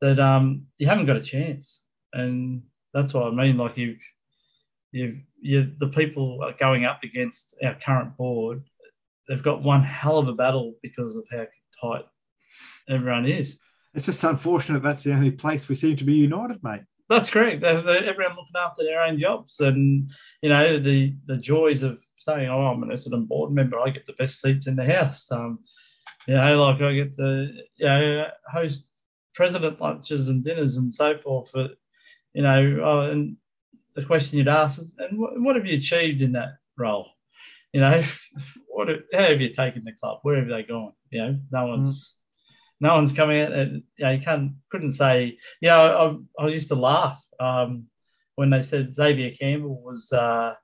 that 0.00 0.18
um, 0.18 0.66
you 0.78 0.86
haven't 0.86 1.06
got 1.06 1.16
a 1.16 1.22
chance, 1.22 1.84
and 2.12 2.62
that's 2.92 3.14
what 3.14 3.26
I 3.26 3.30
mean. 3.30 3.56
Like 3.56 3.76
you, 3.76 3.96
you, 4.92 5.20
you, 5.40 5.72
the 5.78 5.88
people 5.88 6.40
are 6.42 6.54
going 6.58 6.84
up 6.84 7.02
against 7.02 7.56
our 7.64 7.74
current 7.74 8.16
board. 8.16 8.62
They've 9.28 9.42
got 9.42 9.62
one 9.62 9.82
hell 9.82 10.18
of 10.18 10.28
a 10.28 10.34
battle 10.34 10.74
because 10.82 11.16
of 11.16 11.24
how 11.30 11.46
tight 11.80 12.04
everyone 12.88 13.26
is. 13.26 13.58
It's 13.94 14.06
just 14.06 14.24
unfortunate 14.24 14.82
that's 14.82 15.04
the 15.04 15.14
only 15.14 15.30
place 15.30 15.68
we 15.68 15.74
seem 15.74 15.96
to 15.96 16.04
be 16.04 16.14
united, 16.14 16.62
mate. 16.62 16.82
That's 17.08 17.30
correct. 17.30 17.60
They're, 17.60 17.80
they're, 17.80 18.04
everyone 18.04 18.36
looking 18.36 18.56
after 18.56 18.82
their 18.82 19.02
own 19.02 19.18
jobs, 19.18 19.60
and 19.60 20.10
you 20.42 20.48
know 20.48 20.78
the 20.78 21.14
the 21.26 21.36
joys 21.36 21.82
of 21.82 22.03
saying, 22.24 22.48
"Oh, 22.48 22.66
I'm 22.66 22.82
an 22.82 22.90
Essendon 22.90 23.28
board 23.28 23.52
member. 23.52 23.78
I 23.78 23.90
get 23.90 24.06
the 24.06 24.14
best 24.14 24.40
seats 24.40 24.66
in 24.66 24.76
the 24.76 24.84
house." 24.84 25.30
Um, 25.30 25.60
you 26.26 26.34
know, 26.34 26.62
like 26.62 26.80
I 26.80 26.94
get 26.94 27.16
the 27.16 27.52
you 27.76 27.86
know 27.86 28.26
host 28.50 28.88
president 29.34 29.80
lunches 29.80 30.28
and 30.28 30.44
dinners 30.44 30.76
and 30.76 30.94
so 30.94 31.18
forth. 31.18 31.50
But, 31.52 31.72
you 32.32 32.42
know, 32.42 32.80
oh, 32.82 33.10
and 33.10 33.36
the 33.94 34.04
question 34.04 34.38
you'd 34.38 34.48
ask 34.48 34.80
is, 34.80 34.94
and 34.98 35.18
what, 35.18 35.40
what 35.40 35.56
have 35.56 35.66
you 35.66 35.76
achieved 35.76 36.22
in 36.22 36.32
that 36.32 36.56
role? 36.78 37.08
You 37.72 37.80
know, 37.80 38.02
what 38.68 38.88
how 39.12 39.22
have 39.22 39.40
you 39.40 39.52
taken 39.52 39.84
the 39.84 39.92
club? 39.92 40.20
Where 40.22 40.36
have 40.36 40.48
they 40.48 40.62
gone? 40.62 40.92
You 41.10 41.18
know, 41.20 41.38
no 41.50 41.66
one's. 41.66 42.10
Mm 42.10 42.14
no 42.80 42.94
one's 42.94 43.12
coming 43.12 43.40
out. 43.40 43.52
And, 43.52 43.82
you 43.96 44.04
know, 44.04 44.10
you 44.12 44.20
can't 44.20 44.52
couldn't 44.70 44.92
say. 44.92 45.38
You 45.60 45.68
know, 45.68 46.20
I, 46.38 46.44
I 46.44 46.48
used 46.48 46.68
to 46.68 46.74
laugh 46.74 47.22
um, 47.40 47.86
when 48.36 48.50
they 48.50 48.62
said 48.62 48.94
Xavier 48.94 49.30
Campbell 49.30 49.80
was 49.82 50.12
uh, 50.12 50.54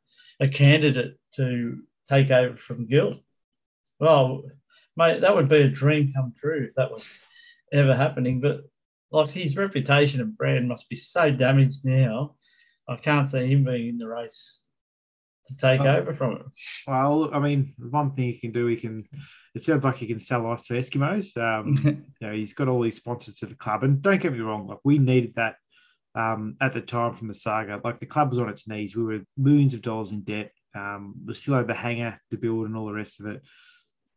a 0.41 0.49
candidate 0.49 1.19
to 1.35 1.83
take 2.09 2.31
over 2.31 2.57
from 2.57 2.87
Gil. 2.87 3.21
Well, 4.01 4.43
mate, 4.97 5.21
that 5.21 5.35
would 5.35 5.49
be 5.49 5.63
a 5.63 5.69
dream 5.69 6.13
come 6.13 6.35
true 6.39 6.67
if 6.69 6.75
that 6.75 6.91
was 6.91 7.09
ever 7.73 7.95
happening. 7.95 8.41
But 8.41 8.63
like 9.13 9.31
his 9.31 9.57
reputation 9.57 10.21
and 10.21 10.37
brand 10.37 10.69
must 10.69 10.89
be 10.89 10.97
so 10.97 11.31
damaged 11.31 11.85
now. 11.85 12.37
I 12.89 12.97
can't 12.97 13.31
see 13.31 13.47
him 13.47 13.65
being 13.65 13.89
in 13.89 13.99
the 13.99 14.09
race 14.09 14.63
to 15.47 15.57
take 15.57 15.81
oh. 15.81 15.97
over 15.97 16.15
from 16.15 16.33
him. 16.33 16.53
Well, 16.87 17.31
I 17.33 17.39
mean, 17.39 17.75
one 17.79 18.13
thing 18.13 18.33
he 18.33 18.39
can 18.39 18.53
do, 18.53 18.67
he 18.67 18.77
can. 18.77 19.07
It 19.55 19.63
sounds 19.63 19.85
like 19.85 19.97
he 19.97 20.07
can 20.07 20.19
sell 20.19 20.47
ice 20.47 20.63
to 20.67 20.75
Eskimos. 20.75 21.37
Um, 21.37 21.77
you 22.21 22.27
know, 22.27 22.33
he's 22.33 22.55
got 22.55 22.69
all 22.69 22.81
these 22.81 22.97
sponsors 22.97 23.37
to 23.37 23.47
the 23.47 23.55
club, 23.55 23.85
and 23.85 24.01
don't 24.01 24.21
get 24.21 24.33
me 24.33 24.41
wrong, 24.41 24.67
like 24.67 24.79
we 24.85 24.99
needed 24.99 25.35
that 25.37 25.57
um, 26.15 26.57
at 26.61 26.73
the 26.73 26.81
time 26.81 27.15
from 27.15 27.29
the 27.29 27.35
saga. 27.35 27.81
Like 27.83 27.99
the 27.99 28.07
club 28.07 28.31
was 28.31 28.39
on 28.39 28.49
its 28.49 28.69
knees. 28.69 28.97
We 28.97 29.05
were 29.05 29.21
millions 29.37 29.75
of 29.75 29.83
dollars 29.83 30.13
in 30.13 30.23
debt. 30.23 30.53
Um, 30.75 31.15
we 31.25 31.35
still 31.35 31.55
had 31.55 31.67
the 31.67 31.75
hangar 31.75 32.21
to 32.31 32.37
build 32.37 32.67
and 32.67 32.77
all 32.77 32.87
the 32.87 32.93
rest 32.93 33.21
of 33.21 33.27
it. 33.27 33.43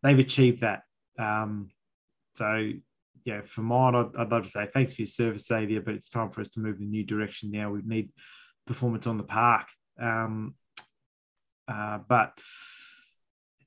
They've 0.01 0.19
achieved 0.19 0.61
that. 0.61 0.83
Um, 1.17 1.69
so, 2.35 2.71
yeah, 3.25 3.41
for 3.41 3.61
mine, 3.61 3.95
I'd, 3.95 4.15
I'd, 4.17 4.31
love 4.31 4.43
to 4.43 4.49
say 4.49 4.67
thanks 4.71 4.93
for 4.93 5.01
your 5.01 5.07
service, 5.07 5.47
Xavier, 5.47 5.81
but 5.81 5.93
it's 5.93 6.09
time 6.09 6.29
for 6.29 6.41
us 6.41 6.49
to 6.49 6.59
move 6.59 6.77
in 6.77 6.87
a 6.87 6.89
new 6.89 7.03
direction 7.03 7.51
now. 7.51 7.71
We 7.71 7.81
need 7.83 8.11
performance 8.65 9.07
on 9.07 9.17
the 9.17 9.23
park. 9.23 9.67
Um, 9.99 10.55
uh, 11.67 11.99
but 12.07 12.37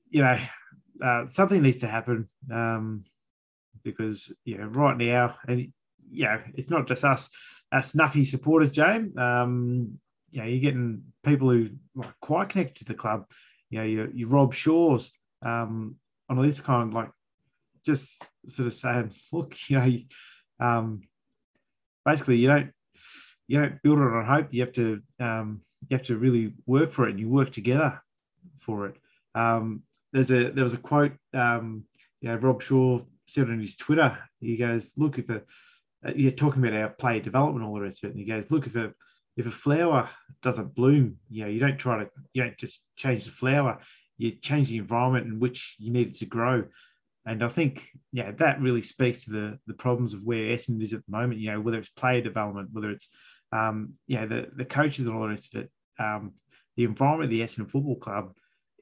you 0.09 0.21
know, 0.21 0.37
uh, 1.03 1.25
something 1.25 1.61
needs 1.61 1.77
to 1.77 1.87
happen 1.87 2.29
um, 2.51 3.03
because 3.83 4.31
you 4.45 4.57
know 4.57 4.65
right 4.67 4.97
now, 4.97 5.35
and 5.47 5.71
you 6.09 6.25
know, 6.25 6.41
it's 6.55 6.69
not 6.69 6.87
just 6.87 7.03
us, 7.03 7.29
us 7.71 7.93
Nuffy 7.93 8.25
supporters, 8.25 8.71
James. 8.71 9.17
Um, 9.17 9.99
you 10.31 10.41
know, 10.41 10.47
you're 10.47 10.59
getting 10.59 11.03
people 11.23 11.49
who 11.49 11.69
are 12.01 12.13
quite 12.21 12.49
connected 12.49 12.77
to 12.77 12.85
the 12.85 12.93
club. 12.93 13.25
You 13.69 13.79
know, 13.79 13.85
you, 13.85 14.11
you 14.13 14.27
Rob 14.27 14.53
Shaw's 14.53 15.11
um, 15.41 15.95
on 16.29 16.41
this 16.41 16.59
kind 16.59 16.89
of 16.89 16.93
like 16.93 17.09
just 17.85 18.23
sort 18.47 18.67
of 18.67 18.73
saying, 18.73 19.11
look, 19.31 19.55
you 19.69 19.77
know, 19.77 19.97
um, 20.59 21.01
basically 22.05 22.37
you 22.37 22.47
don't 22.47 22.71
you 23.47 23.59
don't 23.59 23.81
build 23.81 23.99
it 23.99 24.03
on 24.03 24.25
hope. 24.25 24.53
You 24.53 24.61
have 24.61 24.73
to 24.73 25.01
um, 25.19 25.61
you 25.87 25.97
have 25.97 26.05
to 26.07 26.17
really 26.17 26.53
work 26.65 26.91
for 26.91 27.07
it 27.07 27.11
and 27.11 27.19
you 27.19 27.29
work 27.29 27.51
together 27.51 28.01
for 28.57 28.87
it. 28.87 28.95
Um, 29.35 29.83
there's 30.11 30.31
a 30.31 30.51
there 30.51 30.63
was 30.63 30.73
a 30.73 30.77
quote 30.77 31.13
um, 31.33 31.83
you 32.21 32.29
know 32.29 32.35
Rob 32.35 32.61
Shaw 32.61 32.99
said 33.25 33.49
on 33.49 33.59
his 33.59 33.75
Twitter. 33.75 34.17
He 34.39 34.57
goes, 34.57 34.93
"Look, 34.97 35.19
if 35.19 35.29
a 35.29 35.37
uh, 35.37 35.39
you're 36.15 36.31
talking 36.31 36.65
about 36.65 36.79
our 36.79 36.89
player 36.89 37.19
development, 37.19 37.65
all 37.65 37.75
the 37.75 37.81
rest 37.81 38.03
of 38.03 38.09
it," 38.09 38.11
and 38.11 38.19
he 38.19 38.25
goes, 38.25 38.51
"Look, 38.51 38.67
if 38.67 38.75
a 38.75 38.93
if 39.35 39.45
a 39.45 39.51
flower 39.51 40.09
doesn't 40.41 40.75
bloom, 40.75 41.17
you 41.29 41.43
know, 41.43 41.49
you 41.49 41.59
don't 41.59 41.77
try 41.77 42.03
to 42.03 42.09
you 42.33 42.43
don't 42.43 42.57
just 42.57 42.83
change 42.95 43.25
the 43.25 43.31
flower. 43.31 43.79
You 44.17 44.31
change 44.31 44.69
the 44.69 44.77
environment 44.77 45.27
in 45.27 45.39
which 45.39 45.75
you 45.79 45.91
need 45.91 46.09
it 46.09 46.15
to 46.15 46.25
grow." 46.25 46.65
And 47.25 47.43
I 47.43 47.49
think, 47.49 47.89
yeah, 48.13 48.31
that 48.31 48.61
really 48.61 48.81
speaks 48.81 49.25
to 49.25 49.31
the 49.31 49.59
the 49.67 49.73
problems 49.73 50.13
of 50.13 50.23
where 50.23 50.55
Essendon 50.55 50.81
is 50.81 50.93
at 50.93 51.05
the 51.05 51.11
moment. 51.11 51.39
You 51.39 51.51
know, 51.51 51.61
whether 51.61 51.77
it's 51.77 51.89
player 51.89 52.21
development, 52.21 52.69
whether 52.71 52.91
it's 52.91 53.09
um, 53.51 53.93
yeah, 54.07 54.25
the, 54.25 54.49
the 54.55 54.65
coaches 54.65 55.07
and 55.07 55.15
all 55.15 55.23
the 55.23 55.29
rest 55.29 55.55
of 55.55 55.63
it, 55.63 55.71
um, 55.99 56.33
the 56.75 56.83
environment 56.83 57.25
of 57.25 57.29
the 57.31 57.41
Essendon 57.41 57.69
Football 57.69 57.95
Club 57.95 58.33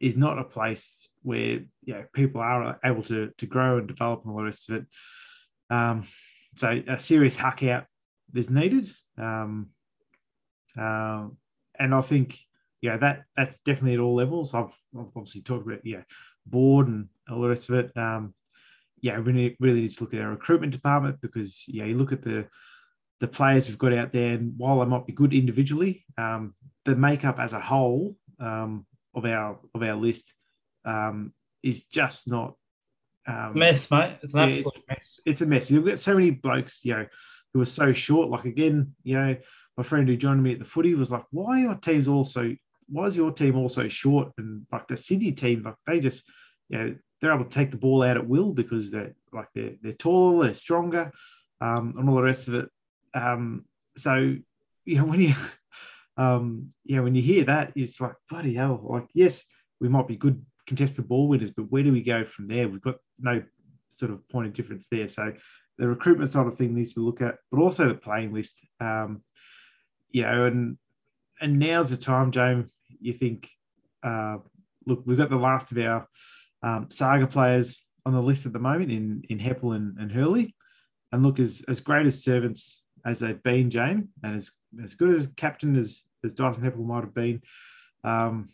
is 0.01 0.17
not 0.17 0.39
a 0.39 0.43
place 0.43 1.09
where 1.23 1.61
you 1.83 1.93
know, 1.93 2.03
people 2.13 2.41
are 2.41 2.79
able 2.83 3.03
to, 3.03 3.31
to 3.37 3.45
grow 3.45 3.77
and 3.77 3.87
develop 3.87 4.23
and 4.23 4.31
all 4.31 4.37
the 4.39 4.43
rest 4.43 4.69
of 4.69 4.77
it. 4.77 4.85
Um, 5.69 6.03
so 6.55 6.81
a 6.87 6.99
serious 6.99 7.35
hack 7.35 7.63
out 7.63 7.85
is 8.33 8.49
needed. 8.49 8.91
Um, 9.17 9.69
uh, 10.77 11.27
and 11.77 11.93
I 11.93 12.01
think, 12.01 12.39
yeah, 12.81 12.97
that 12.97 13.23
that's 13.35 13.59
definitely 13.59 13.95
at 13.95 13.99
all 13.99 14.15
levels. 14.15 14.53
I've, 14.53 14.73
I've 14.97 15.11
obviously 15.15 15.41
talked 15.41 15.65
about, 15.65 15.85
yeah, 15.85 16.03
board 16.45 16.87
and 16.87 17.09
all 17.29 17.41
the 17.41 17.49
rest 17.49 17.69
of 17.69 17.75
it. 17.75 17.97
Um, 17.97 18.33
yeah, 19.01 19.15
really, 19.15 19.55
really 19.59 19.81
need 19.81 19.91
to 19.91 20.03
look 20.03 20.13
at 20.13 20.21
our 20.21 20.31
recruitment 20.31 20.73
department 20.73 21.21
because, 21.21 21.65
yeah, 21.67 21.85
you 21.85 21.97
look 21.97 22.11
at 22.11 22.21
the 22.21 22.47
the 23.21 23.27
players 23.27 23.67
we've 23.67 23.77
got 23.77 23.93
out 23.93 24.11
there, 24.11 24.33
and 24.33 24.53
while 24.57 24.79
they 24.79 24.85
might 24.85 25.07
be 25.07 25.13
good 25.13 25.33
individually, 25.33 26.05
um, 26.17 26.53
the 26.83 26.95
makeup 26.95 27.39
as 27.39 27.53
a 27.53 27.59
whole 27.59 28.15
um, 28.39 28.85
of 29.13 29.25
our 29.25 29.57
of 29.73 29.83
our 29.83 29.95
list 29.95 30.33
um, 30.83 31.33
is 31.63 31.85
just 31.85 32.29
not 32.29 32.55
um, 33.27 33.57
mess, 33.57 33.89
mate. 33.89 34.17
It's 34.21 34.33
an 34.33 34.39
absolute. 34.39 34.73
It's 35.25 35.41
a 35.41 35.45
mess. 35.45 35.71
You've 35.71 35.85
got 35.85 35.99
so 35.99 36.13
many 36.13 36.31
blokes, 36.31 36.83
you 36.83 36.93
know, 36.93 37.05
who 37.53 37.61
are 37.61 37.65
so 37.65 37.93
short. 37.93 38.29
Like 38.29 38.45
again, 38.45 38.93
you 39.03 39.15
know, 39.15 39.35
my 39.77 39.83
friend 39.83 40.07
who 40.07 40.15
joined 40.15 40.43
me 40.43 40.53
at 40.53 40.59
the 40.59 40.65
footy 40.65 40.93
was 40.93 41.11
like, 41.11 41.23
"Why 41.31 41.59
are 41.59 41.63
your 41.63 41.75
teams 41.75 42.07
also? 42.07 42.55
Why 42.87 43.05
is 43.05 43.15
your 43.15 43.31
team 43.31 43.55
also 43.55 43.87
short?" 43.87 44.31
And 44.37 44.65
like 44.71 44.87
the 44.87 44.97
Sydney 44.97 45.31
team, 45.31 45.63
like 45.63 45.75
they 45.85 45.99
just, 45.99 46.29
you 46.69 46.77
know, 46.77 46.95
they're 47.19 47.33
able 47.33 47.45
to 47.45 47.49
take 47.49 47.71
the 47.71 47.77
ball 47.77 48.03
out 48.03 48.17
at 48.17 48.27
will 48.27 48.53
because 48.53 48.91
they're 48.91 49.15
like 49.33 49.47
they're 49.55 49.73
they're 49.81 49.93
taller, 49.93 50.45
they're 50.45 50.53
stronger, 50.53 51.11
um, 51.61 51.93
and 51.97 52.07
all 52.07 52.15
the 52.15 52.21
rest 52.21 52.47
of 52.47 52.55
it. 52.55 52.69
Um, 53.13 53.65
so 53.97 54.15
you 54.85 54.97
know 54.97 55.05
when 55.05 55.21
you 55.21 55.33
um, 56.17 56.73
yeah 56.83 56.99
when 56.99 57.15
you 57.15 57.21
hear 57.21 57.45
that, 57.45 57.73
it's 57.75 57.99
like 57.99 58.13
bloody 58.29 58.53
hell. 58.53 58.79
Like 58.83 59.07
yes, 59.13 59.45
we 59.81 59.89
might 59.89 60.07
be 60.07 60.15
good 60.15 60.45
contested 60.67 61.07
ball 61.07 61.27
winners, 61.27 61.51
but 61.51 61.71
where 61.71 61.83
do 61.83 61.91
we 61.91 62.01
go 62.01 62.25
from 62.25 62.47
there? 62.47 62.67
We've 62.67 62.81
got 62.81 62.97
no 63.19 63.43
sort 63.89 64.11
of 64.11 64.27
point 64.29 64.47
of 64.47 64.53
difference 64.53 64.87
there. 64.89 65.07
So 65.07 65.33
the 65.77 65.87
recruitment 65.87 66.29
side 66.29 66.47
of 66.47 66.55
thing 66.55 66.73
needs 66.73 66.93
to 66.93 67.01
look 67.01 67.21
at, 67.21 67.35
but 67.51 67.59
also 67.59 67.87
the 67.87 67.95
playing 67.95 68.33
list. 68.33 68.65
Um, 68.79 69.23
you 70.09 70.23
know, 70.23 70.45
and 70.45 70.77
and 71.41 71.59
now's 71.59 71.89
the 71.89 71.97
time, 71.97 72.31
James. 72.31 72.65
You 72.99 73.13
think, 73.13 73.49
uh, 74.03 74.37
look, 74.85 75.03
we've 75.05 75.17
got 75.17 75.29
the 75.29 75.35
last 75.35 75.71
of 75.71 75.77
our 75.79 76.07
um, 76.63 76.87
saga 76.89 77.27
players 77.27 77.83
on 78.05 78.13
the 78.13 78.21
list 78.21 78.45
at 78.45 78.53
the 78.53 78.59
moment 78.59 78.91
in 78.91 79.23
in 79.29 79.39
Heppell 79.39 79.75
and, 79.75 79.97
and 79.97 80.11
Hurley, 80.11 80.55
and 81.11 81.23
look 81.23 81.39
as 81.39 81.63
as 81.67 81.81
great 81.81 82.05
as 82.05 82.23
servants 82.23 82.85
as 83.05 83.19
they've 83.19 83.41
been, 83.43 83.69
James, 83.69 84.07
and 84.23 84.35
as, 84.35 84.51
as 84.83 84.95
good 84.95 85.15
as 85.15 85.29
captain 85.37 85.75
as, 85.75 86.03
as 86.23 86.33
Dyson 86.33 86.63
Heppell 86.63 86.85
might 86.85 87.03
have 87.03 87.13
been. 87.13 87.41
Um, 88.03 88.49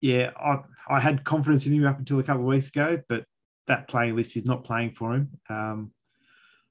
yeah, 0.00 0.30
I, 0.36 0.60
I 0.88 1.00
had 1.00 1.24
confidence 1.24 1.66
in 1.66 1.72
him 1.72 1.86
up 1.86 1.98
until 1.98 2.20
a 2.20 2.22
couple 2.22 2.42
of 2.42 2.48
weeks 2.48 2.68
ago, 2.68 3.02
but 3.08 3.24
that 3.70 3.88
playing 3.88 4.16
list 4.16 4.36
is 4.36 4.44
not 4.44 4.64
playing 4.64 4.90
for 4.92 5.14
him. 5.14 5.30
Um, 5.48 5.92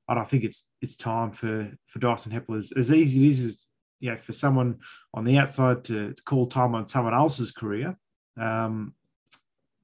and 0.08 0.20
I 0.20 0.24
think 0.24 0.43
it's 0.43 0.70
it's 0.82 0.95
time 0.95 1.32
for 1.32 1.72
for 1.88 2.00
Dyson 2.00 2.32
Heppell 2.32 2.58
as, 2.58 2.72
as 2.74 2.91
easy 2.91 3.26
it 3.26 3.30
is 3.30 3.45
as 3.45 3.68
you 4.00 4.12
know, 4.12 4.18
for 4.18 4.34
someone 4.34 4.80
on 5.14 5.24
the 5.24 5.38
outside 5.38 5.84
to, 5.86 6.14
to 6.14 6.24
call 6.24 6.47
time 6.47 6.74
on 6.76 6.88
someone 6.88 7.14
else's 7.14 7.52
career. 7.52 7.97
Um, 8.39 8.93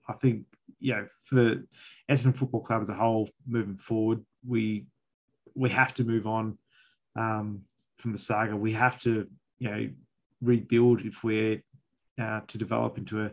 I 0.07 0.13
think, 0.13 0.45
you 0.79 0.93
know, 0.93 1.07
for 1.23 1.35
the 1.35 1.67
Essendon 2.09 2.35
Football 2.35 2.61
Club 2.61 2.81
as 2.81 2.89
a 2.89 2.93
whole 2.93 3.29
moving 3.47 3.77
forward, 3.77 4.23
we 4.47 4.87
we 5.53 5.69
have 5.69 5.93
to 5.95 6.03
move 6.03 6.27
on 6.27 6.57
um, 7.15 7.61
from 7.97 8.11
the 8.11 8.17
saga. 8.17 8.55
We 8.55 8.73
have 8.73 9.01
to, 9.01 9.27
you 9.59 9.69
know, 9.69 9.89
rebuild 10.41 11.01
if 11.01 11.23
we're 11.23 11.61
uh, 12.19 12.41
to 12.47 12.57
develop 12.57 12.97
into 12.97 13.23
a 13.25 13.31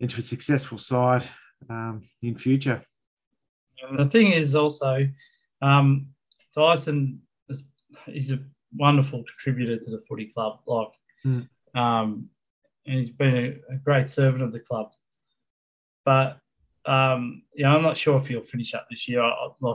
into 0.00 0.18
a 0.18 0.22
successful 0.22 0.78
side 0.78 1.24
um, 1.70 2.02
in 2.22 2.36
future. 2.36 2.84
And 3.88 3.98
the 3.98 4.10
thing 4.10 4.32
is 4.32 4.54
also, 4.54 5.06
um, 5.60 6.06
Dyson 6.54 7.20
is, 7.48 7.64
is, 8.06 8.30
a 8.30 8.38
wonderful 8.74 9.24
contributor 9.24 9.76
to 9.82 9.90
the 9.90 10.02
footy 10.08 10.26
club. 10.26 10.60
Like, 10.66 10.88
mm. 11.24 11.48
um, 11.74 12.28
and 12.86 12.98
he's 12.98 13.10
been 13.10 13.36
a, 13.36 13.74
a, 13.74 13.76
great 13.78 14.08
servant 14.08 14.42
of 14.42 14.52
the 14.52 14.60
club. 14.60 14.90
But 16.04 16.38
um, 16.86 17.42
yeah, 17.54 17.74
I'm 17.74 17.82
not 17.82 17.96
sure 17.96 18.18
if 18.18 18.26
he'll 18.26 18.42
finish 18.42 18.74
up 18.74 18.86
this 18.90 19.08
year. 19.08 19.22
I, 19.22 19.48
I, 19.64 19.74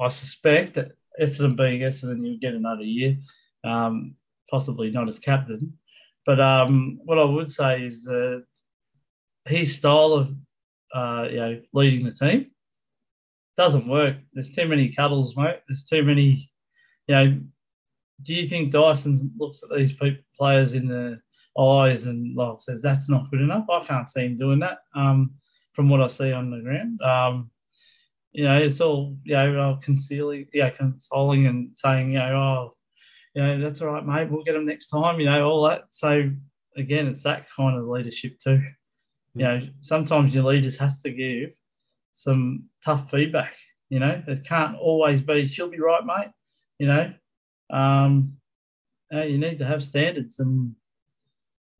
I 0.00 0.08
suspect 0.08 0.74
that 0.74 0.92
Essendon 1.20 1.56
being 1.56 1.80
Essendon, 1.80 2.26
you'll 2.26 2.38
get 2.38 2.54
another 2.54 2.82
year, 2.82 3.16
um, 3.64 4.14
possibly 4.50 4.90
not 4.90 5.08
as 5.08 5.18
captain. 5.18 5.78
But 6.26 6.40
um, 6.40 7.00
what 7.04 7.18
I 7.18 7.24
would 7.24 7.50
say 7.50 7.84
is 7.84 8.04
that 8.04 8.44
his 9.46 9.74
style 9.74 10.12
of 10.12 10.36
uh, 10.94 11.28
you 11.30 11.36
know 11.36 11.60
leading 11.72 12.04
the 12.04 12.12
team 12.12 12.51
doesn't 13.56 13.88
work. 13.88 14.16
There's 14.32 14.52
too 14.52 14.66
many 14.66 14.92
cuddles, 14.92 15.36
mate. 15.36 15.60
There's 15.68 15.84
too 15.84 16.02
many. 16.02 16.50
You 17.06 17.14
know, 17.14 17.40
do 18.22 18.34
you 18.34 18.46
think 18.46 18.72
Dyson 18.72 19.32
looks 19.36 19.62
at 19.62 19.76
these 19.76 19.92
people, 19.92 20.22
players 20.38 20.74
in 20.74 20.88
the 20.88 21.20
eyes 21.60 22.06
and 22.06 22.34
like 22.36 22.60
says 22.60 22.80
that's 22.82 23.08
not 23.08 23.30
good 23.30 23.40
enough? 23.40 23.66
I 23.70 23.80
can't 23.84 24.08
see 24.08 24.22
him 24.22 24.38
doing 24.38 24.60
that. 24.60 24.78
Um, 24.94 25.32
from 25.72 25.88
what 25.88 26.02
I 26.02 26.08
see 26.08 26.32
on 26.32 26.50
the 26.50 26.60
ground, 26.60 27.00
um, 27.02 27.50
you 28.32 28.44
know, 28.44 28.58
it's 28.58 28.80
all 28.80 29.16
you 29.24 29.34
know, 29.34 29.78
concealing, 29.82 30.46
yeah, 30.52 30.70
consoling 30.70 31.46
and 31.46 31.70
saying, 31.74 32.12
you 32.12 32.18
know, 32.18 32.36
oh, 32.36 32.76
you 33.34 33.42
know, 33.42 33.60
that's 33.60 33.80
all 33.80 33.88
right, 33.88 34.06
mate. 34.06 34.30
We'll 34.30 34.44
get 34.44 34.52
them 34.52 34.66
next 34.66 34.88
time. 34.88 35.18
You 35.18 35.26
know, 35.26 35.48
all 35.48 35.68
that. 35.68 35.84
So 35.90 36.30
again, 36.76 37.08
it's 37.08 37.22
that 37.22 37.46
kind 37.54 37.78
of 37.78 37.86
leadership 37.86 38.38
too. 38.38 38.62
You 39.34 39.44
know, 39.44 39.68
sometimes 39.80 40.34
your 40.34 40.44
leaders 40.44 40.78
has 40.78 41.00
to 41.02 41.10
give 41.10 41.54
some 42.14 42.64
tough 42.84 43.10
feedback. 43.10 43.54
You 43.88 44.00
know, 44.00 44.22
it 44.26 44.44
can't 44.44 44.76
always 44.76 45.20
be 45.20 45.46
she'll 45.46 45.68
be 45.68 45.80
right, 45.80 46.04
mate. 46.04 46.30
You 46.78 46.86
know, 46.86 47.12
um, 47.70 48.34
you 49.10 49.38
need 49.38 49.58
to 49.58 49.66
have 49.66 49.84
standards, 49.84 50.38
and 50.38 50.74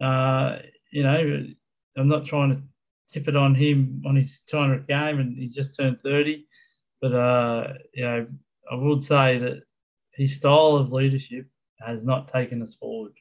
uh, 0.01 0.59
you 0.91 1.03
know, 1.03 1.47
I'm 1.97 2.09
not 2.09 2.27
trying 2.27 2.51
to 2.51 2.63
tip 3.13 3.29
it 3.29 3.37
on 3.37 3.55
him 3.55 4.03
on 4.07 4.17
his 4.17 4.43
200 4.43 4.87
game, 4.87 5.21
and 5.21 5.37
he's 5.37 5.55
just 5.55 5.77
turned 5.77 5.99
30. 6.03 6.47
But 7.01 7.15
uh, 7.15 7.73
you 7.95 8.05
know, 8.05 8.27
I 8.71 8.75
would 8.75 9.03
say 9.03 9.39
that 9.39 9.63
his 10.13 10.35
style 10.35 10.77
of 10.77 10.93
leadership 10.93 11.47
has 11.81 12.03
not 12.03 12.33
taken 12.33 12.63
us 12.63 12.75
forward, 12.75 13.13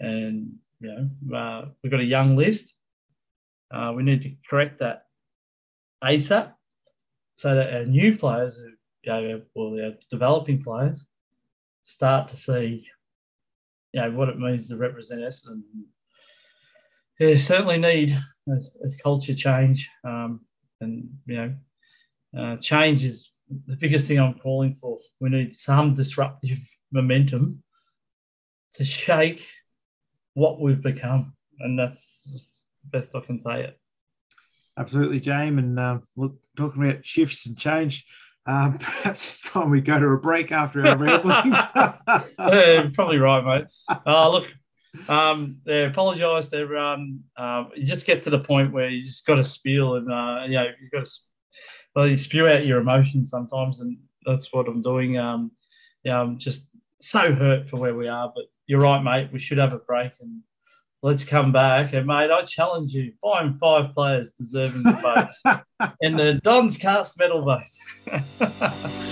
and 0.00 0.54
you 0.80 0.88
know, 0.88 1.36
uh, 1.36 1.66
we've 1.82 1.92
got 1.92 2.00
a 2.00 2.04
young 2.04 2.36
list. 2.36 2.74
Uh, 3.70 3.92
we 3.94 4.02
need 4.02 4.22
to 4.22 4.34
correct 4.48 4.80
that 4.80 5.03
ASAP 6.02 6.52
so 7.34 7.54
that 7.54 7.74
our 7.74 7.84
new 7.84 8.16
players, 8.16 8.58
you 9.02 9.12
know, 9.12 9.42
or 9.54 9.82
our 9.82 9.92
developing 10.10 10.62
players, 10.62 11.06
start 11.84 12.28
to 12.28 12.36
see, 12.36 12.86
you 13.92 14.00
know, 14.00 14.10
what 14.12 14.28
it 14.28 14.38
means 14.38 14.68
to 14.68 14.76
represent 14.76 15.22
us. 15.22 15.46
And 15.46 15.62
yeah, 17.18 17.36
certainly 17.36 17.78
need 17.78 18.16
a, 18.48 18.52
a 18.52 18.90
culture 19.02 19.34
change. 19.34 19.88
Um, 20.04 20.40
and 20.80 21.08
you 21.26 21.36
know, 21.36 21.54
uh, 22.38 22.56
change 22.56 23.04
is 23.04 23.30
the 23.66 23.76
biggest 23.76 24.08
thing 24.08 24.18
I'm 24.18 24.34
calling 24.34 24.74
for. 24.74 24.98
We 25.20 25.30
need 25.30 25.54
some 25.54 25.94
disruptive 25.94 26.58
momentum 26.92 27.62
to 28.74 28.84
shake 28.84 29.42
what 30.34 30.60
we've 30.60 30.82
become, 30.82 31.34
and 31.60 31.78
that's 31.78 32.04
the 32.24 32.40
best 32.84 33.08
I 33.14 33.20
can 33.20 33.40
say 33.44 33.64
it. 33.64 33.78
Absolutely, 34.78 35.20
James. 35.20 35.58
And 35.58 35.78
uh, 35.78 35.98
look, 36.16 36.36
talking 36.56 36.82
about 36.82 37.04
shifts 37.06 37.46
and 37.46 37.56
change, 37.56 38.06
uh, 38.46 38.72
perhaps 38.78 39.26
it's 39.26 39.50
time 39.50 39.70
we 39.70 39.80
go 39.80 39.98
to 39.98 40.06
a 40.06 40.18
break 40.18 40.52
after 40.52 40.86
our 40.86 40.96
ramblings. 40.96 41.56
yeah, 42.38 42.88
probably 42.92 43.18
right, 43.18 43.44
mate. 43.44 43.98
Uh, 44.06 44.28
look, 44.30 44.48
um, 45.08 45.58
yeah, 45.66 45.86
apologise 45.86 46.48
to 46.48 46.56
everyone. 46.56 47.20
Um, 47.36 47.70
you 47.76 47.86
just 47.86 48.06
get 48.06 48.24
to 48.24 48.30
the 48.30 48.38
point 48.38 48.72
where 48.72 48.88
you 48.88 49.02
just 49.02 49.26
got 49.26 49.36
to 49.36 49.44
spiel 49.44 49.94
and 49.96 50.10
uh, 50.10 50.44
you 50.46 50.54
know 50.54 50.66
you've 50.80 50.90
got 50.90 51.06
to 51.06 51.12
well, 51.94 52.08
you 52.08 52.16
spew 52.16 52.48
out 52.48 52.66
your 52.66 52.80
emotions 52.80 53.30
sometimes, 53.30 53.80
and 53.80 53.96
that's 54.26 54.52
what 54.52 54.68
I'm 54.68 54.82
doing. 54.82 55.16
Um, 55.18 55.52
yeah, 56.02 56.20
I'm 56.20 56.38
just 56.38 56.66
so 57.00 57.32
hurt 57.32 57.68
for 57.68 57.76
where 57.76 57.94
we 57.94 58.08
are, 58.08 58.32
but 58.34 58.44
you're 58.66 58.80
right, 58.80 59.02
mate. 59.02 59.30
We 59.32 59.38
should 59.38 59.58
have 59.58 59.72
a 59.72 59.78
break 59.78 60.12
and 60.20 60.40
let's 61.04 61.22
come 61.22 61.52
back. 61.52 61.92
And 61.92 62.06
mate, 62.06 62.30
I 62.30 62.42
challenge 62.44 62.92
you: 62.92 63.12
find 63.20 63.58
five 63.60 63.94
players 63.94 64.32
deserving 64.32 64.82
the 64.82 64.92
votes 64.92 65.42
in 66.00 66.16
the 66.16 66.40
Don's 66.42 66.78
Cast 66.78 67.20
Medal 67.20 67.42
vote. 67.42 67.60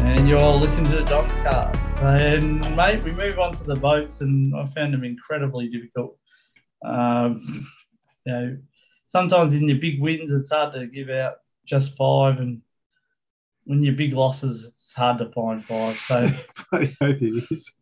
And 0.00 0.28
you're 0.28 0.40
listening 0.40 0.90
to 0.90 0.96
the 0.96 1.04
Don's 1.04 1.38
Cast. 1.38 1.77
And, 2.00 2.60
mate, 2.76 3.02
we 3.02 3.10
move 3.10 3.40
on 3.40 3.54
to 3.56 3.64
the 3.64 3.74
votes, 3.74 4.20
and 4.20 4.54
I 4.56 4.66
found 4.68 4.94
them 4.94 5.02
incredibly 5.02 5.68
difficult. 5.68 6.16
Um, 6.84 7.66
you 8.24 8.32
know, 8.32 8.56
sometimes 9.08 9.52
in 9.52 9.68
your 9.68 9.78
big 9.78 10.00
wins, 10.00 10.30
it's 10.30 10.52
hard 10.52 10.74
to 10.74 10.86
give 10.86 11.10
out 11.10 11.38
just 11.66 11.96
five, 11.96 12.38
and 12.38 12.62
when 13.64 13.82
your 13.82 13.94
big 13.94 14.12
losses, 14.12 14.64
it's 14.64 14.94
hard 14.94 15.18
to 15.18 15.32
find 15.32 15.64
five. 15.64 15.96
So, 15.96 16.28
I 16.72 16.94
hope 17.00 17.20
it 17.20 17.44
is. 17.50 17.72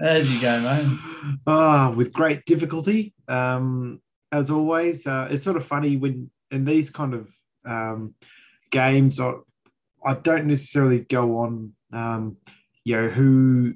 There 0.00 0.18
you 0.18 0.42
go, 0.42 0.60
mate. 0.60 1.38
Ah, 1.46 1.88
oh, 1.88 1.96
with 1.96 2.12
great 2.12 2.44
difficulty. 2.44 3.14
Um, 3.28 4.02
as 4.32 4.50
always, 4.50 5.06
uh, 5.06 5.28
it's 5.30 5.44
sort 5.44 5.56
of 5.56 5.64
funny 5.64 5.96
when 5.96 6.30
in 6.50 6.64
these 6.64 6.90
kind 6.90 7.14
of 7.14 7.30
um, 7.64 8.16
games, 8.70 9.20
I, 9.20 9.34
I 10.04 10.14
don't 10.14 10.46
necessarily 10.46 11.02
go 11.02 11.38
on 11.38 11.74
um, 11.92 12.38
you 12.84 12.96
know, 12.96 13.08
who 13.08 13.74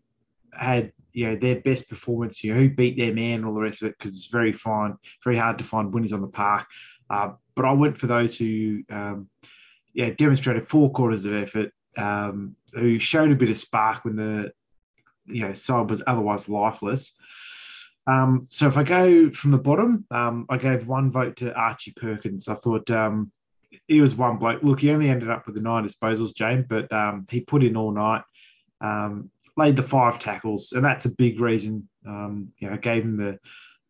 had 0.53 0.93
you 1.12 1.27
know 1.27 1.37
their 1.37 1.61
best 1.61 1.89
performance, 1.89 2.45
you 2.45 2.53
know, 2.53 2.61
who 2.61 2.70
beat 2.70 2.99
their 2.99 3.15
man, 3.15 3.45
all 3.45 3.55
the 3.55 3.61
rest 3.61 3.83
of 3.83 3.89
it, 3.89 3.99
because 3.99 4.12
it's 4.12 4.27
very 4.27 4.53
fine, 4.53 4.97
very 5.24 5.37
hard 5.37 5.59
to 5.59 5.65
find 5.65 5.93
winners 5.93 6.12
on 6.12 6.20
the 6.20 6.28
park. 6.28 6.66
Uh, 7.09 7.31
but 7.55 7.65
I 7.65 7.73
went 7.73 7.97
for 7.97 8.07
those 8.07 8.37
who, 8.37 8.83
um, 8.91 9.28
yeah, 9.95 10.11
demonstrated 10.11 10.69
four 10.69 10.91
quarters 10.91 11.24
of 11.24 11.33
effort, 11.33 11.73
um, 11.97 12.57
who 12.74 12.99
showed 12.99 13.31
a 13.31 13.37
bit 13.37 13.49
of 13.49 13.57
spark 13.57 14.05
when 14.05 14.16
the 14.16 14.53
you 15.27 15.47
know 15.47 15.55
side 15.55 15.91
was 15.91 16.03
otherwise 16.07 16.49
lifeless. 16.49 17.12
Um, 18.07 18.43
so 18.45 18.69
if 18.69 18.77
I 18.77 18.85
go 18.85 19.31
from 19.31 19.51
the 19.51 19.59
bottom, 19.59 20.07
um, 20.11 20.47
I 20.49 20.59
gave 20.59 20.87
one 20.87 21.11
vote 21.11 21.37
to 21.37 21.55
Archie 21.55 21.93
Perkins. 21.97 22.47
I 22.47 22.55
thought 22.55 22.89
um, 22.91 23.33
he 23.89 24.01
was 24.01 24.15
one 24.15 24.37
bloke. 24.37 24.62
Look, 24.62 24.81
he 24.81 24.91
only 24.91 25.09
ended 25.09 25.31
up 25.31 25.47
with 25.47 25.57
the 25.57 25.62
nine 25.62 25.87
disposals, 25.87 26.35
James, 26.35 26.66
but 26.69 26.93
um, 26.93 27.27
he 27.31 27.41
put 27.41 27.65
in 27.65 27.77
all 27.77 27.91
night, 27.91 28.23
um, 28.81 29.31
laid 29.57 29.77
the 29.77 29.82
five 29.82 30.19
tackles, 30.19 30.73
and 30.73 30.85
that's 30.85 31.05
a 31.05 31.15
big 31.15 31.40
reason. 31.40 31.89
Um, 32.07 32.53
you 32.59 32.70
know, 32.70 32.77
gave 32.77 33.03
him 33.03 33.16
the 33.16 33.39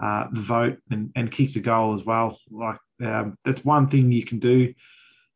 uh, 0.00 0.26
the 0.30 0.40
vote 0.40 0.78
and, 0.90 1.10
and 1.16 1.30
kicked 1.30 1.56
a 1.56 1.60
goal 1.60 1.94
as 1.94 2.04
well. 2.04 2.38
Like 2.50 2.78
um, 3.02 3.36
that's 3.44 3.64
one 3.64 3.88
thing 3.88 4.12
you 4.12 4.24
can 4.24 4.38
do 4.38 4.74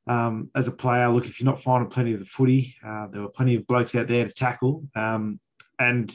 um, 0.06 0.50
as 0.54 0.68
a 0.68 0.72
player. 0.72 1.08
Look, 1.08 1.26
if 1.26 1.40
you're 1.40 1.50
not 1.50 1.62
finding 1.62 1.90
plenty 1.90 2.12
of 2.12 2.20
the 2.20 2.26
footy, 2.26 2.74
uh, 2.86 3.06
there 3.08 3.22
were 3.22 3.28
plenty 3.28 3.56
of 3.56 3.66
blokes 3.66 3.94
out 3.94 4.08
there 4.08 4.26
to 4.26 4.34
tackle, 4.34 4.84
um, 4.94 5.40
and 5.78 6.12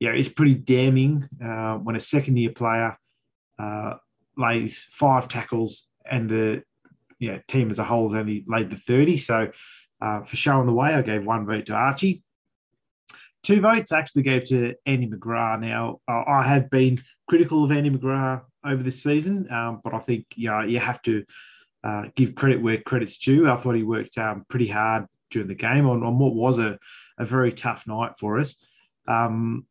yeah, 0.00 0.10
it's 0.10 0.28
pretty 0.28 0.54
damning 0.54 1.28
uh, 1.44 1.74
when 1.74 1.96
a 1.96 2.00
second 2.00 2.36
year 2.36 2.50
player 2.50 2.96
uh, 3.58 3.94
lays 4.36 4.86
five 4.92 5.28
tackles 5.28 5.88
and 6.08 6.28
the 6.28 6.62
yeah, 7.18 7.38
team 7.48 7.70
as 7.70 7.78
a 7.78 7.84
whole 7.84 8.08
has 8.10 8.20
only 8.20 8.44
laid 8.46 8.70
the 8.70 8.76
30. 8.76 9.16
So 9.16 9.50
uh, 10.00 10.22
for 10.22 10.36
showing 10.36 10.66
the 10.66 10.72
way, 10.72 10.94
I 10.94 11.02
gave 11.02 11.26
one 11.26 11.46
vote 11.46 11.66
to 11.66 11.74
Archie. 11.74 12.22
Two 13.48 13.62
votes 13.62 13.92
I 13.92 13.98
actually 14.00 14.24
gave 14.24 14.44
to 14.48 14.74
Andy 14.84 15.08
McGrath. 15.08 15.60
Now, 15.62 16.00
I 16.06 16.42
have 16.42 16.68
been 16.68 17.02
critical 17.30 17.64
of 17.64 17.72
Andy 17.72 17.88
McGrath 17.88 18.42
over 18.62 18.82
this 18.82 19.02
season, 19.02 19.50
um, 19.50 19.80
but 19.82 19.94
I 19.94 20.00
think 20.00 20.26
you, 20.36 20.50
know, 20.50 20.60
you 20.60 20.78
have 20.78 21.00
to 21.04 21.24
uh, 21.82 22.08
give 22.14 22.34
credit 22.34 22.60
where 22.60 22.76
credit's 22.82 23.16
due. 23.16 23.48
I 23.48 23.56
thought 23.56 23.74
he 23.74 23.84
worked 23.84 24.18
um, 24.18 24.44
pretty 24.50 24.68
hard 24.68 25.06
during 25.30 25.48
the 25.48 25.54
game 25.54 25.88
on, 25.88 26.02
on 26.02 26.18
what 26.18 26.34
was 26.34 26.58
a, 26.58 26.78
a 27.16 27.24
very 27.24 27.50
tough 27.50 27.86
night 27.86 28.12
for 28.18 28.38
us. 28.38 28.62
Um, 29.06 29.64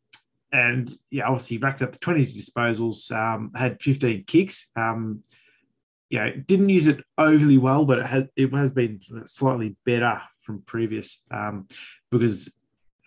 and 0.50 0.92
yeah, 1.12 1.28
obviously 1.28 1.58
racked 1.58 1.80
up 1.80 1.92
the 1.92 2.00
20 2.00 2.26
disposals, 2.26 3.12
um, 3.12 3.52
had 3.54 3.80
15 3.80 4.24
kicks. 4.24 4.72
Um, 4.74 5.22
you 6.10 6.18
know, 6.18 6.32
didn't 6.32 6.70
use 6.70 6.88
it 6.88 7.04
overly 7.16 7.58
well, 7.58 7.84
but 7.84 8.00
it 8.00 8.06
has 8.06 8.24
it 8.34 8.52
has 8.52 8.72
been 8.72 8.98
slightly 9.26 9.76
better 9.86 10.20
from 10.40 10.62
previous 10.62 11.22
um, 11.30 11.68
because 12.10 12.57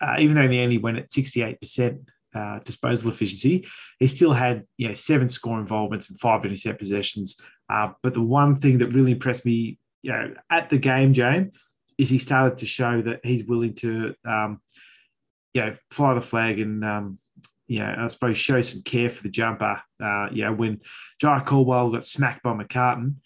uh, 0.02 0.16
even 0.18 0.34
though 0.34 0.48
they 0.48 0.62
only 0.62 0.78
went 0.78 0.98
at 0.98 1.10
68%, 1.10 2.04
uh, 2.34 2.58
disposal 2.60 3.10
efficiency, 3.10 3.66
he 3.98 4.06
still 4.06 4.32
had 4.32 4.64
you 4.78 4.88
know 4.88 4.94
seven 4.94 5.28
score 5.28 5.60
involvements 5.60 6.08
and 6.08 6.18
five 6.18 6.44
intercept 6.44 6.78
possessions. 6.78 7.40
Uh, 7.68 7.92
but 8.02 8.14
the 8.14 8.22
one 8.22 8.56
thing 8.56 8.78
that 8.78 8.88
really 8.88 9.12
impressed 9.12 9.44
me, 9.44 9.78
you 10.02 10.12
know, 10.12 10.34
at 10.50 10.70
the 10.70 10.78
game, 10.78 11.12
James, 11.12 11.54
is 11.98 12.08
he 12.08 12.18
started 12.18 12.58
to 12.58 12.66
show 12.66 13.02
that 13.02 13.20
he's 13.22 13.44
willing 13.44 13.74
to, 13.74 14.14
um, 14.24 14.60
you 15.54 15.60
know, 15.60 15.76
fly 15.90 16.14
the 16.14 16.20
flag 16.20 16.58
and 16.58 16.84
um, 16.84 17.18
you 17.66 17.78
know, 17.78 17.94
I 17.98 18.06
suppose 18.08 18.36
show 18.38 18.60
some 18.60 18.82
care 18.82 19.10
for 19.10 19.22
the 19.22 19.30
jumper. 19.30 19.80
Uh, 20.02 20.28
you 20.32 20.44
know, 20.44 20.52
when 20.52 20.80
Jye 21.20 21.40
Caldwell 21.40 21.90
got 21.90 22.04
smacked 22.04 22.42
by 22.42 22.52
McCartin, 22.52 23.16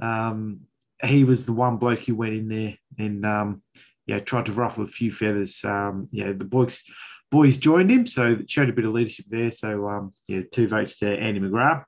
um, 0.00 0.60
he 1.02 1.24
was 1.24 1.46
the 1.46 1.52
one 1.52 1.76
bloke 1.76 2.00
who 2.00 2.14
went 2.14 2.34
in 2.34 2.48
there 2.48 2.74
and 2.98 3.24
um, 3.26 3.62
yeah, 4.06 4.20
tried 4.20 4.46
to 4.46 4.52
ruffle 4.52 4.84
a 4.84 4.88
few 4.88 5.10
feathers. 5.10 5.64
Um, 5.64 6.08
yeah, 6.10 6.32
the 6.32 6.44
boys 6.44 6.84
boys 7.30 7.56
joined 7.56 7.90
him, 7.90 8.06
so 8.06 8.38
showed 8.46 8.68
a 8.68 8.72
bit 8.72 8.84
of 8.84 8.92
leadership 8.92 9.26
there. 9.28 9.50
So 9.50 9.88
um, 9.88 10.12
yeah, 10.28 10.42
two 10.52 10.68
votes 10.68 10.98
to 10.98 11.08
Andy 11.08 11.40
McGrath. 11.40 11.84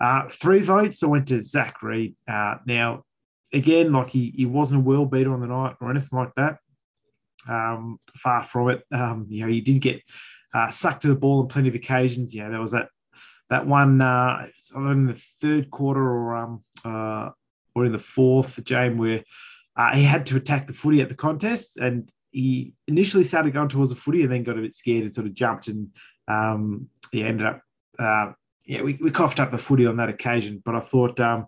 Uh, 0.00 0.28
three 0.28 0.60
votes 0.60 1.02
I 1.02 1.06
went 1.06 1.28
to 1.28 1.42
Zach 1.42 1.82
Reid. 1.82 2.16
Uh, 2.26 2.56
now, 2.66 3.04
again, 3.52 3.92
like 3.92 4.10
he, 4.10 4.32
he 4.34 4.46
wasn't 4.46 4.80
a 4.80 4.84
world 4.84 5.10
beater 5.10 5.32
on 5.32 5.40
the 5.40 5.46
night 5.46 5.76
or 5.80 5.90
anything 5.90 6.18
like 6.18 6.34
that. 6.36 6.58
Um, 7.48 7.98
far 8.16 8.42
from 8.42 8.70
it. 8.70 8.82
Um, 8.92 9.26
you 9.28 9.42
know, 9.42 9.50
he 9.50 9.60
did 9.60 9.80
get 9.80 10.02
uh, 10.54 10.70
sucked 10.70 11.02
to 11.02 11.08
the 11.08 11.16
ball 11.16 11.40
on 11.40 11.48
plenty 11.48 11.68
of 11.68 11.74
occasions. 11.74 12.34
You 12.34 12.44
know, 12.44 12.50
there 12.50 12.60
was 12.60 12.72
that 12.72 12.88
that 13.50 13.66
one 13.66 14.00
uh, 14.00 14.46
in 14.74 15.06
the 15.06 15.20
third 15.40 15.70
quarter 15.70 16.02
or 16.02 16.36
um 16.36 16.64
uh, 16.84 17.30
or 17.74 17.84
in 17.84 17.92
the 17.92 17.98
fourth, 17.98 18.62
James, 18.64 18.98
where 18.98 19.22
uh, 19.80 19.96
he 19.96 20.04
had 20.04 20.26
to 20.26 20.36
attack 20.36 20.66
the 20.66 20.74
footy 20.74 21.00
at 21.00 21.08
the 21.08 21.14
contest, 21.14 21.78
and 21.78 22.10
he 22.30 22.74
initially 22.86 23.24
started 23.24 23.54
going 23.54 23.68
towards 23.68 23.90
the 23.90 23.96
footy, 23.96 24.22
and 24.22 24.30
then 24.30 24.42
got 24.42 24.58
a 24.58 24.60
bit 24.60 24.74
scared 24.74 25.04
and 25.04 25.14
sort 25.14 25.26
of 25.26 25.32
jumped, 25.32 25.68
and 25.68 25.88
um, 26.28 26.88
he 27.10 27.24
ended 27.24 27.46
up. 27.46 27.62
Uh, 27.98 28.32
yeah, 28.66 28.82
we, 28.82 28.98
we 29.00 29.10
coughed 29.10 29.40
up 29.40 29.50
the 29.50 29.58
footy 29.58 29.86
on 29.86 29.96
that 29.96 30.10
occasion, 30.10 30.62
but 30.64 30.74
I 30.74 30.80
thought, 30.80 31.18
um, 31.18 31.46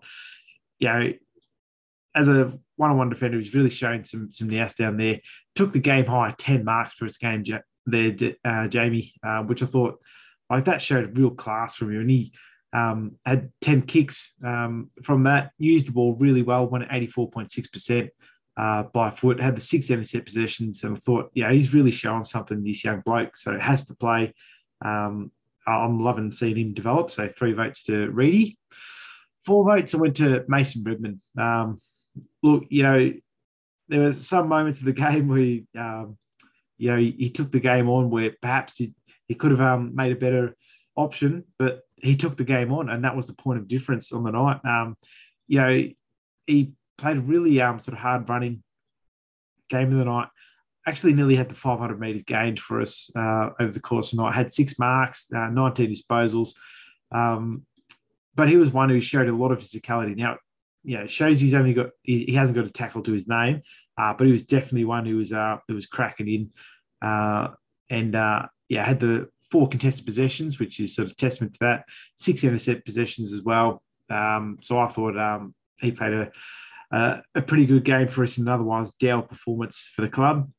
you 0.79 0.87
know, 0.87 1.13
as 2.15 2.27
a 2.27 2.59
one-on-one 2.77 3.09
defender, 3.09 3.37
he's 3.37 3.53
really 3.53 3.69
shown 3.69 4.03
some 4.03 4.31
some 4.31 4.49
nous 4.49 4.73
down 4.73 4.97
there. 4.97 5.19
Took 5.53 5.71
the 5.71 5.79
game 5.79 6.07
high, 6.07 6.33
ten 6.35 6.63
marks 6.63 6.95
for 6.95 7.05
his 7.05 7.17
game, 7.17 7.43
there, 7.85 8.15
uh, 8.43 8.67
Jamie, 8.67 9.13
uh, 9.21 9.43
which 9.43 9.61
I 9.61 9.67
thought 9.67 9.99
like 10.49 10.65
that 10.65 10.81
showed 10.81 11.17
real 11.17 11.31
class 11.31 11.75
from 11.75 11.91
you. 11.93 12.01
And 12.01 12.09
he 12.09 12.33
um, 12.73 13.15
had 13.25 13.51
10 13.61 13.83
kicks 13.83 14.33
um, 14.43 14.89
from 15.03 15.23
that, 15.23 15.51
used 15.59 15.87
the 15.87 15.91
ball 15.91 16.17
really 16.19 16.41
well, 16.41 16.67
went 16.67 16.85
at 16.85 16.89
84.6% 16.89 18.09
uh, 18.57 18.83
by 18.83 19.09
foot, 19.11 19.39
had 19.39 19.55
the 19.55 19.61
six 19.61 19.89
intercept 19.89 20.25
possessions. 20.25 20.83
And 20.83 21.01
thought, 21.03 21.31
yeah, 21.35 21.51
he's 21.51 21.73
really 21.73 21.91
showing 21.91 22.23
something, 22.23 22.63
this 22.63 22.83
young 22.83 23.01
bloke. 23.01 23.37
So 23.37 23.57
has 23.59 23.85
to 23.85 23.95
play. 23.95 24.33
Um, 24.83 25.31
I'm 25.67 26.01
loving 26.01 26.31
seeing 26.31 26.57
him 26.57 26.73
develop. 26.73 27.11
So 27.11 27.27
three 27.27 27.53
votes 27.53 27.83
to 27.83 28.09
Reedy. 28.09 28.57
Four 29.45 29.65
votes, 29.65 29.93
I 29.93 29.97
went 29.97 30.15
to 30.17 30.43
Mason 30.47 30.83
Redman. 30.83 31.21
Um, 31.37 31.79
look, 32.41 32.65
you 32.69 32.83
know, 32.83 33.13
there 33.87 33.99
were 33.99 34.13
some 34.13 34.47
moments 34.47 34.79
of 34.79 34.85
the 34.85 34.93
game 34.93 35.27
where 35.27 35.39
he, 35.39 35.65
um, 35.77 36.17
you 36.77 36.91
know, 36.91 36.97
he, 36.97 37.11
he, 37.17 37.29
took 37.29 37.51
the 37.51 37.59
game 37.59 37.89
on 37.89 38.09
where 38.09 38.31
perhaps 38.41 38.77
he, 38.77 38.93
he 39.27 39.35
could 39.35 39.51
have 39.51 39.61
um, 39.61 39.95
made 39.95 40.11
a 40.11 40.15
better 40.15 40.55
option, 40.95 41.43
but 41.59 41.82
he 42.03 42.15
took 42.15 42.35
the 42.35 42.43
game 42.43 42.71
on, 42.71 42.89
and 42.89 43.03
that 43.03 43.15
was 43.15 43.27
the 43.27 43.33
point 43.33 43.59
of 43.59 43.67
difference 43.67 44.11
on 44.11 44.23
the 44.23 44.31
night. 44.31 44.59
Um, 44.65 44.97
you 45.47 45.59
know, 45.59 45.87
he 46.45 46.73
played 46.97 47.17
a 47.17 47.21
really 47.21 47.61
um, 47.61 47.79
sort 47.79 47.93
of 47.93 48.01
hard 48.01 48.27
running 48.29 48.61
game 49.69 49.91
of 49.91 49.97
the 49.97 50.05
night. 50.05 50.27
Actually, 50.85 51.13
nearly 51.13 51.35
had 51.35 51.47
the 51.47 51.55
500 51.55 51.97
meters 51.99 52.23
gained 52.23 52.59
for 52.59 52.81
us 52.81 53.09
uh, 53.15 53.51
over 53.59 53.71
the 53.71 53.79
course 53.79 54.11
of 54.11 54.17
the 54.17 54.23
night. 54.23 54.35
Had 54.35 54.51
six 54.51 54.77
marks, 54.77 55.31
uh, 55.33 55.47
19 55.47 55.95
disposals, 55.95 56.55
um, 57.11 57.65
but 58.35 58.49
he 58.49 58.57
was 58.57 58.71
one 58.71 58.89
who 58.89 58.99
showed 58.99 59.29
a 59.29 59.35
lot 59.35 59.53
of 59.53 59.59
physicality. 59.59 60.17
Now, 60.17 60.37
you 60.83 60.97
know, 60.97 61.07
shows 61.07 61.39
he's 61.39 61.53
only 61.53 61.73
got 61.73 61.91
he, 62.01 62.25
he 62.25 62.33
hasn't 62.33 62.57
got 62.57 62.65
a 62.65 62.69
tackle 62.69 63.01
to 63.03 63.13
his 63.13 63.29
name, 63.29 63.61
uh, 63.97 64.13
but 64.13 64.27
he 64.27 64.33
was 64.33 64.45
definitely 64.45 64.83
one 64.83 65.05
who 65.05 65.17
was 65.17 65.31
uh, 65.31 65.57
who 65.69 65.75
was 65.75 65.85
cracking 65.85 66.27
in, 66.27 66.51
uh, 67.01 67.49
and 67.89 68.13
uh, 68.13 68.47
yeah, 68.67 68.83
had 68.83 68.99
the 68.99 69.29
four 69.53 69.69
contested 69.69 70.03
possessions, 70.03 70.59
which 70.59 70.79
is 70.79 70.95
sort 70.95 71.07
of 71.07 71.15
testament 71.15 71.53
to 71.53 71.59
that. 71.59 71.85
Six 72.15 72.43
intercept 72.43 72.85
possessions 72.85 73.31
as 73.31 73.43
well. 73.43 73.83
Um, 74.09 74.57
so 74.61 74.79
I 74.79 74.87
thought 74.87 75.15
um, 75.15 75.53
he 75.79 75.91
played 75.91 76.13
a, 76.13 76.31
a, 76.91 77.21
a 77.35 77.41
pretty 77.43 77.67
good 77.67 77.83
game 77.83 78.07
for 78.07 78.23
us 78.23 78.39
in 78.39 78.45
an 78.45 78.47
otherwise 78.51 78.93
dour 78.93 79.21
performance 79.21 79.91
for 79.95 80.01
the 80.01 80.09
club. 80.09 80.49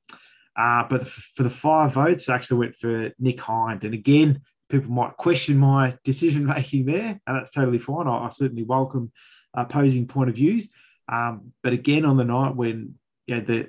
Uh, 0.56 0.84
but 0.88 1.08
for 1.08 1.42
the 1.42 1.50
five 1.50 1.92
votes, 1.92 2.28
I 2.28 2.36
actually 2.36 2.58
went 2.58 2.76
for 2.76 3.10
Nick 3.18 3.40
Hind, 3.40 3.82
and 3.82 3.94
again, 3.94 4.42
people 4.68 4.92
might 4.92 5.16
question 5.16 5.58
my 5.58 5.98
decision 6.04 6.46
making 6.56 6.86
there, 6.86 7.20
and 7.26 7.36
that's 7.36 7.50
totally 7.50 7.80
fine. 7.80 8.06
I, 8.06 8.26
I 8.26 8.28
certainly 8.30 8.62
welcome 8.62 9.10
opposing 9.54 10.06
point 10.06 10.30
of 10.30 10.36
views. 10.36 10.68
Um, 11.08 11.52
but 11.64 11.72
again, 11.72 12.04
on 12.04 12.16
the 12.16 12.24
night 12.24 12.54
when 12.54 12.94
you 13.26 13.34
know, 13.34 13.40
the 13.40 13.68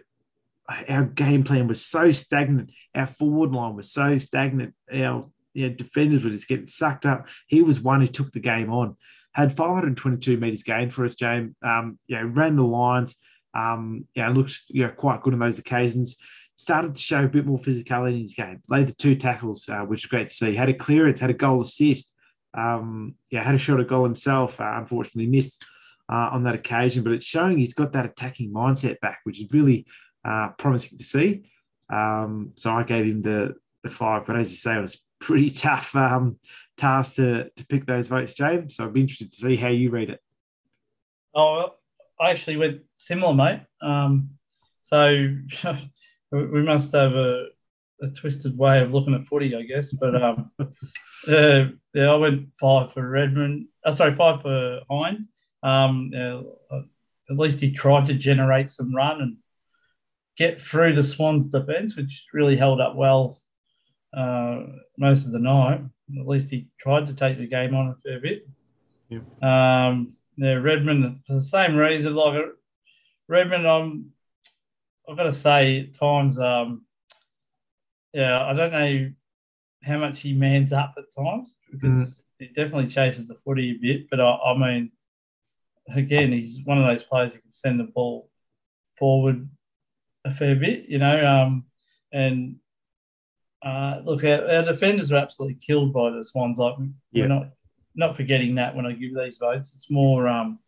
our 0.89 1.05
game 1.05 1.43
plan 1.43 1.67
was 1.67 1.85
so 1.85 2.11
stagnant, 2.11 2.71
our 2.95 3.05
forward 3.05 3.51
line 3.51 3.75
was 3.75 3.91
so 3.91 4.17
stagnant, 4.17 4.73
our 4.91 5.29
you 5.53 5.69
know, 5.69 5.75
defenders 5.75 6.23
were 6.23 6.31
just 6.31 6.47
getting 6.47 6.67
sucked 6.67 7.05
up. 7.05 7.27
He 7.47 7.61
was 7.61 7.79
one 7.79 8.01
who 8.01 8.07
took 8.07 8.31
the 8.31 8.39
game 8.39 8.71
on, 8.71 8.95
had 9.33 9.55
522 9.55 10.37
metres 10.37 10.63
gained 10.63 10.93
for 10.93 11.05
us, 11.05 11.15
James. 11.15 11.55
Um, 11.63 11.99
you 12.07 12.17
know, 12.17 12.25
ran 12.25 12.55
the 12.55 12.63
lines, 12.63 13.15
um, 13.53 14.05
you 14.15 14.23
know, 14.23 14.31
looked 14.31 14.61
you 14.69 14.85
know, 14.85 14.91
quite 14.91 15.21
good 15.21 15.33
on 15.33 15.39
those 15.39 15.59
occasions. 15.59 16.17
Started 16.57 16.95
to 16.95 17.01
show 17.01 17.25
a 17.25 17.27
bit 17.27 17.45
more 17.45 17.57
physicality 17.57 18.15
in 18.15 18.21
his 18.21 18.33
game. 18.33 18.61
Laid 18.69 18.87
the 18.87 18.93
two 18.93 19.15
tackles, 19.15 19.67
uh, 19.67 19.81
which 19.81 20.05
is 20.05 20.09
great 20.09 20.29
to 20.29 20.33
see. 20.33 20.55
Had 20.55 20.69
a 20.69 20.73
clearance, 20.73 21.19
had 21.19 21.29
a 21.29 21.33
goal 21.33 21.61
assist. 21.61 22.13
Um, 22.53 23.15
yeah, 23.29 23.43
had 23.43 23.55
a 23.55 23.57
shot 23.57 23.81
at 23.81 23.89
goal 23.89 24.05
himself. 24.05 24.61
Uh, 24.61 24.75
unfortunately, 24.77 25.27
missed 25.27 25.63
uh, 26.09 26.29
on 26.31 26.43
that 26.43 26.55
occasion, 26.55 27.03
but 27.03 27.13
it's 27.13 27.25
showing 27.25 27.57
he's 27.57 27.73
got 27.73 27.91
that 27.93 28.05
attacking 28.05 28.53
mindset 28.53 28.99
back, 29.01 29.19
which 29.23 29.41
is 29.41 29.51
really 29.51 29.85
uh, 30.26 30.49
promising 30.57 30.97
to 30.97 31.03
see. 31.03 31.49
Um, 31.91 32.52
so 32.56 32.72
I 32.72 32.84
gave 32.84 33.06
him 33.06 33.22
the 33.22 33.56
the 33.84 33.89
five, 33.89 34.26
but 34.26 34.35
as 34.35 34.49
you 34.49 34.57
say, 34.57 34.77
it 34.77 34.81
was 34.81 35.03
pretty 35.19 35.49
tough 35.52 35.95
um, 35.95 36.38
task 36.77 37.18
to 37.18 37.49
to 37.49 37.68
pick 37.68 37.85
those 37.85 38.07
votes, 38.07 38.34
James. 38.34 38.76
So 38.76 38.85
I'd 38.85 38.93
be 38.93 39.02
interested 39.02 39.31
to 39.31 39.38
see 39.38 39.56
how 39.56 39.69
you 39.69 39.89
read 39.89 40.10
it. 40.10 40.22
Oh, 41.34 41.73
I 42.19 42.31
actually 42.31 42.57
went 42.57 42.81
similar, 42.97 43.34
mate. 43.34 43.61
Um, 43.81 44.31
so 44.81 45.35
we 46.31 46.61
must 46.61 46.93
have 46.93 47.14
a, 47.14 47.47
a, 48.02 48.07
twisted 48.10 48.57
way 48.57 48.81
of 48.81 48.93
looking 48.93 49.14
at 49.14 49.27
footy, 49.27 49.56
I 49.56 49.64
guess. 49.64 49.91
But 49.93 50.22
um, 50.22 50.52
uh, 50.60 51.65
yeah, 51.93 52.11
I 52.11 52.15
went 52.15 52.47
five 52.60 52.93
for 52.93 53.07
Redman. 53.07 53.68
Uh, 53.84 53.91
sorry, 53.91 54.15
five 54.15 54.41
for 54.41 54.80
Hind. 54.89 55.27
Um, 55.61 56.11
uh, 56.15 56.81
at 57.30 57.38
least 57.38 57.60
he 57.60 57.72
tried 57.72 58.07
to 58.07 58.14
generate 58.14 58.69
some 58.69 58.95
run 58.95 59.22
and 59.22 59.38
get 60.37 60.61
through 60.61 60.95
the 60.95 61.03
Swans' 61.03 61.47
defence, 61.47 61.95
which 61.95 62.25
really 62.33 62.57
held 62.57 62.81
up 62.81 62.95
well 62.95 63.41
uh, 64.15 64.61
most 64.97 65.25
of 65.25 65.31
the 65.31 65.39
night. 65.39 65.81
At 66.19 66.27
least 66.27 66.49
he 66.49 66.67
tried 66.79 67.07
to 67.07 67.13
take 67.13 67.37
the 67.37 67.47
game 67.47 67.75
on 67.75 67.87
a 67.87 67.95
fair 68.03 68.19
bit. 68.19 68.47
Yep. 69.09 69.43
Um, 69.43 70.13
yeah, 70.37 70.53
Redman 70.53 71.21
for 71.25 71.33
the 71.33 71.41
same 71.41 71.75
reason. 71.75 72.13
Like 72.15 72.43
Redman, 73.27 73.65
I'm 73.65 74.11
I've 75.07 75.17
got 75.17 75.23
to 75.23 75.33
say 75.33 75.81
at 75.81 75.93
times, 75.93 76.39
um, 76.39 76.85
yeah, 78.13 78.43
I 78.43 78.53
don't 78.53 78.71
know 78.71 79.11
how 79.83 79.97
much 79.97 80.19
he 80.19 80.33
mans 80.33 80.73
up 80.73 80.95
at 80.97 81.13
times 81.15 81.53
because 81.71 81.91
mm. 81.91 82.21
he 82.39 82.47
definitely 82.47 82.87
chases 82.87 83.27
the 83.27 83.35
footy 83.35 83.71
a 83.71 83.73
bit. 83.73 84.09
But 84.09 84.19
I, 84.19 84.35
I 84.35 84.57
mean, 84.57 84.91
again, 85.93 86.31
he's 86.31 86.59
one 86.65 86.77
of 86.77 86.85
those 86.85 87.03
players 87.03 87.35
who 87.35 87.41
can 87.41 87.53
send 87.53 87.79
the 87.79 87.85
ball 87.85 88.29
forward 88.97 89.47
a 90.26 90.31
fair 90.31 90.56
bit, 90.56 90.85
you 90.89 90.97
know. 90.97 91.26
Um, 91.26 91.65
and 92.11 92.57
uh, 93.64 94.02
look, 94.03 94.23
our, 94.23 94.49
our, 94.49 94.64
defenders 94.64 95.11
are 95.11 95.18
absolutely 95.18 95.60
killed 95.65 95.93
by 95.93 96.10
the 96.10 96.26
Swans. 96.26 96.57
Like 96.57 96.76
yeah. 97.11 97.23
we're 97.23 97.30
not 97.30 97.49
not 97.95 98.15
forgetting 98.15 98.56
that 98.56 98.76
when 98.76 98.85
I 98.85 98.91
give 98.91 99.15
these 99.15 99.38
votes. 99.38 99.73
It's 99.73 99.89
more 99.89 100.27
um, 100.27 100.60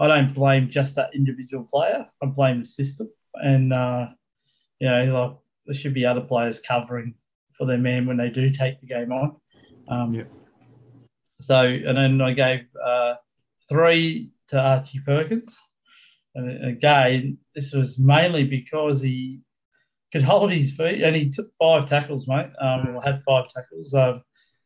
I 0.00 0.08
don't 0.08 0.34
blame 0.34 0.70
just 0.70 0.96
that 0.96 1.14
individual 1.14 1.64
player. 1.64 2.06
I 2.22 2.26
blame 2.26 2.60
the 2.60 2.66
system, 2.66 3.08
and 3.34 3.72
uh, 3.72 4.08
you 4.80 4.88
know, 4.88 5.04
like 5.04 5.36
there 5.66 5.74
should 5.74 5.94
be 5.94 6.06
other 6.06 6.20
players 6.20 6.60
covering 6.60 7.14
for 7.56 7.66
their 7.66 7.78
man 7.78 8.06
when 8.06 8.16
they 8.16 8.28
do 8.28 8.50
take 8.50 8.80
the 8.80 8.86
game 8.86 9.12
on. 9.12 9.36
Um, 9.88 10.14
yeah. 10.14 10.24
So, 11.40 11.60
and 11.60 11.96
then 11.96 12.20
I 12.20 12.32
gave 12.32 12.66
uh, 12.82 13.14
three 13.68 14.32
to 14.48 14.60
Archie 14.60 15.00
Perkins. 15.00 15.58
And 16.36 16.66
again, 16.66 17.38
this 17.54 17.72
was 17.72 17.98
mainly 17.98 18.44
because 18.44 19.00
he 19.00 19.40
could 20.12 20.22
hold 20.22 20.52
his 20.52 20.72
feet 20.72 21.02
and 21.02 21.16
he 21.16 21.30
took 21.30 21.48
five 21.58 21.88
tackles, 21.88 22.28
mate. 22.28 22.50
Um, 22.60 23.00
had 23.02 23.22
five 23.26 23.48
tackles. 23.48 23.94
Um, 23.94 24.22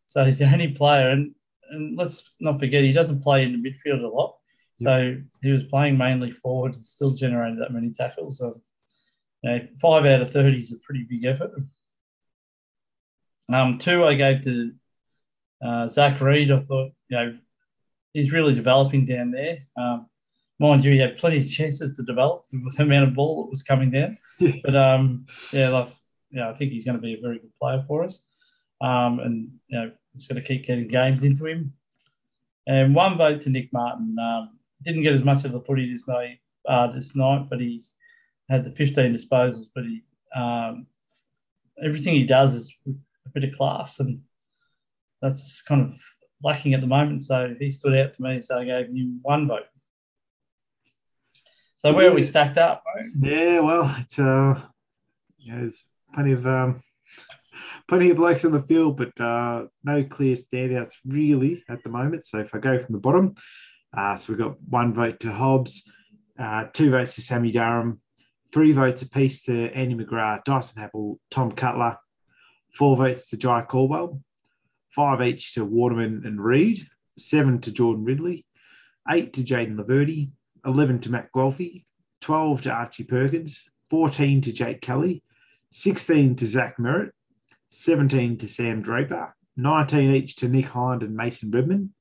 so 0.08 0.24
he's 0.24 0.40
the 0.40 0.52
only 0.52 0.68
player. 0.68 1.10
And, 1.10 1.32
and 1.70 1.96
let's 1.96 2.34
not 2.40 2.58
forget, 2.58 2.82
he 2.82 2.92
doesn't 2.92 3.22
play 3.22 3.44
in 3.44 3.52
the 3.52 3.70
midfield 3.70 4.02
a 4.02 4.08
lot. 4.08 4.36
So 4.76 5.16
he 5.42 5.52
was 5.52 5.62
playing 5.64 5.96
mainly 5.96 6.32
forward 6.32 6.74
and 6.74 6.84
still 6.86 7.10
generated 7.10 7.60
that 7.60 7.72
many 7.72 7.92
tackles. 7.92 8.38
So, 8.38 8.60
you 9.42 9.50
know, 9.50 9.60
five 9.80 10.06
out 10.06 10.22
of 10.22 10.32
30 10.32 10.58
is 10.58 10.72
a 10.72 10.78
pretty 10.78 11.06
big 11.08 11.24
effort. 11.24 11.52
Um, 13.52 13.78
two 13.78 14.04
I 14.04 14.14
gave 14.14 14.42
to 14.42 14.72
uh, 15.64 15.88
Zach 15.88 16.20
Reid. 16.20 16.50
I 16.50 16.60
thought, 16.60 16.92
you 17.08 17.16
know, 17.16 17.38
he's 18.12 18.32
really 18.32 18.54
developing 18.54 19.04
down 19.04 19.30
there. 19.30 19.58
Um, 19.76 20.06
mind 20.60 20.84
you, 20.84 20.92
he 20.92 20.98
had 20.98 21.18
plenty 21.18 21.40
of 21.40 21.50
chances 21.50 21.96
to 21.96 22.02
develop 22.02 22.44
with 22.52 22.76
the 22.76 22.82
amount 22.82 23.08
of 23.08 23.14
ball 23.14 23.44
that 23.44 23.50
was 23.50 23.62
coming 23.62 23.90
down. 23.90 24.16
Yeah. 24.38 24.52
But 24.62 24.76
um, 24.76 25.26
yeah, 25.52 25.70
like, 25.70 25.88
yeah, 26.30 26.50
I 26.50 26.54
think 26.54 26.72
he's 26.72 26.84
going 26.84 26.96
to 26.96 27.02
be 27.02 27.14
a 27.14 27.20
very 27.20 27.38
good 27.38 27.52
player 27.60 27.84
for 27.88 28.04
us. 28.04 28.22
Um, 28.80 29.20
and 29.20 29.50
you 29.68 29.78
know, 29.78 29.90
he's 30.14 30.26
going 30.26 30.40
to 30.40 30.46
keep 30.46 30.66
getting 30.66 30.88
games 30.88 31.24
into 31.24 31.46
him. 31.46 31.72
And 32.66 32.94
one 32.94 33.18
vote 33.18 33.42
to 33.42 33.50
Nic 33.50 33.72
Martin. 33.72 34.16
Um, 34.18 34.58
didn't 34.82 35.02
get 35.02 35.12
as 35.12 35.24
much 35.24 35.44
of 35.44 35.52
the 35.52 35.60
footy 35.60 35.90
this 35.90 36.08
night, 36.08 36.38
uh, 36.68 36.92
this 36.92 37.14
night, 37.14 37.48
but 37.50 37.60
he 37.60 37.82
had 38.48 38.64
the 38.64 38.70
15 38.70 39.14
disposals. 39.14 39.64
But 39.74 39.84
he, 39.84 40.02
um, 40.34 40.86
everything 41.84 42.14
he 42.14 42.24
does 42.24 42.52
is 42.52 42.74
a 42.86 43.28
bit 43.34 43.44
of 43.44 43.56
class, 43.56 44.00
and 44.00 44.22
that's 45.20 45.62
kind 45.62 45.82
of 45.82 46.00
lacking 46.42 46.74
at 46.74 46.80
the 46.80 46.86
moment. 46.86 47.22
So 47.22 47.54
he 47.58 47.70
stood 47.70 47.96
out 47.96 48.14
to 48.14 48.22
me. 48.22 48.40
So 48.40 48.58
I 48.58 48.64
gave 48.64 48.86
him 48.86 49.20
one 49.22 49.48
vote. 49.48 49.66
So 51.80 51.94
where 51.94 52.10
are 52.10 52.14
we 52.14 52.22
stacked 52.22 52.58
up? 52.58 52.84
Yeah, 53.18 53.60
well, 53.60 53.96
it's 54.00 54.18
uh, 54.18 54.60
yeah, 55.38 55.60
there's 55.60 55.82
plenty 56.12 56.32
of 56.32 56.46
um, 56.46 56.82
plenty 57.88 58.10
of 58.10 58.18
blokes 58.18 58.44
on 58.44 58.52
the 58.52 58.60
field, 58.60 58.98
but 58.98 59.18
uh, 59.18 59.64
no 59.82 60.04
clear 60.04 60.36
standouts 60.36 60.92
really 61.06 61.64
at 61.70 61.82
the 61.82 61.88
moment. 61.88 62.26
So 62.26 62.38
if 62.38 62.54
I 62.54 62.58
go 62.58 62.78
from 62.78 62.92
the 62.92 63.00
bottom, 63.00 63.34
uh, 63.96 64.14
so 64.14 64.30
we've 64.30 64.38
got 64.38 64.60
one 64.68 64.92
vote 64.92 65.20
to 65.20 65.32
Hobbs, 65.32 65.90
uh, 66.38 66.66
two 66.70 66.90
votes 66.90 67.14
to 67.14 67.22
Sammy 67.22 67.50
Durham, 67.50 68.02
three 68.52 68.72
votes 68.72 69.00
apiece 69.00 69.44
to 69.44 69.72
Andy 69.72 69.94
McGrath, 69.94 70.44
Dyson 70.44 70.82
Heppell, 70.82 71.16
Tom 71.30 71.50
Cutler, 71.50 71.96
four 72.74 72.94
votes 72.94 73.30
to 73.30 73.38
Jye 73.38 73.62
Caldwell, 73.62 74.20
five 74.94 75.22
each 75.22 75.54
to 75.54 75.64
Waterman 75.64 76.24
and 76.26 76.44
Reid, 76.44 76.86
seven 77.16 77.58
to 77.62 77.72
Jordan 77.72 78.04
Ridley, 78.04 78.44
eight 79.10 79.32
to 79.32 79.40
Jayden 79.40 79.76
Laverty, 79.76 80.32
11 80.64 81.00
to 81.00 81.10
Matt 81.10 81.32
Guelfi, 81.32 81.84
12 82.20 82.62
to 82.62 82.70
Archie 82.70 83.04
Perkins, 83.04 83.68
14 83.90 84.40
to 84.42 84.52
Jake 84.52 84.80
Kelly, 84.80 85.22
16 85.70 86.36
to 86.36 86.46
Zach 86.46 86.76
Merrett, 86.78 87.10
17 87.68 88.36
to 88.38 88.48
Sam 88.48 88.82
Draper, 88.82 89.34
19 89.56 90.14
each 90.14 90.36
to 90.36 90.48
Nick 90.48 90.66
Hind 90.66 91.02
and 91.02 91.14
Mason 91.14 91.50
Redman, 91.50 91.92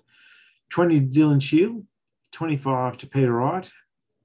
20 0.69 0.99
to 0.99 1.05
Dylan 1.05 1.41
Shiel, 1.41 1.83
25 2.31 2.97
to 2.97 3.07
Peter 3.07 3.33
Wright, 3.33 3.71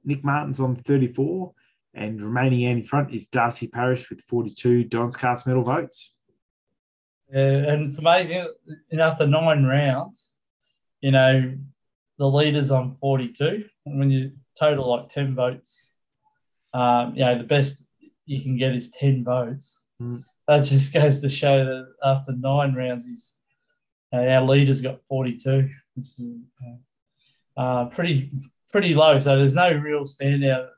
Nic 0.04 0.24
Martin's 0.24 0.60
on 0.60 0.76
34, 0.76 1.52
and 1.94 2.20
remaining 2.20 2.62
in 2.62 2.82
front 2.82 3.14
is 3.14 3.28
Darcy 3.28 3.68
Parish 3.68 4.10
with 4.10 4.20
42 4.22 4.84
Don's 4.84 5.16
cast 5.16 5.46
medal 5.46 5.62
votes. 5.62 6.16
And 7.32 7.88
it's 7.88 7.98
amazing. 7.98 8.48
And 8.90 9.00
after 9.00 9.26
nine 9.26 9.64
rounds, 9.64 10.32
you 11.00 11.10
know, 11.10 11.54
the 12.18 12.28
leader's 12.28 12.70
on 12.70 12.96
42. 13.00 13.64
And 13.86 13.98
when 13.98 14.10
you 14.10 14.32
total 14.58 14.90
like 14.90 15.08
10 15.08 15.34
votes, 15.34 15.90
um, 16.72 17.14
you 17.14 17.24
know, 17.24 17.38
the 17.38 17.44
best 17.44 17.88
you 18.26 18.42
can 18.42 18.56
get 18.56 18.74
is 18.74 18.90
10 18.92 19.24
votes. 19.24 19.82
Mm. 20.00 20.24
That 20.48 20.64
just 20.64 20.92
goes 20.92 21.20
to 21.20 21.28
show 21.28 21.64
that 21.64 21.86
after 22.02 22.32
nine 22.32 22.74
rounds, 22.74 23.06
he's, 23.06 23.36
uh, 24.12 24.18
our 24.18 24.42
leader's 24.42 24.82
got 24.82 25.00
42, 25.08 25.68
which 25.94 26.06
is 26.18 26.40
uh, 27.56 27.86
pretty 27.86 28.30
pretty 28.70 28.92
low. 28.92 29.18
So 29.20 29.36
there's 29.36 29.54
no 29.54 29.72
real 29.72 30.02
standout, 30.02 30.68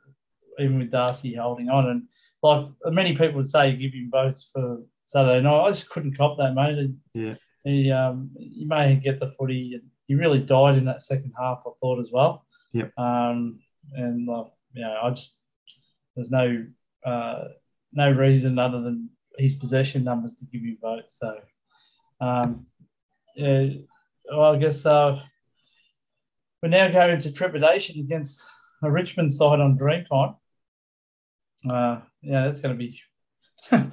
even 0.59 0.79
with 0.79 0.91
Darcy 0.91 1.35
holding 1.35 1.71
on. 1.71 1.89
And 1.89 2.03
like 2.43 2.67
many 2.93 3.17
people 3.17 3.37
would 3.37 3.49
say, 3.49 3.75
give 3.75 3.95
him 3.95 4.11
votes 4.11 4.51
for 4.53 4.83
Saturday 5.07 5.43
night. 5.43 5.65
I 5.65 5.71
just 5.71 5.89
couldn't 5.89 6.17
cop 6.17 6.37
that, 6.37 6.55
mate. 6.55 6.91
Yeah. 7.15 7.35
He, 7.65 7.91
um, 7.91 8.31
he 8.39 8.67
may 8.67 8.97
get 8.97 9.19
the 9.19 9.33
footy. 9.39 9.81
He 10.07 10.15
really 10.15 10.41
died 10.41 10.79
in 10.79 10.85
that 10.85 11.03
second 11.03 11.33
half, 11.39 11.63
I 11.67 11.71
thought, 11.81 12.01
as 12.01 12.11
well. 12.13 12.47
Yep. 12.73 12.93
Um, 12.99 13.61
and 13.95 14.27
like, 14.27 14.47
you 14.73 14.83
know, 14.83 14.97
I 15.03 15.11
just 15.11 15.39
there's 16.15 16.31
no 16.31 16.67
uh, 17.05 17.45
no 17.93 18.11
reason 18.11 18.59
other 18.59 18.81
than 18.81 19.11
his 19.39 19.55
possession 19.55 20.05
numbers 20.05 20.37
to 20.37 20.45
give 20.47 20.63
you 20.63 20.77
votes. 20.81 21.19
So, 21.19 21.39
um, 22.21 22.67
yeah, 23.35 23.69
well, 24.31 24.55
I 24.55 24.59
guess 24.59 24.85
uh, 24.85 25.21
we're 26.63 26.69
now 26.69 26.91
going 26.91 27.21
to 27.21 27.33
trepidation 27.33 28.01
against 28.01 28.45
a 28.83 28.91
Richmond 28.91 29.33
side 29.33 29.61
on 29.61 29.79
Dreamtime. 29.79 30.37
Uh, 31.69 32.01
yeah, 32.23 32.47
that's 32.47 32.61
going 32.61 32.75
to 32.75 32.79
be 32.79 32.99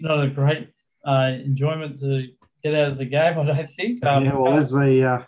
not 0.00 0.24
a 0.24 0.30
great 0.30 0.70
uh, 1.06 1.32
enjoyment 1.44 1.98
to 2.00 2.28
get 2.70 2.80
out 2.80 2.92
of 2.92 2.98
the 2.98 3.04
game. 3.04 3.38
I 3.38 3.44
don't 3.44 3.66
think. 3.76 4.04
Um, 4.04 4.24
yeah, 4.24 4.34
well, 4.34 4.56
as 4.56 4.72
they 4.72 5.02
uh, 5.02 5.22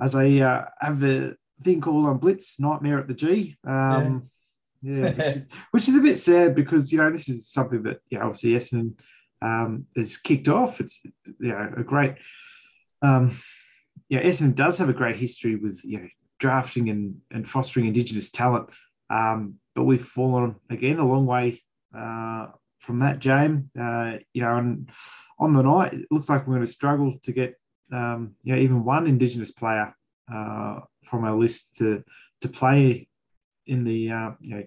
as 0.00 0.12
they 0.12 0.42
uh, 0.42 0.64
have 0.80 1.00
the 1.00 1.36
thing 1.62 1.80
called 1.80 2.06
on 2.06 2.18
Blitz 2.18 2.58
Nightmare 2.58 2.98
at 2.98 3.08
the 3.08 3.14
G. 3.14 3.56
Um, 3.64 4.30
yeah, 4.82 4.96
yeah 4.96 5.08
which, 5.10 5.18
is, 5.18 5.46
which, 5.70 5.88
is, 5.88 5.96
a 5.96 6.00
bit 6.00 6.16
sad 6.16 6.54
because 6.54 6.92
you 6.92 6.98
know 6.98 7.10
this 7.10 7.28
is 7.28 7.48
something 7.48 7.82
that 7.84 8.00
you 8.08 8.18
know, 8.18 8.26
obviously 8.26 8.50
Essendon 8.50 8.94
um, 9.40 9.86
has 9.96 10.16
kicked 10.16 10.48
off. 10.48 10.80
It's 10.80 11.00
you 11.04 11.52
know 11.52 11.72
a 11.76 11.82
great. 11.82 12.14
Um, 13.00 13.36
yeah, 14.08 14.22
Essendon 14.22 14.54
does 14.54 14.78
have 14.78 14.88
a 14.88 14.94
great 14.94 15.16
history 15.16 15.56
with 15.56 15.80
you 15.84 16.00
know 16.00 16.08
drafting 16.38 16.88
and, 16.88 17.20
and 17.30 17.48
fostering 17.48 17.86
Indigenous 17.86 18.30
talent, 18.30 18.68
um, 19.10 19.54
but 19.74 19.84
we've 19.84 20.04
fallen 20.04 20.56
again 20.70 20.98
a 20.98 21.06
long 21.06 21.26
way 21.26 21.62
uh, 21.96 22.48
from 22.82 22.98
that, 22.98 23.20
James. 23.20 23.64
Uh, 23.78 24.18
you 24.34 24.42
know, 24.42 24.56
and 24.56 24.90
on 25.38 25.54
the 25.54 25.62
night, 25.62 25.94
it 25.94 26.06
looks 26.10 26.28
like 26.28 26.46
we're 26.46 26.54
going 26.54 26.66
to 26.66 26.72
struggle 26.72 27.16
to 27.22 27.32
get 27.32 27.54
um, 27.92 28.34
you 28.42 28.54
know 28.54 28.60
even 28.60 28.84
one 28.84 29.06
Indigenous 29.06 29.52
player 29.52 29.94
uh, 30.32 30.80
from 31.04 31.24
our 31.24 31.36
list 31.36 31.76
to 31.76 32.02
to 32.40 32.48
play 32.48 33.08
in 33.66 33.84
the 33.84 34.10
uh, 34.10 34.30
you 34.40 34.56
know 34.56 34.64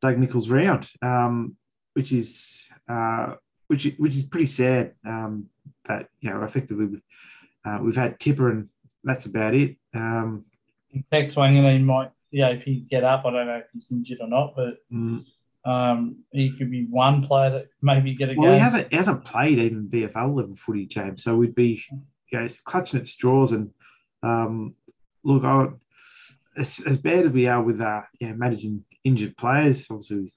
Doug 0.00 0.18
Nicholls 0.18 0.48
round, 0.48 0.90
um, 1.02 1.56
which 1.94 2.12
is 2.12 2.68
uh, 2.88 3.34
which 3.66 3.92
which 3.98 4.16
is 4.16 4.22
pretty 4.22 4.46
sad. 4.46 4.94
Um, 5.04 5.46
that 5.86 6.08
you 6.20 6.30
know 6.30 6.42
effectively 6.42 6.86
we've, 6.86 7.02
uh, 7.66 7.78
we've 7.82 7.96
had 7.96 8.18
Tipper 8.18 8.50
and 8.50 8.68
that's 9.02 9.26
about 9.26 9.54
it. 9.54 9.76
Um, 9.92 10.44
Tex 11.10 11.34
Wangan, 11.34 11.76
he 11.76 11.82
might 11.82 12.10
yeah 12.30 12.48
if 12.48 12.62
he 12.62 12.80
get 12.80 13.02
up, 13.04 13.24
I 13.26 13.32
don't 13.32 13.46
know 13.46 13.56
if 13.56 13.66
he's 13.72 13.90
injured 13.90 14.18
or 14.20 14.28
not, 14.28 14.54
but. 14.54 14.76
Mm. 14.92 15.24
Um, 15.64 16.24
he 16.30 16.50
could 16.50 16.70
be 16.70 16.86
one 16.90 17.26
player 17.26 17.50
that 17.50 17.66
maybe 17.80 18.14
get 18.14 18.28
a 18.28 18.34
well, 18.36 18.48
game. 18.48 18.54
he 18.54 18.60
hasn't 18.60 18.90
he 18.90 18.96
hasn't 18.96 19.24
played 19.24 19.58
even 19.58 19.88
VFL 19.88 20.34
level 20.34 20.56
footy, 20.56 20.86
James. 20.86 21.22
So 21.22 21.36
we'd 21.36 21.54
be 21.54 21.82
you 22.30 22.40
know 22.40 22.46
clutching 22.64 23.00
at 23.00 23.08
straws 23.08 23.52
and 23.52 23.70
um, 24.22 24.74
look, 25.22 25.44
I, 25.44 25.68
as, 26.56 26.80
as 26.86 26.98
bad 26.98 27.26
as 27.26 27.32
we 27.32 27.46
are 27.46 27.62
with 27.62 27.80
uh, 27.80 28.02
yeah, 28.20 28.32
managing 28.32 28.84
injured 29.02 29.36
players, 29.36 29.86
obviously, 29.90 30.32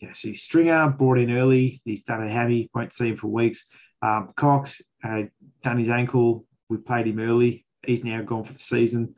yeah, 0.00 0.12
see 0.12 0.34
Stringer 0.34 0.90
brought 0.90 1.18
in 1.18 1.32
early. 1.32 1.80
He's 1.84 2.02
done 2.02 2.22
a 2.22 2.28
hammy, 2.28 2.70
won't 2.74 2.92
see 2.92 3.08
him 3.08 3.16
for 3.16 3.28
weeks. 3.28 3.66
Um, 4.02 4.32
Cox 4.36 4.82
had 5.00 5.30
done 5.62 5.78
his 5.78 5.88
ankle. 5.88 6.44
We 6.68 6.78
played 6.78 7.06
him 7.06 7.20
early. 7.20 7.66
He's 7.84 8.04
now 8.04 8.22
gone 8.22 8.44
for 8.44 8.52
the 8.52 8.58
season. 8.58 9.14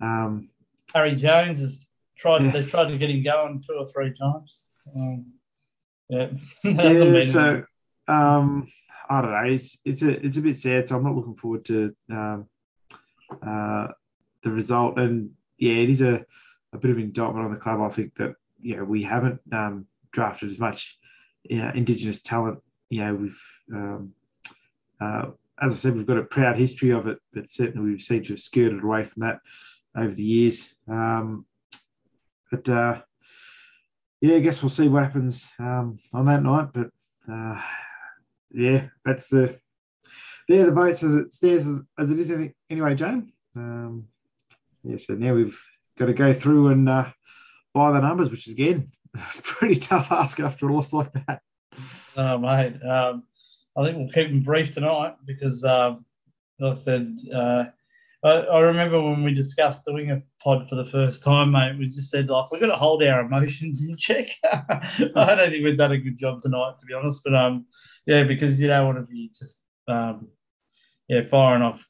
Um, 0.00 0.48
Harry 0.94 1.14
Jones 1.14 1.58
has 1.58 1.72
tried. 2.16 2.42
Yeah. 2.42 2.50
They 2.50 2.64
tried 2.64 2.88
to 2.88 2.98
get 2.98 3.10
him 3.10 3.22
going 3.22 3.62
two 3.66 3.74
or 3.74 3.90
three 3.92 4.14
times. 4.18 4.60
Um, 4.94 5.32
yeah, 6.08 6.28
yeah. 6.64 7.20
So 7.20 7.64
um, 8.08 8.68
I 9.08 9.20
don't 9.20 9.30
know. 9.30 9.52
It's 9.52 9.78
it's 9.84 10.02
a 10.02 10.24
it's 10.24 10.36
a 10.36 10.42
bit 10.42 10.56
sad. 10.56 10.88
So 10.88 10.96
I'm 10.96 11.04
not 11.04 11.14
looking 11.14 11.36
forward 11.36 11.64
to 11.66 11.94
um, 12.10 12.48
uh, 13.46 13.88
the 14.42 14.50
result. 14.50 14.98
And 14.98 15.30
yeah, 15.58 15.74
it 15.74 15.90
is 15.90 16.02
a, 16.02 16.24
a 16.72 16.78
bit 16.78 16.90
of 16.90 16.98
indictment 16.98 17.44
on 17.44 17.52
the 17.52 17.60
club. 17.60 17.80
I 17.80 17.88
think 17.88 18.14
that 18.16 18.34
yeah 18.60 18.82
we 18.82 19.02
haven't 19.02 19.40
um, 19.52 19.86
drafted 20.12 20.50
as 20.50 20.58
much 20.58 20.98
Indigenous 21.44 22.20
talent. 22.20 22.60
You 22.90 23.04
know, 23.04 23.14
we've 23.14 23.42
um, 23.72 24.12
uh, 25.00 25.26
as 25.60 25.72
I 25.72 25.76
said, 25.76 25.94
we've 25.94 26.06
got 26.06 26.18
a 26.18 26.24
proud 26.24 26.56
history 26.56 26.90
of 26.90 27.06
it, 27.06 27.18
but 27.32 27.50
certainly 27.50 27.90
we've 27.90 28.02
seemed 28.02 28.24
to 28.26 28.32
have 28.32 28.40
skirted 28.40 28.82
away 28.82 29.04
from 29.04 29.22
that 29.22 29.40
over 29.96 30.12
the 30.12 30.24
years. 30.24 30.74
Um, 30.88 31.46
but 32.50 32.68
uh, 32.68 33.02
yeah, 34.24 34.36
I 34.36 34.40
guess 34.40 34.62
we'll 34.62 34.70
see 34.70 34.88
what 34.88 35.02
happens 35.02 35.50
um, 35.58 35.98
on 36.14 36.24
that 36.24 36.42
night. 36.42 36.68
But 36.72 36.88
uh, 37.30 37.60
yeah, 38.50 38.86
that's 39.04 39.28
the 39.28 39.58
yeah 40.48 40.62
the 40.62 40.72
votes 40.72 41.02
as 41.02 41.14
it 41.14 41.34
stands 41.34 41.68
as, 41.68 41.80
as 41.98 42.10
it 42.10 42.18
is 42.18 42.32
anyway, 42.70 42.94
Jane. 42.94 43.32
Um, 43.54 44.06
yeah, 44.82 44.96
so 44.96 45.12
now 45.14 45.34
we've 45.34 45.62
got 45.98 46.06
to 46.06 46.14
go 46.14 46.32
through 46.32 46.68
and 46.68 46.88
uh, 46.88 47.10
buy 47.74 47.92
the 47.92 48.00
numbers, 48.00 48.30
which 48.30 48.48
is 48.48 48.54
again 48.54 48.92
pretty 49.42 49.78
tough 49.78 50.10
ask 50.10 50.40
after 50.40 50.68
a 50.68 50.72
loss 50.72 50.94
like 50.94 51.12
that. 51.12 51.42
Oh, 52.16 52.38
mate. 52.38 52.82
Um, 52.82 53.24
I 53.76 53.84
think 53.84 53.98
we'll 53.98 54.08
keep 54.08 54.28
them 54.28 54.42
brief 54.42 54.72
tonight 54.72 55.16
because, 55.26 55.64
um, 55.64 56.06
like 56.58 56.72
I 56.72 56.76
said, 56.76 57.14
uh, 57.30 57.64
I, 58.24 58.30
I, 58.30 58.60
remember 58.60 59.02
when 59.02 59.22
we 59.22 59.34
discussed 59.34 59.84
doing 59.84 60.10
a 60.10 60.22
pod 60.42 60.66
for 60.68 60.76
the 60.76 60.86
first 60.86 61.22
time, 61.22 61.52
mate. 61.52 61.76
We 61.78 61.86
just 61.86 62.10
said 62.10 62.28
like 62.28 62.50
we're 62.50 62.58
going 62.58 62.70
to 62.70 62.76
hold 62.76 63.02
our 63.02 63.20
emotions 63.20 63.84
in 63.84 63.96
check. 63.96 64.28
I 64.44 65.34
don't 65.34 65.50
think 65.50 65.62
we've 65.62 65.76
done 65.76 65.92
a 65.92 65.98
good 65.98 66.16
job 66.16 66.40
tonight, 66.40 66.74
to 66.80 66.86
be 66.86 66.94
honest. 66.94 67.20
But 67.22 67.34
um, 67.34 67.66
yeah, 68.06 68.24
because 68.24 68.58
you 68.58 68.66
don't 68.66 68.86
want 68.86 68.98
to 68.98 69.12
be 69.12 69.30
just 69.38 69.60
um, 69.88 70.28
yeah, 71.08 71.22
firing 71.24 71.62
off, 71.62 71.86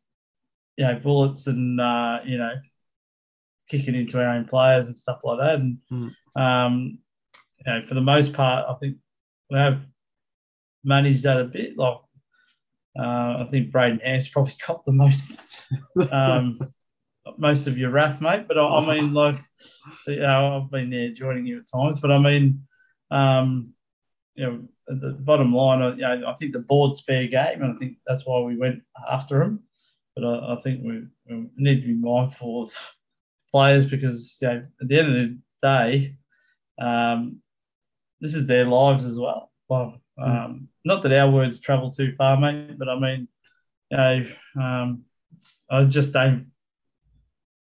you 0.77 0.85
know, 0.85 0.99
bullets 0.99 1.47
and 1.47 1.81
uh, 1.81 2.19
you 2.25 2.39
know, 2.39 2.55
kicking 3.69 3.95
into 3.95 4.19
our 4.19 4.29
own 4.29 4.47
players 4.47 4.89
and 4.89 4.99
stuff 4.99 5.21
like 5.23 5.39
that. 5.39 5.55
And 5.55 5.79
mm. 5.93 6.41
um, 6.41 6.99
you 7.59 7.73
know, 7.73 7.87
for 7.87 7.95
the 7.95 8.01
most 8.01 8.33
part, 8.33 8.67
I 8.69 8.75
think 8.75 8.97
we 9.51 9.59
have 9.59 9.81
managed 10.83 11.23
that 11.23 11.41
a 11.41 11.45
bit. 11.45 11.79
Like 11.79 11.99
uh, 12.99 13.45
I 13.45 13.49
think 13.51 13.73
Brayden 13.73 14.03
Ham's 14.03 14.29
probably 14.29 14.55
got 14.67 14.85
the 14.85 14.93
most 14.93 15.23
um, 16.13 16.59
most 17.39 17.67
of 17.67 17.79
your 17.79 17.91
wrath, 17.91 18.21
mate. 18.21 18.47
But 18.47 18.59
I, 18.59 18.67
I 18.67 19.01
mean, 19.01 19.13
like, 19.13 19.37
you 20.07 20.21
know, 20.21 20.63
I've 20.63 20.71
been 20.71 20.91
there 20.91 21.11
joining 21.11 21.47
you 21.47 21.61
at 21.61 21.71
times, 21.71 22.01
but 22.01 22.11
I 22.11 22.19
mean, 22.19 22.67
um, 23.11 23.73
you 24.35 24.45
know, 24.45 24.69
the 24.87 25.13
bottom 25.13 25.55
line, 25.55 25.99
you 25.99 26.03
know, 26.03 26.25
I 26.27 26.35
think 26.35 26.53
the 26.53 26.59
board's 26.59 27.01
fair 27.01 27.27
game, 27.27 27.63
and 27.63 27.75
I 27.75 27.79
think 27.79 27.97
that's 28.07 28.27
why 28.27 28.41
we 28.41 28.57
went 28.57 28.83
after 29.11 29.43
him. 29.43 29.61
But 30.15 30.25
I, 30.25 30.55
I 30.55 30.61
think 30.61 30.81
we, 30.85 31.05
we, 31.29 31.49
need 31.57 31.81
to 31.81 31.87
be 31.87 31.95
mindful 31.95 32.65
of 32.65 32.77
players 33.51 33.87
because, 33.87 34.37
you 34.41 34.49
know, 34.49 34.67
at 34.81 34.89
the 34.89 34.99
end 34.99 35.09
of 35.09 35.15
the 35.15 35.39
day, 35.63 36.17
um, 36.81 37.41
this 38.21 38.35
is 38.35 38.47
their 38.47 38.67
lives 38.67 39.05
as 39.05 39.19
well. 39.19 39.51
Well. 39.69 40.01
Um, 40.19 40.69
not 40.85 41.03
that 41.03 41.13
our 41.13 41.31
words 41.31 41.61
travel 41.61 41.91
too 41.91 42.15
far, 42.17 42.39
mate, 42.39 42.79
but 42.79 42.89
I 42.89 42.99
mean, 42.99 43.29
you 43.91 43.97
know, 43.97 44.25
um, 44.57 45.05
I 45.71 45.85
just 45.85 46.13
don't, 46.13 46.51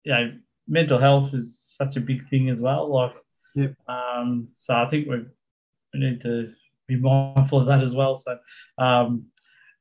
you 0.03 0.13
know, 0.13 0.33
mental 0.67 0.99
health 0.99 1.33
is 1.33 1.61
such 1.77 1.95
a 1.95 2.01
big 2.01 2.27
thing 2.29 2.49
as 2.49 2.59
well. 2.59 2.91
Like, 2.91 3.13
yep. 3.55 3.75
um, 3.87 4.49
so 4.55 4.73
I 4.73 4.89
think 4.89 5.07
we 5.07 5.25
we 5.93 5.99
need 5.99 6.21
to 6.21 6.53
be 6.87 6.97
mindful 6.97 7.61
of 7.61 7.67
that 7.67 7.81
as 7.81 7.93
well. 7.93 8.17
So, 8.17 8.37
um, 8.77 9.27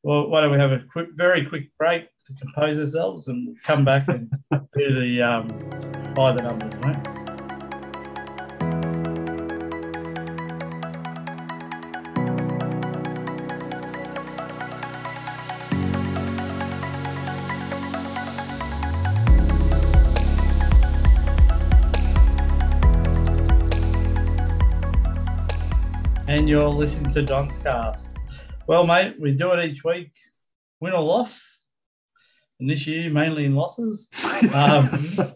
well, 0.02 0.28
why 0.28 0.40
don't 0.40 0.52
we 0.52 0.58
have 0.58 0.72
a 0.72 0.84
quick, 0.92 1.08
very 1.14 1.44
quick 1.46 1.70
break 1.78 2.08
to 2.26 2.34
compose 2.34 2.78
ourselves 2.78 3.28
and 3.28 3.60
come 3.62 3.84
back 3.84 4.08
and 4.08 4.30
do 4.76 5.00
the 5.00 5.22
um, 5.22 5.48
by 6.14 6.32
the 6.32 6.42
numbers, 6.42 6.74
mate. 6.84 7.23
You're 26.54 26.68
listening 26.68 27.12
to 27.12 27.20
Don's 27.20 27.58
Cast. 27.58 28.16
Well, 28.68 28.86
mate, 28.86 29.16
we 29.18 29.32
do 29.32 29.50
it 29.50 29.64
each 29.64 29.82
week, 29.82 30.12
win 30.78 30.92
or 30.92 31.02
loss. 31.02 31.64
And 32.60 32.70
this 32.70 32.86
year, 32.86 33.10
mainly 33.10 33.44
in 33.44 33.56
losses. 33.56 34.08
Um, 34.54 35.34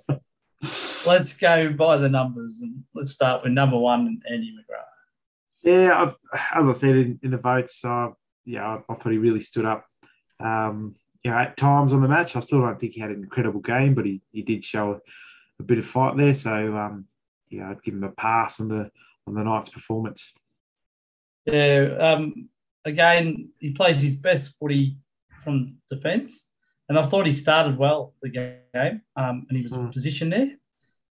let's 1.07 1.35
go 1.36 1.73
by 1.73 1.97
the 1.97 2.09
numbers 2.09 2.61
and 2.62 2.85
let's 2.95 3.11
start 3.11 3.43
with 3.43 3.51
number 3.51 3.77
one, 3.77 4.20
Andy 4.31 4.55
McGrath. 4.55 5.65
Yeah, 5.65 6.12
as 6.55 6.69
I 6.69 6.73
said 6.73 6.90
in, 6.90 7.19
in 7.24 7.32
the 7.32 7.39
votes, 7.39 7.85
uh, 7.85 8.11
yeah, 8.45 8.65
I, 8.65 8.93
I, 8.93 8.95
thought 8.95 9.11
he 9.11 9.19
really 9.19 9.40
stood 9.40 9.65
up. 9.65 9.86
Um, 10.39 10.95
yeah, 11.24 11.40
at 11.40 11.57
times 11.57 11.93
on 11.93 12.01
the 12.01 12.07
match, 12.07 12.36
I 12.36 12.40
still 12.40 12.61
don't 12.61 12.78
think 12.78 12.93
he 12.93 13.01
had 13.01 13.11
an 13.11 13.24
incredible 13.24 13.61
game, 13.61 13.95
but 13.95 14.07
he, 14.07 14.23
he 14.31 14.43
did 14.43 14.65
show 14.65 15.01
a 15.59 15.62
bit 15.65 15.81
of 15.81 15.85
fight 15.85 16.16
there. 16.16 16.35
So, 16.35 16.77
um, 16.77 17.07
yeah, 17.51 17.70
I'd 17.70 17.82
give 17.82 17.95
him 17.95 18.05
a 18.05 18.11
pass 18.11 18.61
on 18.61 18.69
the 18.69 18.89
on 19.27 19.35
the 19.35 19.43
night's 19.43 19.70
performance. 19.70 20.32
Yeah, 21.52 21.96
um, 22.00 22.48
again, 22.84 23.50
he 23.58 23.72
plays 23.72 24.02
his 24.02 24.14
best 24.14 24.54
footy 24.58 24.96
from 25.44 25.76
defence, 25.90 26.46
and 26.88 26.98
I 26.98 27.04
thought 27.04 27.26
he 27.26 27.32
started 27.32 27.78
well 27.78 28.14
the 28.22 28.30
game, 28.30 29.02
um, 29.16 29.46
and 29.48 29.56
he 29.56 29.62
was 29.62 29.72
mm. 29.72 29.92
positioned 29.92 30.32
there. 30.32 30.50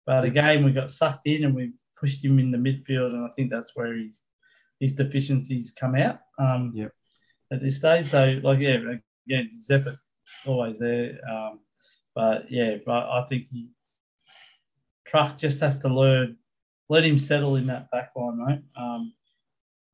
But 0.06 0.24
again, 0.24 0.64
we 0.64 0.72
got 0.72 0.90
sucked 0.90 1.26
in 1.26 1.44
and 1.44 1.54
we 1.54 1.72
pushed 1.98 2.24
him 2.24 2.38
in 2.38 2.50
the 2.50 2.58
midfield, 2.58 3.12
and 3.12 3.24
I 3.24 3.30
think 3.36 3.50
that's 3.50 3.72
where 3.74 3.94
he, 3.94 4.12
his 4.80 4.94
deficiencies 4.94 5.74
come 5.78 5.94
out. 5.94 6.20
Um, 6.38 6.72
yep. 6.74 6.92
At 7.52 7.62
this 7.62 7.78
stage, 7.78 8.06
so 8.06 8.40
like 8.42 8.60
yeah, 8.60 8.78
again, 9.26 9.50
his 9.56 9.70
effort 9.70 9.96
always 10.46 10.78
there. 10.78 11.18
Um, 11.28 11.60
but 12.14 12.50
yeah, 12.50 12.76
but 12.86 13.08
I 13.08 13.24
think 13.28 13.46
he 13.50 13.70
truck 15.06 15.36
just 15.36 15.60
has 15.60 15.78
to 15.78 15.88
learn, 15.88 16.36
let 16.88 17.04
him 17.04 17.18
settle 17.18 17.56
in 17.56 17.66
that 17.66 17.90
back 17.90 18.10
line, 18.16 18.38
right? 18.38 18.62
Um, 18.76 19.12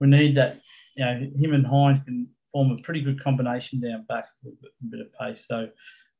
we 0.00 0.08
need 0.08 0.36
that. 0.36 0.60
You 0.96 1.04
know, 1.04 1.30
him 1.38 1.54
and 1.54 1.66
Hind 1.66 2.04
can 2.04 2.28
form 2.50 2.70
a 2.70 2.82
pretty 2.82 3.02
good 3.02 3.22
combination 3.22 3.80
down 3.80 4.04
back 4.08 4.26
with 4.42 4.54
a 4.64 4.86
bit 4.88 5.00
of 5.00 5.12
pace. 5.12 5.46
So, 5.46 5.68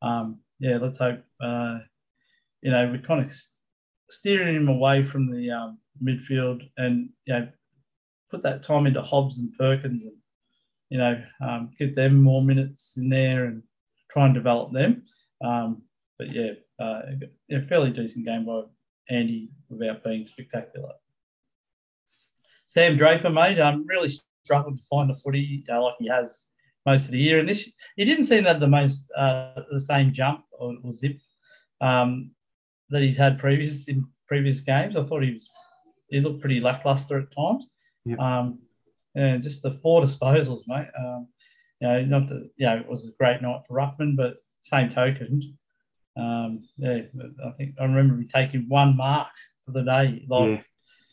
um, 0.03 0.41
yeah, 0.59 0.79
let's 0.81 0.99
hope. 0.99 1.23
Uh, 1.41 1.79
you 2.63 2.71
know, 2.71 2.91
we're 2.91 3.07
kind 3.07 3.25
of 3.25 3.33
steering 4.11 4.57
him 4.57 4.69
away 4.69 5.03
from 5.03 5.31
the 5.31 5.51
um, 5.51 5.79
midfield, 6.03 6.63
and 6.77 7.11
you 7.27 7.35
know, 7.35 7.49
put 8.31 8.43
that 8.43 8.63
time 8.63 8.87
into 8.87 9.03
Hobbs 9.03 9.39
and 9.39 9.57
Perkins, 9.59 10.03
and 10.03 10.17
you 10.91 10.99
know, 10.99 11.23
um, 11.41 11.71
get 11.79 11.95
them 11.95 12.23
more 12.23 12.43
minutes 12.43 12.97
in 12.97 13.09
there 13.09 13.47
and 13.47 13.63
try 14.11 14.27
and 14.27 14.35
develop 14.35 14.73
them. 14.73 15.05
Um, 15.45 15.83
but 16.19 16.33
yeah, 16.33 16.53
uh, 16.81 17.03
a 17.51 17.63
fairly 17.63 17.91
decent 17.91 18.25
game 18.25 18.47
by 18.47 18.63
Andy 19.11 19.51
without 19.69 20.05
being 20.05 20.27
spectacular. 20.27 20.93
Sam 22.69 22.97
Draper, 22.97 23.31
mate, 23.31 23.59
um, 23.59 23.87
really 23.87 24.13
struggled 24.45 24.79
to 24.79 24.85
find 24.85 25.11
the 25.11 25.17
footy 25.17 25.65
uh, 25.71 25.83
like 25.83 25.95
he 25.99 26.09
has 26.09 26.49
most 26.85 27.07
of 27.07 27.11
the 27.13 27.19
year. 27.19 27.39
And 27.39 27.49
this, 27.49 27.71
he 27.97 28.05
didn't 28.05 28.25
seem 28.25 28.45
to 28.45 28.51
have 28.51 28.61
the 28.61 28.69
most 28.69 29.11
uh, 29.17 29.63
the 29.71 29.81
same 29.81 30.13
jump 30.13 30.45
or, 30.53 30.77
or 30.83 30.93
zip 30.93 31.19
um, 31.81 32.31
that 32.91 33.03
he's 33.03 33.17
had 33.17 33.39
previous 33.39 33.89
in 33.89 34.05
previous 34.29 34.61
games. 34.61 34.97
I 34.97 35.05
thought 35.05 35.23
he 35.23 35.33
was 35.33 35.51
he 36.09 36.21
looked 36.21 36.41
pretty 36.41 36.61
lackluster 36.61 37.19
at 37.19 37.35
times. 37.35 37.71
Yep. 38.05 38.19
Um, 38.19 38.61
and 39.15 39.43
just 39.43 39.63
the 39.63 39.73
four 39.73 40.03
disposals, 40.03 40.63
mate. 40.67 40.89
Um, 40.99 41.29
you 41.81 41.89
know, 41.89 42.05
not 42.05 42.29
that 42.29 42.49
you 42.57 42.67
know 42.67 42.77
it 42.77 42.89
was 42.89 43.07
a 43.07 43.13
great 43.19 43.43
night 43.43 43.63
for 43.67 43.77
Ruckman, 43.77 44.17
but 44.17 44.37
same 44.63 44.89
token, 44.89 45.57
um, 46.17 46.67
yeah, 46.77 47.03
I 47.45 47.51
think 47.53 47.75
I 47.79 47.85
remember 47.85 48.15
him 48.15 48.29
taking 48.29 48.69
one 48.69 48.97
mark 48.97 49.29
for 49.65 49.73
the 49.73 49.83
day. 49.83 50.25
Like 50.29 50.51
yeah. 50.51 50.63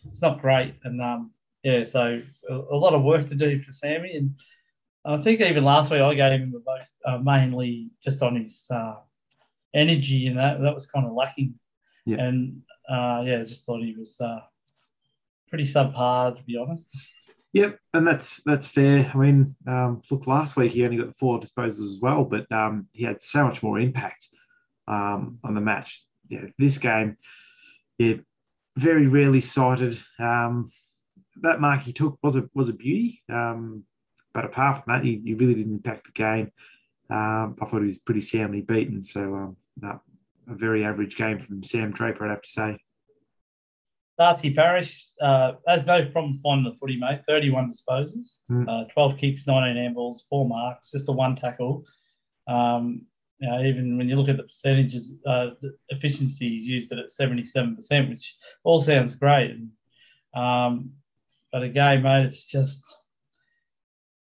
it's 0.09 0.21
not 0.21 0.41
great, 0.41 0.75
and 0.83 1.01
um, 1.01 1.31
yeah, 1.63 1.83
so 1.85 2.21
a, 2.49 2.53
a, 2.53 2.77
lot 2.77 2.93
of 2.93 3.03
work 3.03 3.27
to 3.29 3.35
do 3.35 3.61
for 3.61 3.71
Sammy. 3.71 4.15
And 4.15 4.35
I 5.05 5.17
think 5.17 5.41
even 5.41 5.63
last 5.63 5.91
week 5.91 6.01
I 6.01 6.13
gave 6.13 6.41
him 6.41 6.53
a 6.55 6.59
vote 6.59 6.85
uh, 7.05 7.17
mainly 7.19 7.89
just 8.03 8.21
on 8.21 8.35
his 8.35 8.67
uh, 8.69 8.95
energy, 9.73 10.27
and 10.27 10.37
that 10.37 10.61
that 10.61 10.75
was 10.75 10.85
kind 10.85 11.05
of 11.05 11.13
lacking. 11.13 11.55
Yeah. 12.05 12.17
And 12.17 12.61
uh, 12.89 13.23
yeah, 13.25 13.43
just 13.43 13.65
thought 13.65 13.81
he 13.81 13.95
was 13.97 14.19
uh, 14.19 14.39
pretty 15.47 15.65
subpar 15.65 16.35
to 16.37 16.43
be 16.43 16.57
honest. 16.57 16.87
Yep, 17.55 17.77
and 17.93 18.07
that's 18.07 18.41
that's 18.47 18.65
fair. 18.65 19.11
I 19.13 19.15
mean, 19.15 19.55
um, 19.67 20.01
look, 20.09 20.25
last 20.25 20.55
week 20.55 20.71
he 20.71 20.83
only 20.85 20.97
got 20.97 21.15
four 21.15 21.39
disposals 21.39 21.81
as 21.81 21.99
well, 22.01 22.25
but 22.25 22.51
um, 22.51 22.87
he 22.93 23.03
had 23.03 23.21
so 23.21 23.45
much 23.45 23.61
more 23.61 23.79
impact 23.79 24.27
um, 24.87 25.37
on 25.43 25.53
the 25.53 25.61
match. 25.61 26.03
Yeah, 26.29 26.45
this 26.57 26.79
game, 26.79 27.15
yeah, 27.99 28.15
very 28.75 29.05
rarely 29.05 29.39
cited. 29.39 30.01
Um, 30.17 30.71
that 31.41 31.61
mark 31.61 31.81
he 31.81 31.93
took 31.93 32.17
was 32.21 32.35
a 32.35 32.49
was 32.53 32.69
a 32.69 32.73
beauty. 32.73 33.23
Um, 33.29 33.83
but 34.33 34.45
apart 34.45 34.77
from 34.77 34.85
that, 34.87 35.03
he, 35.03 35.21
he, 35.23 35.35
really 35.35 35.53
didn't 35.53 35.73
impact 35.73 36.05
the 36.05 36.11
game. 36.11 36.51
Um, 37.09 37.55
I 37.61 37.65
thought 37.65 37.81
he 37.81 37.85
was 37.85 37.99
pretty 37.99 38.21
soundly 38.21 38.61
beaten. 38.61 39.01
So 39.01 39.21
um, 39.21 39.57
no, 39.79 40.01
a 40.49 40.55
very 40.55 40.83
average 40.83 41.15
game 41.15 41.39
from 41.39 41.63
Sam 41.63 41.91
Draper, 41.91 42.25
I'd 42.25 42.31
have 42.31 42.41
to 42.41 42.49
say. 42.49 42.79
Darcy 44.17 44.53
Parish 44.53 45.07
uh, 45.21 45.53
has 45.67 45.85
no 45.85 46.05
problem 46.05 46.37
finding 46.37 46.71
the 46.71 46.77
footy, 46.77 46.97
mate. 46.97 47.21
31 47.27 47.71
disposals, 47.71 48.37
mm. 48.49 48.67
uh, 48.67 48.87
12 48.93 49.17
kicks, 49.17 49.47
19 49.47 49.75
handballs, 49.75 50.17
four 50.29 50.47
marks, 50.47 50.91
just 50.91 51.09
a 51.09 51.11
one 51.11 51.35
tackle. 51.35 51.83
Um, 52.47 53.05
you 53.39 53.49
know, 53.49 53.63
even 53.63 53.97
when 53.97 54.07
you 54.07 54.15
look 54.15 54.29
at 54.29 54.37
the 54.37 54.43
percentages, 54.43 55.15
uh, 55.25 55.51
the 55.61 55.75
efficiency 55.89 56.49
he's 56.49 56.67
used 56.67 56.91
it 56.91 56.99
at 56.99 57.11
77%, 57.11 58.09
which 58.09 58.35
all 58.63 58.79
sounds 58.79 59.15
great. 59.15 59.51
And, 59.51 59.69
um, 60.35 60.91
but 61.53 61.61
again, 61.61 62.01
mate, 62.01 62.25
it's 62.25 62.45
just 62.45 62.83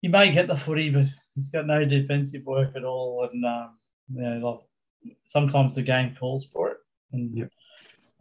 he 0.01 0.07
may 0.09 0.31
get 0.31 0.47
the 0.47 0.57
footy, 0.57 0.89
but 0.89 1.05
he's 1.35 1.49
got 1.49 1.67
no 1.67 1.85
defensive 1.85 2.43
work 2.43 2.75
at 2.75 2.83
all, 2.83 3.29
and 3.31 3.45
um, 3.45 3.77
you 4.13 4.21
know, 4.21 4.49
like 4.49 5.15
sometimes 5.27 5.75
the 5.75 5.83
game 5.83 6.17
calls 6.19 6.47
for 6.51 6.71
it, 6.71 6.77
and 7.13 7.37
yep. 7.37 7.49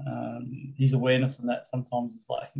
um, 0.07 0.75
his 0.77 0.93
awareness 0.93 1.41
on 1.41 1.47
that 1.47 1.67
sometimes 1.67 2.13
is 2.13 2.27
like. 2.29 2.51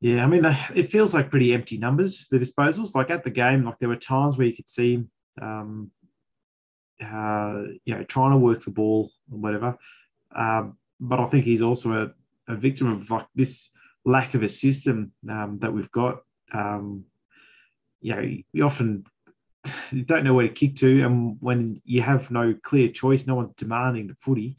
Yeah, 0.00 0.24
I 0.24 0.26
mean, 0.26 0.46
it 0.74 0.90
feels 0.90 1.12
like 1.12 1.30
pretty 1.30 1.52
empty 1.52 1.76
numbers. 1.76 2.26
The 2.30 2.38
disposals, 2.38 2.94
like 2.94 3.10
at 3.10 3.22
the 3.22 3.30
game, 3.30 3.64
like 3.64 3.78
there 3.78 3.90
were 3.90 3.96
times 3.96 4.38
where 4.38 4.46
you 4.46 4.56
could 4.56 4.68
see 4.68 4.94
him, 4.94 5.10
um, 5.42 5.90
uh, 7.04 7.64
you 7.84 7.94
know, 7.94 8.04
trying 8.04 8.30
to 8.30 8.38
work 8.38 8.64
the 8.64 8.70
ball 8.70 9.12
or 9.30 9.38
whatever. 9.38 9.76
Um, 10.34 10.78
but 10.98 11.20
I 11.20 11.26
think 11.26 11.44
he's 11.44 11.60
also 11.60 11.92
a, 11.92 12.52
a, 12.52 12.56
victim 12.56 12.90
of 12.90 13.10
like 13.10 13.26
this 13.34 13.68
lack 14.04 14.34
of 14.34 14.42
a 14.42 14.48
system 14.48 15.12
um, 15.28 15.58
that 15.60 15.72
we've 15.72 15.90
got. 15.90 16.20
Um, 16.52 17.04
you 18.00 18.14
know, 18.14 18.28
you 18.52 18.64
often 18.64 19.04
don't 20.04 20.24
know 20.24 20.34
where 20.34 20.48
to 20.48 20.54
kick 20.54 20.76
to, 20.76 21.02
and 21.02 21.36
when 21.40 21.80
you 21.84 22.02
have 22.02 22.30
no 22.30 22.54
clear 22.62 22.88
choice, 22.88 23.26
no 23.26 23.34
one's 23.34 23.54
demanding 23.56 24.06
the 24.06 24.16
footy. 24.20 24.56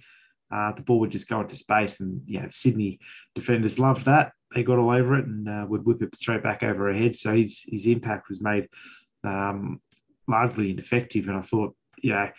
Uh, 0.52 0.74
the 0.74 0.82
ball 0.82 1.00
would 1.00 1.12
just 1.12 1.30
go 1.30 1.40
into 1.40 1.56
space, 1.56 2.00
and 2.02 2.22
yeah, 2.26 2.46
Sydney 2.50 3.00
defenders 3.36 3.80
loved 3.80 4.06
that. 4.06 4.34
They 4.54 4.64
got 4.64 4.80
all 4.80 4.92
over 4.92 5.18
it 5.18 5.26
and 5.26 5.48
uh, 5.48 5.66
would 5.70 5.86
whip 5.86 6.02
it 6.02 6.14
straight 6.14 6.44
back 6.44 6.62
over 6.62 6.90
our 6.90 6.94
head. 6.94 7.16
So 7.16 7.34
his 7.34 7.64
his 7.68 7.86
impact 7.86 8.28
was 8.28 8.42
made 8.42 8.68
um, 9.24 9.82
largely 10.28 10.72
ineffective. 10.72 11.28
And 11.28 11.38
I 11.38 11.42
thought, 11.42 11.76
yeah, 12.02 12.32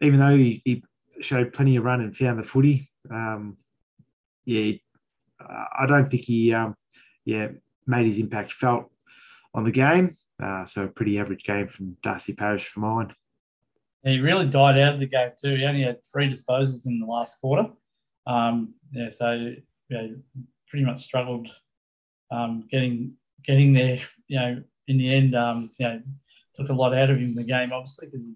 even 0.00 0.18
though 0.18 0.36
he, 0.36 0.62
he, 0.64 0.84
showed 1.20 1.52
plenty 1.52 1.76
of 1.76 1.84
run 1.84 2.00
and 2.00 2.16
found 2.16 2.38
the 2.38 2.42
footy, 2.42 2.90
um, 3.10 3.58
yeah, 4.46 4.72
I 5.48 5.86
don't 5.86 6.08
think 6.08 6.22
he, 6.22 6.52
um, 6.52 6.74
yeah, 7.24 7.48
made 7.86 8.06
his 8.06 8.18
impact 8.18 8.52
felt 8.52 8.90
on 9.54 9.64
the 9.64 9.72
game. 9.72 10.16
Uh, 10.42 10.64
so 10.64 10.84
a 10.84 10.88
pretty 10.88 11.18
average 11.18 11.44
game 11.44 11.68
from 11.68 11.96
Darcy 12.02 12.32
Parish 12.34 12.68
for 12.68 12.80
mine. 12.80 13.14
he 14.02 14.18
really 14.20 14.46
died 14.46 14.78
out 14.78 14.94
of 14.94 15.00
the 15.00 15.06
game 15.06 15.30
too. 15.42 15.56
He 15.56 15.64
only 15.64 15.82
had 15.82 15.98
three 16.10 16.32
disposals 16.32 16.86
in 16.86 16.98
the 16.98 17.06
last 17.06 17.40
quarter. 17.40 17.68
Um, 18.26 18.74
yeah, 18.92 19.10
so 19.10 19.54
yeah, 19.90 20.06
pretty 20.68 20.84
much 20.84 21.04
struggled 21.04 21.50
um, 22.30 22.66
getting 22.70 23.14
getting 23.44 23.72
there. 23.72 24.00
You 24.28 24.38
know, 24.38 24.62
in 24.88 24.98
the 24.98 25.14
end, 25.14 25.34
um, 25.34 25.70
you 25.78 25.86
know, 25.86 26.00
took 26.54 26.68
a 26.70 26.72
lot 26.72 26.94
out 26.94 27.10
of 27.10 27.18
him 27.18 27.30
in 27.30 27.34
the 27.34 27.42
game, 27.42 27.72
obviously, 27.72 28.06
because 28.06 28.26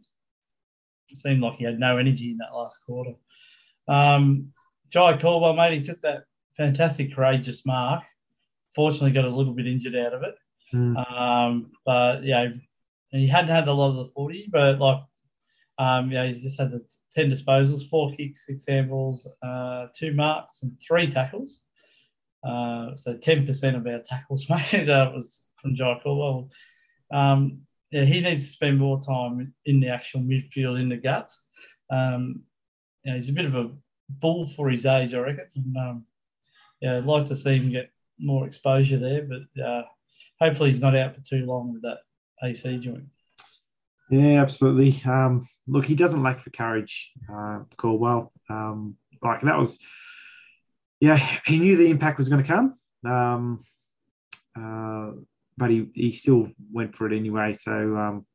it 1.09 1.16
seemed 1.16 1.40
like 1.40 1.55
he 1.55 1.64
had 1.64 1.78
no 1.78 1.97
energy 1.97 2.31
in 2.31 2.39
that 2.39 2.55
last 2.55 2.81
quarter. 2.85 3.12
Um, 3.89 4.52
Jye 4.90 5.16
Caldwell, 5.18 5.55
mate, 5.55 5.78
he 5.78 5.82
took 5.82 6.01
that 6.02 6.24
fantastic, 6.56 7.14
courageous 7.14 7.64
mark. 7.66 8.02
Fortunately, 8.74 9.12
got 9.12 9.24
a 9.24 9.35
little 9.35 9.55
bit 9.55 9.66
injured 9.66 9.97
out 9.97 10.14
of 10.14 10.22
it. 10.22 10.35
Mm. 10.72 11.12
Um, 11.12 11.72
but 11.85 12.24
yeah, 12.24 12.48
he 13.10 13.26
hadn't 13.26 13.55
had 13.55 13.68
a 13.68 13.72
lot 13.72 13.90
of 13.90 13.97
the 13.97 14.12
40, 14.14 14.48
but 14.51 14.78
like, 14.78 15.02
um, 15.78 16.10
yeah, 16.10 16.26
he 16.26 16.40
just 16.40 16.59
had 16.59 16.72
the 16.72 16.85
10 17.16 17.31
disposals, 17.31 17.89
four 17.89 18.14
kicks, 18.16 18.47
six 18.47 18.64
handballs, 18.64 19.26
uh, 19.43 19.89
two 19.97 20.12
marks, 20.12 20.62
and 20.62 20.76
three 20.86 21.09
tackles. 21.09 21.60
Uh, 22.47 22.94
so 22.97 23.14
10% 23.14 23.76
of 23.76 23.86
our 23.86 24.01
tackles 24.01 24.47
made 24.72 24.90
uh, 24.90 25.10
was 25.14 25.40
from 25.60 25.74
Jye 25.74 26.01
Caldwell. 26.02 26.51
Um, 27.12 27.62
yeah, 27.90 28.05
he 28.05 28.20
needs 28.20 28.47
to 28.47 28.52
spend 28.52 28.78
more 28.78 29.01
time 29.01 29.55
in 29.66 29.81
the 29.81 29.89
actual 29.89 30.20
midfield 30.20 30.81
in 30.81 30.89
the 30.89 30.97
guts. 30.97 31.44
Um, 31.90 32.43
you 33.05 33.12
know, 33.12 33.18
he's 33.18 33.28
a 33.28 33.32
bit 33.32 33.44
of 33.44 33.55
a 33.55 33.70
bull 34.09 34.47
for 34.47 34.68
his 34.68 34.86
age, 34.86 35.14
I 35.14 35.18
reckon. 35.18 35.47
And, 35.55 35.76
um, 35.76 36.06
yeah, 36.85 36.98
I'd 36.98 37.06
like 37.06 37.24
to 37.27 37.36
see 37.36 37.56
him 37.56 37.70
get 37.70 37.90
more 38.19 38.47
exposure 38.47 38.98
there, 38.98 39.23
but 39.23 39.62
uh, 39.62 39.82
hopefully 40.39 40.70
he's 40.70 40.82
not 40.82 40.94
out 40.94 41.15
for 41.15 41.23
too 41.23 41.47
long 41.47 41.73
with 41.73 41.81
that 41.81 42.01
AC 42.43 42.77
joint. 42.77 43.05
Yeah, 44.11 44.43
absolutely. 44.43 45.01
Um, 45.11 45.48
look, 45.66 45.86
he 45.86 45.94
doesn't 45.94 46.23
lack 46.23 46.40
for 46.40 46.51
courage, 46.51 47.11
uh, 47.32 47.61
Caldwell. 47.78 48.32
Um, 48.51 48.97
like 49.23 49.40
that 49.40 49.56
was, 49.56 49.78
yeah, 51.01 51.16
he 51.47 51.59
knew 51.59 51.78
the 51.78 51.89
impact 51.89 52.19
was 52.19 52.28
going 52.28 52.44
to 52.44 52.52
come. 52.52 52.78
Um, 53.11 53.65
uh, 54.55 55.12
but 55.56 55.70
he, 55.70 55.89
he 55.94 56.12
still 56.12 56.51
went 56.70 56.94
for 56.94 57.11
it 57.11 57.16
anyway. 57.16 57.55
So, 57.55 57.73
um, 57.73 58.27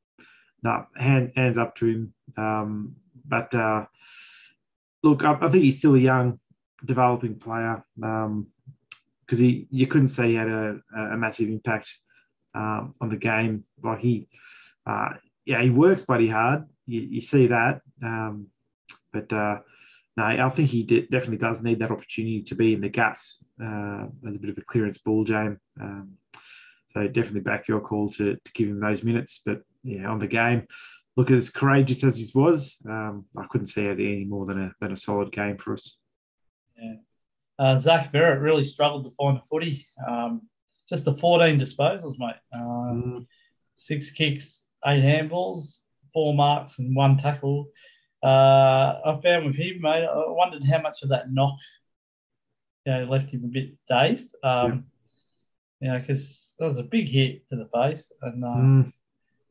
no, 0.64 0.88
hand, 0.98 1.34
hands 1.36 1.60
up 1.60 1.76
to 1.76 1.86
him. 1.86 2.14
Um, 2.36 2.96
but 3.28 3.54
uh, 3.54 3.86
look, 5.04 5.24
I, 5.24 5.38
I, 5.40 5.50
think 5.50 5.66
he's 5.66 5.78
still 5.78 5.94
a 5.94 6.00
young, 6.00 6.40
developing 6.86 7.36
player 7.36 7.84
because 7.96 8.26
um, 8.26 8.48
he 9.38 9.68
you 9.70 9.88
couldn't 9.88 10.10
say 10.10 10.30
he 10.30 10.36
had 10.36 10.48
a, 10.48 10.80
a 10.96 11.18
massive 11.18 11.50
impact 11.50 11.98
um, 12.56 12.96
on 13.02 13.10
the 13.10 13.18
game. 13.18 13.64
Like 13.84 14.02
he, 14.02 14.28
uh, 14.86 15.10
yeah, 15.46 15.62
he 15.62 15.70
works 15.70 16.04
bloody 16.04 16.28
hard. 16.30 16.66
You, 16.86 17.02
you 17.02 17.22
see 17.22 17.48
that, 17.48 17.82
um, 18.04 18.48
but 19.14 19.32
uh, 19.32 19.60
no, 20.18 20.26
I 20.26 20.50
think 20.50 20.70
he 20.70 20.84
definitely 20.84 21.38
does 21.38 21.62
need 21.62 21.80
that 21.80 21.92
opportunity 21.92 22.42
to 22.44 22.56
be 22.56 22.74
in 22.74 22.82
the 22.82 22.90
guts 22.90 23.44
uh, 23.64 24.06
as 24.28 24.36
a 24.36 24.40
bit 24.40 24.50
of 24.50 24.58
a 24.58 24.62
clearance 24.62 24.98
ball 24.98 25.24
game. 25.24 25.60
Um, 25.80 26.14
so 26.88 27.08
definitely 27.08 27.42
back 27.42 27.68
your 27.68 27.80
call 27.80 28.10
to, 28.10 28.36
to 28.36 28.52
give 28.54 28.68
him 28.68 28.80
those 28.80 29.04
minutes. 29.04 29.42
But 29.46 29.62
yeah, 29.84 30.10
on 30.10 30.20
the 30.20 30.28
game, 30.28 30.68
look 31.16 31.32
as 31.32 31.50
courageous 31.50 32.04
as 32.04 32.18
he 32.18 32.30
was, 32.34 32.76
um, 32.90 33.26
I 33.38 33.46
couldn't 33.50 33.68
see 33.68 33.86
it 33.86 34.00
any 34.00 34.26
more 34.26 34.46
than 34.46 34.60
a 34.60 34.74
than 34.82 34.92
a 34.92 34.98
solid 34.98 35.32
game 35.32 35.58
for 35.58 35.74
us. 35.74 35.98
Yeah, 36.82 36.96
uh, 37.60 37.80
Zach 37.80 38.14
Merrett 38.14 38.42
really 38.42 38.64
struggled 38.64 39.06
to 39.06 39.12
find 39.18 39.38
the 39.38 39.46
footy. 39.46 39.86
Um, 40.08 40.44
just 40.90 41.06
the 41.06 41.16
14 41.16 41.60
disposals, 41.60 42.18
mate. 42.18 42.36
Uh, 42.54 42.58
mm. 42.58 43.28
Six 43.76 44.10
kicks, 44.12 44.64
eight 44.86 45.04
handballs, 45.04 45.80
four 46.14 46.34
marks, 46.34 46.80
and 46.80 46.96
one 46.96 47.18
tackle. 47.18 47.70
Uh, 48.24 49.00
I 49.06 49.20
found 49.24 49.46
with 49.46 49.56
him, 49.56 49.82
mate. 49.82 50.06
I 50.06 50.24
wondered 50.28 50.66
how 50.66 50.82
much 50.82 51.04
of 51.04 51.10
that 51.10 51.32
knock, 51.32 51.58
you 52.86 52.94
know, 52.94 53.04
left 53.06 53.32
him 53.32 53.44
a 53.46 53.48
bit 53.48 53.76
dazed. 53.88 54.36
Um, 54.44 54.86
yeah. 55.82 55.88
You 55.88 55.94
know, 55.94 56.00
because 56.00 56.54
that 56.60 56.66
was 56.66 56.78
a 56.78 56.84
big 56.84 57.08
hit 57.08 57.48
to 57.50 57.56
the 57.56 57.70
face, 57.74 58.12
and 58.22 58.44
uh, 58.44 58.48
mm. 58.48 58.94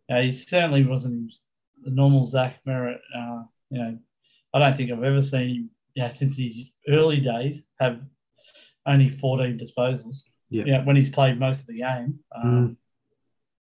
you 0.09 0.15
know, 0.15 0.23
he 0.23 0.31
certainly 0.31 0.85
wasn't 0.85 1.35
the 1.83 1.91
normal 1.91 2.27
Zach 2.27 2.59
Merrett. 2.67 2.99
Uh, 3.17 3.45
you 3.71 3.79
know, 3.79 3.99
I 4.53 4.59
don't 4.59 4.77
think 4.77 4.91
I've 4.91 5.03
ever 5.03 5.23
seen 5.23 5.49
him, 5.49 5.71
you 5.95 6.03
know, 6.03 6.09
since 6.11 6.37
his 6.37 6.69
early 6.89 7.21
days 7.21 7.63
have 7.81 8.01
only 8.87 9.11
14 9.11 9.59
disposals. 9.59 10.23
Yeah. 10.51 10.65
You 10.65 10.73
know, 10.73 10.83
when 10.83 10.97
he's 10.97 11.11
played 11.11 11.39
most 11.39 11.61
of 11.61 11.67
the 11.67 11.79
game. 11.79 12.19
Um, 12.35 12.45
mm. 12.45 12.77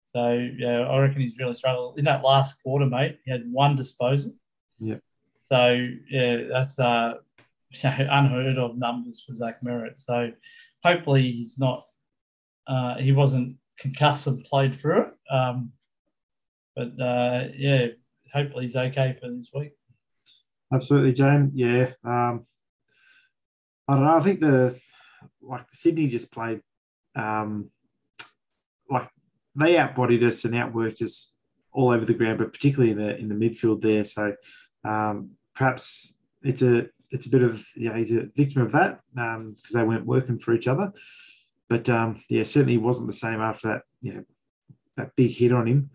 So 0.06 0.48
yeah, 0.56 0.80
I 0.80 0.98
reckon 0.98 1.20
he's 1.20 1.38
really 1.38 1.55
struggled 1.55 1.98
in 1.98 2.05
that 2.06 2.22
last 2.22 2.62
quarter, 2.62 2.86
mate. 2.86 3.18
He 3.24 3.30
had 3.30 3.51
one 3.51 3.76
disposal. 3.76 4.32
Yeah. 4.78 4.97
So 5.44 5.88
yeah, 6.10 6.44
that's 6.51 6.78
uh, 6.78 7.14
unheard 7.82 8.59
of 8.59 8.76
numbers 8.76 9.22
for 9.26 9.32
Zach 9.32 9.60
Merrett. 9.62 9.98
So 9.98 10.30
hopefully 10.82 11.30
he's 11.32 11.59
not 11.59 11.84
uh, 12.66 12.97
he 12.97 13.12
wasn't 13.12 13.56
concussed 13.78 14.26
and 14.26 14.44
played 14.44 14.74
through 14.74 15.02
it. 15.02 15.34
Um, 15.34 15.72
but 16.74 17.01
uh, 17.01 17.48
yeah, 17.56 17.88
hopefully 18.32 18.64
he's 18.64 18.76
okay 18.76 19.16
for 19.20 19.30
this 19.30 19.51
week. 19.55 19.72
Absolutely, 20.72 21.12
James. 21.12 21.52
Yeah. 21.55 21.90
Um, 22.05 22.47
I 23.88 23.94
don't 23.94 24.04
know. 24.04 24.16
I 24.16 24.20
think 24.20 24.40
the 24.40 24.78
like 25.42 25.66
Sydney 25.70 26.08
just 26.08 26.32
played 26.32 26.60
um, 27.14 27.70
like 28.90 29.08
they 29.54 29.74
outbodied 29.74 30.26
us 30.26 30.44
and 30.44 30.54
outworked 30.54 31.02
us 31.02 31.34
all 31.72 31.90
over 31.90 32.04
the 32.04 32.14
ground, 32.14 32.38
but 32.38 32.52
particularly 32.52 32.92
in 32.92 32.98
the 32.98 33.16
in 33.16 33.28
the 33.28 33.34
midfield 33.34 33.82
there. 33.82 34.04
So 34.04 34.34
um, 34.84 35.30
perhaps 35.54 36.14
it's 36.42 36.62
a 36.62 36.88
it's 37.10 37.26
a 37.26 37.30
bit 37.30 37.42
of 37.42 37.64
yeah 37.76 37.96
he's 37.96 38.12
a 38.12 38.28
victim 38.36 38.62
of 38.62 38.72
that 38.72 39.00
because 39.14 39.42
um, 39.42 39.56
they 39.72 39.82
weren't 39.82 40.06
working 40.06 40.38
for 40.38 40.54
each 40.54 40.68
other. 40.68 40.92
But 41.68 41.88
um, 41.88 42.22
yeah, 42.28 42.44
certainly 42.44 42.78
wasn't 42.78 43.08
the 43.08 43.12
same 43.12 43.40
after 43.40 43.68
that. 43.68 43.82
Yeah, 44.00 44.20
that 44.96 45.16
big 45.16 45.32
hit 45.32 45.52
on 45.52 45.66
him. 45.66 45.90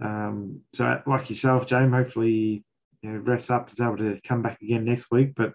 Um, 0.00 0.60
so 0.72 1.00
like 1.06 1.30
yourself, 1.30 1.66
James, 1.66 1.92
hopefully 1.92 2.64
you 3.02 3.10
know, 3.10 3.18
rests 3.18 3.50
up 3.50 3.68
and 3.68 3.72
is 3.72 3.80
able 3.80 3.98
to 3.98 4.20
come 4.24 4.42
back 4.42 4.60
again 4.62 4.84
next 4.84 5.10
week. 5.10 5.34
But 5.36 5.54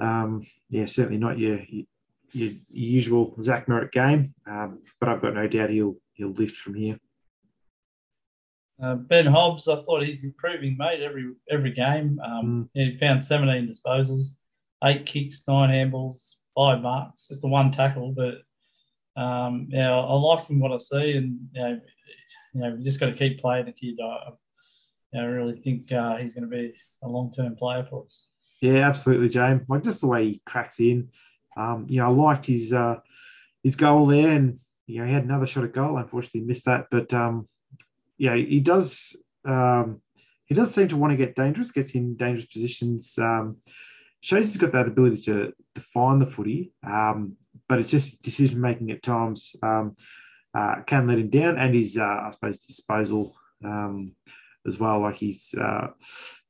um, 0.00 0.46
yeah, 0.68 0.86
certainly 0.86 1.18
not 1.18 1.38
your, 1.38 1.60
your, 1.68 1.84
your 2.32 2.52
usual 2.70 3.34
Zach 3.42 3.66
Merrett 3.66 3.92
game. 3.92 4.34
Um, 4.46 4.80
but 4.98 5.08
I've 5.08 5.22
got 5.22 5.34
no 5.34 5.46
doubt 5.46 5.70
he'll 5.70 5.96
he'll 6.14 6.32
lift 6.32 6.56
from 6.56 6.74
here. 6.74 6.98
Uh, 8.82 8.94
ben 8.94 9.26
Hobbs, 9.26 9.68
I 9.68 9.80
thought 9.82 10.02
he's 10.02 10.24
improving, 10.24 10.76
mate. 10.78 11.02
Every 11.02 11.32
every 11.50 11.72
game, 11.72 12.18
um, 12.24 12.68
mm. 12.76 12.92
he 12.92 12.96
found 12.98 13.24
17 13.24 13.68
disposals, 13.68 14.24
eight 14.84 15.04
kicks, 15.04 15.42
nine 15.46 15.68
handballs, 15.68 16.34
five 16.54 16.80
marks, 16.80 17.28
just 17.28 17.42
the 17.42 17.48
one 17.48 17.72
tackle, 17.72 18.12
but 18.12 18.40
um, 19.20 19.68
yeah, 19.70 19.92
I 19.92 20.14
like 20.14 20.46
him 20.46 20.60
what 20.60 20.72
I 20.72 20.78
see, 20.78 21.12
and 21.12 21.38
you 21.52 21.62
know, 21.62 21.80
you 22.54 22.60
know, 22.60 22.74
we 22.76 22.84
just 22.84 23.00
got 23.00 23.06
to 23.06 23.12
keep 23.12 23.40
playing 23.40 23.66
the 23.66 23.72
kid. 23.72 23.98
I, 24.02 25.18
I 25.18 25.24
really 25.24 25.60
think 25.60 25.92
uh, 25.92 26.16
he's 26.16 26.32
going 26.32 26.48
to 26.48 26.56
be 26.56 26.72
a 27.02 27.08
long 27.08 27.32
term 27.32 27.56
player 27.56 27.86
for 27.88 28.04
us. 28.04 28.28
Yeah, 28.60 28.86
absolutely, 28.86 29.28
James. 29.28 29.62
Like 29.68 29.84
just 29.84 30.02
the 30.02 30.06
way 30.06 30.24
he 30.24 30.42
cracks 30.44 30.80
in. 30.80 31.10
Um, 31.56 31.86
you 31.88 32.00
know, 32.00 32.06
I 32.06 32.10
liked 32.10 32.46
his 32.46 32.72
uh, 32.72 32.96
his 33.62 33.76
goal 33.76 34.06
there, 34.06 34.34
and 34.34 34.58
you 34.86 35.00
know, 35.00 35.06
he 35.06 35.12
had 35.12 35.24
another 35.24 35.46
shot 35.46 35.64
at 35.64 35.72
goal. 35.72 35.96
Unfortunately, 35.96 36.42
missed 36.42 36.66
that. 36.66 36.86
But 36.90 37.12
um, 37.12 37.48
yeah, 38.18 38.36
he 38.36 38.60
does. 38.60 39.16
Um, 39.44 40.02
he 40.44 40.54
does 40.54 40.74
seem 40.74 40.88
to 40.88 40.96
want 40.96 41.12
to 41.12 41.16
get 41.16 41.36
dangerous. 41.36 41.70
Gets 41.70 41.94
in 41.94 42.16
dangerous 42.16 42.46
positions. 42.46 43.18
Um, 43.18 43.56
shows 44.20 44.46
he's 44.46 44.58
got 44.58 44.72
that 44.72 44.88
ability 44.88 45.22
to 45.22 45.52
define 45.74 46.18
the 46.18 46.26
footy. 46.26 46.72
Um, 46.86 47.36
but 47.68 47.78
it's 47.78 47.90
just 47.90 48.22
decision 48.22 48.60
making 48.60 48.90
at 48.90 49.02
times 49.02 49.54
um, 49.62 49.94
uh, 50.54 50.82
can 50.86 51.06
let 51.06 51.18
him 51.18 51.30
down, 51.30 51.56
and 51.56 51.74
his 51.74 51.96
uh, 51.96 52.04
I 52.04 52.30
suppose 52.30 52.64
disposal 52.64 53.34
um, 53.64 54.14
as 54.66 54.78
well. 54.78 55.00
Like 55.00 55.16
he's, 55.16 55.54
uh, 55.58 55.88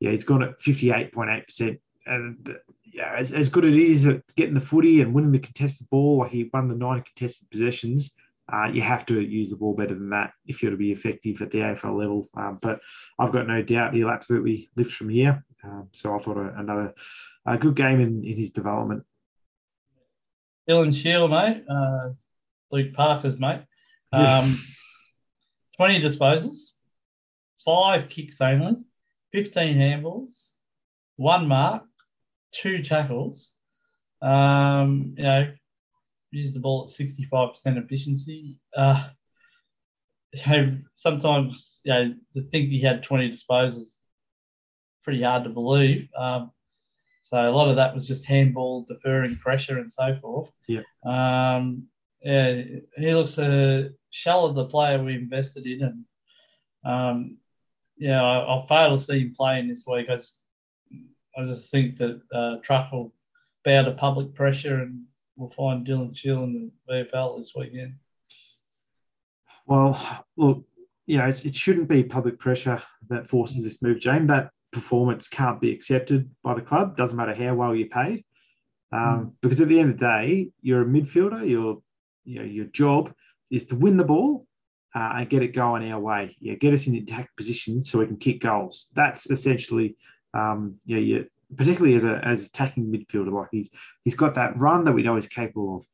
yeah, 0.00 0.10
he's 0.10 0.24
gone 0.24 0.42
at 0.42 0.58
58.8%. 0.60 1.78
And 2.06 2.56
yeah, 2.84 3.14
as, 3.16 3.32
as 3.32 3.48
good 3.48 3.64
as 3.64 3.74
it 3.74 3.82
is 3.82 4.06
at 4.06 4.22
getting 4.36 4.54
the 4.54 4.60
footy 4.60 5.00
and 5.00 5.14
winning 5.14 5.32
the 5.32 5.38
contested 5.38 5.88
ball, 5.90 6.18
like 6.18 6.30
he 6.30 6.50
won 6.52 6.68
the 6.68 6.74
nine 6.74 7.02
contested 7.02 7.50
possessions, 7.50 8.14
uh, 8.52 8.68
you 8.72 8.82
have 8.82 9.06
to 9.06 9.20
use 9.20 9.50
the 9.50 9.56
ball 9.56 9.74
better 9.74 9.94
than 9.94 10.10
that 10.10 10.32
if 10.46 10.62
you're 10.62 10.72
to 10.72 10.76
be 10.76 10.90
effective 10.90 11.40
at 11.40 11.50
the 11.50 11.58
AFL 11.58 11.96
level. 11.96 12.28
Um, 12.34 12.58
but 12.60 12.80
I've 13.18 13.32
got 13.32 13.46
no 13.46 13.62
doubt 13.62 13.94
he'll 13.94 14.10
absolutely 14.10 14.70
lift 14.76 14.92
from 14.92 15.08
here. 15.08 15.44
Um, 15.62 15.88
so 15.92 16.14
I 16.14 16.18
thought 16.18 16.36
a, 16.36 16.58
another 16.58 16.94
a 17.46 17.58
good 17.58 17.76
game 17.76 18.00
in, 18.00 18.24
in 18.24 18.36
his 18.36 18.50
development. 18.50 19.04
Dylan 20.68 20.94
Shiel, 20.94 21.28
mate. 21.28 21.64
Uh, 21.68 22.10
Luke 22.70 22.92
Parker's 22.94 23.38
mate. 23.38 23.62
Um, 24.12 24.58
20 25.76 26.02
disposals, 26.02 26.72
five 27.64 28.08
kicks 28.08 28.40
only, 28.40 28.76
15 29.32 29.76
handballs, 29.76 30.50
one 31.16 31.48
mark, 31.48 31.84
two 32.52 32.82
tackles. 32.82 33.52
Um, 34.22 35.14
you 35.16 35.24
know, 35.24 35.52
used 36.30 36.54
the 36.54 36.60
ball 36.60 36.84
at 36.84 36.90
65% 36.90 37.82
efficiency. 37.82 38.60
Uh, 38.76 39.08
you 40.32 40.42
know, 40.46 40.78
sometimes, 40.94 41.80
you 41.84 41.92
know, 41.92 42.14
to 42.34 42.42
think 42.50 42.68
he 42.68 42.80
had 42.80 43.02
20 43.02 43.30
disposals, 43.30 43.88
pretty 45.02 45.22
hard 45.22 45.44
to 45.44 45.50
believe. 45.50 46.08
Um, 46.16 46.52
so 47.22 47.48
a 47.48 47.50
lot 47.50 47.68
of 47.68 47.76
that 47.76 47.94
was 47.94 48.06
just 48.06 48.26
handball, 48.26 48.84
deferring 48.84 49.36
pressure, 49.36 49.78
and 49.78 49.92
so 49.92 50.16
forth. 50.20 50.50
Yeah. 50.68 50.82
Um, 51.04 51.86
yeah, 52.22 52.62
he 52.96 53.14
looks 53.14 53.38
a 53.38 53.90
shell 54.10 54.44
of 54.44 54.54
the 54.54 54.66
player 54.66 55.02
we 55.02 55.14
invested 55.14 55.66
in, 55.66 55.82
and 55.82 56.04
um, 56.84 57.38
yeah, 57.96 58.22
I, 58.22 58.54
will 58.54 58.66
fail 58.66 58.96
to 58.96 59.02
see 59.02 59.20
him 59.20 59.34
playing 59.36 59.68
this 59.68 59.86
week. 59.86 60.06
I 60.10 60.16
just, 60.16 60.39
I 61.36 61.44
just 61.44 61.70
think 61.70 61.96
that 61.98 62.20
uh, 62.32 62.56
Truck 62.62 62.92
will 62.92 63.12
bow 63.64 63.82
to 63.82 63.92
public 63.92 64.34
pressure, 64.34 64.76
and 64.76 65.04
we'll 65.36 65.50
find 65.50 65.86
Dylan 65.86 66.16
Shiel 66.16 66.44
in 66.44 66.70
the 66.86 66.92
VFL 66.92 67.38
this 67.38 67.52
weekend. 67.54 67.94
Well, 69.66 70.24
look, 70.36 70.64
you 71.06 71.18
know, 71.18 71.28
it 71.28 71.56
shouldn't 71.56 71.88
be 71.88 72.02
public 72.02 72.38
pressure 72.38 72.82
that 73.08 73.26
forces 73.26 73.64
this 73.64 73.82
move, 73.82 74.00
James. 74.00 74.28
That 74.28 74.50
performance 74.72 75.28
can't 75.28 75.60
be 75.60 75.72
accepted 75.72 76.30
by 76.42 76.54
the 76.54 76.60
club. 76.60 76.96
Doesn't 76.96 77.16
matter 77.16 77.34
how 77.34 77.54
well 77.54 77.74
you're 77.74 77.88
paid, 77.88 78.24
um, 78.92 79.00
mm. 79.00 79.32
because 79.40 79.60
at 79.60 79.68
the 79.68 79.78
end 79.78 79.92
of 79.92 79.98
the 79.98 80.06
day, 80.06 80.48
you're 80.60 80.82
a 80.82 80.86
midfielder. 80.86 81.48
Your 81.48 81.82
you 82.24 82.38
know, 82.38 82.44
your 82.44 82.66
job 82.66 83.12
is 83.50 83.66
to 83.66 83.76
win 83.76 83.96
the 83.96 84.04
ball 84.04 84.46
uh, 84.94 85.14
and 85.16 85.30
get 85.30 85.42
it 85.42 85.54
going 85.54 85.90
our 85.90 86.00
way. 86.00 86.36
Yeah, 86.40 86.54
get 86.54 86.74
us 86.74 86.86
in 86.86 86.94
attack 86.96 87.30
position 87.36 87.80
so 87.80 87.98
we 87.98 88.06
can 88.06 88.16
kick 88.16 88.40
goals. 88.40 88.88
That's 88.94 89.30
essentially, 89.30 89.96
um, 90.34 90.78
yeah, 90.84 91.20
particularly 91.56 91.96
as 91.96 92.04
a 92.04 92.20
as 92.24 92.46
attacking 92.46 92.92
midfielder. 92.92 93.32
Like 93.32 93.48
he's 93.50 93.70
he's 94.04 94.14
got 94.14 94.34
that 94.34 94.60
run 94.60 94.84
that 94.84 94.92
we 94.92 95.02
know 95.02 95.16
he's 95.16 95.26
capable 95.26 95.78
of. 95.78 95.86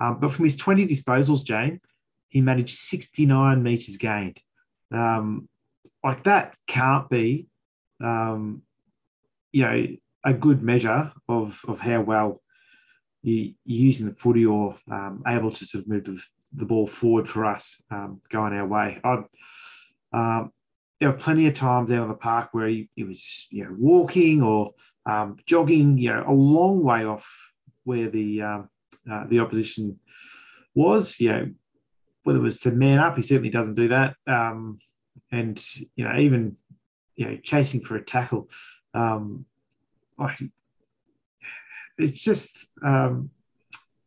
Um, 0.00 0.20
but 0.20 0.32
from 0.32 0.44
his 0.44 0.56
20 0.56 0.86
disposals, 0.86 1.44
Jane, 1.44 1.80
he 2.28 2.40
managed 2.40 2.76
69 2.76 3.62
meters 3.62 3.96
gained. 3.96 4.40
Um, 4.90 5.48
like 6.02 6.24
that 6.24 6.56
can't 6.66 7.08
be 7.08 7.46
um, 8.02 8.62
you 9.52 9.62
know, 9.62 9.86
a 10.24 10.34
good 10.34 10.62
measure 10.62 11.12
of 11.28 11.62
of 11.68 11.80
how 11.80 12.00
well 12.00 12.42
you, 13.22 13.50
are 13.50 13.54
using 13.64 14.06
the 14.08 14.14
footy 14.14 14.44
or 14.44 14.76
um, 14.90 15.22
able 15.26 15.50
to 15.50 15.64
sort 15.64 15.84
of 15.84 15.88
move 15.88 16.04
the, 16.04 16.20
the 16.54 16.64
ball 16.64 16.86
forward 16.86 17.28
for 17.28 17.44
us 17.44 17.82
um, 17.90 18.20
going 18.28 18.52
our 18.52 18.66
way. 18.66 19.00
I, 19.04 19.22
um, 20.12 20.52
there 21.02 21.10
were 21.10 21.18
plenty 21.18 21.48
of 21.48 21.54
times 21.54 21.90
out 21.90 21.98
on 21.98 22.08
the 22.08 22.14
park 22.14 22.50
where 22.52 22.68
he, 22.68 22.88
he 22.94 23.02
was 23.02 23.48
you 23.50 23.64
know 23.64 23.74
walking 23.76 24.40
or 24.40 24.72
um, 25.04 25.36
jogging, 25.46 25.98
you 25.98 26.12
know, 26.12 26.22
a 26.24 26.32
long 26.32 26.84
way 26.84 27.04
off 27.04 27.28
where 27.82 28.08
the 28.08 28.40
um, 28.40 28.68
uh, 29.10 29.24
the 29.26 29.40
opposition 29.40 29.98
was. 30.76 31.18
You 31.18 31.32
know, 31.32 31.50
whether 32.22 32.38
it 32.38 32.42
was 32.42 32.60
to 32.60 32.70
man 32.70 33.00
up, 33.00 33.16
he 33.16 33.22
certainly 33.24 33.50
doesn't 33.50 33.74
do 33.74 33.88
that. 33.88 34.14
Um, 34.28 34.78
and 35.32 35.60
you 35.96 36.04
know, 36.04 36.16
even 36.16 36.56
you 37.16 37.26
know, 37.26 37.36
chasing 37.42 37.80
for 37.80 37.96
a 37.96 38.04
tackle. 38.04 38.48
Um, 38.94 39.44
it's 41.98 42.22
just, 42.22 42.64
um, 42.80 43.30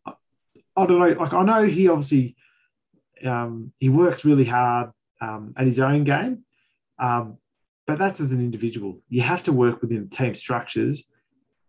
I 0.05 0.85
don't 0.85 0.97
know. 0.97 1.09
Like, 1.09 1.33
I 1.33 1.43
know 1.43 1.63
he 1.63 1.89
obviously 1.89 2.37
um, 3.25 3.73
he 3.81 3.89
works 3.89 4.23
really 4.23 4.45
hard 4.45 4.91
um, 5.19 5.53
at 5.57 5.65
his 5.65 5.79
own 5.79 6.05
game, 6.05 6.44
um, 6.99 7.37
but 7.87 7.99
that's 7.99 8.19
as 8.19 8.31
an 8.31 8.39
individual. 8.39 9.01
You 9.09 9.21
have 9.21 9.43
to 9.43 9.53
work 9.53 9.81
within 9.81 10.09
team 10.09 10.35
structures, 10.35 11.05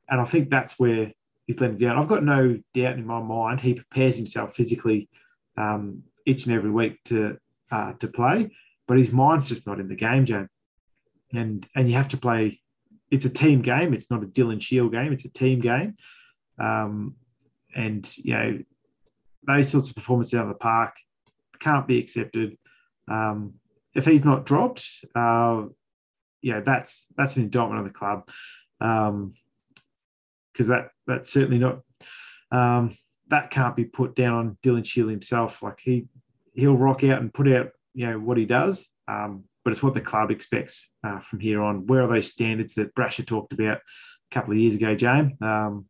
and 0.08 0.20
I 0.20 0.24
think 0.24 0.50
that's 0.50 0.78
where 0.78 1.12
he's 1.46 1.60
letting 1.60 1.78
down. 1.78 1.98
I've 1.98 2.08
got 2.08 2.24
no 2.24 2.58
doubt 2.74 2.94
in 2.94 3.06
my 3.06 3.20
mind 3.20 3.60
he 3.60 3.74
prepares 3.74 4.16
himself 4.16 4.54
physically 4.54 5.08
um, 5.56 6.02
each 6.24 6.46
and 6.46 6.54
every 6.54 6.70
week 6.70 7.02
to 7.04 7.38
uh, 7.70 7.92
to 7.94 8.08
play, 8.08 8.50
but 8.88 8.98
his 8.98 9.12
mind's 9.12 9.48
just 9.48 9.66
not 9.66 9.80
in 9.80 9.88
the 9.88 9.94
game, 9.94 10.24
James 10.24 10.48
and 11.32 11.66
and 11.74 11.88
you 11.88 11.96
have 11.96 12.08
to 12.08 12.16
play. 12.16 12.60
It's 13.10 13.24
a 13.24 13.30
team 13.30 13.62
game. 13.62 13.94
It's 13.94 14.10
not 14.10 14.22
a 14.22 14.26
Dylan 14.26 14.60
Shiel 14.60 14.88
game. 14.88 15.12
It's 15.12 15.24
a 15.24 15.30
team 15.30 15.60
game, 15.60 15.96
um, 16.58 17.14
and 17.74 18.08
you 18.18 18.34
know 18.34 18.58
those 19.46 19.68
sorts 19.68 19.90
of 19.90 19.96
performances 19.96 20.34
out 20.34 20.42
of 20.42 20.48
the 20.48 20.54
park 20.54 20.96
can't 21.60 21.86
be 21.86 21.98
accepted. 21.98 22.56
Um, 23.08 23.54
if 23.96 24.04
he's 24.04 24.24
not 24.24 24.46
dropped, 24.46 25.04
uh, 25.14 25.64
yeah, 26.42 26.60
that's 26.60 27.06
that's 27.16 27.36
an 27.36 27.42
indictment 27.42 27.78
on 27.78 27.84
the 27.84 27.92
club, 27.92 28.28
because 28.78 29.08
um, 29.08 29.32
that 30.54 30.90
that's 31.06 31.32
certainly 31.32 31.58
not 31.58 31.80
um, 32.52 32.96
that 33.28 33.50
can't 33.50 33.74
be 33.74 33.84
put 33.84 34.14
down 34.14 34.34
on 34.34 34.58
Dylan 34.62 34.84
Shiel 34.84 35.08
himself. 35.08 35.62
Like 35.62 35.80
he 35.80 36.06
he'll 36.54 36.76
rock 36.76 37.02
out 37.04 37.20
and 37.20 37.32
put 37.32 37.48
out 37.48 37.70
you 37.94 38.06
know 38.06 38.18
what 38.18 38.36
he 38.36 38.44
does, 38.44 38.86
um, 39.08 39.44
but 39.64 39.72
it's 39.72 39.82
what 39.82 39.94
the 39.94 40.00
club 40.00 40.30
expects 40.30 40.90
uh, 41.02 41.18
from 41.18 41.40
here 41.40 41.62
on. 41.62 41.86
Where 41.86 42.02
are 42.02 42.08
those 42.08 42.30
standards 42.30 42.74
that 42.74 42.94
Brasher 42.94 43.26
talked 43.26 43.52
about 43.52 43.78
a 43.78 44.34
couple 44.34 44.52
of 44.52 44.58
years 44.58 44.74
ago, 44.74 44.94
James? 44.94 45.32
Um, 45.40 45.86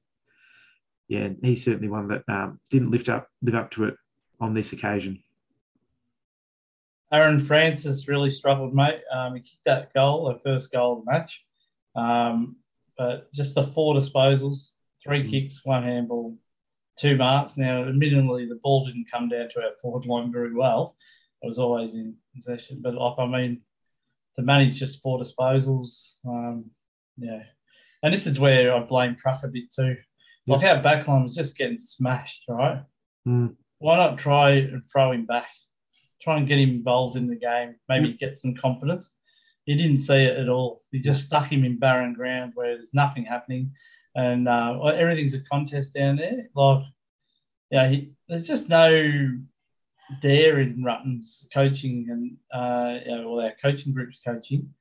yeah, 1.09 1.29
he's 1.43 1.65
certainly 1.65 1.89
one 1.89 2.09
that 2.09 2.23
um, 2.29 2.61
didn't 2.71 2.93
lift 2.93 3.09
up 3.09 3.29
live 3.43 3.55
up 3.57 3.71
to 3.73 3.85
it 3.85 3.97
on 4.41 4.55
this 4.55 4.73
occasion. 4.73 5.23
Aaron 7.13 7.45
Francis 7.45 8.09
really 8.09 8.31
struggled, 8.31 8.75
mate. 8.75 9.01
Um, 9.13 9.35
he 9.35 9.41
kicked 9.41 9.65
that 9.65 9.95
goal, 9.95 10.29
the 10.33 10.41
first 10.41 10.73
goal 10.73 10.99
of 10.99 11.05
the 11.05 11.13
match. 11.13 11.43
Um, 11.95 12.57
but 12.99 13.33
just 13.33 13.55
the 13.55 13.69
four 13.69 13.95
disposals, 13.95 14.71
three 15.03 15.23
mm. 15.23 15.31
kicks, 15.31 15.65
one 15.65 15.83
handball, 15.83 16.37
two 16.99 17.17
marks. 17.17 17.57
Now, 17.57 17.85
admittedly, 17.85 18.47
the 18.47 18.61
ball 18.63 18.87
didn't 18.87 19.11
come 19.11 19.29
down 19.29 19.49
to 19.51 19.61
our 19.61 19.73
forward 19.81 20.07
line 20.07 20.33
very 20.33 20.55
well. 20.55 20.97
It 21.43 21.47
was 21.47 21.59
always 21.59 21.95
in 21.95 22.17
possession. 22.35 22.81
But 22.83 22.95
like 22.95 23.19
I 23.19 23.27
mean, 23.27 23.61
to 24.35 24.43
manage 24.43 24.79
just 24.79 25.01
four 25.01 25.19
disposals, 25.21 26.17
um, 26.27 26.71
yeah. 27.17 27.43
And 28.03 28.13
this 28.13 28.27
is 28.27 28.39
where 28.39 28.75
I 28.75 28.81
blame 28.81 29.17
Truck 29.17 29.43
a 29.45 29.49
bit 29.49 29.73
too. 29.73 29.97
Like 30.47 30.65
our 30.65 30.83
backline 30.83 31.25
was 31.25 31.35
just 31.35 31.57
getting 31.57 31.81
smashed, 31.81 32.45
right? 32.49 32.83
Mm. 33.27 33.57
Why 33.79 33.97
not 33.97 34.19
try 34.19 34.51
and 34.51 34.83
throw 34.91 35.13
him 35.13 35.27
back? 35.27 35.49
Try 36.23 36.39
and 36.39 36.49
get 36.49 36.59
him 36.59 36.71
involved 36.71 37.17
in 37.17 37.29
the 37.29 37.37
game. 37.37 37.77
Maybe 37.89 38.13
mm. 38.13 38.19
get 38.19 38.39
some 38.39 38.55
confidence. 38.55 39.11
He 39.65 39.77
didn't 39.77 39.99
see 39.99 40.25
it 40.25 40.39
at 40.39 40.49
all. 40.49 40.83
He 40.93 41.01
just 41.01 41.25
stuck 41.25 41.51
him 41.51 41.65
in 41.65 41.79
barren 41.79 42.15
ground 42.15 42.53
where 42.55 42.75
there's 42.75 42.95
nothing 42.95 43.25
happening, 43.25 43.73
and 44.15 44.49
uh, 44.49 44.81
everything's 44.85 45.35
a 45.35 45.41
contest 45.41 45.95
down 45.95 46.17
there. 46.17 46.49
Like, 46.55 46.85
yeah, 47.71 47.89
he, 47.89 48.13
there's 48.29 48.47
just 48.47 48.69
no 48.69 49.33
there 50.23 50.61
in 50.61 50.83
Rutten's 50.85 51.49
coaching 51.53 52.07
and 52.11 52.37
uh, 52.55 53.01
you 53.05 53.11
know, 53.11 53.27
all 53.27 53.41
our 53.41 53.55
coaching 53.61 53.93
groups 53.93 54.21
coaching, 54.25 54.73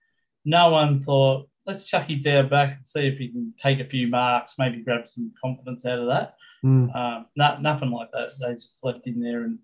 no 0.45 0.69
one 0.69 1.01
thought, 1.01 1.49
let's 1.65 1.85
chuck 1.85 2.09
him 2.09 2.21
down 2.21 2.47
back 2.47 2.77
and 2.77 2.87
see 2.87 3.07
if 3.07 3.17
he 3.17 3.29
can 3.29 3.53
take 3.61 3.79
a 3.79 3.89
few 3.89 4.07
marks, 4.07 4.55
maybe 4.59 4.83
grab 4.83 5.07
some 5.07 5.33
confidence 5.41 5.85
out 5.85 5.99
of 5.99 6.07
that. 6.07 6.35
Mm. 6.63 6.95
Um, 6.95 7.25
not, 7.35 7.61
nothing 7.61 7.91
like 7.91 8.11
that. 8.11 8.29
They 8.39 8.53
just 8.53 8.83
left 8.83 9.07
him 9.07 9.19
there. 9.19 9.43
And 9.43 9.59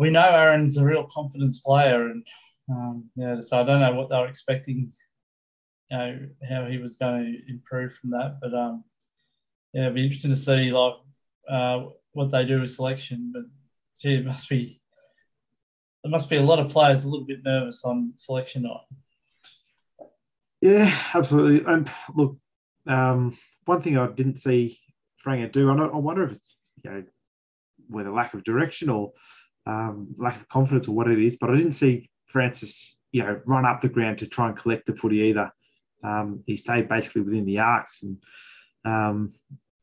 we 0.00 0.08
know 0.08 0.22
Aaron's 0.22 0.78
a 0.78 0.84
real 0.84 1.06
confidence 1.12 1.60
player. 1.60 2.08
And 2.08 2.26
um, 2.70 3.10
yeah, 3.16 3.42
so 3.42 3.60
I 3.60 3.64
don't 3.64 3.80
know 3.80 3.92
what 3.92 4.08
they 4.08 4.16
were 4.16 4.28
expecting, 4.28 4.90
you 5.90 5.96
know, 5.96 6.18
how 6.48 6.64
he 6.64 6.78
was 6.78 6.96
going 6.96 7.22
to 7.22 7.52
improve 7.52 7.92
from 8.00 8.10
that. 8.12 8.38
But 8.40 8.54
um, 8.54 8.82
yeah, 9.74 9.82
it'd 9.82 9.94
be 9.94 10.04
interesting 10.04 10.30
to 10.30 10.36
see 10.36 10.72
like 10.72 10.94
uh, 11.48 11.84
what 12.12 12.30
they 12.30 12.46
do 12.46 12.62
with 12.62 12.72
selection. 12.72 13.30
But 13.34 13.42
gee, 14.00 14.14
it 14.14 14.24
must 14.24 14.48
be 14.48 14.80
there 16.02 16.10
must 16.10 16.30
be 16.30 16.36
a 16.36 16.42
lot 16.42 16.60
of 16.60 16.70
players 16.70 17.04
a 17.04 17.08
little 17.08 17.26
bit 17.26 17.44
nervous 17.44 17.84
on 17.84 18.14
selection 18.16 18.62
night. 18.62 20.08
Yeah, 20.62 20.94
absolutely. 21.14 21.70
And 21.70 21.92
look, 22.14 22.38
um, 22.86 23.36
one 23.66 23.80
thing 23.80 23.98
I 23.98 24.06
didn't 24.06 24.36
see 24.36 24.78
Franga 25.22 25.52
do, 25.52 25.68
I, 25.70 25.74
I 25.74 25.96
wonder 25.96 26.24
if 26.24 26.32
it's 26.32 26.56
you 26.82 26.90
know 26.90 27.04
whether 27.90 28.10
lack 28.10 28.32
of 28.32 28.44
direction 28.44 28.88
or 28.88 29.12
um, 29.66 30.08
lack 30.18 30.36
of 30.36 30.48
confidence 30.48 30.88
or 30.88 30.94
what 30.94 31.08
it 31.08 31.18
is, 31.18 31.36
but 31.36 31.50
I 31.50 31.56
didn't 31.56 31.72
see 31.72 32.10
Francis, 32.26 32.98
you 33.12 33.22
know, 33.22 33.38
run 33.46 33.64
up 33.64 33.80
the 33.80 33.88
ground 33.88 34.18
to 34.18 34.26
try 34.26 34.48
and 34.48 34.56
collect 34.56 34.86
the 34.86 34.94
footy 34.94 35.18
either. 35.18 35.50
Um, 36.02 36.42
he 36.46 36.56
stayed 36.56 36.88
basically 36.88 37.22
within 37.22 37.44
the 37.44 37.58
arcs, 37.58 38.02
and 38.02 38.16
um, 38.84 39.32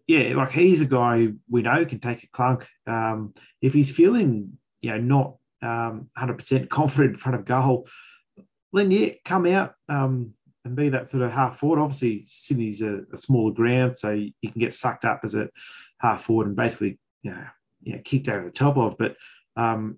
yeah, 0.07 0.33
like 0.35 0.51
he's 0.51 0.81
a 0.81 0.85
guy 0.85 1.27
we 1.49 1.61
know 1.61 1.85
can 1.85 1.99
take 1.99 2.23
a 2.23 2.27
clunk. 2.29 2.67
Um, 2.87 3.33
if 3.61 3.73
he's 3.73 3.91
feeling, 3.91 4.57
you 4.81 4.91
know, 4.91 4.97
not 4.97 5.35
um, 5.61 6.09
100% 6.17 6.69
confident 6.69 7.15
in 7.15 7.19
front 7.19 7.37
of 7.37 7.45
goal, 7.45 7.87
then 8.73 8.91
yeah, 8.91 9.09
come 9.25 9.45
out 9.45 9.73
um, 9.89 10.33
and 10.65 10.75
be 10.75 10.89
that 10.89 11.09
sort 11.09 11.23
of 11.23 11.31
half 11.31 11.57
forward. 11.57 11.79
Obviously, 11.79 12.23
Sydney's 12.25 12.81
a, 12.81 13.01
a, 13.13 13.17
smaller 13.17 13.51
ground, 13.51 13.97
so 13.97 14.11
you 14.11 14.51
can 14.51 14.59
get 14.59 14.73
sucked 14.73 15.05
up 15.05 15.21
as 15.23 15.35
a 15.35 15.49
half 15.99 16.23
forward 16.23 16.47
and 16.47 16.55
basically, 16.55 16.99
you 17.21 17.31
know, 17.31 17.43
you 17.83 17.93
know 17.93 18.01
kicked 18.03 18.29
over 18.29 18.45
the 18.45 18.51
top 18.51 18.77
of. 18.77 18.97
But 18.97 19.15
um, 19.57 19.97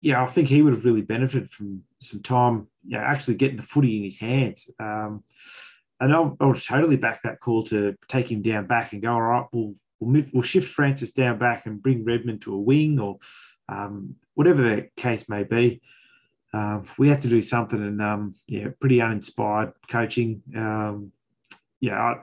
yeah, 0.00 0.22
I 0.22 0.26
think 0.26 0.48
he 0.48 0.62
would 0.62 0.72
have 0.72 0.84
really 0.84 1.02
benefited 1.02 1.50
from 1.50 1.82
some 2.00 2.22
time, 2.22 2.66
know, 2.98 3.04
actually 3.04 3.34
getting 3.34 3.56
the 3.56 3.62
footy 3.62 3.98
in 3.98 4.04
his 4.04 4.18
hands. 4.18 4.70
Um, 4.80 5.22
and 6.00 6.12
I'll, 6.12 6.36
I'll, 6.40 6.54
totally 6.54 6.96
back 6.96 7.22
that 7.22 7.40
call 7.40 7.62
to 7.64 7.94
take 8.08 8.30
him 8.30 8.42
down 8.42 8.66
back 8.66 8.92
and 8.92 9.02
go, 9.02 9.12
all 9.12 9.22
right, 9.22 9.46
we'll, 9.52 9.74
we'll, 10.00 10.10
move, 10.10 10.30
we'll 10.32 10.42
shift 10.42 10.68
Francis 10.68 11.12
down 11.12 11.38
back 11.38 11.66
and 11.66 11.82
bring 11.82 12.04
Redman 12.04 12.38
to 12.40 12.54
a 12.54 12.58
wing 12.58 12.98
or 12.98 13.18
um, 13.68 14.14
whatever 14.34 14.62
the 14.62 14.88
case 14.96 15.28
may 15.28 15.44
be. 15.44 15.80
Uh, 16.52 16.82
we 16.98 17.08
had 17.08 17.22
to 17.22 17.28
do 17.28 17.42
something 17.42 17.80
and, 17.80 18.00
um, 18.00 18.34
yeah, 18.46 18.68
pretty 18.80 19.00
uninspired 19.00 19.72
coaching. 19.90 20.42
Um, 20.56 21.12
yeah, 21.80 22.14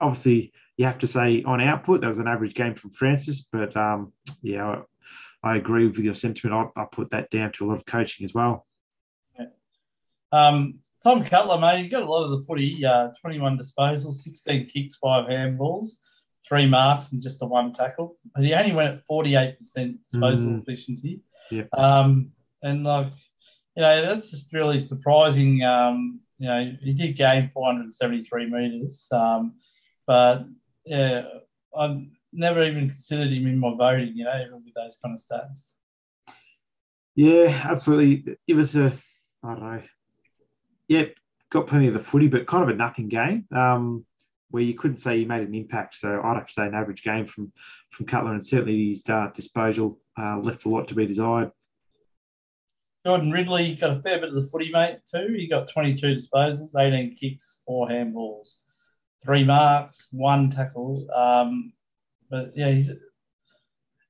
obviously 0.00 0.52
you 0.76 0.84
have 0.84 0.98
to 0.98 1.06
say 1.06 1.42
on 1.42 1.60
output, 1.60 2.02
that 2.02 2.08
was 2.08 2.18
an 2.18 2.28
average 2.28 2.54
game 2.54 2.74
from 2.74 2.90
Francis, 2.90 3.40
but 3.40 3.76
um, 3.76 4.12
yeah, 4.42 4.82
I, 5.50 5.56
agree 5.56 5.86
with 5.86 5.98
your 5.98 6.14
sentiment. 6.14 6.70
I, 6.76 6.82
I, 6.82 6.84
put 6.90 7.10
that 7.10 7.30
down 7.30 7.52
to 7.52 7.64
a 7.64 7.66
lot 7.66 7.76
of 7.76 7.86
coaching 7.86 8.24
as 8.24 8.34
well. 8.34 8.66
Yeah. 9.38 9.46
Um, 10.32 10.80
Tom 11.02 11.24
Cutler, 11.24 11.58
mate, 11.58 11.84
he 11.84 11.88
got 11.88 12.02
a 12.02 12.10
lot 12.10 12.24
of 12.24 12.30
the 12.38 12.44
footy, 12.46 12.84
uh, 12.84 13.10
21 13.20 13.58
disposals, 13.58 14.16
16 14.16 14.70
kicks, 14.72 14.96
five 14.96 15.26
handballs, 15.26 15.90
three 16.48 16.66
marks, 16.66 17.12
and 17.12 17.22
just 17.22 17.42
a 17.42 17.46
one 17.46 17.72
tackle. 17.72 18.16
But 18.34 18.44
he 18.44 18.54
only 18.54 18.72
went 18.72 18.94
at 18.94 19.06
48% 19.06 19.56
disposal 20.10 20.50
mm. 20.50 20.62
efficiency. 20.62 21.20
Yeah. 21.50 21.64
Um, 21.76 22.32
and 22.62 22.84
like, 22.84 23.12
you 23.76 23.82
know, 23.82 24.02
that's 24.02 24.30
just 24.30 24.52
really 24.52 24.80
surprising. 24.80 25.62
Um, 25.62 26.20
you 26.38 26.48
know, 26.48 26.72
he 26.82 26.92
did 26.92 27.16
gain 27.16 27.50
473 27.54 28.50
metres. 28.50 29.06
Um, 29.12 29.54
but 30.06 30.44
yeah, 30.84 31.22
I've 31.76 32.02
never 32.32 32.64
even 32.64 32.90
considered 32.90 33.32
him 33.32 33.46
in 33.46 33.58
my 33.58 33.74
voting, 33.76 34.12
you 34.14 34.24
know, 34.24 34.40
even 34.40 34.62
with 34.64 34.74
those 34.74 34.98
kind 35.02 35.16
of 35.16 35.20
stats. 35.20 35.72
Yeah, 37.14 37.62
absolutely. 37.64 38.36
It 38.46 38.54
was 38.54 38.76
a, 38.76 38.92
I 39.42 39.54
don't 39.54 39.62
know, 39.62 39.82
yeah, 40.88 41.04
got 41.50 41.66
plenty 41.66 41.88
of 41.88 41.94
the 41.94 42.00
footy, 42.00 42.28
but 42.28 42.46
kind 42.46 42.62
of 42.62 42.68
a 42.68 42.74
nothing 42.74 43.08
game 43.08 43.46
um, 43.54 44.04
where 44.50 44.62
you 44.62 44.74
couldn't 44.74 44.98
say 44.98 45.18
he 45.18 45.24
made 45.24 45.46
an 45.46 45.54
impact. 45.54 45.96
So 45.96 46.20
I'd 46.22 46.36
have 46.36 46.46
to 46.46 46.52
say 46.52 46.66
an 46.66 46.74
average 46.74 47.02
game 47.02 47.26
from 47.26 47.52
from 47.90 48.06
Cutler, 48.06 48.32
and 48.32 48.44
certainly 48.44 48.88
his 48.88 49.04
uh, 49.08 49.28
disposal 49.34 49.98
uh, 50.18 50.38
left 50.38 50.64
a 50.64 50.68
lot 50.68 50.88
to 50.88 50.94
be 50.94 51.06
desired. 51.06 51.50
Jordan 53.06 53.30
Ridley 53.30 53.76
got 53.76 53.96
a 53.96 54.02
fair 54.02 54.18
bit 54.18 54.30
of 54.30 54.34
the 54.34 54.50
footy, 54.50 54.70
mate, 54.72 54.98
too. 55.08 55.32
He 55.36 55.46
got 55.46 55.68
22 55.68 56.16
disposals, 56.16 56.74
18 56.76 57.16
kicks, 57.16 57.60
four 57.64 57.88
handballs, 57.88 58.56
three 59.24 59.44
marks, 59.44 60.08
one 60.10 60.50
tackle. 60.50 61.06
Um, 61.14 61.72
but 62.30 62.52
yeah, 62.54 62.70
he's 62.70 62.90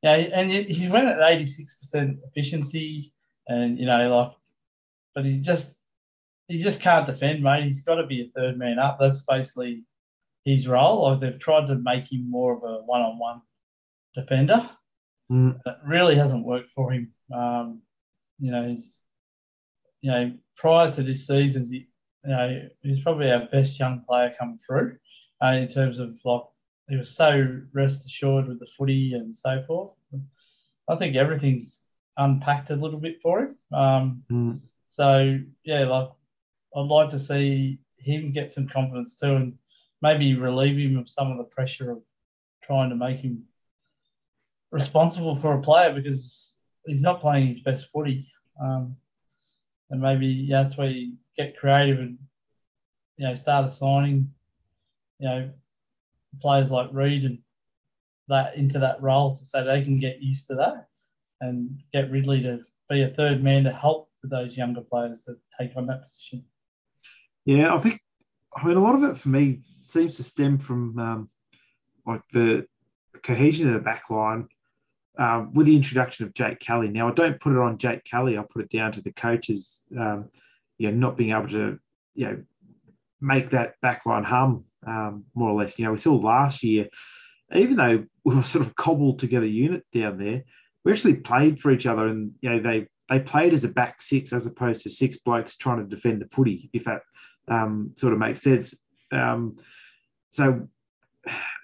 yeah, 0.02 0.12
and 0.12 0.50
he 0.50 0.88
went 0.88 1.08
at 1.08 1.18
86% 1.18 2.18
efficiency, 2.28 3.12
and 3.48 3.78
you 3.78 3.86
know, 3.86 4.14
like, 4.14 4.32
but 5.14 5.24
he 5.24 5.38
just 5.38 5.76
he 6.48 6.62
just 6.62 6.80
can't 6.80 7.06
defend, 7.06 7.42
mate. 7.42 7.64
He's 7.64 7.82
got 7.82 7.96
to 7.96 8.06
be 8.06 8.22
a 8.22 8.30
third 8.38 8.58
man 8.58 8.78
up. 8.78 8.98
That's 9.00 9.24
basically 9.24 9.84
his 10.44 10.68
role. 10.68 11.02
Like 11.02 11.20
they've 11.20 11.40
tried 11.40 11.66
to 11.66 11.74
make 11.76 12.10
him 12.12 12.30
more 12.30 12.56
of 12.56 12.62
a 12.62 12.84
one-on-one 12.84 13.42
defender. 14.14 14.70
Mm. 15.30 15.58
It 15.66 15.76
really 15.84 16.14
hasn't 16.14 16.44
worked 16.44 16.70
for 16.70 16.92
him. 16.92 17.12
Um, 17.34 17.82
you 18.38 18.52
know, 18.52 18.68
he's, 18.68 19.00
you 20.02 20.10
know, 20.10 20.32
prior 20.56 20.92
to 20.92 21.02
this 21.02 21.26
season, 21.26 21.66
he, 21.66 21.88
you 22.24 22.30
know, 22.30 22.68
he's 22.82 23.02
probably 23.02 23.30
our 23.30 23.46
best 23.50 23.78
young 23.78 24.04
player 24.08 24.32
coming 24.38 24.60
through 24.64 24.96
uh, 25.42 25.48
in 25.48 25.66
terms 25.66 25.98
of 25.98 26.16
like 26.24 26.42
he 26.88 26.96
was 26.96 27.10
so 27.10 27.60
rest 27.72 28.06
assured 28.06 28.48
with 28.48 28.60
the 28.60 28.66
footy 28.66 29.14
and 29.14 29.36
so 29.36 29.62
forth. 29.66 29.90
I 30.88 30.96
think 30.96 31.16
everything's 31.16 31.82
unpacked 32.16 32.70
a 32.70 32.76
little 32.76 33.00
bit 33.00 33.20
for 33.22 33.40
him. 33.40 33.56
Um, 33.72 34.22
mm. 34.30 34.60
So 34.90 35.38
yeah, 35.64 35.86
like 35.86 36.10
I'd 36.76 36.80
like 36.80 37.10
to 37.10 37.18
see 37.18 37.78
him 37.98 38.32
get 38.32 38.52
some 38.52 38.68
confidence 38.68 39.18
too, 39.18 39.34
and 39.34 39.58
maybe 40.00 40.36
relieve 40.36 40.78
him 40.78 40.98
of 40.98 41.08
some 41.08 41.30
of 41.30 41.38
the 41.38 41.44
pressure 41.44 41.90
of 41.90 42.02
trying 42.62 42.90
to 42.90 42.96
make 42.96 43.18
him 43.18 43.44
responsible 44.70 45.36
for 45.36 45.54
a 45.54 45.62
player 45.62 45.92
because 45.92 46.56
he's 46.86 47.02
not 47.02 47.20
playing 47.20 47.48
his 47.48 47.60
best 47.60 47.88
footy. 47.92 48.28
Um, 48.62 48.96
and 49.90 50.00
maybe 50.00 50.26
yeah, 50.26 50.62
that's 50.62 50.76
where 50.76 50.88
you 50.88 51.14
get 51.36 51.58
creative 51.58 51.98
and 51.98 52.18
you 53.16 53.26
know 53.26 53.34
start 53.34 53.66
assigning 53.66 54.30
you 55.18 55.28
know 55.28 55.50
players 56.40 56.70
like 56.70 56.88
Reid 56.92 57.24
and 57.24 57.38
that 58.28 58.56
into 58.56 58.78
that 58.78 59.00
role 59.00 59.40
so 59.44 59.64
they 59.64 59.82
can 59.82 59.98
get 59.98 60.20
used 60.20 60.46
to 60.48 60.54
that 60.56 60.88
and 61.40 61.80
get 61.92 62.10
Ridley 62.10 62.42
to 62.42 62.60
be 62.88 63.02
a 63.02 63.10
third 63.10 63.42
man 63.42 63.64
to 63.64 63.72
help 63.72 64.10
those 64.22 64.56
younger 64.56 64.80
players 64.80 65.22
to 65.22 65.36
take 65.58 65.76
on 65.76 65.86
that 65.86 66.02
position. 66.02 66.44
Yeah, 67.44 67.74
I 67.74 67.78
think 67.78 68.00
I 68.56 68.66
mean 68.66 68.76
a 68.76 68.82
lot 68.82 68.94
of 68.94 69.04
it 69.04 69.16
for 69.16 69.28
me 69.28 69.60
seems 69.72 70.16
to 70.16 70.24
stem 70.24 70.58
from 70.58 70.98
um, 70.98 71.30
like 72.04 72.22
the 72.32 72.66
cohesion 73.22 73.68
of 73.68 73.74
the 73.74 73.80
back 73.80 74.10
line 74.10 74.48
um, 75.18 75.52
with 75.52 75.66
the 75.66 75.76
introduction 75.76 76.26
of 76.26 76.34
Jake 76.34 76.60
Kelly. 76.60 76.88
Now 76.88 77.08
I 77.08 77.12
don't 77.12 77.40
put 77.40 77.52
it 77.52 77.58
on 77.58 77.78
Jake 77.78 78.04
Kelly. 78.04 78.38
I 78.38 78.42
put 78.42 78.62
it 78.62 78.70
down 78.70 78.92
to 78.92 79.00
the 79.00 79.12
coaches, 79.12 79.82
um, 79.98 80.30
you 80.78 80.90
know, 80.90 80.96
not 80.96 81.16
being 81.16 81.30
able 81.30 81.48
to, 81.48 81.78
you 82.14 82.26
know, 82.26 82.42
make 83.20 83.50
that 83.50 83.80
back 83.80 84.06
line 84.06 84.24
hum 84.24 84.64
um, 84.86 85.24
more 85.34 85.50
or 85.50 85.60
less. 85.60 85.78
You 85.78 85.84
know, 85.84 85.92
we 85.92 85.98
saw 85.98 86.14
last 86.14 86.62
year, 86.62 86.88
even 87.54 87.76
though 87.76 88.04
we 88.24 88.34
were 88.34 88.42
sort 88.42 88.64
of 88.64 88.74
cobbled 88.76 89.18
together 89.18 89.46
unit 89.46 89.84
down 89.92 90.18
there, 90.18 90.44
we 90.84 90.92
actually 90.92 91.14
played 91.14 91.60
for 91.60 91.70
each 91.70 91.86
other, 91.86 92.06
and 92.06 92.32
you 92.40 92.50
know 92.50 92.60
they 92.60 92.86
they 93.08 93.20
played 93.20 93.54
as 93.54 93.64
a 93.64 93.68
back 93.68 94.02
six 94.02 94.32
as 94.32 94.46
opposed 94.46 94.82
to 94.82 94.90
six 94.90 95.18
blokes 95.18 95.56
trying 95.56 95.78
to 95.78 95.84
defend 95.96 96.20
the 96.20 96.28
footy. 96.28 96.70
If 96.72 96.84
that 96.84 97.02
um, 97.48 97.92
sort 97.96 98.12
of 98.12 98.18
makes 98.18 98.42
sense. 98.42 98.74
Um, 99.12 99.56
so, 100.30 100.68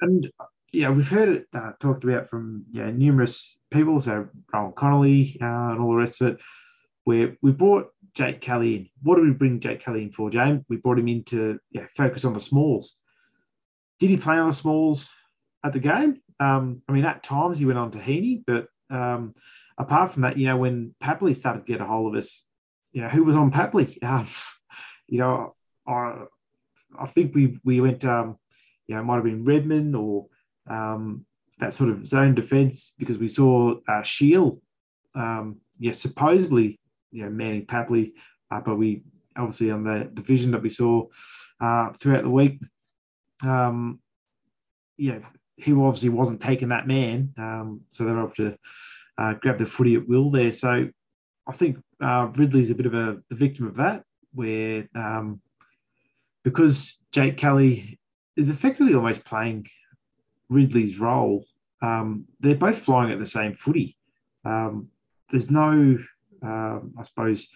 and 0.00 0.30
yeah, 0.72 0.90
we've 0.90 1.08
heard 1.08 1.28
it 1.28 1.46
uh, 1.54 1.72
talked 1.80 2.04
about 2.04 2.28
from 2.28 2.64
yeah 2.72 2.90
numerous 2.90 3.56
people. 3.70 4.00
So 4.00 4.28
Rohan 4.52 4.72
Connolly 4.72 5.38
uh, 5.40 5.72
and 5.72 5.80
all 5.80 5.90
the 5.90 5.96
rest 5.96 6.20
of 6.20 6.28
it. 6.28 6.40
Where 7.04 7.36
we 7.42 7.50
brought 7.50 7.88
Jake 8.14 8.40
Kelly 8.40 8.76
in. 8.76 8.88
What 9.02 9.16
did 9.16 9.24
we 9.24 9.32
bring 9.32 9.58
Jake 9.58 9.80
Kelly 9.80 10.02
in 10.02 10.12
for, 10.12 10.30
James? 10.30 10.64
We 10.68 10.76
brought 10.76 10.98
him 10.98 11.08
in 11.08 11.24
to 11.24 11.58
yeah, 11.70 11.86
focus 11.96 12.24
on 12.24 12.32
the 12.32 12.40
smalls. 12.40 12.94
Did 14.02 14.10
he 14.10 14.16
play 14.16 14.36
on 14.36 14.48
the 14.48 14.52
smalls 14.52 15.08
at 15.62 15.72
the 15.72 15.78
game? 15.78 16.20
Um, 16.40 16.82
I 16.88 16.92
mean, 16.92 17.04
at 17.04 17.22
times 17.22 17.56
he 17.56 17.66
went 17.66 17.78
on 17.78 17.92
to 17.92 18.00
Heeney, 18.00 18.42
but 18.44 18.66
um, 18.90 19.32
apart 19.78 20.12
from 20.12 20.22
that, 20.22 20.36
you 20.36 20.48
know, 20.48 20.56
when 20.56 20.92
Papley 21.00 21.36
started 21.36 21.64
to 21.64 21.72
get 21.72 21.80
a 21.80 21.84
hold 21.84 22.12
of 22.12 22.18
us, 22.18 22.44
you 22.90 23.00
know, 23.00 23.06
who 23.06 23.22
was 23.22 23.36
on 23.36 23.52
Papley? 23.52 23.96
Um, 24.02 24.26
you 25.06 25.18
know, 25.18 25.54
I, 25.86 26.24
I 26.98 27.06
think 27.06 27.32
we 27.32 27.60
we 27.62 27.80
went, 27.80 28.04
um, 28.04 28.38
you 28.88 28.96
know, 28.96 29.02
it 29.02 29.04
might 29.04 29.14
have 29.14 29.24
been 29.24 29.44
Redman 29.44 29.94
or 29.94 30.26
um, 30.68 31.24
that 31.60 31.72
sort 31.72 31.90
of 31.90 32.04
zone 32.04 32.34
defence 32.34 32.94
because 32.98 33.18
we 33.18 33.28
saw 33.28 33.76
uh, 33.86 34.02
Shiel, 34.02 34.60
um, 35.14 35.60
yeah, 35.78 35.92
supposedly, 35.92 36.80
you 37.12 37.22
know, 37.22 37.30
Manny 37.30 37.62
Papley, 37.62 38.10
uh, 38.50 38.62
but 38.62 38.74
we 38.74 39.04
obviously 39.36 39.70
on 39.70 39.84
the, 39.84 40.10
the 40.12 40.22
vision 40.22 40.50
that 40.50 40.62
we 40.62 40.70
saw 40.70 41.06
uh, 41.60 41.92
throughout 41.92 42.24
the 42.24 42.30
week, 42.30 42.58
um, 43.42 44.00
yeah, 44.96 45.18
he 45.56 45.72
obviously 45.72 46.08
wasn't 46.08 46.40
taking 46.40 46.68
that 46.68 46.86
man, 46.86 47.32
um, 47.36 47.82
so 47.90 48.04
they 48.04 48.12
were 48.12 48.24
able 48.24 48.34
to 48.34 48.56
uh, 49.18 49.34
grab 49.34 49.58
the 49.58 49.66
footy 49.66 49.96
at 49.96 50.08
will 50.08 50.30
there. 50.30 50.52
So 50.52 50.88
I 51.46 51.52
think 51.52 51.78
uh, 52.00 52.30
Ridley's 52.34 52.70
a 52.70 52.74
bit 52.74 52.86
of 52.86 52.94
a, 52.94 53.20
a 53.30 53.34
victim 53.34 53.66
of 53.66 53.76
that, 53.76 54.04
where 54.32 54.88
um, 54.94 55.40
because 56.44 57.04
Jake 57.12 57.36
Kelly 57.36 57.98
is 58.36 58.50
effectively 58.50 58.94
almost 58.94 59.24
playing 59.24 59.66
Ridley's 60.48 60.98
role, 60.98 61.44
um, 61.82 62.26
they're 62.40 62.54
both 62.54 62.78
flying 62.78 63.12
at 63.12 63.18
the 63.18 63.26
same 63.26 63.54
footy. 63.54 63.96
Um, 64.44 64.88
there's 65.30 65.50
no, 65.50 65.98
um, 66.42 66.94
I 66.98 67.02
suppose, 67.02 67.48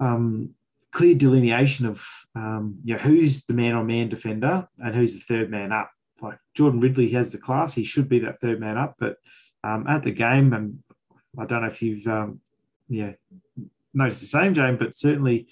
um, 0.00 0.50
clear 0.96 1.14
delineation 1.14 1.84
of 1.84 2.02
um, 2.34 2.78
you 2.82 2.94
know, 2.94 3.00
who's 3.00 3.44
the 3.44 3.52
man-on-man 3.52 4.08
defender 4.08 4.66
and 4.78 4.94
who's 4.94 5.12
the 5.12 5.20
third 5.20 5.50
man 5.50 5.70
up. 5.70 5.90
Like 6.22 6.38
Jordan 6.54 6.80
Ridley 6.80 7.10
has 7.10 7.30
the 7.30 7.38
class; 7.38 7.74
he 7.74 7.84
should 7.84 8.08
be 8.08 8.18
that 8.20 8.40
third 8.40 8.60
man 8.60 8.78
up. 8.78 8.94
But 8.98 9.16
um, 9.62 9.86
at 9.86 10.02
the 10.02 10.10
game, 10.10 10.54
and 10.54 10.78
I 11.38 11.44
don't 11.44 11.60
know 11.60 11.68
if 11.68 11.82
you've 11.82 12.06
yeah 12.88 13.12
notice 13.92 14.20
the 14.20 14.26
same, 14.26 14.54
James, 14.54 14.78
but 14.78 14.94
certainly 14.94 15.48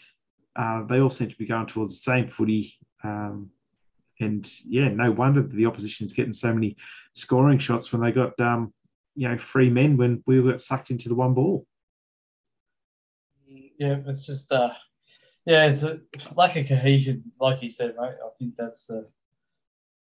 uh, 0.56 0.84
they 0.84 1.00
all 1.00 1.10
seem 1.10 1.28
to 1.28 1.36
be 1.36 1.46
going 1.46 1.66
towards 1.66 1.92
the 1.92 2.10
same 2.10 2.26
footy. 2.26 2.72
Um, 3.02 3.50
and 4.20 4.50
yeah, 4.64 4.88
no 4.88 5.10
wonder 5.10 5.42
that 5.42 5.54
the 5.54 5.66
opposition's 5.66 6.14
getting 6.14 6.32
so 6.32 6.54
many 6.54 6.76
scoring 7.12 7.58
shots 7.58 7.92
when 7.92 8.00
they 8.00 8.12
got 8.12 8.38
um, 8.40 8.72
you 9.14 9.28
know 9.28 9.36
free 9.36 9.68
men 9.68 9.98
when 9.98 10.22
we 10.26 10.40
got 10.42 10.62
sucked 10.62 10.90
into 10.90 11.10
the 11.10 11.14
one 11.14 11.34
ball. 11.34 11.66
Yeah, 13.78 13.98
it's 14.06 14.24
just 14.24 14.50
uh, 14.50 14.70
yeah, 15.46 15.72
the 15.72 16.00
lack 16.36 16.56
of 16.56 16.66
cohesion, 16.66 17.22
like 17.40 17.62
you 17.62 17.68
said, 17.68 17.94
mate. 18.00 18.14
I 18.24 18.28
think 18.38 18.54
that's 18.56 18.86
the 18.86 19.06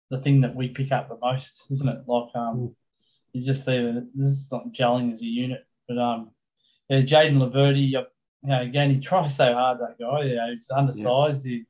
the 0.10 0.20
thing 0.20 0.42
that 0.42 0.56
we 0.56 0.70
pick 0.70 0.92
up 0.92 1.08
the 1.08 1.18
most, 1.22 1.64
isn't 1.70 1.88
it? 1.88 2.02
Like 2.08 2.36
um, 2.36 2.58
mm. 2.58 2.76
you 3.34 3.46
just 3.46 3.66
see 3.66 3.78
that 3.78 4.10
this 4.14 4.36
is 4.36 4.52
not 4.52 4.72
gelling 4.72 5.14
as 5.14 5.22
a 5.22 5.26
unit. 5.26 5.66
But 5.88 5.98
um, 5.98 6.32
yeah, 6.90 7.00
Jayden 7.00 7.38
Laverty, 7.38 7.90
you 7.90 8.04
know, 8.44 8.62
again, 8.62 8.92
he 8.92 9.00
tries 9.00 9.36
so 9.36 9.54
hard. 9.54 9.80
That 9.80 9.98
guy, 10.00 10.24
you 10.24 10.36
know, 10.36 10.52
he's 10.54 10.72
undersized. 10.72 11.46
Yeah. 11.46 11.52
He, 11.52 11.66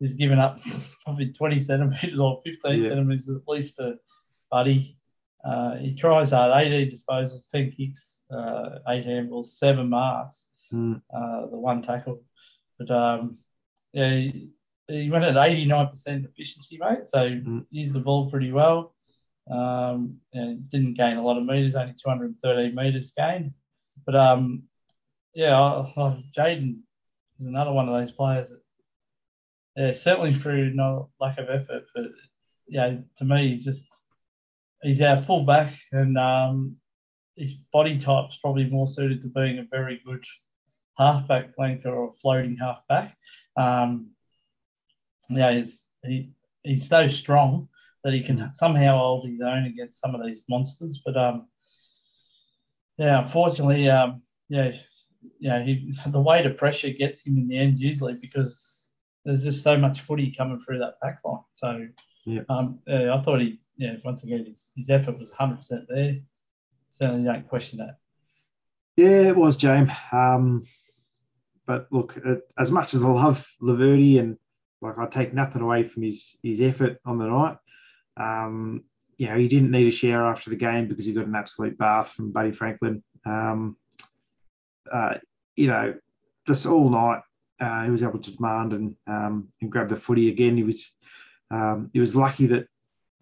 he's 0.00 0.14
given 0.14 0.38
up 0.38 0.60
probably 1.04 1.32
20 1.32 1.60
centimetres 1.60 2.18
or 2.18 2.42
15 2.44 2.82
yeah. 2.82 2.88
centimetres 2.88 3.28
at 3.28 3.48
least 3.48 3.76
to 3.76 3.96
Buddy. 4.50 4.96
Uh, 5.44 5.76
he 5.76 5.94
tries 5.94 6.32
hard, 6.32 6.66
18 6.66 6.90
disposals, 6.90 7.48
10 7.52 7.72
kicks, 7.72 8.22
uh, 8.32 8.80
8 8.88 9.06
handballs, 9.06 9.46
7 9.46 9.88
marks, 9.88 10.46
mm. 10.72 11.00
uh, 11.16 11.46
the 11.46 11.56
one 11.56 11.82
tackle. 11.82 12.20
But 12.78 12.90
um, 12.90 13.38
yeah, 13.92 14.10
he, 14.10 14.50
he, 14.88 15.10
went 15.10 15.24
at 15.24 15.34
89% 15.34 16.24
efficiency, 16.24 16.78
mate. 16.78 17.08
So 17.08 17.18
mm. 17.18 17.66
used 17.70 17.92
the 17.92 18.00
ball 18.00 18.30
pretty 18.30 18.52
well. 18.52 18.94
Um, 19.50 20.16
and 20.32 20.68
didn't 20.70 20.94
gain 20.94 21.18
a 21.18 21.22
lot 21.22 21.38
of 21.38 21.44
metres, 21.44 21.76
only 21.76 21.94
213 21.94 22.74
metres 22.74 23.12
gained. 23.16 23.52
But 24.04 24.16
um, 24.16 24.64
yeah, 25.34 25.52
Jayden 26.36 26.80
is 27.38 27.46
another 27.46 27.72
one 27.72 27.88
of 27.88 27.94
those 27.94 28.10
players 28.10 28.48
that 28.48 28.60
yeah, 29.76 29.92
certainly 29.92 30.32
through 30.32 30.72
no 30.72 31.10
lack 31.20 31.38
of 31.38 31.50
effort, 31.50 31.84
but 31.94 32.06
yeah, 32.66 32.94
to 33.18 33.24
me, 33.24 33.50
he's 33.50 33.64
just 33.64 33.88
he's 34.82 35.02
our 35.02 35.22
fullback, 35.22 35.74
and 35.92 36.16
um, 36.16 36.76
his 37.36 37.54
body 37.72 37.98
type's 37.98 38.38
probably 38.38 38.64
more 38.64 38.88
suited 38.88 39.22
to 39.22 39.28
being 39.28 39.58
a 39.58 39.66
very 39.70 40.00
good 40.04 40.24
halfback 40.98 41.54
flanker 41.56 41.86
or 41.86 42.14
floating 42.20 42.56
halfback. 42.56 43.16
Um, 43.56 44.10
yeah, 45.28 45.52
he's, 45.52 45.78
he 46.04 46.30
he's 46.62 46.88
so 46.88 47.08
strong 47.08 47.68
that 48.04 48.12
he 48.12 48.22
can 48.22 48.52
somehow 48.54 48.98
hold 48.98 49.28
his 49.28 49.40
own 49.40 49.64
against 49.64 50.00
some 50.00 50.14
of 50.14 50.24
these 50.24 50.42
monsters. 50.48 51.02
But 51.04 51.16
um, 51.16 51.48
yeah, 52.98 53.22
unfortunately, 53.22 53.88
um, 53.88 54.22
yeah, 54.48 54.72
yeah, 55.40 55.62
he 55.62 55.92
the 56.06 56.20
weight 56.20 56.46
of 56.46 56.56
pressure 56.56 56.90
gets 56.90 57.26
him 57.26 57.36
in 57.38 57.48
the 57.48 57.58
end 57.58 57.78
usually 57.78 58.14
because 58.14 58.90
there's 59.24 59.42
just 59.42 59.62
so 59.64 59.76
much 59.76 60.02
footy 60.02 60.32
coming 60.36 60.62
through 60.64 60.78
that 60.78 61.00
back 61.02 61.18
line. 61.24 61.40
So 61.52 61.86
yeah. 62.24 62.42
um, 62.48 62.78
yeah, 62.86 63.14
I 63.14 63.20
thought 63.22 63.40
he, 63.40 63.58
yeah, 63.76 63.94
once 64.04 64.22
again, 64.22 64.46
his, 64.46 64.70
his 64.76 64.88
effort 64.88 65.18
was 65.18 65.30
100% 65.32 65.86
there. 65.88 66.18
Certainly 66.90 67.24
don't 67.24 67.48
question 67.48 67.80
that. 67.80 67.98
Yeah, 68.96 69.28
it 69.28 69.36
was, 69.36 69.56
James. 69.56 69.90
Um, 70.12 70.62
but 71.66 71.88
look, 71.90 72.18
as 72.58 72.70
much 72.70 72.94
as 72.94 73.04
I 73.04 73.08
love 73.08 73.46
Laverty 73.60 74.18
and 74.18 74.36
like 74.80 74.98
I 74.98 75.06
take 75.06 75.34
nothing 75.34 75.62
away 75.62 75.84
from 75.84 76.02
his 76.02 76.36
his 76.42 76.60
effort 76.60 76.98
on 77.04 77.18
the 77.18 77.26
night, 77.26 77.56
um, 78.16 78.84
you 79.18 79.28
know, 79.28 79.36
he 79.36 79.48
didn't 79.48 79.70
need 79.70 79.88
a 79.88 79.90
share 79.90 80.24
after 80.24 80.50
the 80.50 80.56
game 80.56 80.88
because 80.88 81.06
he 81.06 81.12
got 81.12 81.26
an 81.26 81.34
absolute 81.34 81.76
bath 81.78 82.12
from 82.12 82.32
Buddy 82.32 82.52
Franklin. 82.52 83.02
Um, 83.24 83.76
uh, 84.92 85.14
you 85.56 85.66
know, 85.66 85.94
just 86.46 86.66
all 86.66 86.88
night, 86.90 87.22
uh, 87.60 87.84
he 87.84 87.90
was 87.90 88.02
able 88.02 88.18
to 88.18 88.36
demand 88.36 88.72
and 88.72 88.94
um, 89.06 89.48
and 89.60 89.72
grab 89.72 89.88
the 89.88 89.96
footy 89.96 90.28
again. 90.28 90.56
He 90.56 90.62
was 90.62 90.96
um, 91.50 91.90
he 91.92 92.00
was 92.00 92.14
lucky 92.14 92.46
that 92.46 92.68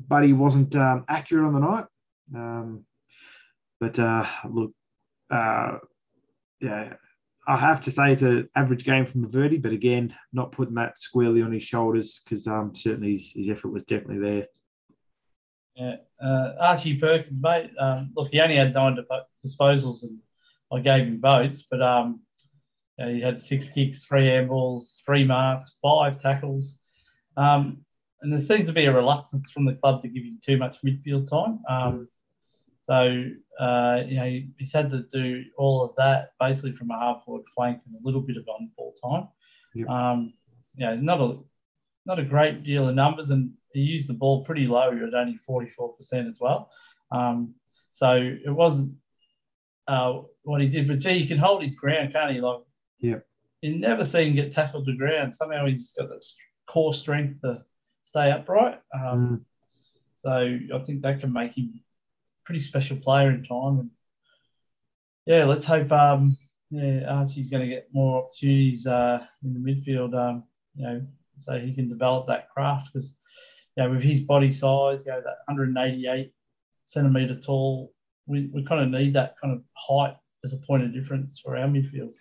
Buddy 0.08 0.32
wasn't 0.32 0.74
um, 0.76 1.04
accurate 1.08 1.46
on 1.46 1.54
the 1.54 1.60
night. 1.60 1.84
Um, 2.34 2.84
but 3.80 3.98
uh, 3.98 4.26
look, 4.48 4.72
uh, 5.30 5.78
yeah, 6.60 6.94
I 7.46 7.56
have 7.56 7.80
to 7.82 7.90
say 7.90 8.12
it's 8.12 8.22
an 8.22 8.48
average 8.56 8.84
game 8.84 9.04
from 9.04 9.24
Laverty, 9.24 9.60
but 9.60 9.72
again, 9.72 10.14
not 10.32 10.52
putting 10.52 10.74
that 10.76 10.98
squarely 10.98 11.42
on 11.42 11.52
his 11.52 11.62
shoulders 11.62 12.22
because 12.24 12.46
um, 12.46 12.74
certainly 12.74 13.12
his, 13.12 13.32
his, 13.32 13.48
effort 13.50 13.68
was 13.68 13.84
definitely 13.84 14.18
there. 14.18 14.46
Yeah, 15.76 15.96
uh, 16.24 16.52
Archie 16.60 16.98
Perkins, 16.98 17.42
mate. 17.42 17.70
Um, 17.78 18.12
look, 18.16 18.28
he 18.30 18.40
only 18.40 18.56
had 18.56 18.72
nine 18.72 18.96
disposals, 19.44 20.04
and 20.04 20.18
I 20.72 20.80
gave 20.80 21.06
him 21.06 21.20
votes, 21.20 21.66
but 21.70 21.82
um, 21.82 22.20
he 22.96 23.20
had 23.20 23.40
six 23.40 23.64
kicks, 23.74 24.04
three 24.04 24.26
handballs, 24.26 25.00
three 25.04 25.24
marks, 25.24 25.76
five 25.82 26.22
tackles. 26.22 26.78
Um, 27.36 27.84
and 28.22 28.32
there 28.32 28.40
seems 28.40 28.66
to 28.66 28.72
be 28.72 28.86
a 28.86 28.92
reluctance 28.92 29.50
from 29.50 29.66
the 29.66 29.74
club 29.74 30.02
to 30.02 30.08
give 30.08 30.22
him 30.22 30.40
too 30.44 30.56
much 30.56 30.78
midfield 30.82 31.28
time. 31.28 31.60
Um, 31.68 32.08
so, 32.88 33.24
uh, 33.60 34.02
you 34.06 34.16
know, 34.16 34.40
he's 34.58 34.72
had 34.72 34.90
to 34.90 35.02
do 35.12 35.44
all 35.56 35.84
of 35.84 35.94
that 35.96 36.32
basically 36.40 36.72
from 36.72 36.90
a 36.90 36.98
half 36.98 37.24
forward 37.24 37.44
flank 37.54 37.80
and 37.86 37.94
a 37.94 38.04
little 38.04 38.20
bit 38.20 38.36
of 38.36 38.46
on 38.48 38.70
ball 38.76 38.94
time. 39.02 39.28
Yep. 39.74 39.88
Um, 39.88 40.32
you 40.76 40.86
know, 40.86 40.96
not 40.96 41.20
a, 41.20 41.38
not 42.06 42.18
a 42.18 42.24
great 42.24 42.64
deal 42.64 42.88
of 42.88 42.94
numbers, 42.94 43.30
and 43.30 43.52
he 43.72 43.80
used 43.80 44.08
the 44.08 44.14
ball 44.14 44.44
pretty 44.44 44.66
low 44.66 44.90
at 44.90 45.14
only 45.14 45.38
44% 45.48 46.30
as 46.30 46.38
well. 46.40 46.70
Um, 47.10 47.54
so 47.92 48.14
it 48.14 48.50
wasn't 48.50 48.94
uh, 49.86 50.20
what 50.42 50.60
he 50.60 50.68
did, 50.68 50.88
but 50.88 50.98
gee, 50.98 51.20
he 51.20 51.26
can 51.26 51.38
hold 51.38 51.62
his 51.62 51.76
ground, 51.76 52.12
can't 52.12 52.32
he? 52.32 52.40
Like 52.40 52.60
yeah. 52.98 53.18
You 53.60 53.78
never 53.78 54.04
see 54.04 54.26
him 54.26 54.34
get 54.34 54.52
tackled 54.52 54.86
to 54.86 54.96
ground. 54.96 55.34
Somehow 55.34 55.66
he's 55.66 55.92
got 55.92 56.08
that 56.08 56.24
core 56.66 56.92
strength 56.92 57.40
to 57.42 57.64
stay 58.04 58.30
upright. 58.30 58.80
Um, 58.94 59.28
mm. 59.28 59.40
So 60.16 60.74
I 60.74 60.84
think 60.84 61.02
that 61.02 61.20
can 61.20 61.32
make 61.32 61.56
him 61.56 61.80
pretty 62.44 62.60
special 62.60 62.96
player 62.96 63.30
in 63.30 63.44
time. 63.44 63.80
And 63.80 63.90
yeah, 65.26 65.44
let's 65.44 65.64
hope 65.64 65.90
um, 65.92 66.36
yeah, 66.70 67.04
Archie's 67.08 67.50
going 67.50 67.62
to 67.62 67.74
get 67.74 67.88
more 67.92 68.24
opportunities 68.24 68.86
uh, 68.86 69.24
in 69.42 69.54
the 69.54 69.60
midfield. 69.60 70.14
Um, 70.14 70.44
you 70.74 70.86
know, 70.86 71.06
so 71.40 71.58
he 71.58 71.74
can 71.74 71.88
develop 71.88 72.26
that 72.26 72.50
craft 72.50 72.90
because, 72.92 73.16
you 73.76 73.82
know, 73.84 73.90
with 73.90 74.02
his 74.02 74.22
body 74.22 74.50
size, 74.50 75.04
you 75.06 75.12
know, 75.12 75.20
that 75.20 75.38
188 75.46 76.32
centimetre 76.86 77.40
tall, 77.40 77.92
we, 78.26 78.50
we 78.52 78.64
kind 78.64 78.82
of 78.82 78.88
need 78.88 79.14
that 79.14 79.36
kind 79.40 79.54
of 79.54 79.62
height 79.74 80.16
as 80.44 80.52
a 80.52 80.58
point 80.58 80.82
of 80.82 80.92
difference 80.92 81.40
for 81.42 81.56
our 81.56 81.66
midfield. 81.66 82.12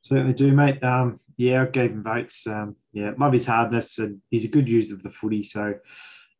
Certainly 0.00 0.34
do, 0.34 0.52
mate. 0.52 0.82
Um, 0.82 1.18
yeah, 1.36 1.62
I 1.62 1.66
gave 1.66 1.90
him 1.90 2.02
votes. 2.02 2.46
Um, 2.46 2.76
yeah, 2.92 3.12
love 3.18 3.32
his 3.32 3.46
hardness, 3.46 3.98
and 3.98 4.20
he's 4.30 4.44
a 4.44 4.48
good 4.48 4.68
user 4.68 4.94
of 4.94 5.02
the 5.02 5.10
footy. 5.10 5.42
So 5.42 5.74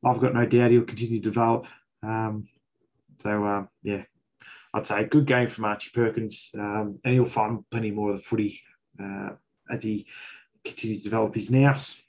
I've 0.04 0.20
got 0.20 0.34
no 0.34 0.46
doubt 0.46 0.70
he'll 0.70 0.82
continue 0.82 1.20
to 1.20 1.28
develop. 1.28 1.66
Um, 2.02 2.48
so 3.18 3.44
um, 3.44 3.68
yeah, 3.82 4.04
I'd 4.74 4.86
say 4.86 5.02
a 5.02 5.06
good 5.06 5.26
game 5.26 5.48
from 5.48 5.64
Archie 5.64 5.90
Perkins, 5.92 6.50
um, 6.54 6.98
and 7.04 7.14
he'll 7.14 7.26
find 7.26 7.68
plenty 7.70 7.90
more 7.90 8.10
of 8.10 8.18
the 8.18 8.22
footy 8.22 8.60
uh, 9.02 9.30
as 9.70 9.82
he 9.82 10.06
continues 10.64 10.98
to 10.98 11.04
develop 11.04 11.34
his 11.34 11.50
nous. 11.50 12.02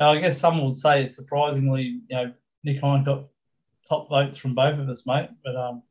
I 0.00 0.18
guess 0.18 0.38
some 0.38 0.64
would 0.64 0.78
say 0.78 1.08
surprisingly, 1.08 2.00
you 2.08 2.16
know, 2.16 2.32
Nick 2.64 2.80
Hind 2.80 3.04
got 3.04 3.24
top 3.88 4.08
votes 4.08 4.38
from 4.38 4.54
both 4.54 4.78
of 4.78 4.88
us, 4.88 5.06
mate. 5.06 5.28
But 5.44 5.56
um, 5.56 5.82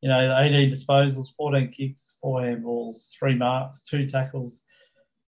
you 0.00 0.08
know, 0.08 0.38
18 0.38 0.70
disposals, 0.70 1.34
14 1.36 1.72
kicks, 1.72 2.16
four 2.20 2.40
handballs, 2.40 3.10
three 3.18 3.34
marks, 3.34 3.84
two 3.84 4.08
tackles. 4.08 4.62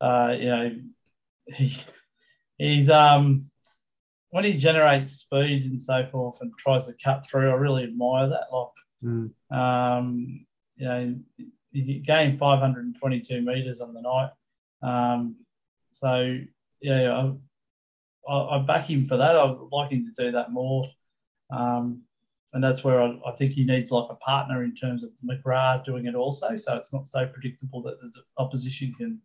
Uh, 0.00 0.34
you 0.38 0.46
know, 0.46 0.76
he, 1.54 1.78
he's 2.58 2.90
um 2.90 3.50
when 4.36 4.44
he 4.44 4.52
generates 4.52 5.14
speed 5.14 5.64
and 5.64 5.80
so 5.80 6.06
forth 6.12 6.36
and 6.42 6.52
tries 6.58 6.84
to 6.86 6.94
cut 7.02 7.26
through, 7.26 7.48
I 7.48 7.54
really 7.54 7.84
admire 7.84 8.28
that. 8.28 8.48
Like, 8.52 8.68
mm. 9.02 9.30
um, 9.50 10.44
you 10.76 10.86
know, 10.86 11.14
he 11.72 12.00
gained 12.00 12.38
522 12.38 13.40
meters 13.40 13.80
on 13.80 13.94
the 13.94 14.02
night. 14.02 14.30
Um, 14.82 15.36
so 15.92 16.36
yeah, 16.82 17.32
I, 18.28 18.30
I, 18.30 18.58
I 18.58 18.58
back 18.58 18.84
him 18.84 19.06
for 19.06 19.16
that. 19.16 19.36
I'd 19.36 19.56
like 19.72 19.90
him 19.90 20.04
to 20.04 20.24
do 20.24 20.32
that 20.32 20.52
more. 20.52 20.86
Um, 21.50 22.02
and 22.52 22.62
that's 22.62 22.84
where 22.84 23.00
I, 23.00 23.18
I, 23.26 23.32
think 23.38 23.52
he 23.52 23.64
needs 23.64 23.90
like 23.90 24.10
a 24.10 24.16
partner 24.16 24.64
in 24.64 24.74
terms 24.74 25.02
of 25.02 25.12
McGrath 25.24 25.86
doing 25.86 26.04
it 26.04 26.14
also. 26.14 26.58
So 26.58 26.76
it's 26.76 26.92
not 26.92 27.06
so 27.06 27.26
predictable 27.26 27.80
that 27.84 27.98
the 28.02 28.12
opposition 28.36 28.92
can 28.98 29.18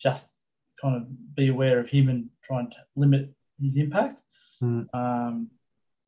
just 0.00 0.30
kind 0.80 0.94
of 0.94 1.34
be 1.34 1.48
aware 1.48 1.80
of 1.80 1.88
him 1.88 2.08
and 2.08 2.28
try 2.44 2.60
and 2.60 2.72
limit 2.94 3.34
his 3.62 3.76
impact. 3.76 4.20
Mm. 4.62 4.86
Um, 4.94 5.48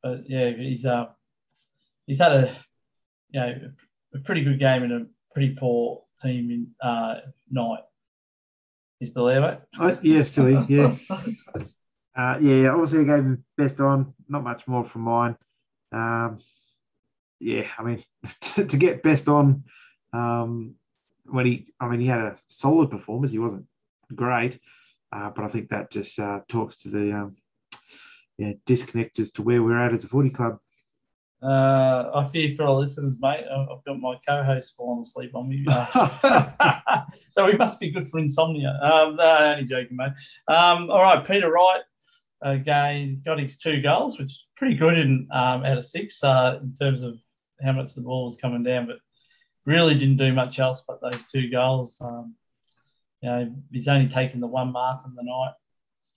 but 0.03 0.29
yeah, 0.29 0.51
he's 0.51 0.85
uh, 0.85 1.07
he's 2.05 2.19
had 2.19 2.31
a 2.31 2.55
you 3.31 3.39
know 3.39 3.71
a 4.13 4.19
pretty 4.19 4.43
good 4.43 4.59
game 4.59 4.83
in 4.83 4.91
a 4.91 5.05
pretty 5.33 5.55
poor 5.55 6.03
team 6.21 6.51
in 6.51 6.87
uh, 6.87 7.15
night. 7.49 7.83
He's 8.99 9.11
still 9.11 9.25
there, 9.25 9.41
mate? 9.41 9.57
Oh, 9.77 9.97
yeah, 10.01 10.23
still 10.23 10.45
here. 10.45 10.65
Yeah. 10.69 10.95
uh, 12.15 12.37
yeah, 12.39 12.69
obviously 12.69 13.01
I 13.01 13.03
gave 13.03 13.25
him 13.25 13.43
best 13.57 13.79
on. 13.79 14.13
Not 14.29 14.43
much 14.43 14.67
more 14.67 14.85
from 14.85 15.01
mine. 15.01 15.35
Um, 15.91 16.39
yeah, 17.39 17.67
I 17.77 17.83
mean, 17.83 18.03
to, 18.41 18.65
to, 18.65 18.77
get 18.77 19.03
best 19.03 19.27
on, 19.27 19.65
um, 20.13 20.75
when 21.25 21.45
he, 21.45 21.73
I 21.79 21.87
mean, 21.87 21.99
he 21.99 22.07
had 22.07 22.21
a 22.21 22.37
solid 22.47 22.89
performance. 22.89 23.31
He 23.31 23.39
wasn't 23.39 23.65
great, 24.13 24.59
uh, 25.11 25.29
but 25.31 25.43
I 25.43 25.47
think 25.49 25.69
that 25.69 25.91
just 25.91 26.17
uh, 26.17 26.41
talks 26.47 26.77
to 26.77 26.89
the 26.89 27.11
um, 27.11 27.35
yeah, 28.37 28.53
disconnect 28.65 29.19
as 29.19 29.31
to 29.31 29.41
where 29.41 29.63
we're 29.63 29.79
at 29.79 29.93
as 29.93 30.03
a 30.03 30.07
footy 30.07 30.29
club. 30.29 30.59
Uh, 31.43 32.09
I 32.15 32.29
fear 32.31 32.55
for 32.55 32.63
our 32.63 32.73
listeners, 32.73 33.15
mate. 33.19 33.45
I've 33.51 33.83
got 33.85 33.99
my 33.99 34.15
co-host 34.27 34.73
falling 34.75 35.03
asleep 35.03 35.35
on 35.35 35.49
me, 35.49 35.65
so 37.29 37.45
we 37.45 37.53
must 37.53 37.79
be 37.79 37.91
good 37.91 38.09
for 38.09 38.19
insomnia. 38.19 38.79
Um, 38.81 39.15
no, 39.17 39.37
only 39.37 39.65
joking, 39.65 39.97
mate. 39.97 40.13
Um, 40.47 40.89
all 40.89 41.01
right, 41.01 41.25
Peter 41.25 41.51
Wright 41.51 41.81
again 42.41 43.21
got 43.25 43.39
his 43.39 43.59
two 43.59 43.81
goals, 43.81 44.17
which 44.17 44.31
is 44.31 44.47
pretty 44.57 44.75
good 44.75 44.97
in 44.97 45.27
um, 45.31 45.63
out 45.65 45.77
of 45.77 45.85
six 45.85 46.23
uh, 46.23 46.59
in 46.61 46.73
terms 46.73 47.03
of 47.03 47.15
how 47.63 47.73
much 47.73 47.93
the 47.93 48.01
ball 48.01 48.25
was 48.25 48.37
coming 48.37 48.63
down, 48.63 48.87
but 48.87 48.97
really 49.65 49.95
didn't 49.95 50.17
do 50.17 50.33
much 50.33 50.59
else 50.59 50.83
but 50.87 51.01
those 51.01 51.27
two 51.27 51.49
goals. 51.49 51.97
Um, 52.01 52.35
you 53.21 53.29
know, 53.29 53.55
he's 53.71 53.87
only 53.87 54.07
taken 54.07 54.39
the 54.39 54.47
one 54.47 54.71
mark 54.71 55.01
in 55.05 55.15
the 55.15 55.23
night. 55.23 55.53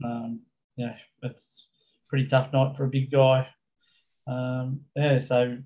Um, 0.05 0.41
yeah, 0.77 0.97
it's 1.23 1.67
pretty 2.09 2.27
tough 2.27 2.53
night 2.53 2.77
for 2.77 2.85
a 2.85 2.89
big 2.89 3.11
guy. 3.11 3.47
Um, 4.27 4.81
yeah, 4.95 5.21
so 5.21 5.59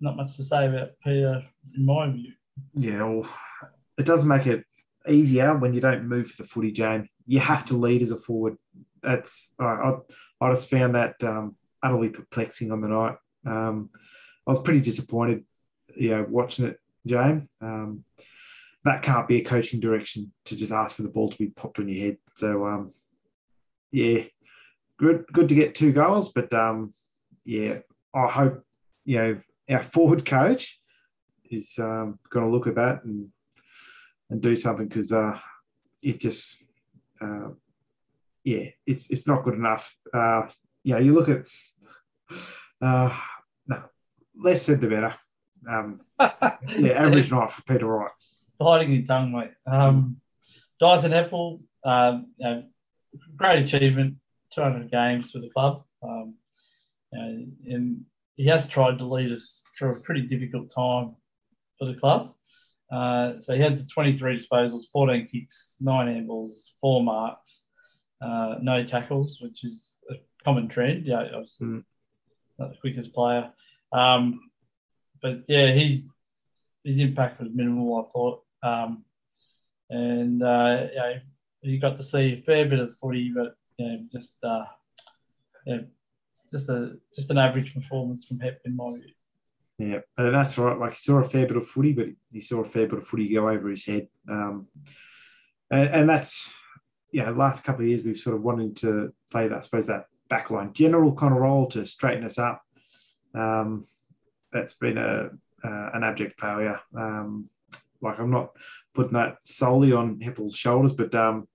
not 0.00 0.16
much 0.16 0.36
to 0.36 0.44
say 0.44 0.66
about 0.66 0.90
Peter 1.04 1.42
in 1.76 1.84
my 1.84 2.10
view. 2.10 2.32
Yeah, 2.74 3.04
well, 3.04 3.28
it 3.98 4.06
does 4.06 4.24
make 4.24 4.46
it 4.46 4.64
easier 5.08 5.56
when 5.56 5.74
you 5.74 5.80
don't 5.80 6.08
move 6.08 6.28
for 6.28 6.42
the 6.42 6.48
footy, 6.48 6.72
Jane. 6.72 7.08
You 7.26 7.40
have 7.40 7.64
to 7.66 7.76
lead 7.76 8.02
as 8.02 8.10
a 8.10 8.18
forward. 8.18 8.56
That's 9.02 9.52
I, 9.58 9.94
I 10.40 10.50
just 10.50 10.70
found 10.70 10.94
that 10.94 11.22
um, 11.22 11.56
utterly 11.82 12.08
perplexing 12.08 12.72
on 12.72 12.80
the 12.80 12.88
night. 12.88 13.16
Um, 13.46 13.90
I 14.46 14.50
was 14.50 14.60
pretty 14.60 14.80
disappointed, 14.80 15.44
you 15.94 16.10
know, 16.10 16.26
watching 16.28 16.66
it, 16.66 16.78
Jane. 17.06 17.48
Um, 17.60 18.04
that 18.84 19.02
can't 19.02 19.28
be 19.28 19.38
a 19.38 19.44
coaching 19.44 19.80
direction 19.80 20.32
to 20.46 20.56
just 20.56 20.72
ask 20.72 20.96
for 20.96 21.02
the 21.02 21.10
ball 21.10 21.28
to 21.28 21.38
be 21.38 21.48
popped 21.48 21.78
on 21.78 21.88
your 21.88 22.06
head. 22.06 22.16
So, 22.34 22.66
um, 22.66 22.92
yeah, 23.90 24.22
good, 25.00 25.24
good 25.32 25.48
to 25.48 25.54
get 25.54 25.74
two 25.74 25.92
goals, 25.92 26.30
but 26.30 26.52
um, 26.52 26.92
yeah, 27.44 27.78
I 28.14 28.28
hope 28.28 28.62
you 29.04 29.18
know 29.18 29.38
our 29.70 29.82
forward 29.94 30.24
coach 30.24 30.78
is 31.50 31.74
um, 31.78 32.18
going 32.28 32.46
to 32.46 32.52
look 32.52 32.66
at 32.66 32.76
that 32.76 33.02
and 33.04 33.28
and 34.28 34.40
do 34.40 34.54
something 34.54 34.86
because 34.86 35.12
uh, 35.12 35.38
it 36.02 36.20
just 36.20 36.62
uh, 37.20 37.48
yeah, 38.44 38.66
it's 38.86 39.10
it's 39.10 39.26
not 39.26 39.42
good 39.42 39.54
enough. 39.54 39.96
Uh, 40.12 40.42
yeah, 40.84 40.98
you 40.98 41.14
look 41.14 41.28
at 41.28 41.46
uh, 42.82 43.16
no, 43.66 43.82
less 44.36 44.62
said 44.62 44.80
the 44.80 44.88
better. 44.88 45.14
Um, 45.68 46.00
yeah, 46.20 46.92
average 46.92 47.32
night 47.32 47.50
for 47.50 47.62
Peter 47.62 47.86
Wright. 47.86 48.10
Hiding 48.60 48.92
your 48.92 49.06
tongue, 49.06 49.32
mate. 49.32 49.52
Um, 49.66 50.20
Dyson 50.78 51.12
Heppell, 51.12 51.60
um, 51.84 52.32
you 52.36 52.46
know, 52.46 52.64
great 53.36 53.62
achievement, 53.62 54.16
200 54.54 54.90
games 54.90 55.30
for 55.30 55.38
the 55.38 55.50
club. 55.50 55.84
Um, 56.02 56.34
you 57.12 57.74
and 57.74 58.04
he 58.36 58.46
has 58.46 58.68
tried 58.68 58.98
to 58.98 59.04
lead 59.04 59.32
us 59.32 59.62
through 59.76 59.96
a 59.96 60.00
pretty 60.00 60.22
difficult 60.22 60.72
time 60.74 61.14
for 61.78 61.86
the 61.86 61.94
club. 61.94 62.32
Uh, 62.90 63.38
so 63.38 63.54
he 63.54 63.60
had 63.60 63.78
the 63.78 63.84
23 63.84 64.38
disposals, 64.38 64.84
14 64.92 65.28
kicks, 65.30 65.76
nine 65.80 66.06
handballs, 66.06 66.70
four 66.80 67.02
marks, 67.02 67.64
uh, 68.22 68.56
no 68.62 68.82
tackles, 68.84 69.40
which 69.40 69.64
is 69.64 69.98
a 70.10 70.14
common 70.44 70.68
trend. 70.68 71.06
Yeah, 71.06 71.26
obviously 71.34 71.66
mm. 71.66 71.84
not 72.58 72.70
the 72.70 72.78
quickest 72.80 73.12
player. 73.12 73.52
Um, 73.92 74.50
but 75.22 75.44
yeah, 75.48 75.72
he 75.72 76.06
his 76.84 76.98
impact 76.98 77.40
was 77.40 77.50
minimal, 77.52 78.06
I 78.06 78.10
thought. 78.10 78.42
Um, 78.62 79.04
and 79.90 80.42
uh, 80.42 80.86
yeah, 80.94 81.18
he 81.62 81.78
got 81.78 81.96
to 81.96 82.02
see 82.02 82.32
a 82.32 82.42
fair 82.42 82.64
bit 82.66 82.78
of 82.78 82.96
footy, 82.96 83.32
but 83.34 83.54
you 83.80 83.88
know, 83.88 83.98
just 84.12 84.44
uh, 84.44 84.64
just 86.50 86.68
a 86.68 86.96
just 87.14 87.30
an 87.30 87.38
average 87.38 87.72
performance 87.72 88.26
from 88.26 88.40
Hep 88.40 88.60
in 88.64 88.76
my 88.76 88.90
view. 88.90 89.12
Yeah, 89.78 90.00
and 90.18 90.34
that's 90.34 90.58
right. 90.58 90.78
Like 90.78 90.92
he 90.92 90.98
saw 90.98 91.18
a 91.18 91.24
fair 91.24 91.46
bit 91.46 91.56
of 91.56 91.66
footy, 91.66 91.92
but 91.92 92.08
he 92.30 92.40
saw 92.40 92.60
a 92.60 92.64
fair 92.64 92.86
bit 92.86 92.98
of 92.98 93.06
footy 93.06 93.32
go 93.32 93.48
over 93.48 93.70
his 93.70 93.86
head. 93.86 94.08
Um, 94.28 94.66
and, 95.70 95.88
and 95.88 96.08
that's 96.08 96.52
yeah, 97.12 97.30
last 97.30 97.64
couple 97.64 97.82
of 97.82 97.88
years 97.88 98.02
we've 98.02 98.18
sort 98.18 98.36
of 98.36 98.42
wanted 98.42 98.76
to 98.78 99.14
play 99.30 99.48
that, 99.48 99.56
I 99.56 99.60
suppose 99.60 99.86
that 99.86 100.06
backline 100.30 100.74
general 100.74 101.14
kind 101.14 101.32
of 101.32 101.40
role 101.40 101.66
to 101.68 101.86
straighten 101.86 102.24
us 102.24 102.38
up. 102.38 102.62
Um, 103.34 103.86
that's 104.52 104.74
been 104.74 104.98
a 104.98 105.30
uh, 105.64 105.90
an 105.94 106.04
abject 106.04 106.38
failure. 106.38 106.80
Um, 106.94 107.48
like 108.02 108.18
I'm 108.18 108.30
not 108.30 108.50
putting 108.94 109.14
that 109.14 109.38
solely 109.44 109.92
on 109.92 110.20
Heppell's 110.20 110.56
shoulders, 110.56 110.92
but 110.92 111.14
um, 111.14 111.48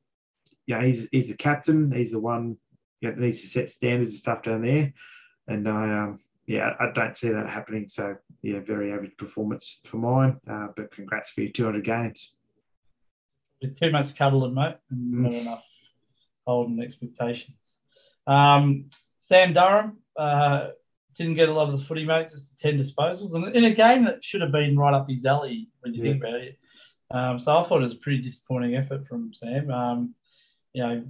yeah, 0.67 0.83
he's 0.83 1.07
he's 1.11 1.27
the 1.27 1.35
captain. 1.35 1.91
He's 1.91 2.11
the 2.11 2.19
one 2.19 2.57
yeah, 3.01 3.11
that 3.11 3.19
needs 3.19 3.41
to 3.41 3.47
set 3.47 3.69
standards 3.69 4.11
and 4.11 4.19
stuff 4.19 4.43
down 4.43 4.63
there. 4.63 4.93
And 5.47 5.67
I 5.67 6.03
um, 6.03 6.19
yeah, 6.47 6.73
I 6.79 6.91
don't 6.93 7.17
see 7.17 7.29
that 7.29 7.49
happening. 7.49 7.87
So 7.87 8.15
yeah, 8.41 8.59
very 8.59 8.91
average 8.91 9.17
performance 9.17 9.79
for 9.85 9.97
mine. 9.97 10.39
Uh, 10.49 10.67
but 10.75 10.91
congrats 10.91 11.31
for 11.31 11.41
your 11.41 11.51
200 11.51 11.83
games. 11.83 12.35
With 13.61 13.79
too 13.79 13.91
much 13.91 14.15
cuddling, 14.15 14.53
mate, 14.53 14.75
and 14.91 15.13
mm. 15.13 15.21
not 15.21 15.33
enough 15.33 15.63
holding 16.45 16.81
expectations. 16.81 17.57
Um, 18.27 18.89
Sam 19.19 19.53
Durham 19.53 19.97
uh, 20.17 20.69
didn't 21.17 21.35
get 21.35 21.49
a 21.49 21.53
lot 21.53 21.69
of 21.69 21.79
the 21.79 21.85
footy, 21.85 22.05
mate, 22.05 22.29
just 22.29 22.59
10 22.59 22.77
disposals. 22.77 23.33
And 23.33 23.55
in 23.55 23.65
a 23.65 23.73
game 23.73 24.05
that 24.05 24.23
should 24.23 24.41
have 24.41 24.51
been 24.51 24.77
right 24.77 24.93
up 24.93 25.09
his 25.09 25.25
alley 25.25 25.69
when 25.79 25.93
you 25.93 26.03
yeah. 26.03 26.11
think 26.11 26.23
about 26.23 26.35
it. 26.35 26.57
Um, 27.11 27.39
so 27.39 27.57
I 27.57 27.63
thought 27.63 27.79
it 27.79 27.83
was 27.83 27.93
a 27.93 27.97
pretty 27.97 28.21
disappointing 28.21 28.75
effort 28.75 29.07
from 29.07 29.33
Sam. 29.33 29.71
Um, 29.71 30.15
you 30.76 30.84
know, 30.84 31.03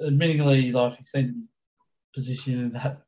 admittingly, 0.00 0.72
like 0.72 0.98
he 0.98 1.04
seemed 1.04 1.28
to 1.28 1.32
be 1.32 1.46
positioned 2.14 2.60
in 2.60 2.72
that 2.72 3.02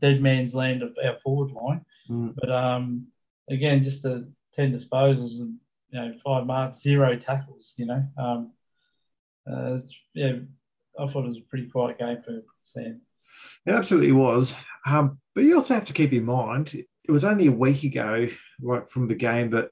dead 0.00 0.22
man's 0.22 0.54
land 0.54 0.82
of 0.82 0.96
our 1.04 1.18
forward 1.22 1.52
line. 1.52 1.84
Mm. 2.08 2.34
But 2.34 2.50
um, 2.50 3.08
again, 3.50 3.82
just 3.82 4.02
the 4.02 4.32
10 4.54 4.72
disposals 4.72 5.38
and, 5.38 5.56
you 5.90 6.00
know, 6.00 6.14
five 6.24 6.46
marks, 6.46 6.80
zero 6.80 7.14
tackles, 7.16 7.74
you 7.76 7.84
know. 7.84 8.02
Um, 8.16 8.52
uh, 9.50 9.78
yeah, 10.14 10.36
I 10.98 11.06
thought 11.06 11.26
it 11.26 11.28
was 11.28 11.38
a 11.38 11.48
pretty 11.50 11.66
quiet 11.66 11.98
game 11.98 12.22
for 12.24 12.42
Sam. 12.62 13.02
It 13.66 13.72
absolutely 13.72 14.12
was. 14.12 14.56
Um, 14.86 15.18
but 15.34 15.44
you 15.44 15.56
also 15.56 15.74
have 15.74 15.84
to 15.84 15.92
keep 15.92 16.14
in 16.14 16.24
mind, 16.24 16.74
it 16.74 17.12
was 17.12 17.24
only 17.24 17.48
a 17.48 17.52
week 17.52 17.84
ago, 17.84 18.28
right 18.62 18.88
from 18.88 19.08
the 19.08 19.14
game, 19.14 19.50
that 19.50 19.68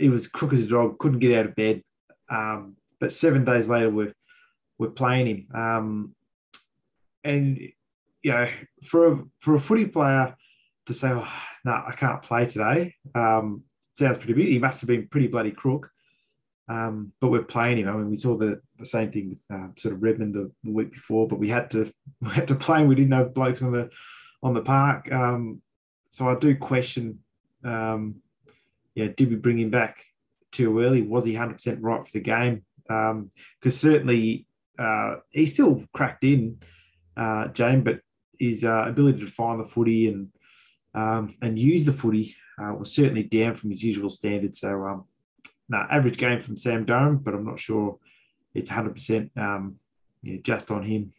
he 0.00 0.08
was 0.08 0.26
crook 0.26 0.52
as 0.52 0.60
a 0.60 0.66
dog, 0.66 0.98
couldn't 0.98 1.20
get 1.20 1.38
out 1.38 1.46
of 1.46 1.54
bed. 1.54 1.84
Um, 2.28 2.76
but 2.98 3.12
seven 3.12 3.44
days 3.44 3.68
later, 3.68 3.90
we're 3.90 4.14
we're 4.82 4.90
playing 4.90 5.26
him. 5.26 5.46
Um, 5.54 6.14
and 7.24 7.56
you 8.22 8.32
know, 8.32 8.48
for 8.82 9.12
a 9.12 9.24
for 9.38 9.54
a 9.54 9.58
footy 9.58 9.86
player 9.86 10.36
to 10.86 10.92
say, 10.92 11.10
"Oh, 11.10 11.32
no, 11.64 11.82
I 11.86 11.92
can't 11.92 12.20
play 12.20 12.46
today," 12.46 12.94
um, 13.14 13.62
sounds 13.92 14.18
pretty 14.18 14.34
big. 14.34 14.48
He 14.48 14.58
must 14.58 14.80
have 14.80 14.88
been 14.88 15.06
pretty 15.06 15.28
bloody 15.28 15.52
crook. 15.52 15.88
Um, 16.68 17.12
but 17.20 17.28
we're 17.28 17.42
playing 17.42 17.78
him. 17.78 17.88
I 17.88 17.92
mean, 17.92 18.10
we 18.10 18.16
saw 18.16 18.36
the, 18.36 18.60
the 18.78 18.84
same 18.84 19.10
thing 19.10 19.30
with 19.30 19.44
uh, 19.52 19.68
sort 19.76 19.94
of 19.94 20.02
Redman 20.02 20.32
the, 20.32 20.50
the, 20.62 20.70
week 20.70 20.92
before, 20.92 21.26
but 21.26 21.38
we 21.38 21.48
had 21.48 21.70
to 21.70 21.92
we 22.20 22.30
had 22.30 22.48
to 22.48 22.54
play. 22.54 22.84
We 22.84 22.94
didn't 22.94 23.12
have 23.12 23.34
blokes 23.34 23.62
on 23.62 23.72
the 23.72 23.90
on 24.42 24.54
the 24.54 24.62
park. 24.62 25.10
Um, 25.12 25.62
so 26.08 26.28
I 26.28 26.34
do 26.34 26.56
question, 26.56 27.20
um, 27.64 28.16
yeah, 28.94 29.08
did 29.16 29.30
we 29.30 29.36
bring 29.36 29.58
him 29.58 29.70
back 29.70 30.04
too 30.50 30.80
early? 30.80 31.02
Was 31.02 31.24
he 31.24 31.32
100% 31.32 31.78
right 31.80 32.04
for 32.04 32.12
the 32.12 32.20
game? 32.20 32.64
Because 32.86 33.10
um, 33.10 33.30
certainly 33.70 34.46
uh, 34.78 35.16
he 35.30 35.46
still 35.46 35.84
cracked 35.92 36.24
in, 36.24 36.58
uh, 37.16 37.48
Jane, 37.48 37.82
but 37.82 38.00
his 38.38 38.64
uh, 38.64 38.84
ability 38.88 39.20
to 39.20 39.26
find 39.26 39.60
the 39.60 39.64
footy 39.64 40.08
and 40.08 40.28
um, 40.94 41.34
and 41.40 41.58
use 41.58 41.84
the 41.84 41.92
footy 41.92 42.34
uh, 42.60 42.74
was 42.74 42.92
certainly 42.92 43.22
down 43.22 43.54
from 43.54 43.70
his 43.70 43.82
usual 43.82 44.10
standard. 44.10 44.54
So, 44.54 44.84
um, 44.84 45.04
no, 45.68 45.86
average 45.90 46.18
game 46.18 46.40
from 46.40 46.56
Sam 46.56 46.84
Durham, 46.84 47.18
but 47.18 47.34
I'm 47.34 47.46
not 47.46 47.58
sure 47.58 47.98
it's 48.54 48.70
100% 48.70 49.30
um, 49.38 49.76
yeah, 50.22 50.36
just 50.42 50.70
on 50.70 50.82
him. 50.82 51.12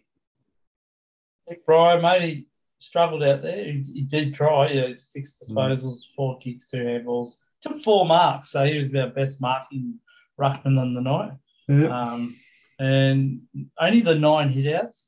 Nick 1.49 1.65
Bryan, 1.65 2.01
mate, 2.01 2.21
he 2.21 2.47
struggled 2.79 3.23
out 3.23 3.41
there. 3.41 3.63
He, 3.65 3.83
he 3.93 4.01
did 4.01 4.35
try, 4.35 4.69
you 4.69 4.81
know, 4.81 4.93
six 4.99 5.39
mm. 5.39 5.49
disposals, 5.49 5.83
mm. 5.83 6.15
four 6.15 6.37
kicks, 6.37 6.69
two 6.69 6.77
handballs, 6.77 7.37
took 7.61 7.83
four 7.83 8.05
marks. 8.05 8.51
So 8.51 8.63
he 8.65 8.77
was 8.77 8.93
our 8.95 9.07
best 9.07 9.41
marking 9.41 9.99
ruckman 10.39 10.79
on 10.79 10.93
the 10.93 11.01
night. 11.01 11.31
Yep. 11.67 11.89
Um, 11.89 12.35
and 12.83 13.41
only 13.79 14.01
the 14.01 14.15
nine 14.15 14.53
hitouts. 14.53 15.07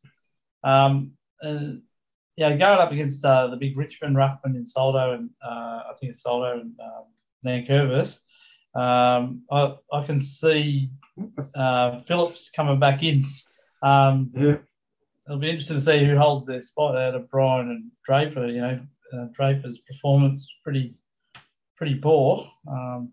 Um, 0.63 1.11
and 1.41 1.81
yeah, 2.37 2.55
going 2.55 2.79
up 2.79 2.91
against 2.91 3.23
uh, 3.23 3.47
the 3.47 3.57
big 3.57 3.77
Richmond 3.77 4.15
ruckman 4.15 4.55
in 4.55 4.65
Soldo 4.65 5.13
and 5.13 5.29
uh, 5.43 5.83
I 5.89 5.93
think 5.99 6.11
it's 6.11 6.23
Soldo 6.23 6.59
and 6.59 6.73
um, 6.79 7.05
Nankervis, 7.45 8.19
um, 8.75 9.43
I, 9.51 9.75
I 9.91 10.05
can 10.05 10.19
see 10.19 10.89
uh, 11.55 12.01
Phillips 12.07 12.51
coming 12.51 12.79
back 12.79 13.03
in. 13.03 13.25
Um, 13.81 14.31
yeah. 14.33 14.57
It'll 15.27 15.39
be 15.39 15.49
interesting 15.49 15.77
to 15.77 15.81
see 15.81 16.05
who 16.05 16.17
holds 16.17 16.45
their 16.45 16.61
spot 16.61 16.95
out 16.95 17.15
of 17.15 17.29
Bryan 17.29 17.69
and 17.69 17.91
Draper. 18.05 18.47
You 18.47 18.61
know, 18.61 18.79
uh, 19.13 19.25
Draper's 19.33 19.79
performance 19.79 20.47
pretty 20.63 20.95
pretty 21.77 21.95
poor. 21.95 22.47
Um, 22.67 23.11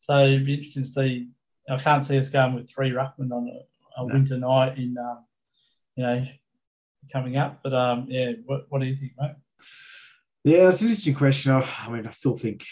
so 0.00 0.24
it'd 0.24 0.46
be 0.46 0.54
interesting 0.54 0.84
to 0.84 0.88
see 0.88 1.28
I 1.68 1.78
can't 1.78 2.04
see 2.04 2.18
us 2.18 2.28
going 2.28 2.54
with 2.54 2.70
three 2.70 2.90
ruckmen 2.90 3.32
on 3.32 3.48
a, 3.48 3.73
a 3.96 4.06
no. 4.06 4.14
winter 4.14 4.38
night 4.38 4.78
in, 4.78 4.96
um, 4.98 5.24
you 5.96 6.02
know, 6.04 6.26
coming 7.12 7.36
up. 7.36 7.60
But 7.62 7.74
um, 7.74 8.06
yeah, 8.08 8.32
what, 8.44 8.66
what 8.68 8.80
do 8.80 8.86
you 8.86 8.96
think, 8.96 9.12
mate? 9.20 9.32
Yeah, 10.44 10.68
it's 10.68 10.82
an 10.82 10.88
interesting 10.88 11.14
question. 11.14 11.52
I 11.52 11.88
mean, 11.90 12.06
I 12.06 12.10
still 12.10 12.36
think 12.36 12.64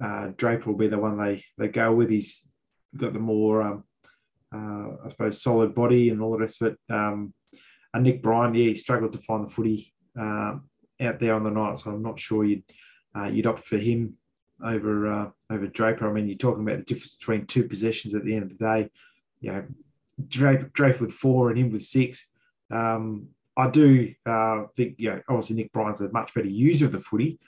uh, 0.00 0.28
Draper 0.36 0.70
will 0.70 0.78
be 0.78 0.88
the 0.88 0.98
one 0.98 1.18
they 1.18 1.44
they 1.58 1.68
go 1.68 1.92
with. 1.92 2.10
He's 2.10 2.48
got 2.96 3.12
the 3.12 3.18
more, 3.18 3.62
um, 3.62 3.84
uh, 4.54 5.04
I 5.04 5.08
suppose, 5.08 5.42
solid 5.42 5.74
body 5.74 6.10
and 6.10 6.22
all 6.22 6.32
the 6.32 6.38
rest 6.38 6.62
of 6.62 6.72
it. 6.72 6.94
Um, 6.94 7.34
and 7.92 8.04
Nick 8.04 8.22
Bryan, 8.22 8.54
yeah, 8.54 8.68
he 8.68 8.74
struggled 8.74 9.12
to 9.14 9.18
find 9.18 9.44
the 9.44 9.52
footy 9.52 9.92
uh, 10.18 10.56
out 11.00 11.18
there 11.18 11.34
on 11.34 11.42
the 11.42 11.50
night, 11.50 11.78
so 11.78 11.90
I'm 11.90 12.02
not 12.02 12.20
sure 12.20 12.44
you'd 12.44 12.62
uh, 13.16 13.24
you'd 13.24 13.46
opt 13.46 13.64
for 13.64 13.78
him 13.78 14.16
over 14.64 15.12
uh, 15.12 15.30
over 15.50 15.66
Draper. 15.66 16.08
I 16.08 16.12
mean, 16.12 16.28
you're 16.28 16.38
talking 16.38 16.62
about 16.62 16.78
the 16.78 16.84
difference 16.84 17.16
between 17.16 17.46
two 17.46 17.64
possessions 17.64 18.14
at 18.14 18.24
the 18.24 18.34
end 18.34 18.44
of 18.44 18.56
the 18.56 18.64
day. 18.64 18.90
You 19.40 19.52
know, 19.52 19.64
Draper, 20.28 20.70
Draper 20.72 21.04
with 21.04 21.12
four 21.12 21.50
and 21.50 21.58
him 21.58 21.70
with 21.70 21.82
six. 21.82 22.28
Um, 22.70 23.28
I 23.56 23.70
do 23.70 24.12
uh, 24.26 24.64
think, 24.76 24.96
you 24.98 25.10
know, 25.10 25.22
obviously 25.28 25.56
Nick 25.56 25.72
Bryan's 25.72 26.00
a 26.00 26.10
much 26.12 26.34
better 26.34 26.48
user 26.48 26.86
of 26.86 26.92
the 26.92 26.98
footy, 26.98 27.38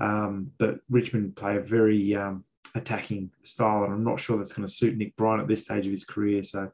um, 0.00 0.50
but 0.58 0.80
Richmond 0.90 1.36
play 1.36 1.56
a 1.56 1.60
very 1.60 2.14
um, 2.16 2.44
attacking 2.74 3.30
style, 3.42 3.84
and 3.84 3.92
I'm 3.92 4.04
not 4.04 4.18
sure 4.18 4.36
that's 4.36 4.52
going 4.52 4.66
to 4.66 4.72
suit 4.72 4.96
Nick 4.96 5.14
Bryan 5.16 5.40
at 5.40 5.48
this 5.48 5.62
stage 5.62 5.86
of 5.86 5.92
his 5.92 6.04
career. 6.04 6.42
So, 6.42 6.70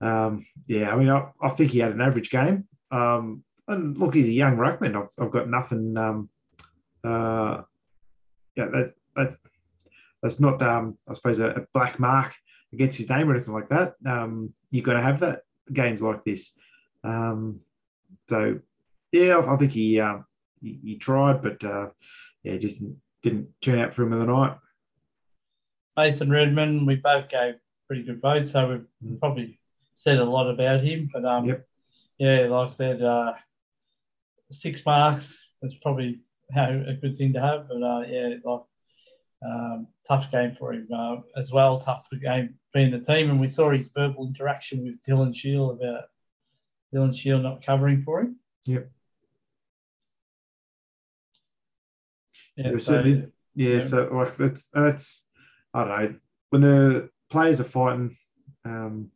um, 0.00 0.46
yeah, 0.66 0.92
I 0.92 0.96
mean, 0.96 1.10
I, 1.10 1.26
I, 1.42 1.48
think 1.50 1.70
he 1.70 1.80
had 1.80 1.92
an 1.92 2.00
average 2.00 2.30
game. 2.30 2.66
Um, 2.90 3.44
and 3.66 3.98
look, 3.98 4.14
he's 4.14 4.28
a 4.28 4.32
young 4.32 4.56
ruckman. 4.56 4.96
I've, 4.96 5.12
I've 5.22 5.32
got 5.32 5.50
nothing. 5.50 5.96
Um, 5.96 6.30
uh, 7.04 7.62
yeah, 8.56 8.66
that, 8.66 8.94
that's 9.14 9.38
that's 10.22 10.40
not, 10.40 10.62
I 10.62 11.12
suppose, 11.12 11.38
a, 11.38 11.50
a, 11.50 11.60
black 11.72 12.00
mark 12.00 12.34
against 12.72 12.98
his 12.98 13.08
name 13.08 13.28
or 13.28 13.34
anything 13.34 13.54
like 13.54 13.68
that. 13.68 13.94
you've 14.70 14.84
got 14.84 14.94
to 14.94 15.02
have 15.02 15.20
that 15.20 15.42
games 15.72 16.02
like 16.02 16.24
this. 16.24 16.52
Um, 17.04 17.60
so 18.28 18.58
yeah, 19.12 19.42
I, 19.46 19.56
think 19.56 19.72
he, 19.72 20.00
uh, 20.00 20.18
he, 20.60 20.78
he 20.82 20.96
tried, 20.96 21.42
but 21.42 21.62
uh, 21.64 21.88
yeah, 22.42 22.56
just 22.56 22.82
didn't 23.22 23.48
turn 23.60 23.78
out 23.78 23.94
for 23.94 24.02
him 24.02 24.12
in 24.12 24.18
the 24.20 24.26
night. 24.26 24.56
Mason 25.96 26.30
Redman, 26.30 26.86
we 26.86 26.96
both 26.96 27.28
gave 27.28 27.54
pretty 27.86 28.04
good 28.04 28.20
votes, 28.20 28.52
so 28.52 28.68
we've 28.68 29.12
mm. 29.12 29.18
probably 29.18 29.58
said 29.94 30.18
a 30.18 30.24
lot 30.24 30.48
about 30.48 30.84
him. 30.84 31.10
But 31.12 31.24
um, 31.24 31.46
yep. 31.46 31.66
yeah, 32.18 32.46
like 32.48 32.68
I 32.68 32.72
said, 32.72 33.02
uh, 33.02 33.32
six 34.52 34.84
marks 34.86 35.26
is 35.62 35.74
probably 35.82 36.20
a 36.54 36.94
good 37.00 37.18
thing 37.18 37.32
to 37.32 37.40
have. 37.40 37.68
But 37.68 37.82
uh, 37.82 38.02
yeah, 38.06 38.34
like 38.44 38.60
um, 39.44 39.86
tough 40.06 40.30
game 40.30 40.56
for 40.58 40.72
him 40.72 40.88
uh, 40.94 41.16
as 41.36 41.52
well. 41.52 41.80
Tough 41.80 42.06
game 42.22 42.54
being 42.72 42.90
the 42.90 43.00
team, 43.00 43.30
and 43.30 43.40
we 43.40 43.50
saw 43.50 43.70
his 43.70 43.90
verbal 43.90 44.26
interaction 44.26 44.84
with 44.84 45.02
Dylan 45.04 45.34
Shiel 45.34 45.70
about 45.70 46.04
Dylan 46.94 47.16
Shiel 47.16 47.38
not 47.38 47.64
covering 47.64 48.02
for 48.02 48.20
him. 48.20 48.36
Yep. 48.66 48.90
Yeah, 52.56 52.78
so, 52.78 53.04
yeah, 53.04 53.16
yeah, 53.54 53.78
so 53.78 54.08
like 54.12 54.36
that's 54.36 54.68
that's 54.68 55.24
I 55.72 55.84
don't 55.84 55.88
know 55.88 56.14
when 56.50 56.62
the 56.62 57.10
players 57.30 57.60
are 57.60 57.64
fighting, 57.64 58.16
um, 58.64 59.12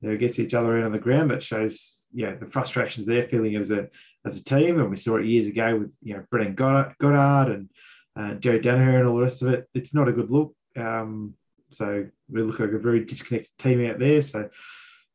you 0.00 0.08
know, 0.08 0.14
against 0.14 0.38
each 0.38 0.52
other 0.52 0.76
out 0.78 0.84
on 0.84 0.92
the 0.92 0.98
ground. 0.98 1.30
That 1.30 1.42
shows 1.42 2.04
yeah 2.12 2.34
the 2.34 2.46
frustrations 2.46 3.06
they're 3.06 3.22
feeling 3.22 3.56
as 3.56 3.70
a 3.70 3.88
as 4.26 4.36
a 4.36 4.44
team, 4.44 4.78
and 4.78 4.90
we 4.90 4.96
saw 4.96 5.16
it 5.16 5.24
years 5.24 5.48
ago 5.48 5.78
with 5.78 5.96
you 6.02 6.14
know 6.14 6.24
Brendan 6.30 6.54
Goddard 6.54 7.50
and 7.50 7.70
uh, 8.16 8.34
Joe 8.34 8.58
Daniher 8.58 8.98
and 8.98 9.08
all 9.08 9.16
the 9.16 9.22
rest 9.22 9.42
of 9.42 9.48
it. 9.48 9.68
It's 9.74 9.94
not 9.94 10.08
a 10.08 10.12
good 10.12 10.30
look. 10.30 10.54
Um, 10.76 11.34
so 11.68 12.06
we 12.28 12.42
look 12.42 12.60
like 12.60 12.72
a 12.72 12.78
very 12.78 13.04
disconnected 13.04 13.56
team 13.58 13.84
out 13.86 13.98
there. 13.98 14.22
So 14.22 14.48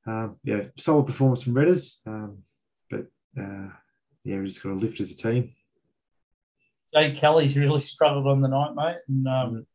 um, 0.08 0.38
yeah, 0.44 0.64
solid 0.78 1.06
performance 1.06 1.44
from 1.44 1.54
Redders, 1.54 2.00
um, 2.08 2.40
but 2.90 3.06
uh, 3.40 3.70
yeah, 4.24 4.40
we 4.40 4.48
just 4.48 4.64
got 4.64 4.70
to 4.70 4.76
lift 4.76 5.00
as 5.00 5.12
a 5.12 5.16
team. 5.16 5.54
Jake 6.94 7.18
Kelly's 7.18 7.56
really 7.56 7.82
struggled 7.82 8.28
on 8.28 8.42
the 8.42 8.48
night, 8.48 8.76
mate, 8.76 8.98
and 9.08 9.28
um, 9.28 9.66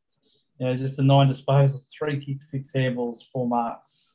yeah, 0.59 0.75
just 0.75 0.97
the 0.97 1.03
nine 1.03 1.33
disposals, 1.33 1.83
three 1.97 2.25
kicks, 2.25 2.45
six 2.51 2.73
handballs, 2.73 3.19
four 3.33 3.49
marks, 3.49 4.11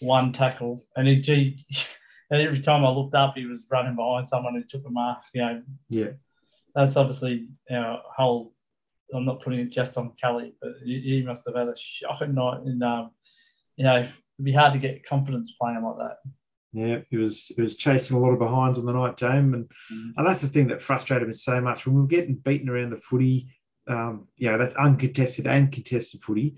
one 0.00 0.32
tackle, 0.32 0.84
and 0.96 1.22
gee, 1.22 1.64
and 2.30 2.42
every 2.42 2.60
time 2.60 2.84
I 2.84 2.90
looked 2.90 3.14
up, 3.14 3.34
he 3.36 3.46
was 3.46 3.62
running 3.70 3.94
behind 3.94 4.28
someone 4.28 4.54
who 4.54 4.64
took 4.64 4.86
a 4.86 4.90
mark. 4.90 5.18
You 5.32 5.42
know, 5.42 5.62
yeah, 5.88 6.10
that's 6.74 6.96
obviously 6.96 7.48
you 7.70 7.76
know, 7.76 8.00
whole. 8.16 8.52
I'm 9.14 9.24
not 9.24 9.42
putting 9.42 9.60
it 9.60 9.70
just 9.70 9.96
on 9.96 10.12
Kelly, 10.20 10.54
but 10.60 10.72
he, 10.84 11.00
he 11.00 11.22
must 11.22 11.42
have 11.46 11.54
had 11.54 11.68
a 11.68 11.74
shocking 11.76 12.34
night, 12.34 12.62
and 12.62 12.82
um, 12.82 13.10
you 13.76 13.84
know, 13.84 13.98
it'd 13.98 14.12
be 14.42 14.52
hard 14.52 14.72
to 14.72 14.78
get 14.78 15.06
confidence 15.06 15.54
playing 15.60 15.82
like 15.82 15.96
that. 15.98 16.16
Yeah, 16.72 16.98
he 17.10 17.16
was 17.16 17.46
he 17.54 17.62
was 17.62 17.76
chasing 17.76 18.16
a 18.16 18.20
lot 18.20 18.32
of 18.32 18.40
behinds 18.40 18.78
on 18.78 18.86
the 18.86 18.92
night, 18.92 19.16
James, 19.16 19.52
and 19.52 19.68
mm. 19.92 20.12
and 20.16 20.26
that's 20.26 20.40
the 20.40 20.48
thing 20.48 20.68
that 20.68 20.82
frustrated 20.82 21.28
me 21.28 21.32
so 21.32 21.60
much 21.60 21.86
when 21.86 21.94
we 21.94 22.00
were 22.00 22.08
getting 22.08 22.34
beaten 22.34 22.68
around 22.68 22.90
the 22.90 22.96
footy. 22.96 23.48
Um, 23.86 24.26
yeah, 24.36 24.56
that's 24.56 24.74
uncontested 24.76 25.46
and 25.46 25.70
contested 25.70 26.22
footy. 26.22 26.56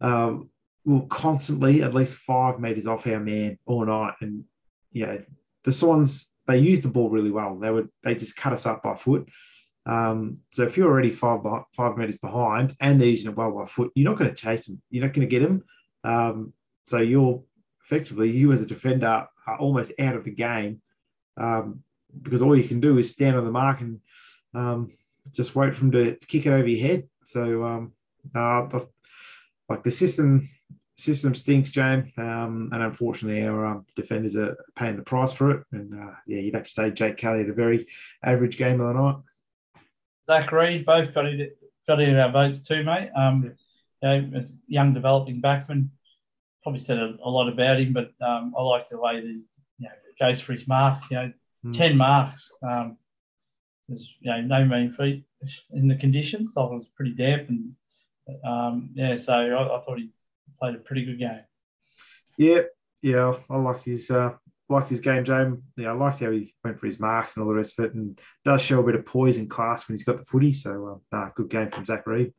Um, 0.00 0.50
we 0.84 0.94
were 0.94 1.06
constantly 1.06 1.82
at 1.82 1.94
least 1.94 2.16
five 2.16 2.60
meters 2.60 2.86
off 2.86 3.08
our 3.08 3.18
man 3.18 3.58
all 3.66 3.84
night, 3.84 4.14
and 4.20 4.44
yeah, 4.92 5.18
the 5.64 5.72
Swans 5.72 6.30
they 6.46 6.58
used 6.58 6.84
the 6.84 6.88
ball 6.88 7.10
really 7.10 7.32
well. 7.32 7.56
They 7.58 7.70
would 7.70 7.88
they 8.04 8.14
just 8.14 8.36
cut 8.36 8.52
us 8.52 8.66
up 8.66 8.84
by 8.84 8.94
foot. 8.94 9.28
Um, 9.86 10.40
so 10.50 10.64
if 10.64 10.76
you're 10.76 10.90
already 10.90 11.10
five 11.10 11.40
five 11.72 11.96
meters 11.96 12.18
behind 12.18 12.76
and 12.80 13.00
they're 13.00 13.08
using 13.08 13.28
a 13.28 13.32
well 13.32 13.52
by 13.52 13.64
foot, 13.64 13.92
you're 13.94 14.10
not 14.10 14.18
going 14.18 14.30
to 14.30 14.36
chase 14.36 14.66
them. 14.66 14.82
You're 14.90 15.04
not 15.04 15.14
going 15.14 15.28
to 15.28 15.38
get 15.38 15.46
them. 15.46 15.64
Um, 16.04 16.52
so 16.84 16.98
you're 16.98 17.42
effectively, 17.84 18.30
you 18.30 18.52
as 18.52 18.62
a 18.62 18.66
defender 18.66 19.26
are 19.46 19.58
almost 19.58 19.92
out 20.00 20.16
of 20.16 20.24
the 20.24 20.30
game 20.30 20.82
um, 21.36 21.82
because 22.22 22.42
all 22.42 22.56
you 22.56 22.66
can 22.66 22.80
do 22.80 22.98
is 22.98 23.12
stand 23.12 23.36
on 23.36 23.44
the 23.44 23.50
mark 23.50 23.80
and 23.80 24.00
um, 24.54 24.90
just 25.32 25.54
wait 25.54 25.74
for 25.74 25.80
them 25.80 25.92
to 25.92 26.16
kick 26.26 26.46
it 26.46 26.52
over 26.52 26.66
your 26.66 26.86
head. 26.86 27.08
So, 27.24 27.62
uh, 28.34 28.68
the, 28.68 28.88
like 29.68 29.82
the 29.82 29.90
system, 29.90 30.48
system 30.96 31.34
stinks, 31.34 31.70
James, 31.70 32.10
um, 32.16 32.70
and 32.72 32.82
unfortunately, 32.82 33.46
our 33.46 33.84
defenders 33.94 34.36
are 34.36 34.56
paying 34.74 34.96
the 34.96 35.02
price 35.02 35.32
for 35.32 35.50
it. 35.50 35.64
And 35.72 35.94
uh, 35.94 36.14
yeah, 36.26 36.38
you'd 36.38 36.54
have 36.54 36.64
to 36.64 36.70
say 36.70 36.90
Jake 36.90 37.16
Kelly 37.16 37.38
had 37.40 37.50
a 37.50 37.54
very 37.54 37.86
average 38.24 38.56
game 38.56 38.80
of 38.80 38.88
the 38.88 39.00
night. 39.00 39.16
Zach 40.26 40.52
Reid 40.52 40.84
both 40.84 41.14
got 41.14 41.26
it, 41.26 41.58
got 41.86 42.00
in 42.00 42.16
our 42.16 42.30
votes 42.30 42.62
too, 42.62 42.82
mate. 42.82 43.10
Um, 43.16 43.54
you 44.02 44.08
know, 44.08 44.30
as 44.36 44.56
young 44.66 44.92
developing 44.92 45.40
backman, 45.40 45.88
probably 46.62 46.80
said 46.80 46.98
a, 46.98 47.16
a 47.22 47.30
lot 47.30 47.48
about 47.48 47.80
him, 47.80 47.92
but 47.92 48.10
um, 48.20 48.54
I 48.58 48.62
like 48.62 48.88
the 48.90 48.98
way 48.98 49.20
that 49.20 49.26
you 49.26 49.44
know 49.80 49.90
goes 50.20 50.40
for 50.40 50.52
his 50.52 50.66
marks. 50.66 51.10
You 51.10 51.16
know, 51.16 51.32
mm. 51.66 51.76
ten 51.76 51.96
marks. 51.96 52.50
Um, 52.62 52.96
there's 53.88 54.12
you 54.20 54.30
know 54.30 54.40
no 54.40 54.64
mean 54.64 54.92
feat 54.92 55.24
in 55.72 55.88
the 55.88 55.94
conditions. 55.94 56.54
So 56.54 56.64
it 56.64 56.74
was 56.74 56.88
pretty 56.96 57.12
damp, 57.12 57.48
and 57.48 57.72
um, 58.44 58.90
yeah, 58.94 59.16
so 59.16 59.32
I, 59.32 59.76
I, 59.76 59.84
thought 59.84 59.98
he 59.98 60.10
played 60.58 60.74
a 60.74 60.78
pretty 60.78 61.04
good 61.04 61.18
game. 61.18 61.42
Yeah, 62.36 62.62
yeah, 63.02 63.34
I 63.48 63.56
like 63.56 63.82
his 63.82 64.10
uh, 64.10 64.32
liked 64.68 64.88
his 64.88 65.00
game, 65.00 65.24
James. 65.24 65.60
Yeah, 65.76 65.90
I 65.90 65.92
liked 65.92 66.20
how 66.20 66.30
he 66.30 66.54
went 66.64 66.78
for 66.78 66.86
his 66.86 67.00
marks 67.00 67.36
and 67.36 67.42
all 67.42 67.48
the 67.48 67.56
rest 67.56 67.78
of 67.78 67.86
it, 67.86 67.94
and 67.94 68.18
does 68.44 68.62
show 68.62 68.80
a 68.80 68.84
bit 68.84 68.94
of 68.94 69.06
poise 69.06 69.38
and 69.38 69.48
class 69.48 69.88
when 69.88 69.96
he's 69.96 70.04
got 70.04 70.16
the 70.16 70.24
footy. 70.24 70.52
So, 70.52 71.00
uh, 71.12 71.16
nah, 71.16 71.30
good 71.36 71.50
game 71.50 71.70
from 71.70 71.84
Zach 71.84 72.06
Reid. 72.06 72.32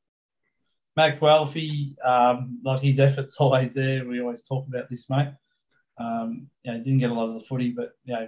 Matt 0.95 1.19
Guelfi, 1.19 1.95
um, 2.03 2.59
like 2.63 2.81
his 2.81 2.99
efforts 2.99 3.35
always 3.37 3.73
there. 3.73 4.05
We 4.05 4.19
always 4.19 4.43
talk 4.43 4.67
about 4.67 4.89
this, 4.89 5.09
mate. 5.09 5.29
Um, 5.99 6.47
you 6.63 6.71
know, 6.71 6.77
didn't 6.79 6.97
get 6.97 7.11
a 7.11 7.13
lot 7.13 7.29
of 7.29 7.35
the 7.35 7.45
footy, 7.47 7.69
but 7.69 7.93
you 8.03 8.13
know, 8.13 8.27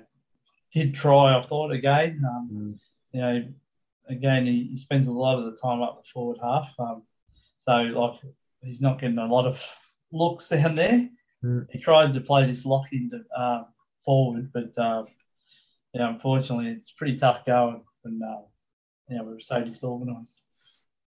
did 0.71 0.93
try. 0.93 1.37
I 1.37 1.45
thought 1.47 1.71
again. 1.71 2.23
Um, 2.27 2.49
mm. 2.51 2.79
You 3.11 3.21
know, 3.21 3.47
again, 4.07 4.45
he, 4.45 4.69
he, 4.71 4.77
spends 4.77 5.07
a 5.07 5.11
lot 5.11 5.39
of 5.39 5.45
the 5.45 5.59
time 5.59 5.81
up 5.81 6.03
the 6.03 6.09
forward 6.13 6.37
half. 6.43 6.69
Um, 6.77 7.03
so 7.57 7.73
like, 7.73 8.19
he's 8.61 8.81
not 8.81 8.99
getting 8.99 9.17
a 9.17 9.25
lot 9.25 9.47
of 9.47 9.59
looks 10.11 10.49
down 10.49 10.75
there. 10.75 11.09
Mm. 11.43 11.67
He 11.71 11.79
tried 11.79 12.13
to 12.13 12.21
play 12.21 12.45
this 12.45 12.65
lock 12.65 12.85
into 12.91 13.21
uh, 13.35 13.63
forward, 14.05 14.51
but 14.53 14.77
uh, 14.77 15.05
yeah, 15.93 16.09
unfortunately, 16.09 16.67
it's 16.67 16.91
pretty 16.91 17.17
tough 17.17 17.45
going 17.45 17.83
when 18.03 18.19
uh, 18.23 18.41
you 19.09 19.17
know, 19.17 19.23
we're 19.23 19.39
so 19.39 19.61
disorganised. 19.63 20.39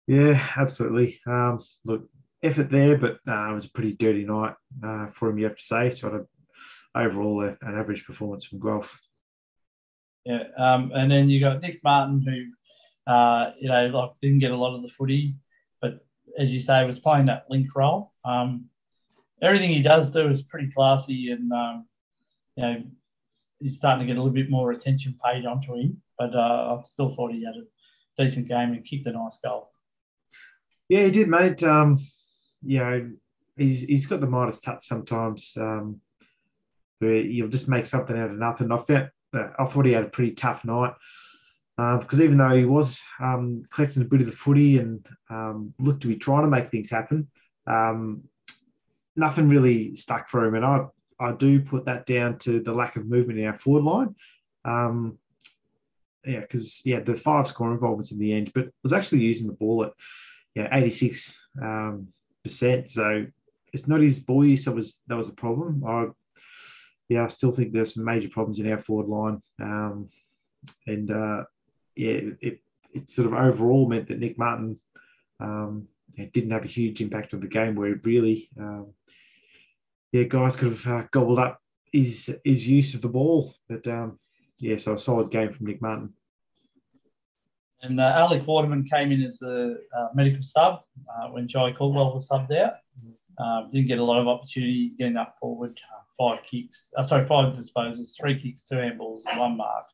Yeah, 0.07 0.41
absolutely. 0.57 1.19
Um, 1.27 1.59
look, 1.85 2.09
effort 2.41 2.69
there, 2.69 2.97
but 2.97 3.19
uh, 3.27 3.51
it 3.51 3.53
was 3.53 3.65
a 3.65 3.71
pretty 3.71 3.93
dirty 3.93 4.25
night 4.25 4.55
uh, 4.83 5.07
for 5.11 5.29
him, 5.29 5.37
you 5.37 5.45
have 5.45 5.57
to 5.57 5.63
say. 5.63 5.89
Sort 5.89 6.15
of 6.15 6.27
overall, 6.95 7.43
an 7.43 7.57
average 7.61 8.05
performance 8.05 8.45
from 8.45 8.59
Guelfi. 8.59 8.95
Yeah, 10.25 10.43
um, 10.57 10.91
and 10.93 11.11
then 11.11 11.29
you 11.29 11.39
got 11.39 11.61
Nic 11.61 11.81
Martin, 11.83 12.21
who, 12.21 13.11
uh, 13.11 13.51
you 13.59 13.69
know, 13.69 13.87
like 13.87 14.11
didn't 14.21 14.39
get 14.39 14.51
a 14.51 14.57
lot 14.57 14.75
of 14.75 14.81
the 14.81 14.89
footy, 14.89 15.35
but 15.81 16.05
as 16.37 16.51
you 16.53 16.61
say, 16.61 16.85
was 16.85 16.99
playing 16.99 17.27
that 17.27 17.45
link 17.49 17.67
role. 17.75 18.13
Um, 18.25 18.65
everything 19.41 19.69
he 19.69 19.81
does 19.81 20.11
do 20.11 20.27
is 20.27 20.41
pretty 20.41 20.71
classy, 20.71 21.31
and 21.31 21.51
um, 21.51 21.85
you 22.59 22.65
know, 22.65 22.83
he's 23.59 23.77
starting 23.77 24.05
to 24.05 24.13
get 24.13 24.19
a 24.19 24.21
little 24.21 24.33
bit 24.33 24.49
more 24.49 24.71
attention 24.71 25.17
paid 25.23 25.45
onto 25.45 25.75
him. 25.75 26.01
But 26.17 26.35
uh, 26.35 26.77
I 26.77 26.81
still 26.83 27.15
thought 27.15 27.31
he 27.31 27.45
had 27.45 27.55
a 27.55 28.21
decent 28.21 28.49
game 28.49 28.73
and 28.73 28.85
kicked 28.85 29.07
a 29.07 29.13
nice 29.13 29.39
goal. 29.41 29.71
Yeah, 30.89 31.03
he 31.03 31.11
did, 31.11 31.29
mate. 31.29 31.63
Um, 31.63 31.99
you 32.61 32.79
know, 32.79 33.11
he's 33.55 33.81
he's 33.81 34.07
got 34.07 34.19
the 34.19 34.27
Midas 34.27 34.59
touch 34.59 34.85
sometimes. 34.85 35.53
Um, 35.55 36.01
where 36.97 37.23
he'll 37.23 37.47
just 37.47 37.69
make 37.69 37.85
something 37.85 38.17
out 38.17 38.31
of 38.31 38.37
nothing. 38.37 38.73
I 38.73 38.77
felt 38.77 39.07
I 39.33 39.65
thought 39.65 39.85
he 39.85 39.93
had 39.93 40.03
a 40.03 40.09
pretty 40.09 40.33
tough 40.33 40.65
night 40.65 40.93
uh, 41.77 41.97
because 41.99 42.19
even 42.19 42.37
though 42.37 42.53
he 42.53 42.65
was 42.65 43.01
um, 43.21 43.63
collecting 43.71 44.01
a 44.01 44.05
bit 44.05 44.19
of 44.19 44.25
the 44.25 44.33
footy 44.33 44.79
and 44.79 45.07
um, 45.29 45.73
looked 45.79 46.01
to 46.01 46.09
be 46.09 46.17
trying 46.17 46.43
to 46.43 46.49
make 46.49 46.67
things 46.67 46.89
happen, 46.89 47.29
um, 47.67 48.23
nothing 49.15 49.47
really 49.47 49.95
stuck 49.95 50.27
for 50.27 50.43
him. 50.43 50.55
And 50.55 50.65
I 50.65 50.87
I 51.19 51.33
do 51.33 51.59
put 51.61 51.85
that 51.85 52.05
down 52.05 52.37
to 52.39 52.59
the 52.59 52.73
lack 52.73 52.95
of 52.95 53.07
movement 53.07 53.39
in 53.39 53.45
our 53.45 53.57
forward 53.57 53.83
line. 53.83 54.15
Um, 54.65 55.17
yeah, 56.25 56.41
because 56.41 56.81
yeah, 56.85 56.99
the 56.99 57.15
five 57.15 57.47
score 57.47 57.71
involvements 57.71 58.11
in 58.11 58.19
the 58.19 58.33
end, 58.33 58.51
but 58.53 58.69
was 58.83 58.93
actually 58.93 59.19
using 59.19 59.47
the 59.47 59.53
ball 59.53 59.83
at 59.83 59.93
yeah 60.55 60.67
86 60.71 61.39
um, 61.61 62.07
percent. 62.43 62.89
So 62.89 63.25
it's 63.73 63.87
not 63.87 64.01
his 64.01 64.19
ball 64.19 64.45
use 64.45 64.65
that 64.65 64.75
was 64.75 65.01
that 65.07 65.17
was 65.17 65.29
a 65.29 65.33
problem. 65.33 65.83
I 65.85 66.07
yeah, 67.07 67.23
I 67.23 67.27
still 67.27 67.51
think 67.51 67.71
there's 67.71 67.95
some 67.95 68.05
major 68.05 68.29
problems 68.29 68.59
in 68.59 68.71
our 68.71 68.77
forward 68.77 69.07
line, 69.07 69.41
um, 69.61 70.09
and 70.85 71.09
uh, 71.09 71.43
yeah, 71.95 72.19
it, 72.41 72.59
it 72.93 73.09
sort 73.09 73.27
of 73.27 73.33
overall 73.33 73.87
meant 73.87 74.07
that 74.07 74.19
Nic 74.19 74.37
Martin 74.37 74.75
um, 75.39 75.87
didn't 76.15 76.51
have 76.51 76.65
a 76.65 76.67
huge 76.67 77.01
impact 77.01 77.33
on 77.33 77.39
the 77.39 77.47
game 77.47 77.75
where 77.75 77.93
it 77.93 78.05
really 78.05 78.49
um, 78.59 78.93
yeah, 80.11 80.23
guys 80.23 80.55
could 80.55 80.69
have 80.69 80.87
uh, 80.87 81.03
gobbled 81.11 81.39
up 81.39 81.59
his 81.91 82.35
his 82.43 82.67
use 82.67 82.93
of 82.93 83.01
the 83.01 83.09
ball. 83.09 83.53
But 83.67 83.85
um, 83.87 84.19
yeah, 84.59 84.75
so 84.75 84.93
a 84.93 84.97
solid 84.97 85.31
game 85.31 85.51
from 85.51 85.67
Nic 85.67 85.81
Martin. 85.81 86.13
And 87.81 87.99
uh, 87.99 88.13
Alec 88.15 88.45
Waterman 88.45 88.85
came 88.89 89.11
in 89.11 89.23
as 89.23 89.41
a 89.41 89.75
uh, 89.97 90.07
medical 90.13 90.43
sub 90.43 90.81
uh, 91.07 91.27
when 91.29 91.47
Jye 91.47 91.71
Caldwell 91.71 92.13
was 92.13 92.27
subbed 92.27 92.55
out. 92.57 92.73
Um, 93.37 93.69
didn't 93.71 93.87
get 93.87 93.99
a 93.99 94.03
lot 94.03 94.19
of 94.19 94.27
opportunity 94.27 94.91
getting 94.97 95.15
up 95.15 95.35
forward. 95.39 95.79
Uh, 95.95 96.01
five 96.17 96.43
kicks, 96.43 96.93
uh, 96.97 97.03
sorry, 97.03 97.25
five 97.25 97.55
disposals, 97.55 98.13
three 98.19 98.37
kicks, 98.37 98.63
two 98.63 98.75
handballs, 98.75 99.21
one 99.37 99.55
mark, 99.55 99.85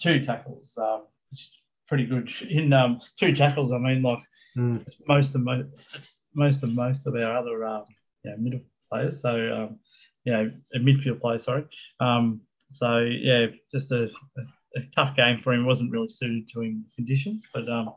two 0.00 0.24
tackles. 0.24 0.72
Um, 0.78 1.02
pretty 1.86 2.06
good 2.06 2.32
in 2.48 2.72
um, 2.72 3.00
two 3.18 3.34
tackles. 3.34 3.72
I 3.72 3.78
mean, 3.78 4.02
like 4.02 4.20
mm. 4.56 4.86
most 5.06 5.34
of 5.34 5.42
most, 5.42 5.68
most 6.34 6.62
of 6.62 6.70
most 6.70 7.06
of 7.06 7.14
our 7.14 7.36
other 7.36 7.66
um, 7.66 7.84
yeah, 8.24 8.36
middle 8.38 8.60
players. 8.90 9.22
So 9.22 9.30
um, 9.30 9.78
yeah, 10.24 10.44
a 10.74 10.78
midfield 10.78 11.20
player. 11.20 11.38
Sorry. 11.38 11.64
Um, 12.00 12.40
so 12.72 12.98
yeah, 12.98 13.46
just 13.72 13.92
a, 13.92 14.10
a, 14.76 14.80
tough 14.94 15.16
game 15.16 15.40
for 15.40 15.52
him. 15.52 15.64
wasn't 15.64 15.90
really 15.90 16.08
suited 16.08 16.48
to 16.50 16.60
him 16.60 16.84
conditions, 16.94 17.44
but 17.54 17.68
um, 17.68 17.94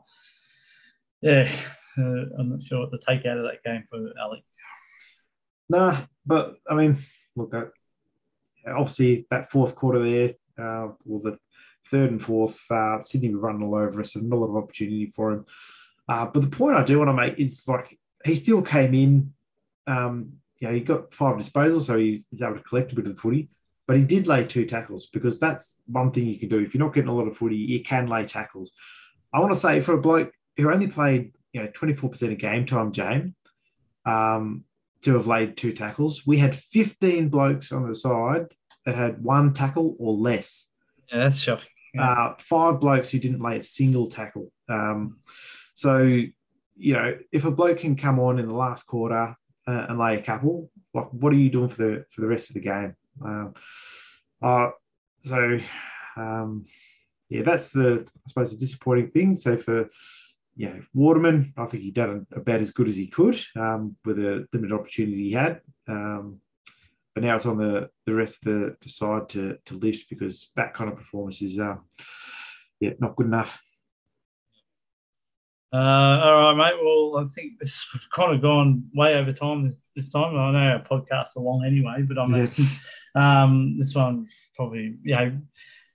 yeah, 1.20 1.50
uh, 1.98 2.24
I'm 2.38 2.50
not 2.50 2.62
sure 2.62 2.80
what 2.80 2.90
the 2.90 2.98
take 2.98 3.26
out 3.26 3.38
of 3.38 3.44
that 3.44 3.62
game 3.64 3.84
for 3.88 3.98
Alec. 4.18 4.42
Nah, 5.68 5.96
but 6.24 6.56
I 6.68 6.74
mean, 6.74 6.98
look, 7.36 7.54
at 7.54 7.68
obviously 8.66 9.26
that 9.30 9.50
fourth 9.50 9.74
quarter 9.74 10.02
there, 10.02 10.30
uh, 10.58 10.92
the 11.04 11.38
third 11.90 12.10
and 12.10 12.22
fourth, 12.22 12.64
uh, 12.70 13.02
Sydney 13.02 13.34
were 13.34 13.40
running 13.40 13.62
all 13.62 13.74
over 13.74 14.00
us, 14.00 14.16
and 14.16 14.28
not 14.28 14.36
a 14.36 14.40
lot 14.40 14.50
of 14.50 14.64
opportunity 14.64 15.06
for 15.06 15.32
him. 15.32 15.46
Uh, 16.08 16.26
but 16.26 16.40
the 16.40 16.48
point 16.48 16.76
I 16.76 16.82
do 16.82 16.98
want 16.98 17.08
to 17.08 17.14
make 17.14 17.38
is 17.38 17.66
like 17.68 17.98
he 18.24 18.34
still 18.34 18.62
came 18.62 18.94
in. 18.94 19.34
Um, 19.86 20.34
you 20.62 20.68
know, 20.68 20.74
he 20.74 20.80
got 20.80 21.12
five 21.12 21.36
disposals, 21.36 21.86
so 21.86 21.98
he 21.98 22.24
was 22.30 22.40
able 22.40 22.54
to 22.54 22.62
collect 22.62 22.92
a 22.92 22.94
bit 22.94 23.06
of 23.08 23.16
the 23.16 23.20
footy. 23.20 23.48
But 23.88 23.96
he 23.96 24.04
did 24.04 24.28
lay 24.28 24.46
two 24.46 24.64
tackles 24.64 25.06
because 25.06 25.40
that's 25.40 25.80
one 25.86 26.12
thing 26.12 26.24
you 26.24 26.38
can 26.38 26.48
do. 26.48 26.60
If 26.60 26.72
you're 26.72 26.84
not 26.84 26.94
getting 26.94 27.10
a 27.10 27.14
lot 27.14 27.26
of 27.26 27.36
footy, 27.36 27.56
you 27.56 27.82
can 27.82 28.06
lay 28.06 28.24
tackles. 28.24 28.70
I 29.34 29.40
want 29.40 29.52
to 29.52 29.58
say 29.58 29.80
for 29.80 29.94
a 29.94 30.00
bloke 30.00 30.32
who 30.56 30.70
only 30.70 30.86
played, 30.86 31.32
you 31.52 31.60
know, 31.60 31.68
24% 31.70 32.30
of 32.30 32.38
game 32.38 32.64
time, 32.64 32.92
James, 32.92 33.34
um, 34.06 34.62
to 35.00 35.14
have 35.14 35.26
laid 35.26 35.56
two 35.56 35.72
tackles, 35.72 36.24
we 36.24 36.38
had 36.38 36.54
15 36.54 37.28
blokes 37.28 37.72
on 37.72 37.88
the 37.88 37.94
side 37.94 38.46
that 38.86 38.94
had 38.94 39.20
one 39.20 39.52
tackle 39.52 39.96
or 39.98 40.12
less. 40.12 40.68
Yeah, 41.10 41.24
that's 41.24 41.38
shocking. 41.38 41.66
Yeah. 41.92 42.08
Uh, 42.08 42.34
five 42.38 42.78
blokes 42.78 43.10
who 43.10 43.18
didn't 43.18 43.42
lay 43.42 43.56
a 43.56 43.62
single 43.62 44.06
tackle. 44.06 44.52
Um, 44.68 45.18
so, 45.74 46.02
you 46.02 46.92
know, 46.92 47.18
if 47.32 47.44
a 47.46 47.50
bloke 47.50 47.78
can 47.78 47.96
come 47.96 48.20
on 48.20 48.38
in 48.38 48.46
the 48.46 48.54
last 48.54 48.84
quarter 48.84 49.36
uh, 49.66 49.86
and 49.88 49.98
lay 49.98 50.18
a 50.18 50.22
couple, 50.22 50.70
like 50.94 51.08
what 51.12 51.32
are 51.32 51.36
you 51.36 51.50
doing 51.50 51.68
for 51.68 51.82
the 51.82 52.04
for 52.10 52.20
the 52.20 52.26
rest 52.26 52.50
of 52.50 52.54
the 52.54 52.60
game? 52.60 52.94
Um, 53.24 53.54
uh, 54.42 54.70
so, 55.20 55.58
um, 56.16 56.66
yeah, 57.28 57.42
that's 57.42 57.70
the 57.70 58.06
I 58.06 58.28
suppose 58.28 58.50
the 58.50 58.58
disappointing 58.58 59.10
thing. 59.10 59.36
So 59.36 59.56
for 59.56 59.88
yeah, 60.56 60.74
Waterman, 60.92 61.54
I 61.56 61.64
think 61.64 61.82
he 61.82 61.90
done 61.90 62.26
about 62.32 62.60
as 62.60 62.70
good 62.70 62.88
as 62.88 62.96
he 62.96 63.06
could 63.06 63.40
um, 63.56 63.96
with 64.04 64.18
a 64.18 64.46
limited 64.52 64.74
opportunity 64.74 65.16
he 65.16 65.32
had. 65.32 65.60
Um, 65.88 66.40
but 67.14 67.24
now 67.24 67.36
it's 67.36 67.46
on 67.46 67.58
the, 67.58 67.90
the 68.06 68.14
rest 68.14 68.36
of 68.36 68.52
the, 68.52 68.76
the 68.80 68.88
side 68.88 69.28
to, 69.30 69.58
to 69.66 69.74
lift 69.74 70.08
because 70.08 70.50
that 70.56 70.74
kind 70.74 70.90
of 70.90 70.96
performance 70.96 71.42
is 71.42 71.58
uh, 71.58 71.76
yeah 72.80 72.92
not 72.98 73.16
good 73.16 73.26
enough. 73.26 73.62
Uh, 75.72 75.76
all 75.76 76.54
right, 76.54 76.56
mate. 76.56 76.80
Well, 76.84 77.24
I 77.24 77.32
think 77.34 77.58
this 77.58 77.82
has 77.92 78.02
kind 78.14 78.34
of 78.34 78.42
gone 78.42 78.84
way 78.94 79.14
over 79.14 79.32
time 79.32 79.74
this 79.96 80.10
time. 80.10 80.36
I 80.36 80.52
know 80.52 80.58
our 80.58 80.84
podcasts 80.84 81.36
are 81.36 81.42
long 81.42 81.64
anyway, 81.64 82.02
but 82.02 82.18
I'm 82.18 82.34
yeah. 82.34 82.48
um, 83.44 83.78
this 83.78 83.94
one 83.94 84.28
probably 84.54 84.96
you 85.02 85.14
know 85.14 85.40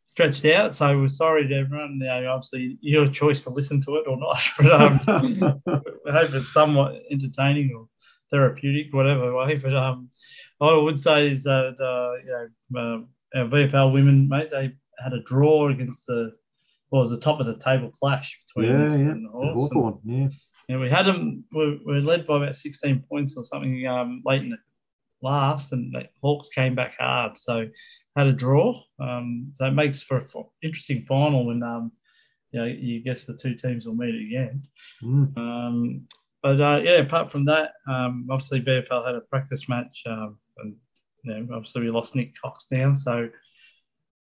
stretched 0.07 0.45
out. 0.45 0.75
So 0.75 0.97
we're 0.97 1.09
sorry 1.09 1.47
to 1.47 1.55
everyone. 1.55 1.99
You 2.01 2.07
know, 2.07 2.31
obviously, 2.31 2.77
your 2.81 3.07
choice 3.07 3.43
to 3.43 3.51
listen 3.51 3.81
to 3.83 3.97
it 3.97 4.07
or 4.07 4.17
not. 4.17 4.41
But 4.57 4.81
um, 4.81 4.99
I 6.07 6.11
hope 6.11 6.33
it's 6.33 6.53
somewhat 6.53 6.95
entertaining 7.11 7.75
or 7.75 7.87
therapeutic, 8.31 8.93
whatever 8.93 9.35
way. 9.35 9.57
But 9.57 9.75
um, 9.75 10.09
all 10.59 10.79
I 10.79 10.83
would 10.83 10.99
say 10.99 11.29
is 11.29 11.43
that 11.43 11.75
uh, 11.79 12.13
you 12.25 12.49
know 12.71 13.05
uh, 13.35 13.39
our 13.39 13.45
VFL 13.45 13.93
women, 13.93 14.27
mate, 14.27 14.49
they 14.49 14.73
had 14.97 15.13
a 15.13 15.21
draw 15.21 15.69
against 15.69 16.07
the 16.07 16.31
well, 16.91 17.01
was 17.01 17.11
the 17.11 17.19
top 17.19 17.39
of 17.39 17.45
the 17.45 17.57
table 17.57 17.91
clash 17.99 18.39
between 18.47 18.71
yeah, 18.71 18.89
yeah. 18.89 19.11
and 19.11 19.29
Hawthorn. 19.29 19.99
Yeah. 20.03 20.27
Yeah, 20.69 20.79
we 20.79 20.89
had 20.89 21.05
them. 21.05 21.45
We're, 21.53 21.77
we're, 21.85 22.01
led 22.01 22.27
by 22.27 22.37
about 22.37 22.55
16 22.55 23.05
points 23.09 23.37
or 23.37 23.43
something 23.45 23.87
um, 23.87 24.21
late 24.25 24.41
in 24.41 24.49
the 24.49 24.57
last, 25.21 25.71
and 25.71 25.93
the 25.93 26.09
Hawks 26.21 26.49
came 26.49 26.75
back 26.75 26.95
hard. 26.99 27.37
So 27.37 27.67
had 28.17 28.27
a 28.27 28.33
draw. 28.33 28.81
Um, 28.99 29.53
so 29.53 29.65
it 29.65 29.71
makes 29.71 30.01
for 30.01 30.17
an 30.17 30.43
interesting 30.61 31.05
final 31.07 31.45
when 31.45 31.63
um, 31.63 31.93
you 32.51 32.59
know, 32.59 32.65
you 32.65 33.01
guess 33.01 33.25
the 33.25 33.37
two 33.37 33.55
teams 33.55 33.85
will 33.85 33.95
meet 33.95 34.27
again. 34.27 34.63
Mm. 35.03 35.37
Um, 35.37 36.07
but 36.41 36.61
uh, 36.61 36.81
yeah, 36.83 36.97
apart 36.97 37.31
from 37.31 37.45
that, 37.45 37.73
um, 37.89 38.27
obviously 38.29 38.61
VFL 38.61 39.05
had 39.05 39.15
a 39.15 39.21
practice 39.21 39.67
match, 39.67 40.03
um, 40.05 40.37
and 40.57 40.75
you 41.23 41.33
know, 41.33 41.55
obviously 41.55 41.81
we 41.81 41.89
lost 41.89 42.15
Nik 42.15 42.33
Cox 42.41 42.67
now, 42.71 42.93
so 42.95 43.29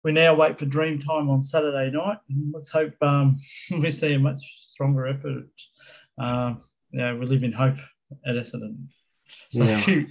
we 0.07 0.12
now 0.12 0.33
wait 0.33 0.57
for 0.57 0.66
Dream 0.66 1.01
Time 1.01 1.28
on 1.28 1.43
Saturday 1.43 1.91
night. 1.91 2.19
And 2.28 2.55
let's 2.55 2.70
hope 2.70 2.95
um, 3.03 3.41
we 3.81 3.91
see 3.91 4.12
a 4.15 4.19
much 4.20 4.39
stronger 4.70 5.09
effort. 5.09 5.49
Uh, 6.16 6.55
yeah, 6.93 7.12
we 7.12 7.27
live 7.27 7.43
in 7.43 7.51
hope 7.51 7.74
at 8.24 8.37
Essendon. 8.37 8.87
So, 9.51 9.65
yeah. 9.65 10.05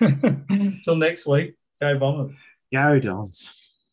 Until 0.50 0.96
next 0.96 1.26
week, 1.26 1.54
go 1.80 1.98
Bombers. 1.98 2.36
Go 2.70 2.98
Dons. 3.00 3.69